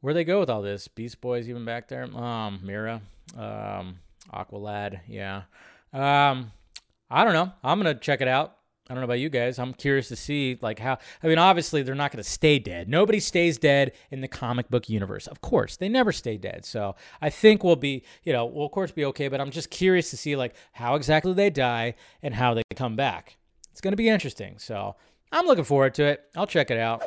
where 0.00 0.14
they 0.14 0.24
go 0.24 0.40
with 0.40 0.50
all 0.50 0.62
this. 0.62 0.88
Beast 0.88 1.20
Boys 1.20 1.48
even 1.48 1.64
back 1.64 1.86
there. 1.86 2.04
Um, 2.04 2.60
Mera. 2.64 3.02
Um 3.36 4.00
Aqualad, 4.32 5.00
yeah. 5.08 5.42
Um, 5.92 6.52
I 7.10 7.24
don't 7.24 7.34
know. 7.34 7.52
I'm 7.62 7.78
gonna 7.78 7.94
check 7.94 8.20
it 8.20 8.28
out. 8.28 8.56
I 8.88 8.94
don't 8.94 9.00
know 9.00 9.06
about 9.06 9.18
you 9.18 9.28
guys. 9.28 9.58
I'm 9.58 9.74
curious 9.74 10.08
to 10.08 10.16
see 10.16 10.58
like 10.62 10.78
how. 10.78 10.98
I 11.22 11.26
mean, 11.26 11.38
obviously 11.38 11.82
they're 11.82 11.96
not 11.96 12.12
going 12.12 12.22
to 12.22 12.28
stay 12.28 12.60
dead. 12.60 12.88
Nobody 12.88 13.18
stays 13.18 13.58
dead 13.58 13.92
in 14.12 14.20
the 14.20 14.28
comic 14.28 14.68
book 14.68 14.88
universe. 14.88 15.26
Of 15.26 15.40
course, 15.40 15.76
they 15.76 15.88
never 15.88 16.12
stay 16.12 16.36
dead. 16.36 16.64
So 16.64 16.94
I 17.20 17.30
think 17.30 17.64
we'll 17.64 17.74
be, 17.74 18.04
you 18.22 18.32
know, 18.32 18.46
we'll 18.46 18.66
of 18.66 18.72
course 18.72 18.92
be 18.92 19.04
okay. 19.06 19.26
But 19.26 19.40
I'm 19.40 19.50
just 19.50 19.70
curious 19.70 20.10
to 20.10 20.16
see 20.16 20.36
like 20.36 20.54
how 20.70 20.94
exactly 20.94 21.32
they 21.32 21.50
die 21.50 21.96
and 22.22 22.32
how 22.32 22.54
they 22.54 22.62
come 22.76 22.94
back. 22.94 23.38
It's 23.72 23.80
going 23.80 23.92
to 23.92 23.96
be 23.96 24.08
interesting. 24.08 24.58
So 24.58 24.94
I'm 25.32 25.46
looking 25.46 25.64
forward 25.64 25.94
to 25.94 26.04
it. 26.04 26.24
I'll 26.36 26.46
check 26.46 26.70
it 26.70 26.78
out. 26.78 27.02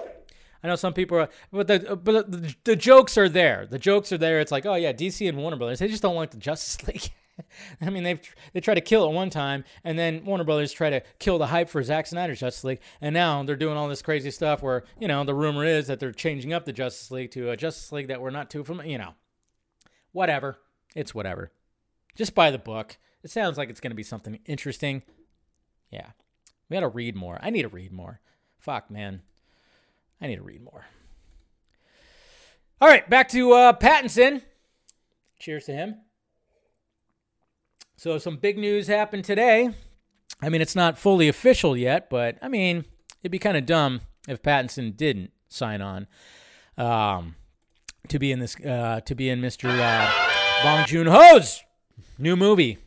I 0.63 0.67
know 0.67 0.75
some 0.75 0.93
people 0.93 1.17
are, 1.17 1.29
but 1.51 1.67
the 1.67 1.95
but 1.95 2.31
the, 2.31 2.55
the 2.65 2.75
jokes 2.75 3.17
are 3.17 3.29
there. 3.29 3.65
The 3.69 3.79
jokes 3.79 4.11
are 4.11 4.17
there. 4.17 4.39
It's 4.39 4.51
like, 4.51 4.65
oh 4.65 4.75
yeah, 4.75 4.91
DC 4.91 5.27
and 5.27 5.37
Warner 5.37 5.57
Brothers, 5.57 5.79
they 5.79 5.87
just 5.87 6.01
don't 6.01 6.15
like 6.15 6.31
the 6.31 6.37
Justice 6.37 6.83
League. 6.87 7.11
I 7.81 7.89
mean, 7.89 8.03
they've 8.03 8.19
they 8.53 8.59
try 8.59 8.73
to 8.73 8.81
kill 8.81 9.05
it 9.05 9.13
one 9.13 9.29
time, 9.29 9.63
and 9.83 9.97
then 9.97 10.25
Warner 10.25 10.43
Brothers 10.43 10.73
try 10.73 10.89
to 10.89 11.01
kill 11.19 11.37
the 11.37 11.47
hype 11.47 11.69
for 11.69 11.81
Zack 11.81 12.07
Snyder's 12.07 12.39
Justice 12.39 12.63
League, 12.63 12.79
and 12.99 13.13
now 13.13 13.43
they're 13.43 13.55
doing 13.55 13.77
all 13.77 13.87
this 13.87 14.01
crazy 14.01 14.31
stuff 14.31 14.61
where 14.61 14.83
you 14.99 15.07
know 15.07 15.23
the 15.23 15.33
rumor 15.33 15.65
is 15.65 15.87
that 15.87 15.99
they're 15.99 16.11
changing 16.11 16.51
up 16.53 16.65
the 16.65 16.73
Justice 16.73 17.11
League 17.11 17.31
to 17.31 17.49
a 17.49 17.57
Justice 17.57 17.91
League 17.91 18.07
that 18.07 18.21
we're 18.21 18.29
not 18.29 18.49
too 18.49 18.63
familiar. 18.63 18.91
You 18.91 18.97
know, 18.97 19.13
whatever. 20.11 20.59
It's 20.95 21.15
whatever. 21.15 21.51
Just 22.15 22.35
buy 22.35 22.51
the 22.51 22.57
book. 22.57 22.97
It 23.23 23.29
sounds 23.29 23.57
like 23.57 23.69
it's 23.69 23.79
going 23.79 23.91
to 23.91 23.95
be 23.95 24.03
something 24.03 24.39
interesting. 24.45 25.03
Yeah, 25.91 26.07
we 26.69 26.75
got 26.75 26.81
to 26.81 26.87
read 26.89 27.15
more. 27.15 27.39
I 27.41 27.49
need 27.49 27.63
to 27.63 27.69
read 27.69 27.91
more. 27.91 28.19
Fuck, 28.57 28.91
man. 28.91 29.21
I 30.21 30.27
need 30.27 30.37
to 30.37 30.43
read 30.43 30.63
more. 30.63 30.85
All 32.81 32.87
right, 32.87 33.09
back 33.09 33.29
to 33.29 33.53
uh, 33.53 33.73
Pattinson. 33.73 34.41
Cheers 35.39 35.65
to 35.65 35.73
him. 35.73 35.95
So, 37.97 38.17
some 38.17 38.37
big 38.37 38.57
news 38.57 38.87
happened 38.87 39.25
today. 39.25 39.69
I 40.41 40.49
mean, 40.49 40.61
it's 40.61 40.75
not 40.75 40.97
fully 40.97 41.27
official 41.27 41.75
yet, 41.75 42.09
but 42.09 42.37
I 42.41 42.47
mean, 42.47 42.85
it'd 43.21 43.31
be 43.31 43.39
kind 43.39 43.57
of 43.57 43.65
dumb 43.65 44.01
if 44.27 44.41
Pattinson 44.41 44.95
didn't 44.95 45.31
sign 45.49 45.81
on 45.81 46.07
um, 46.77 47.35
to 48.07 48.19
be 48.19 48.31
in 48.31 48.39
this 48.39 48.55
uh, 48.61 49.01
to 49.05 49.15
be 49.15 49.29
in 49.29 49.41
Mr. 49.41 49.69
Uh, 49.69 50.63
Bong 50.63 50.85
Joon 50.85 51.07
Ho's 51.07 51.61
new 52.17 52.35
movie 52.35 52.77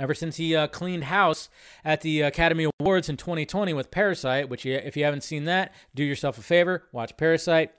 ever 0.00 0.14
since 0.14 0.36
he 0.36 0.56
uh, 0.56 0.66
cleaned 0.66 1.04
house 1.04 1.48
at 1.84 2.00
the 2.00 2.22
Academy 2.22 2.68
Awards 2.80 3.08
in 3.08 3.16
2020 3.16 3.72
with 3.74 3.90
Parasite, 3.90 4.48
which, 4.48 4.66
if 4.66 4.96
you 4.96 5.04
haven't 5.04 5.22
seen 5.22 5.44
that, 5.44 5.72
do 5.94 6.02
yourself 6.02 6.38
a 6.38 6.42
favor, 6.42 6.88
watch 6.92 7.16
Parasite. 7.16 7.70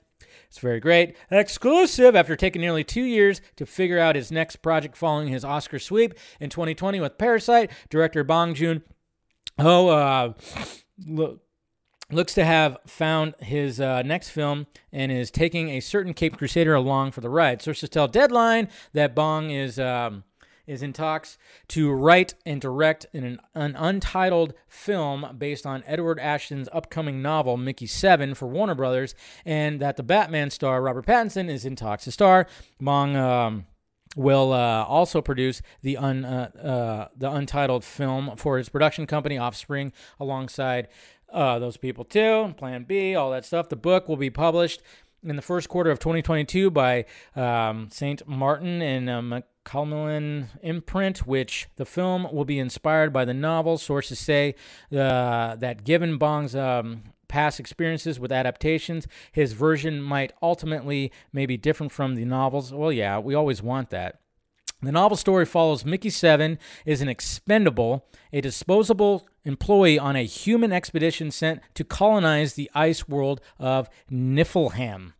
It's 0.47 0.59
very 0.59 0.79
great. 0.79 1.17
Exclusive 1.31 2.15
after 2.15 2.35
taking 2.35 2.61
nearly 2.61 2.83
two 2.83 3.03
years 3.03 3.41
to 3.55 3.65
figure 3.65 3.99
out 3.99 4.15
his 4.15 4.31
next 4.31 4.57
project 4.57 4.95
following 4.95 5.29
his 5.29 5.43
Oscar 5.43 5.79
sweep 5.79 6.13
in 6.39 6.49
2020 6.49 6.99
with 6.99 7.17
Parasite, 7.17 7.71
director 7.89 8.23
Bong 8.23 8.53
Joon 8.53 8.83
Ho 9.59 9.89
uh, 9.89 10.33
looks 12.11 12.33
to 12.33 12.45
have 12.45 12.77
found 12.85 13.33
his 13.39 13.79
uh, 13.79 14.01
next 14.03 14.29
film 14.29 14.67
and 14.91 15.11
is 15.11 15.31
taking 15.31 15.69
a 15.69 15.79
certain 15.79 16.13
Cape 16.13 16.37
Crusader 16.37 16.75
along 16.75 17.11
for 17.11 17.21
the 17.21 17.29
ride. 17.29 17.61
Sources 17.61 17.89
tell 17.89 18.07
Deadline 18.07 18.69
that 18.93 19.15
Bong 19.15 19.49
is. 19.49 19.79
Um, 19.79 20.23
is 20.71 20.81
in 20.81 20.93
talks 20.93 21.37
to 21.67 21.91
write 21.91 22.33
and 22.45 22.61
direct 22.61 23.05
an, 23.13 23.39
an 23.53 23.75
untitled 23.75 24.53
film 24.67 25.35
based 25.37 25.65
on 25.65 25.83
Edward 25.85 26.19
Ashton's 26.19 26.69
upcoming 26.71 27.21
novel 27.21 27.57
Mickey 27.57 27.85
Seven 27.85 28.33
for 28.33 28.47
Warner 28.47 28.75
Brothers, 28.75 29.13
and 29.45 29.79
that 29.79 29.97
the 29.97 30.03
Batman 30.03 30.49
star 30.49 30.81
Robert 30.81 31.05
Pattinson 31.05 31.49
is 31.49 31.65
in 31.65 31.75
talks 31.75 32.05
to 32.05 32.11
star. 32.11 32.47
Bong 32.79 33.15
um, 33.15 33.65
will 34.15 34.53
uh, 34.53 34.83
also 34.85 35.21
produce 35.21 35.61
the 35.81 35.97
un, 35.97 36.25
uh, 36.25 36.49
uh, 36.61 37.07
the 37.15 37.29
untitled 37.29 37.83
film 37.83 38.35
for 38.37 38.57
his 38.57 38.69
production 38.69 39.05
company 39.05 39.35
Offscreen 39.35 39.91
alongside 40.19 40.87
uh, 41.31 41.59
those 41.59 41.77
people 41.77 42.03
too. 42.03 42.53
Plan 42.57 42.83
B, 42.83 43.15
all 43.15 43.31
that 43.31 43.45
stuff. 43.45 43.69
The 43.69 43.75
book 43.75 44.07
will 44.07 44.17
be 44.17 44.29
published 44.29 44.81
in 45.23 45.35
the 45.35 45.41
first 45.41 45.69
quarter 45.69 45.91
of 45.91 45.99
2022 45.99 46.71
by 46.71 47.05
um, 47.35 47.89
St. 47.91 48.27
Martin 48.27 48.81
and 48.81 49.09
uh, 49.09 49.41
Macmillan 49.65 50.49
imprint, 50.61 51.27
which 51.27 51.67
the 51.75 51.85
film 51.85 52.27
will 52.31 52.45
be 52.45 52.59
inspired 52.59 53.13
by 53.13 53.25
the 53.25 53.33
novel. 53.33 53.77
Sources 53.77 54.19
say 54.19 54.55
uh, 54.91 55.55
that 55.55 55.83
given 55.83 56.17
Bong's 56.17 56.55
um, 56.55 57.03
past 57.27 57.59
experiences 57.59 58.19
with 58.19 58.31
adaptations, 58.31 59.07
his 59.31 59.53
version 59.53 60.01
might 60.01 60.33
ultimately 60.41 61.11
may 61.31 61.45
be 61.45 61.57
different 61.57 61.91
from 61.91 62.15
the 62.15 62.25
novels. 62.25 62.73
Well, 62.73 62.91
yeah, 62.91 63.19
we 63.19 63.35
always 63.35 63.61
want 63.61 63.89
that. 63.91 64.19
The 64.81 64.91
novel 64.91 65.15
story 65.15 65.45
follows 65.45 65.85
Mickey 65.85 66.09
Seven 66.09 66.57
is 66.85 67.01
an 67.01 67.07
expendable, 67.07 68.07
a 68.33 68.41
disposable 68.41 69.27
employee 69.45 69.99
on 69.99 70.15
a 70.15 70.25
human 70.25 70.71
expedition 70.71 71.29
sent 71.29 71.61
to 71.75 71.83
colonize 71.83 72.55
the 72.55 72.69
ice 72.73 73.07
world 73.07 73.41
of 73.59 73.89
Niflheim. 74.11 75.13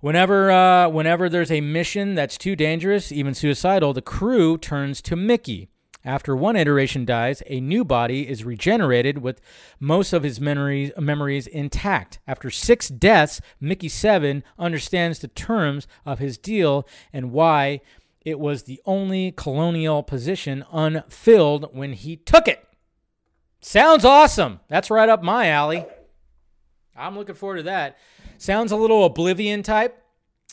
Whenever, 0.00 0.50
uh, 0.50 0.88
whenever 0.88 1.28
there's 1.28 1.50
a 1.50 1.60
mission 1.60 2.14
that's 2.14 2.38
too 2.38 2.56
dangerous, 2.56 3.12
even 3.12 3.34
suicidal, 3.34 3.92
the 3.92 4.00
crew 4.00 4.56
turns 4.56 5.02
to 5.02 5.14
Mickey. 5.14 5.68
After 6.02 6.34
one 6.34 6.56
iteration 6.56 7.04
dies, 7.04 7.42
a 7.46 7.60
new 7.60 7.84
body 7.84 8.26
is 8.26 8.42
regenerated 8.42 9.18
with 9.18 9.42
most 9.78 10.14
of 10.14 10.22
his 10.22 10.40
memories, 10.40 10.92
memories 10.98 11.46
intact. 11.46 12.18
After 12.26 12.50
six 12.50 12.88
deaths, 12.88 13.42
Mickey 13.60 13.90
Seven 13.90 14.42
understands 14.58 15.18
the 15.18 15.28
terms 15.28 15.86
of 16.06 16.18
his 16.18 16.38
deal 16.38 16.88
and 17.12 17.32
why 17.32 17.82
it 18.24 18.40
was 18.40 18.62
the 18.62 18.80
only 18.86 19.32
colonial 19.32 20.02
position 20.02 20.64
unfilled 20.72 21.68
when 21.74 21.92
he 21.92 22.16
took 22.16 22.48
it. 22.48 22.66
Sounds 23.60 24.06
awesome. 24.06 24.60
That's 24.68 24.90
right 24.90 25.08
up 25.10 25.22
my 25.22 25.48
alley. 25.48 25.84
I'm 26.96 27.18
looking 27.18 27.34
forward 27.34 27.58
to 27.58 27.62
that. 27.64 27.98
Sounds 28.40 28.72
a 28.72 28.76
little 28.76 29.04
Oblivion 29.04 29.62
type, 29.62 30.02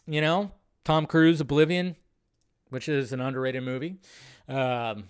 you 0.05 0.19
know, 0.19 0.51
Tom 0.83 1.05
Cruise 1.05 1.39
Oblivion, 1.39 1.95
which 2.69 2.89
is 2.89 3.13
an 3.13 3.21
underrated 3.21 3.63
movie. 3.63 3.95
Um, 4.49 5.05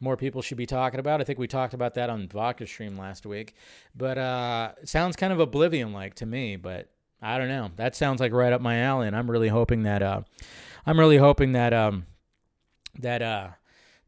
more 0.00 0.14
people 0.14 0.42
should 0.42 0.58
be 0.58 0.66
talking 0.66 1.00
about. 1.00 1.22
I 1.22 1.24
think 1.24 1.38
we 1.38 1.46
talked 1.46 1.72
about 1.72 1.94
that 1.94 2.10
on 2.10 2.28
Vodka 2.28 2.66
Stream 2.66 2.98
last 2.98 3.24
week. 3.24 3.54
But 3.96 4.18
uh, 4.18 4.72
sounds 4.84 5.16
kind 5.16 5.32
of 5.32 5.40
Oblivion 5.40 5.94
like 5.94 6.14
to 6.16 6.26
me, 6.26 6.56
but 6.56 6.90
I 7.22 7.38
don't 7.38 7.48
know. 7.48 7.70
That 7.76 7.96
sounds 7.96 8.20
like 8.20 8.34
right 8.34 8.52
up 8.52 8.60
my 8.60 8.80
alley, 8.80 9.06
and 9.06 9.16
I'm 9.16 9.30
really 9.30 9.48
hoping 9.48 9.84
that 9.84 10.02
uh, 10.02 10.20
I'm 10.84 11.00
really 11.00 11.16
hoping 11.16 11.52
that 11.52 11.72
um, 11.72 12.04
that 12.98 13.22
uh, 13.22 13.48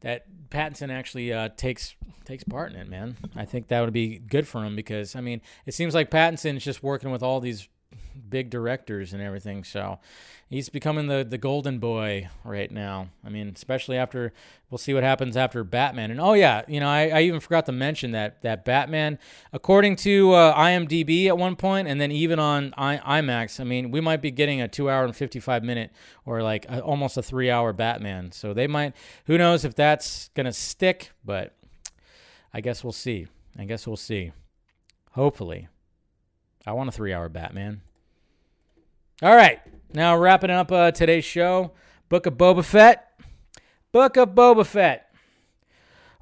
that 0.01 0.27
Pattinson 0.51 0.91
actually 0.91 1.33
uh, 1.33 1.49
takes 1.57 1.95
takes 2.25 2.43
part 2.43 2.71
in 2.71 2.77
it, 2.77 2.87
man. 2.87 3.17
I 3.35 3.45
think 3.45 3.69
that 3.69 3.81
would 3.81 3.91
be 3.91 4.19
good 4.19 4.47
for 4.47 4.63
him 4.63 4.75
because 4.75 5.15
I 5.15 5.21
mean, 5.21 5.41
it 5.65 5.73
seems 5.73 5.95
like 5.95 6.11
Pattinson 6.11 6.57
is 6.57 6.63
just 6.63 6.83
working 6.83 7.09
with 7.09 7.23
all 7.23 7.39
these 7.39 7.67
big 8.29 8.49
directors 8.49 9.13
and 9.13 9.21
everything. 9.21 9.63
So 9.63 9.99
he's 10.49 10.69
becoming 10.69 11.07
the 11.07 11.25
the 11.27 11.37
golden 11.37 11.79
boy 11.79 12.29
right 12.43 12.71
now. 12.71 13.09
I 13.23 13.29
mean, 13.29 13.51
especially 13.55 13.97
after 13.97 14.33
we'll 14.69 14.77
see 14.77 14.93
what 14.93 15.03
happens 15.03 15.37
after 15.37 15.63
Batman. 15.63 16.11
And 16.11 16.19
oh 16.19 16.33
yeah, 16.33 16.63
you 16.67 16.79
know, 16.79 16.89
I, 16.89 17.07
I 17.09 17.21
even 17.21 17.39
forgot 17.39 17.65
to 17.67 17.71
mention 17.71 18.11
that 18.11 18.41
that 18.41 18.65
Batman, 18.65 19.19
according 19.53 19.95
to 19.97 20.33
uh, 20.33 20.57
IMDb 20.57 21.27
at 21.27 21.37
one 21.37 21.55
point, 21.55 21.87
and 21.87 21.99
then 21.99 22.11
even 22.11 22.39
on 22.39 22.73
I, 22.77 23.21
IMAX. 23.21 23.59
I 23.59 23.63
mean, 23.63 23.91
we 23.91 24.01
might 24.01 24.21
be 24.21 24.31
getting 24.31 24.61
a 24.61 24.67
two 24.67 24.89
hour 24.89 25.05
and 25.05 25.15
fifty 25.15 25.39
five 25.39 25.63
minute 25.63 25.91
or 26.25 26.41
like 26.41 26.65
a, 26.69 26.81
almost 26.81 27.17
a 27.17 27.23
three 27.23 27.51
hour 27.51 27.73
Batman. 27.73 28.31
So 28.31 28.53
they 28.53 28.67
might. 28.67 28.95
Who 29.25 29.37
knows 29.37 29.65
if 29.65 29.75
that's 29.75 30.29
gonna 30.35 30.53
stick? 30.53 31.11
But 31.23 31.55
I 32.53 32.61
guess 32.61 32.83
we'll 32.83 32.93
see. 32.93 33.27
I 33.57 33.65
guess 33.65 33.87
we'll 33.87 33.97
see. 33.97 34.31
Hopefully. 35.11 35.67
I 36.67 36.73
want 36.73 36.89
a 36.89 36.91
three 36.91 37.13
hour 37.13 37.29
Batman. 37.29 37.81
All 39.23 39.35
right. 39.35 39.59
Now, 39.95 40.15
wrapping 40.15 40.51
up 40.51 40.71
uh, 40.71 40.91
today's 40.91 41.25
show 41.25 41.71
Book 42.07 42.27
of 42.27 42.35
Boba 42.35 42.63
Fett. 42.63 43.19
Book 43.91 44.15
of 44.15 44.35
Boba 44.35 44.63
Fett. 44.63 45.11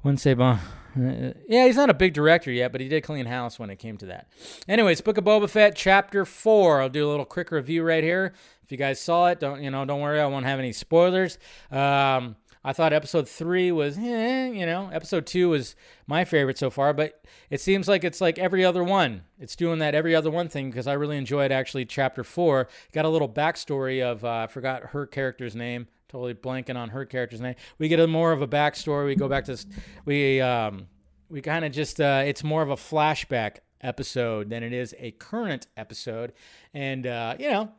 Wouldn't 0.02 0.20
say, 0.20 0.32
bon. 0.32 0.58
Uh, 0.98 1.34
yeah, 1.46 1.66
he's 1.66 1.76
not 1.76 1.90
a 1.90 1.94
big 1.94 2.14
director 2.14 2.50
yet, 2.50 2.72
but 2.72 2.80
he 2.80 2.88
did 2.88 3.02
clean 3.02 3.26
house 3.26 3.58
when 3.58 3.68
it 3.68 3.76
came 3.76 3.98
to 3.98 4.06
that. 4.06 4.28
Anyways, 4.66 5.02
Book 5.02 5.18
of 5.18 5.24
Boba 5.24 5.50
Fett, 5.50 5.76
Chapter 5.76 6.24
Four. 6.24 6.80
I'll 6.80 6.88
do 6.88 7.06
a 7.06 7.10
little 7.10 7.26
quick 7.26 7.50
review 7.50 7.82
right 7.82 8.02
here. 8.02 8.32
If 8.64 8.72
you 8.72 8.78
guys 8.78 8.98
saw 8.98 9.26
it, 9.26 9.40
don't 9.40 9.62
you 9.62 9.70
know? 9.70 9.84
Don't 9.84 10.00
worry, 10.00 10.18
I 10.18 10.26
won't 10.26 10.46
have 10.46 10.58
any 10.58 10.72
spoilers. 10.72 11.36
Um, 11.70 12.36
I 12.66 12.72
thought 12.72 12.92
episode 12.92 13.28
three 13.28 13.70
was, 13.70 13.96
eh, 13.96 14.48
you 14.48 14.66
know, 14.66 14.90
episode 14.92 15.24
two 15.24 15.50
was 15.50 15.76
my 16.08 16.24
favorite 16.24 16.58
so 16.58 16.68
far, 16.68 16.92
but 16.92 17.24
it 17.48 17.60
seems 17.60 17.86
like 17.86 18.02
it's 18.02 18.20
like 18.20 18.40
every 18.40 18.64
other 18.64 18.82
one. 18.82 19.22
It's 19.38 19.54
doing 19.54 19.78
that 19.78 19.94
every 19.94 20.16
other 20.16 20.32
one 20.32 20.48
thing 20.48 20.68
because 20.68 20.88
I 20.88 20.94
really 20.94 21.16
enjoyed 21.16 21.52
actually 21.52 21.84
chapter 21.84 22.24
four. 22.24 22.66
Got 22.92 23.04
a 23.04 23.08
little 23.08 23.28
backstory 23.28 24.02
of, 24.02 24.24
uh, 24.24 24.30
I 24.30 24.46
forgot 24.48 24.82
her 24.86 25.06
character's 25.06 25.54
name, 25.54 25.86
totally 26.08 26.34
blanking 26.34 26.74
on 26.74 26.88
her 26.88 27.04
character's 27.04 27.40
name. 27.40 27.54
We 27.78 27.86
get 27.86 28.00
a 28.00 28.08
more 28.08 28.32
of 28.32 28.42
a 28.42 28.48
backstory. 28.48 29.06
We 29.06 29.14
go 29.14 29.28
back 29.28 29.44
to, 29.44 29.56
we, 30.04 30.40
um, 30.40 30.88
we 31.30 31.42
kind 31.42 31.64
of 31.64 31.70
just, 31.70 32.00
uh, 32.00 32.24
it's 32.26 32.42
more 32.42 32.62
of 32.62 32.70
a 32.70 32.76
flashback 32.76 33.58
episode 33.80 34.50
than 34.50 34.64
it 34.64 34.72
is 34.72 34.92
a 34.98 35.12
current 35.12 35.68
episode. 35.76 36.32
And, 36.74 37.06
uh, 37.06 37.36
you 37.38 37.48
know, 37.48 37.72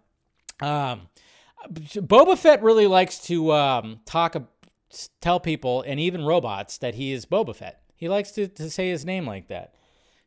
um, 0.66 1.10
Boba 1.74 2.38
Fett 2.38 2.64
really 2.64 2.88
likes 2.88 3.20
to 3.28 3.52
um, 3.52 4.00
talk 4.06 4.36
tell 5.22 5.40
people 5.40 5.82
and 5.82 6.00
even 6.00 6.26
robots 6.26 6.78
that 6.78 6.96
he 6.96 7.12
is 7.12 7.26
Boba 7.26 7.56
Fett. 7.56 7.82
He 7.96 8.08
likes 8.08 8.32
to, 8.32 8.48
to 8.48 8.70
say 8.70 8.90
his 8.90 9.06
name 9.06 9.26
like 9.26 9.48
that. 9.48 9.74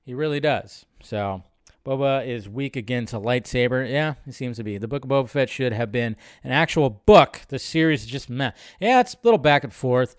He 0.03 0.15
really 0.15 0.41
does. 0.41 0.85
So 1.03 1.45
Boba 1.85 2.27
is 2.27 2.49
weak 2.49 2.77
against 2.77 3.15
a 3.15 3.21
lightsaber. 3.21 3.89
Yeah, 3.91 4.15
he 4.25 4.33
seems 4.33 4.57
to 4.59 4.65
be. 4.65 4.79
The 4.79 4.89
Book 4.89 5.05
of 5.05 5.11
Boba 5.11 5.29
Fett 5.29 5.49
should 5.49 5.73
have 5.73 5.91
been 5.93 6.17
an 6.45 6.53
actual 6.53 6.91
book. 6.91 7.43
The 7.49 7.59
series 7.59 8.03
is 8.03 8.09
just 8.09 8.29
meh. 8.29 8.53
Yeah, 8.81 9.01
it's 9.01 9.15
a 9.15 9.19
little 9.23 9.39
back 9.39 9.65
and 9.65 9.73
forth. 9.73 10.17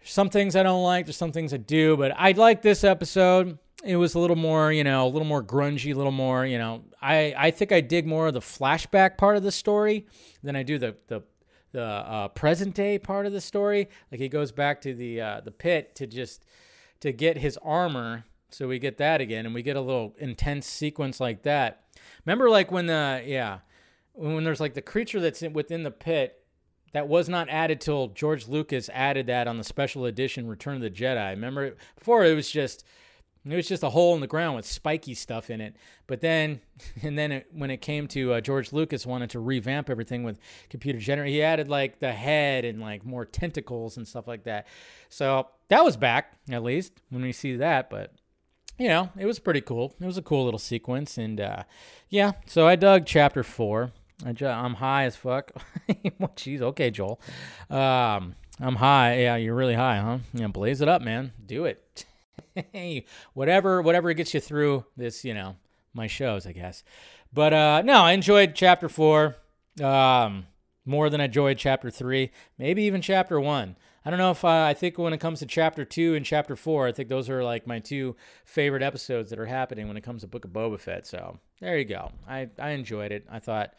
There's 0.00 0.12
some 0.12 0.30
things 0.30 0.56
I 0.56 0.62
don't 0.62 0.82
like. 0.82 1.06
There's 1.06 1.16
some 1.16 1.32
things 1.32 1.54
I 1.54 1.58
do, 1.58 1.96
but 1.96 2.12
I 2.16 2.32
like 2.32 2.62
this 2.62 2.84
episode. 2.84 3.58
It 3.84 3.96
was 3.96 4.14
a 4.14 4.18
little 4.18 4.36
more, 4.36 4.72
you 4.72 4.84
know, 4.84 5.06
a 5.06 5.08
little 5.08 5.26
more 5.26 5.42
grungy, 5.42 5.94
a 5.94 5.96
little 5.96 6.12
more, 6.12 6.44
you 6.44 6.58
know. 6.58 6.84
I 7.00 7.34
I 7.36 7.50
think 7.50 7.72
I 7.72 7.80
dig 7.80 8.06
more 8.06 8.26
of 8.26 8.34
the 8.34 8.40
flashback 8.40 9.16
part 9.16 9.36
of 9.36 9.42
the 9.42 9.52
story 9.52 10.06
than 10.42 10.54
I 10.54 10.62
do 10.62 10.78
the 10.78 10.96
the 11.08 11.22
the 11.72 11.82
uh, 11.82 12.28
present 12.28 12.74
day 12.74 12.98
part 12.98 13.26
of 13.26 13.32
the 13.32 13.40
story. 13.40 13.88
Like 14.10 14.20
he 14.20 14.28
goes 14.28 14.52
back 14.52 14.80
to 14.82 14.94
the 14.94 15.20
uh, 15.20 15.40
the 15.44 15.50
pit 15.50 15.94
to 15.96 16.06
just 16.06 16.44
to 17.00 17.12
get 17.12 17.38
his 17.38 17.58
armor. 17.62 18.24
So 18.50 18.66
we 18.66 18.78
get 18.78 18.98
that 18.98 19.20
again, 19.20 19.46
and 19.46 19.54
we 19.54 19.62
get 19.62 19.76
a 19.76 19.80
little 19.80 20.14
intense 20.18 20.66
sequence 20.66 21.20
like 21.20 21.42
that. 21.42 21.84
Remember, 22.26 22.50
like 22.50 22.72
when 22.72 22.86
the 22.86 23.22
yeah, 23.24 23.58
when 24.12 24.44
there's 24.44 24.60
like 24.60 24.74
the 24.74 24.82
creature 24.82 25.20
that's 25.20 25.42
in, 25.42 25.52
within 25.52 25.82
the 25.82 25.90
pit 25.90 26.44
that 26.92 27.06
was 27.06 27.28
not 27.28 27.48
added 27.48 27.80
till 27.80 28.08
George 28.08 28.48
Lucas 28.48 28.90
added 28.92 29.26
that 29.28 29.46
on 29.46 29.58
the 29.58 29.64
special 29.64 30.06
edition 30.06 30.48
Return 30.48 30.76
of 30.76 30.82
the 30.82 30.90
Jedi. 30.90 31.30
Remember 31.30 31.76
before 31.96 32.24
it 32.24 32.34
was 32.34 32.50
just 32.50 32.84
it 33.46 33.56
was 33.56 33.68
just 33.68 33.82
a 33.82 33.90
hole 33.90 34.14
in 34.14 34.20
the 34.20 34.26
ground 34.26 34.56
with 34.56 34.66
spiky 34.66 35.14
stuff 35.14 35.48
in 35.50 35.60
it. 35.60 35.74
But 36.06 36.20
then, 36.20 36.60
and 37.02 37.18
then 37.18 37.32
it, 37.32 37.46
when 37.52 37.70
it 37.70 37.80
came 37.80 38.06
to 38.08 38.34
uh, 38.34 38.40
George 38.40 38.72
Lucas 38.72 39.06
wanted 39.06 39.30
to 39.30 39.40
revamp 39.40 39.88
everything 39.88 40.22
with 40.24 40.38
computer 40.68 40.98
generated, 40.98 41.34
he 41.34 41.42
added 41.42 41.68
like 41.68 42.00
the 42.00 42.12
head 42.12 42.64
and 42.64 42.80
like 42.80 43.04
more 43.04 43.24
tentacles 43.24 43.96
and 43.96 44.06
stuff 44.06 44.28
like 44.28 44.44
that. 44.44 44.66
So 45.08 45.48
that 45.68 45.84
was 45.84 45.96
back 45.96 46.34
at 46.50 46.62
least 46.62 46.92
when 47.10 47.22
we 47.22 47.32
see 47.32 47.56
that. 47.56 47.90
But 47.90 48.12
you 48.78 48.88
know, 48.88 49.10
it 49.18 49.26
was 49.26 49.38
pretty 49.38 49.60
cool. 49.60 49.94
It 50.00 50.06
was 50.06 50.16
a 50.16 50.22
cool 50.22 50.44
little 50.44 50.58
sequence, 50.58 51.18
and 51.18 51.40
uh, 51.40 51.64
yeah. 52.08 52.32
So 52.46 52.66
I 52.66 52.76
dug 52.76 53.04
chapter 53.04 53.42
four. 53.42 53.92
I 54.24 54.32
ju- 54.32 54.46
I'm 54.46 54.74
high 54.74 55.04
as 55.04 55.16
fuck. 55.16 55.52
Jeez, 55.88 56.60
okay, 56.60 56.90
Joel. 56.90 57.20
Um, 57.68 58.34
I'm 58.58 58.76
high. 58.76 59.20
Yeah, 59.20 59.36
you're 59.36 59.54
really 59.54 59.74
high, 59.74 59.98
huh? 59.98 60.18
Yeah, 60.34 60.48
blaze 60.48 60.80
it 60.80 60.88
up, 60.88 61.02
man. 61.02 61.32
Do 61.44 61.64
it. 61.64 62.04
hey, 62.72 63.04
whatever, 63.34 63.82
whatever 63.82 64.12
gets 64.12 64.34
you 64.34 64.40
through 64.40 64.84
this, 64.96 65.24
you 65.24 65.34
know, 65.34 65.56
my 65.94 66.06
shows, 66.06 66.46
I 66.46 66.52
guess. 66.52 66.82
But 67.32 67.52
uh, 67.52 67.82
no, 67.82 68.02
I 68.02 68.12
enjoyed 68.12 68.54
chapter 68.54 68.88
four 68.88 69.36
um, 69.82 70.46
more 70.84 71.10
than 71.10 71.20
I 71.20 71.24
enjoyed 71.24 71.58
chapter 71.58 71.90
three, 71.90 72.30
maybe 72.58 72.82
even 72.84 73.02
chapter 73.02 73.40
one. 73.40 73.76
I 74.04 74.10
don't 74.10 74.18
know 74.18 74.30
if 74.30 74.44
I, 74.44 74.70
I 74.70 74.74
think 74.74 74.98
when 74.98 75.12
it 75.12 75.20
comes 75.20 75.40
to 75.40 75.46
chapter 75.46 75.84
two 75.84 76.14
and 76.14 76.24
chapter 76.24 76.56
four, 76.56 76.86
I 76.86 76.92
think 76.92 77.08
those 77.08 77.28
are 77.28 77.44
like 77.44 77.66
my 77.66 77.78
two 77.78 78.16
favorite 78.44 78.82
episodes 78.82 79.30
that 79.30 79.38
are 79.38 79.46
happening 79.46 79.88
when 79.88 79.96
it 79.96 80.02
comes 80.02 80.22
to 80.22 80.26
Book 80.26 80.44
of 80.44 80.52
Boba 80.52 80.80
Fett. 80.80 81.06
So 81.06 81.38
there 81.60 81.78
you 81.78 81.84
go. 81.84 82.10
I, 82.26 82.48
I 82.58 82.70
enjoyed 82.70 83.12
it. 83.12 83.26
I 83.30 83.40
thought, 83.40 83.74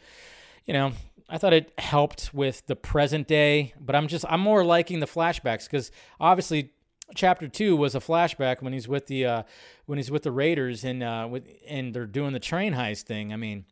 you 0.64 0.74
know, 0.74 0.92
I 1.28 1.38
thought 1.38 1.52
it 1.52 1.72
helped 1.78 2.32
with 2.32 2.66
the 2.66 2.76
present 2.76 3.26
day, 3.26 3.74
but 3.80 3.96
I'm 3.96 4.06
just 4.06 4.24
I'm 4.28 4.40
more 4.40 4.64
liking 4.64 5.00
the 5.00 5.06
flashbacks 5.06 5.64
because 5.64 5.90
obviously 6.20 6.70
chapter 7.14 7.48
two 7.48 7.76
was 7.76 7.94
a 7.94 8.00
flashback 8.00 8.62
when 8.62 8.72
he's 8.72 8.88
with 8.88 9.06
the 9.06 9.26
uh, 9.26 9.42
when 9.86 9.98
he's 9.98 10.10
with 10.10 10.22
the 10.22 10.32
Raiders 10.32 10.84
and 10.84 11.02
uh, 11.02 11.26
with 11.30 11.46
and 11.68 11.94
they're 11.94 12.06
doing 12.06 12.32
the 12.32 12.40
train 12.40 12.74
heist 12.74 13.02
thing. 13.02 13.32
I 13.32 13.36
mean, 13.36 13.64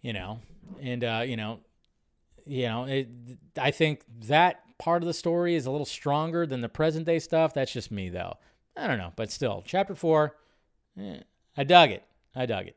you 0.00 0.12
know, 0.12 0.40
and 0.80 1.04
uh, 1.04 1.22
you 1.24 1.36
know, 1.36 1.60
you 2.46 2.66
know, 2.66 2.84
it, 2.84 3.08
I 3.58 3.70
think 3.70 4.02
that 4.26 4.60
part 4.78 5.02
of 5.02 5.06
the 5.06 5.14
story 5.14 5.54
is 5.54 5.66
a 5.66 5.70
little 5.70 5.86
stronger 5.86 6.46
than 6.46 6.60
the 6.60 6.68
present 6.68 7.06
day 7.06 7.18
stuff. 7.18 7.54
That's 7.54 7.72
just 7.72 7.90
me 7.90 8.08
though. 8.08 8.34
I 8.76 8.86
don't 8.88 8.98
know, 8.98 9.12
but 9.14 9.30
still, 9.30 9.62
chapter 9.64 9.94
four, 9.94 10.36
eh, 10.98 11.18
I 11.56 11.64
dug 11.64 11.90
it. 11.90 12.02
I 12.34 12.46
dug 12.46 12.66
it. 12.66 12.76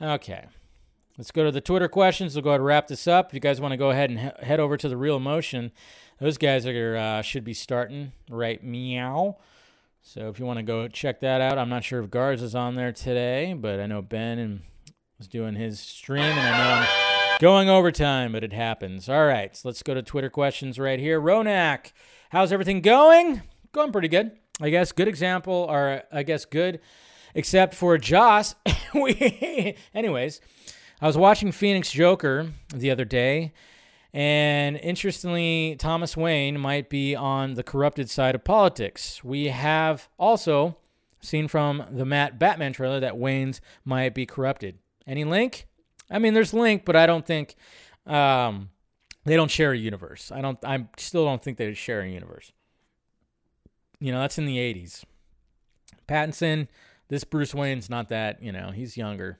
Okay. 0.00 0.46
let's 1.16 1.30
go 1.30 1.44
to 1.44 1.50
the 1.50 1.60
Twitter 1.60 1.88
questions. 1.88 2.34
We'll 2.34 2.42
go 2.42 2.50
ahead 2.50 2.60
and 2.60 2.66
wrap 2.66 2.88
this 2.88 3.06
up. 3.06 3.28
If 3.28 3.34
you 3.34 3.40
guys 3.40 3.60
want 3.60 3.72
to 3.72 3.76
go 3.78 3.90
ahead 3.90 4.10
and 4.10 4.18
he- 4.18 4.44
head 4.44 4.60
over 4.60 4.76
to 4.76 4.88
the 4.88 4.96
Real 4.96 5.16
Emotion, 5.16 5.70
those 6.22 6.38
guys 6.38 6.66
are 6.66 6.96
uh, 6.96 7.20
should 7.20 7.42
be 7.42 7.52
starting 7.52 8.12
right 8.30 8.62
meow. 8.62 9.38
So 10.02 10.28
if 10.28 10.38
you 10.38 10.46
want 10.46 10.58
to 10.58 10.62
go 10.62 10.86
check 10.86 11.20
that 11.20 11.40
out, 11.40 11.58
I'm 11.58 11.68
not 11.68 11.82
sure 11.82 12.00
if 12.00 12.10
Guards 12.10 12.42
is 12.42 12.54
on 12.54 12.76
there 12.76 12.92
today, 12.92 13.54
but 13.54 13.80
I 13.80 13.86
know 13.86 14.02
Ben 14.02 14.38
and 14.38 14.62
was 15.18 15.26
doing 15.26 15.56
his 15.56 15.80
stream, 15.80 16.22
and 16.22 16.40
I 16.40 16.58
know 16.58 16.74
I'm 16.74 17.40
going 17.40 17.68
overtime, 17.68 18.32
but 18.32 18.44
it 18.44 18.52
happens. 18.52 19.08
All 19.08 19.26
right, 19.26 19.56
so 19.56 19.68
let's 19.68 19.82
go 19.82 19.94
to 19.94 20.02
Twitter 20.02 20.30
questions 20.30 20.78
right 20.78 21.00
here. 21.00 21.20
Ronak, 21.20 21.90
how's 22.30 22.52
everything 22.52 22.82
going? 22.82 23.42
Going 23.72 23.90
pretty 23.90 24.08
good, 24.08 24.30
I 24.60 24.70
guess. 24.70 24.92
Good 24.92 25.08
example, 25.08 25.66
or 25.68 26.04
I 26.12 26.22
guess 26.22 26.44
good, 26.44 26.78
except 27.34 27.74
for 27.74 27.98
Joss. 27.98 28.54
we, 28.94 29.76
anyways, 29.92 30.40
I 31.00 31.06
was 31.08 31.16
watching 31.16 31.50
Phoenix 31.50 31.90
Joker 31.90 32.52
the 32.72 32.92
other 32.92 33.04
day. 33.04 33.52
And 34.14 34.76
interestingly, 34.76 35.76
Thomas 35.78 36.16
Wayne 36.16 36.60
might 36.60 36.90
be 36.90 37.14
on 37.14 37.54
the 37.54 37.62
corrupted 37.62 38.10
side 38.10 38.34
of 38.34 38.44
politics. 38.44 39.24
We 39.24 39.46
have 39.46 40.08
also 40.18 40.76
seen 41.20 41.48
from 41.48 41.84
the 41.90 42.04
Matt 42.04 42.38
Batman 42.38 42.72
trailer 42.72 43.00
that 43.00 43.16
Wayne's 43.16 43.60
might 43.84 44.14
be 44.14 44.26
corrupted. 44.26 44.78
Any 45.06 45.24
link? 45.24 45.66
I 46.10 46.18
mean, 46.18 46.34
there's 46.34 46.52
link, 46.52 46.84
but 46.84 46.94
I 46.94 47.06
don't 47.06 47.24
think 47.24 47.54
um, 48.06 48.68
they 49.24 49.36
don't 49.36 49.50
share 49.50 49.72
a 49.72 49.78
universe. 49.78 50.30
I 50.30 50.42
don't. 50.42 50.62
I 50.64 50.86
still 50.98 51.24
don't 51.24 51.42
think 51.42 51.56
they 51.56 51.72
share 51.72 52.02
a 52.02 52.08
universe. 52.08 52.52
You 53.98 54.12
know, 54.12 54.20
that's 54.20 54.38
in 54.38 54.44
the 54.44 54.58
'80s. 54.58 55.04
Pattinson, 56.06 56.68
this 57.08 57.24
Bruce 57.24 57.54
Wayne's 57.54 57.88
not 57.88 58.08
that. 58.08 58.42
You 58.42 58.52
know, 58.52 58.72
he's 58.72 58.96
younger. 58.96 59.38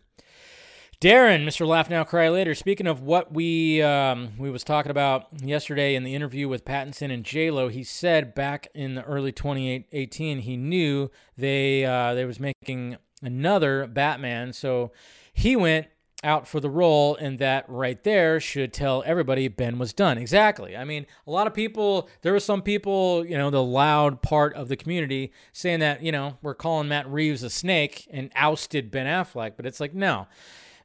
Darren, 1.02 1.44
Mr. 1.44 1.66
Laugh 1.66 1.90
Now 1.90 2.04
Cry 2.04 2.28
Later. 2.28 2.54
Speaking 2.54 2.86
of 2.86 3.02
what 3.02 3.34
we 3.34 3.82
um, 3.82 4.28
we 4.38 4.50
was 4.50 4.62
talking 4.62 4.92
about 4.92 5.26
yesterday 5.42 5.96
in 5.96 6.04
the 6.04 6.14
interview 6.14 6.46
with 6.48 6.64
Pattinson 6.64 7.12
and 7.12 7.24
J 7.24 7.50
Lo, 7.50 7.66
he 7.66 7.82
said 7.82 8.36
back 8.36 8.68
in 8.72 8.94
the 8.94 9.02
early 9.02 9.32
2018 9.32 10.38
he 10.38 10.56
knew 10.56 11.10
they 11.36 11.84
uh, 11.84 12.14
they 12.14 12.24
was 12.24 12.38
making 12.38 12.98
another 13.20 13.88
Batman, 13.88 14.52
so 14.52 14.92
he 15.32 15.56
went 15.56 15.88
out 16.22 16.46
for 16.46 16.60
the 16.60 16.70
role, 16.70 17.16
and 17.16 17.40
that 17.40 17.64
right 17.68 18.04
there 18.04 18.38
should 18.38 18.72
tell 18.72 19.02
everybody 19.04 19.48
Ben 19.48 19.80
was 19.80 19.92
done. 19.92 20.18
Exactly. 20.18 20.76
I 20.76 20.84
mean, 20.84 21.06
a 21.26 21.32
lot 21.32 21.48
of 21.48 21.52
people, 21.52 22.08
there 22.20 22.32
were 22.32 22.38
some 22.38 22.62
people, 22.62 23.26
you 23.26 23.36
know, 23.36 23.50
the 23.50 23.60
loud 23.60 24.22
part 24.22 24.54
of 24.54 24.68
the 24.68 24.76
community 24.76 25.32
saying 25.52 25.80
that, 25.80 26.00
you 26.00 26.12
know, 26.12 26.38
we're 26.42 26.54
calling 26.54 26.86
Matt 26.86 27.08
Reeves 27.08 27.42
a 27.42 27.50
snake 27.50 28.06
and 28.12 28.30
ousted 28.36 28.92
Ben 28.92 29.06
Affleck, 29.06 29.54
but 29.56 29.66
it's 29.66 29.80
like, 29.80 29.94
no. 29.94 30.28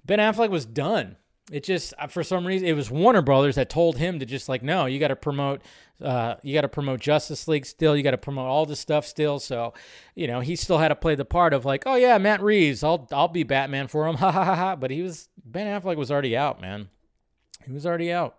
Ben 0.07 0.19
Affleck 0.19 0.49
was 0.49 0.65
done. 0.65 1.17
It 1.51 1.63
just 1.63 1.93
uh, 1.97 2.07
for 2.07 2.23
some 2.23 2.45
reason 2.45 2.67
it 2.67 2.73
was 2.73 2.91
Warner 2.91 3.21
Brothers 3.21 3.55
that 3.55 3.69
told 3.69 3.97
him 3.97 4.19
to 4.19 4.25
just 4.25 4.49
like 4.49 4.63
no, 4.63 4.85
you 4.85 4.99
got 4.99 5.09
to 5.09 5.15
promote, 5.15 5.61
uh, 6.01 6.35
you 6.43 6.53
got 6.53 6.61
to 6.61 6.67
promote 6.67 6.99
Justice 6.99 7.47
League 7.47 7.65
still, 7.65 7.95
you 7.95 8.03
got 8.03 8.11
to 8.11 8.17
promote 8.17 8.47
all 8.47 8.65
this 8.65 8.81
stuff 8.81 9.05
still. 9.05 9.39
So, 9.39 9.73
you 10.13 10.27
know, 10.27 10.41
he 10.41 10.57
still 10.57 10.77
had 10.77 10.89
to 10.89 10.95
play 10.95 11.15
the 11.15 11.23
part 11.23 11.53
of 11.53 11.63
like, 11.63 11.83
oh 11.85 11.95
yeah, 11.95 12.17
Matt 12.17 12.41
Reeves, 12.41 12.83
I'll 12.83 13.07
I'll 13.11 13.29
be 13.29 13.43
Batman 13.43 13.87
for 13.87 14.07
him, 14.07 14.15
ha 14.17 14.31
ha 14.31 14.43
ha 14.43 14.55
ha. 14.55 14.75
But 14.75 14.91
he 14.91 15.01
was 15.01 15.29
Ben 15.45 15.67
Affleck 15.67 15.95
was 15.95 16.11
already 16.11 16.35
out, 16.35 16.59
man. 16.59 16.89
He 17.65 17.71
was 17.71 17.85
already 17.85 18.11
out. 18.11 18.37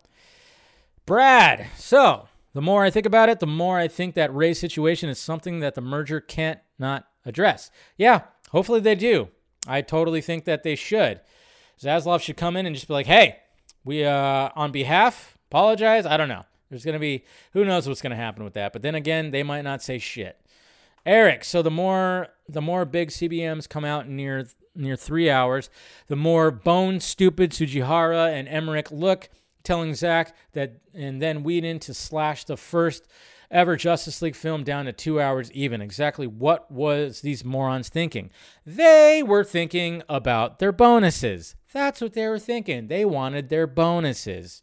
Brad, 1.06 1.66
so 1.78 2.28
the 2.52 2.60
more 2.60 2.84
I 2.84 2.90
think 2.90 3.06
about 3.06 3.30
it, 3.30 3.40
the 3.40 3.46
more 3.46 3.78
I 3.78 3.88
think 3.88 4.14
that 4.16 4.34
Ray 4.34 4.52
situation 4.52 5.08
is 5.08 5.18
something 5.18 5.60
that 5.60 5.74
the 5.74 5.80
merger 5.80 6.20
can't 6.20 6.60
not 6.78 7.06
address. 7.24 7.70
Yeah, 7.96 8.22
hopefully 8.50 8.80
they 8.80 8.94
do. 8.94 9.28
I 9.66 9.80
totally 9.80 10.20
think 10.20 10.44
that 10.44 10.62
they 10.62 10.74
should. 10.74 11.20
Zaslav 11.80 12.20
should 12.20 12.36
come 12.36 12.56
in 12.56 12.66
and 12.66 12.74
just 12.74 12.88
be 12.88 12.94
like, 12.94 13.06
hey, 13.06 13.38
we, 13.84 14.04
uh, 14.04 14.50
on 14.56 14.72
behalf, 14.72 15.38
apologize. 15.50 16.06
I 16.06 16.16
don't 16.16 16.28
know. 16.28 16.44
There's 16.68 16.84
going 16.84 16.94
to 16.94 17.00
be, 17.00 17.24
who 17.52 17.64
knows 17.64 17.88
what's 17.88 18.02
going 18.02 18.10
to 18.10 18.16
happen 18.16 18.44
with 18.44 18.54
that. 18.54 18.72
But 18.72 18.82
then 18.82 18.94
again, 18.94 19.30
they 19.30 19.42
might 19.42 19.62
not 19.62 19.82
say 19.82 19.98
shit. 19.98 20.40
Eric, 21.06 21.44
so 21.44 21.62
the 21.62 21.70
more, 21.70 22.28
the 22.48 22.60
more 22.60 22.84
big 22.84 23.08
CBMs 23.08 23.68
come 23.68 23.84
out 23.84 24.08
near, 24.08 24.46
near 24.74 24.96
three 24.96 25.30
hours, 25.30 25.70
the 26.08 26.16
more 26.16 26.50
bone 26.50 27.00
stupid 27.00 27.52
Tsujihara 27.52 28.32
and 28.32 28.48
Emmerich 28.48 28.90
look, 28.90 29.30
telling 29.62 29.94
Zack 29.94 30.36
that, 30.52 30.80
and 30.94 31.22
then 31.22 31.42
Whedon 31.42 31.78
to 31.80 31.94
slash 31.94 32.44
the 32.44 32.56
first 32.56 33.06
ever 33.50 33.76
Justice 33.76 34.22
League 34.22 34.36
film 34.36 34.64
down 34.64 34.84
to 34.84 34.92
two 34.92 35.20
hours 35.20 35.50
even. 35.52 35.80
Exactly 35.80 36.26
what 36.26 36.70
was 36.70 37.20
these 37.20 37.44
morons 37.44 37.88
thinking? 37.88 38.30
They 38.64 39.22
were 39.22 39.44
thinking 39.44 40.02
about 40.08 40.58
their 40.58 40.72
bonuses. 40.72 41.54
That's 41.72 42.00
what 42.00 42.14
they 42.14 42.26
were 42.28 42.38
thinking. 42.38 42.88
They 42.88 43.04
wanted 43.04 43.48
their 43.48 43.66
bonuses. 43.66 44.62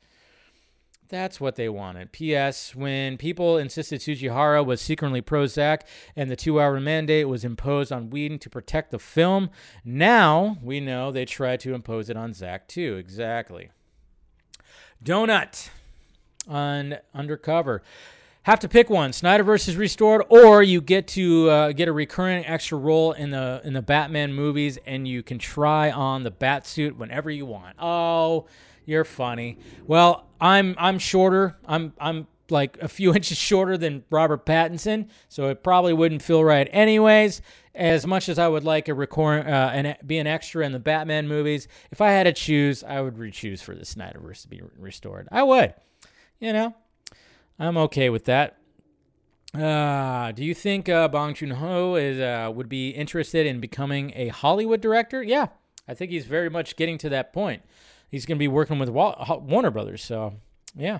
That's 1.08 1.40
what 1.40 1.56
they 1.56 1.70
wanted. 1.70 2.12
P.S. 2.12 2.76
When 2.76 3.18
people 3.18 3.58
insisted 3.58 4.02
Tsujihara 4.02 4.66
was 4.66 4.82
secretly 4.82 5.22
pro 5.22 5.46
Zack 5.46 5.88
and 6.16 6.32
the 6.32 6.36
two 6.36 6.60
hour 6.60 6.80
mandate 6.80 7.30
was 7.30 7.46
imposed 7.46 7.92
on 7.92 8.10
Whedon 8.10 8.40
to 8.40 8.50
protect 8.50 8.90
the 8.92 9.00
film, 9.00 9.52
now 9.84 10.58
we 10.64 10.80
know 10.80 11.12
they 11.12 11.26
tried 11.26 11.60
to 11.62 11.76
impose 11.76 12.10
it 12.10 12.18
on 12.18 12.34
Zack 12.34 12.68
too. 12.68 12.96
Exactly. 12.98 13.70
Donut 15.04 15.70
on 16.48 16.98
Undercover 17.14 17.84
have 18.46 18.60
to 18.60 18.70
pick 18.70 18.92
one: 18.92 19.12
Snyderverse 19.12 19.68
is 19.68 19.76
restored, 19.76 20.24
or 20.30 20.62
you 20.62 20.80
get 20.80 21.08
to 21.10 21.50
uh, 21.50 21.72
get 21.72 21.88
a 21.88 21.92
recurring 21.92 22.46
extra 22.46 22.78
role 22.78 23.12
in 23.14 23.32
the 23.32 23.60
in 23.64 23.74
the 23.74 23.82
Batman 23.82 24.34
movies, 24.34 24.78
and 24.86 25.08
you 25.08 25.24
can 25.24 25.40
try 25.40 25.90
on 25.90 26.24
the 26.24 26.30
bat 26.30 26.68
suit 26.68 26.96
whenever 26.96 27.32
you 27.32 27.48
want. 27.48 27.76
Oh, 27.80 28.46
you're 28.86 29.04
funny. 29.04 29.58
Well, 29.88 30.28
I'm 30.40 30.76
I'm 30.78 31.00
shorter. 31.00 31.58
I'm 31.66 31.94
I'm 32.00 32.28
like 32.52 32.78
a 32.82 32.88
few 32.88 33.16
inches 33.16 33.40
shorter 33.40 33.80
than 33.80 34.04
Robert 34.12 34.46
Pattinson, 34.46 35.10
so 35.28 35.50
it 35.50 35.64
probably 35.64 35.94
wouldn't 35.94 36.22
feel 36.22 36.44
right 36.44 36.70
anyways. 36.72 37.42
As 37.74 38.06
much 38.06 38.30
as 38.30 38.40
I 38.40 38.48
would 38.48 38.64
like 38.64 38.88
a 38.88 38.94
record 38.94 39.48
uh, 39.48 39.72
and 39.74 39.98
be 40.06 40.20
an 40.20 40.28
extra 40.28 40.66
in 40.66 40.72
the 40.72 40.80
Batman 40.80 41.28
movies, 41.28 41.68
if 41.92 42.00
I 42.00 42.12
had 42.12 42.24
to 42.24 42.32
choose, 42.32 42.86
I 42.86 43.02
would 43.02 43.18
re-choose 43.18 43.62
for 43.62 43.76
the 43.76 43.84
Snyderverse 43.84 44.44
to 44.44 44.48
be 44.48 44.62
restored. 44.78 45.28
I 45.30 45.44
would, 45.44 45.74
you 46.40 46.54
know. 46.54 46.74
I'm 47.60 47.78
okay 47.78 48.10
with 48.10 48.26
that. 48.26 48.58
Uh, 49.54 50.32
do 50.34 50.44
you 50.44 50.54
think 50.54 50.90
uh, 50.90 51.08
Bong 51.08 51.34
Joon 51.34 51.52
Ho 51.52 51.96
is 51.96 52.20
uh, 52.20 52.52
would 52.54 52.68
be 52.68 52.90
interested 52.90 53.46
in 53.46 53.60
becoming 53.62 54.12
a 54.16 54.28
Hollywood 54.28 54.82
director? 54.82 55.24
Yeah, 55.24 55.48
I 55.88 55.94
think 55.94 56.12
he's 56.12 56.26
very 56.26 56.50
much 56.50 56.76
getting 56.76 56.98
to 57.00 57.10
that 57.10 57.32
point. 57.32 57.64
He's 58.10 58.26
going 58.26 58.38
to 58.38 58.40
be 58.40 58.48
working 58.48 58.80
with 58.80 58.90
Warner 58.90 59.72
Brothers, 59.72 60.04
so 60.04 60.34
yeah. 60.76 61.00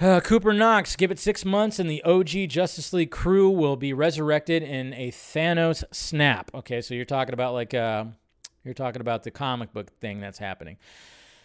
Uh, 0.00 0.20
Cooper 0.20 0.54
Knox, 0.54 0.96
give 0.96 1.10
it 1.10 1.18
six 1.18 1.44
months, 1.44 1.78
and 1.78 1.90
the 1.90 2.02
OG 2.04 2.48
Justice 2.48 2.92
League 2.92 3.10
crew 3.10 3.50
will 3.50 3.76
be 3.76 3.92
resurrected 3.92 4.62
in 4.62 4.94
a 4.94 5.10
Thanos 5.10 5.84
snap. 5.92 6.50
Okay, 6.54 6.80
so 6.80 6.94
you're 6.94 7.04
talking 7.04 7.34
about 7.34 7.52
like 7.52 7.74
uh, 7.74 8.04
you're 8.64 8.74
talking 8.74 9.00
about 9.00 9.24
the 9.24 9.30
comic 9.30 9.72
book 9.72 9.90
thing 10.00 10.20
that's 10.20 10.38
happening. 10.38 10.78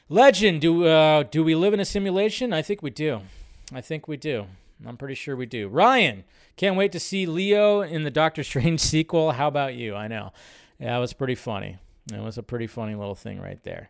Legend, 0.10 0.62
do 0.62 0.86
uh, 0.86 1.24
do 1.24 1.44
we 1.44 1.56
live 1.56 1.74
in 1.74 1.80
a 1.80 1.86
simulation? 1.86 2.54
I 2.54 2.62
think 2.62 2.84
we 2.84 2.92
do. 2.92 3.22
I 3.74 3.82
think 3.82 4.08
we 4.08 4.18
do. 4.18 4.46
I'm 4.86 4.98
pretty 4.98 5.16
sure 5.16 5.36
we 5.36 5.48
do. 5.48 5.68
Ryan, 5.68 6.26
can't 6.58 6.76
wait 6.76 6.92
to 6.92 7.00
see 7.00 7.26
Leo 7.26 7.82
in 7.82 8.04
the 8.04 8.12
Doctor 8.12 8.44
Strange 8.44 8.80
sequel. 8.82 9.32
How 9.32 9.48
about 9.48 9.74
you? 9.74 9.96
I 9.96 10.08
know. 10.08 10.32
Yeah, 10.80 10.96
it 10.96 11.00
was 11.00 11.14
pretty 11.14 11.34
funny. 11.34 11.80
It 12.14 12.20
was 12.20 12.38
a 12.38 12.44
pretty 12.44 12.68
funny 12.68 12.94
little 12.94 13.16
thing 13.16 13.42
right 13.42 13.64
there. 13.64 13.90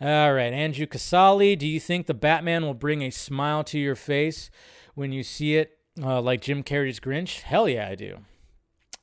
All 0.00 0.32
right, 0.34 0.52
Andrew 0.52 0.86
Casali, 0.86 1.58
do 1.58 1.66
you 1.66 1.80
think 1.80 2.06
the 2.06 2.14
Batman 2.14 2.64
will 2.64 2.74
bring 2.74 3.02
a 3.02 3.10
smile 3.10 3.64
to 3.64 3.78
your 3.78 3.96
face 3.96 4.50
when 4.94 5.10
you 5.10 5.24
see 5.24 5.56
it, 5.56 5.78
uh, 6.00 6.20
like 6.20 6.42
Jim 6.42 6.62
Carrey's 6.62 7.00
Grinch? 7.00 7.40
Hell 7.40 7.68
yeah, 7.68 7.88
I 7.88 7.96
do. 7.96 8.18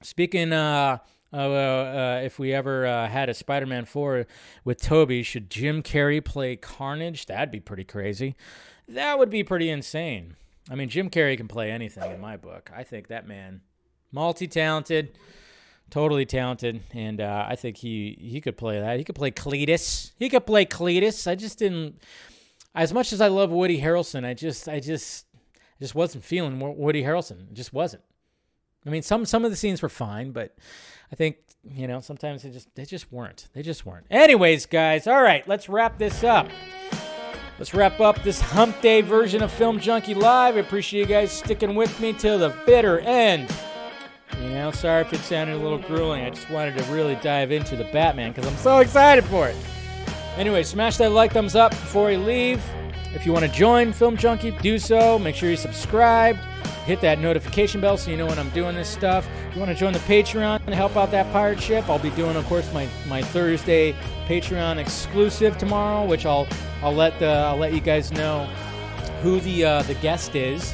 Speaking 0.02 0.54
uh, 0.54 1.00
uh, 1.34 1.38
uh, 1.38 2.22
if 2.24 2.38
we 2.38 2.54
ever 2.54 2.86
uh, 2.86 3.08
had 3.08 3.30
a 3.30 3.34
Spider-Man 3.34 3.86
4 3.86 4.28
with 4.64 4.82
Tobey, 4.82 5.24
should 5.24 5.50
Jim 5.50 5.82
Carrey 5.82 6.24
play 6.24 6.56
Carnage? 6.56 7.26
That'd 7.26 7.52
be 7.52 7.60
pretty 7.60 7.84
crazy. 7.84 8.36
That 8.88 9.18
would 9.18 9.30
be 9.30 9.44
pretty 9.44 9.70
insane. 9.70 10.36
I 10.70 10.76
mean, 10.76 10.90
Jim 10.90 11.10
Carrey 11.10 11.36
can 11.36 11.48
play 11.48 11.72
anything 11.72 12.10
in 12.12 12.22
my 12.22 12.38
book. 12.38 12.70
I 12.76 12.84
think 12.84 13.08
that 13.08 13.28
man, 13.28 13.62
multi-talented, 14.12 15.18
totally 15.90 16.26
talented, 16.26 16.82
and 16.92 17.20
uh, 17.20 17.46
I 17.50 17.56
think 17.56 17.78
he 17.78 18.18
he 18.20 18.40
could 18.40 18.56
play 18.56 18.80
that. 18.80 18.98
He 18.98 19.04
could 19.04 19.16
play 19.16 19.32
Cletus. 19.32 20.12
He 20.18 20.30
could 20.30 20.46
play 20.46 20.66
Cletus. 20.66 21.28
I 21.28 21.36
just 21.36 21.60
didn't. 21.60 22.02
As 22.76 22.94
much 22.94 23.12
as 23.12 23.22
I 23.22 23.28
love 23.28 23.52
Woody 23.52 23.82
Harrelson, 23.82 24.26
I 24.26 24.34
just 24.34 24.70
I 24.70 24.80
just 24.80 25.26
I 25.36 25.80
just 25.82 25.96
wasn't 25.96 26.24
feeling 26.24 26.60
Woody 26.60 27.04
Harrelson. 27.04 27.50
It 27.50 27.54
just 27.54 27.74
wasn't. 27.74 28.04
I 28.86 28.90
mean, 28.90 29.02
some 29.02 29.26
some 29.26 29.44
of 29.44 29.52
the 29.52 29.58
scenes 29.58 29.82
were 29.82 29.90
fine, 29.90 30.32
but 30.32 30.56
I 31.14 31.16
think 31.16 31.38
you 31.64 31.88
know 31.88 32.02
sometimes 32.02 32.42
they 32.42 32.50
just 32.50 32.74
they 32.74 32.86
just 32.86 33.14
weren't. 33.14 33.48
They 33.54 33.62
just 33.62 33.86
weren't. 33.86 34.08
Anyways, 34.10 34.66
guys, 34.66 35.06
all 35.06 35.22
right, 35.22 35.48
let's 35.48 35.70
wrap 35.70 36.00
this 36.00 36.24
up. 36.24 36.50
Let's 37.60 37.72
wrap 37.76 38.00
up 38.00 38.24
this 38.24 38.42
Hump 38.42 38.82
Day 38.82 39.02
version 39.02 39.44
of 39.44 39.52
Film 39.52 39.80
Junkee 39.80 40.16
Live. 40.16 40.56
I 40.56 40.60
appreciate 40.60 41.02
you 41.02 41.06
guys 41.06 41.32
sticking 41.32 41.76
with 41.76 42.00
me 42.02 42.14
till 42.14 42.40
the 42.40 42.50
bitter 42.66 43.00
end. 43.02 43.56
You 44.42 44.50
know, 44.50 44.72
sorry 44.72 45.02
if 45.02 45.14
it 45.14 45.20
sounded 45.20 45.54
a 45.54 45.60
little 45.60 45.78
grueling. 45.78 46.26
I 46.26 46.32
just 46.32 46.50
wanted 46.50 46.76
to 46.80 46.84
really 46.92 47.14
dive 47.18 47.52
into 47.52 47.76
the 47.76 47.84
Batman 47.94 48.32
because 48.32 48.50
I'm 48.50 48.58
so 48.58 48.80
excited 48.80 49.24
for 49.26 49.48
it. 49.48 49.56
Anyway, 50.36 50.64
smash 50.64 50.98
that 50.98 51.12
like 51.12 51.32
thumbs 51.32 51.56
up 51.56 51.70
before 51.70 52.10
you 52.12 52.18
leave. 52.18 52.64
If 53.14 53.24
you 53.28 53.34
want 53.34 53.46
to 53.46 53.52
join 53.52 53.94
Film 53.94 54.18
Junkee, 54.18 54.60
do 54.64 54.80
so. 54.80 55.20
Make 55.20 55.36
sure 55.36 55.52
you 55.52 55.58
subscribe. 55.58 56.40
Hit 56.86 57.02
that 57.02 57.20
notification 57.20 57.82
bell 57.82 57.98
so 57.98 58.12
you 58.12 58.18
know 58.18 58.26
when 58.26 58.40
I'm 58.40 58.50
doing 58.50 58.76
this 58.76 58.90
stuff. 58.90 59.28
If 59.50 59.56
you 59.56 59.60
want 59.62 59.72
to 59.72 59.78
join 59.78 59.94
the 59.94 60.00
Patreon 60.00 60.62
and 60.66 60.76
help 60.76 60.96
out 60.98 61.12
that 61.12 61.32
pirate 61.32 61.62
ship, 61.62 61.90
I'll 61.90 62.00
be 62.00 62.10
doing, 62.12 62.36
of 62.36 62.46
course, 62.46 62.72
my, 62.74 62.88
my 63.08 63.22
Thursday 63.22 63.96
Patreon 64.26 64.78
exclusive 64.78 65.58
tomorrow, 65.58 66.06
which 66.06 66.26
I'll 66.26 66.48
I'll 66.82 66.94
let 66.94 67.18
the, 67.20 67.28
I'll 67.28 67.58
let 67.58 67.74
you 67.74 67.80
guys 67.80 68.12
know 68.12 68.46
who 69.22 69.40
the 69.40 69.66
uh, 69.66 69.82
the 69.84 69.96
guest 69.96 70.36
is 70.36 70.74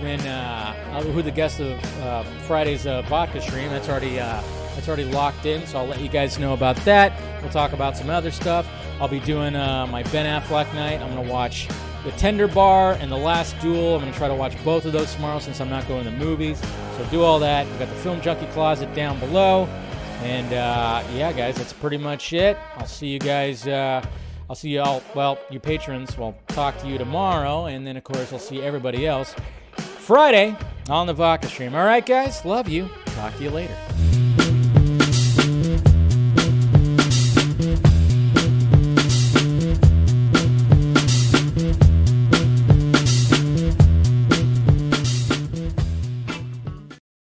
when 0.00 0.20
uh, 0.20 1.02
who 1.02 1.22
the 1.22 1.30
guest 1.30 1.60
of 1.60 2.02
uh, 2.02 2.22
Friday's 2.46 2.86
uh, 2.86 3.02
vodka 3.02 3.40
stream. 3.40 3.68
That's 3.70 3.88
already 3.88 4.20
uh, 4.20 4.40
that's 4.74 4.86
already 4.86 5.04
locked 5.04 5.46
in, 5.46 5.66
so 5.66 5.78
I'll 5.78 5.86
let 5.86 6.00
you 6.00 6.08
guys 6.08 6.38
know 6.38 6.52
about 6.52 6.76
that. 6.78 7.12
We'll 7.42 7.50
talk 7.50 7.72
about 7.72 7.96
some 7.96 8.10
other 8.10 8.30
stuff. 8.30 8.68
I'll 9.00 9.08
be 9.08 9.20
doing 9.20 9.56
uh, 9.56 9.86
my 9.86 10.02
Ben 10.04 10.26
Affleck 10.26 10.72
night. 10.74 11.00
I'm 11.00 11.14
gonna 11.14 11.30
watch 11.30 11.68
The 12.04 12.12
Tender 12.12 12.48
Bar 12.48 12.94
and 12.94 13.10
The 13.10 13.16
Last 13.16 13.58
Duel. 13.60 13.94
I'm 13.96 14.00
gonna 14.00 14.12
try 14.12 14.28
to 14.28 14.34
watch 14.34 14.62
both 14.64 14.84
of 14.84 14.92
those 14.92 15.12
tomorrow 15.14 15.38
since 15.38 15.60
I'm 15.60 15.68
not 15.68 15.86
going 15.88 16.04
to 16.04 16.10
the 16.10 16.16
movies. 16.16 16.60
So 16.96 17.04
do 17.10 17.22
all 17.22 17.38
that. 17.40 17.66
We've 17.66 17.78
got 17.78 17.88
the 17.88 17.94
Film 17.96 18.20
Junkee 18.20 18.50
Closet 18.52 18.92
down 18.94 19.18
below, 19.20 19.66
and 20.22 20.52
uh, 20.52 21.02
yeah, 21.14 21.32
guys, 21.32 21.56
that's 21.56 21.72
pretty 21.72 21.98
much 21.98 22.32
it. 22.32 22.56
I'll 22.76 22.86
see 22.86 23.08
you 23.08 23.18
guys. 23.18 23.66
Uh, 23.66 24.04
I'll 24.48 24.56
see 24.56 24.70
you 24.70 24.80
all. 24.80 25.02
Well, 25.14 25.38
you 25.50 25.60
patrons. 25.60 26.16
We'll 26.16 26.36
talk 26.48 26.78
to 26.78 26.88
you 26.88 26.98
tomorrow, 26.98 27.66
and 27.66 27.86
then 27.86 27.96
of 27.96 28.04
course 28.04 28.32
I'll 28.32 28.38
see 28.38 28.62
everybody 28.62 29.06
else 29.06 29.34
Friday 29.76 30.56
on 30.88 31.06
the 31.06 31.14
Vodka 31.14 31.48
stream. 31.48 31.74
All 31.74 31.84
right, 31.84 32.04
guys. 32.04 32.44
Love 32.44 32.68
you. 32.68 32.88
Talk 33.06 33.36
to 33.36 33.42
you 33.42 33.50
later. 33.50 33.76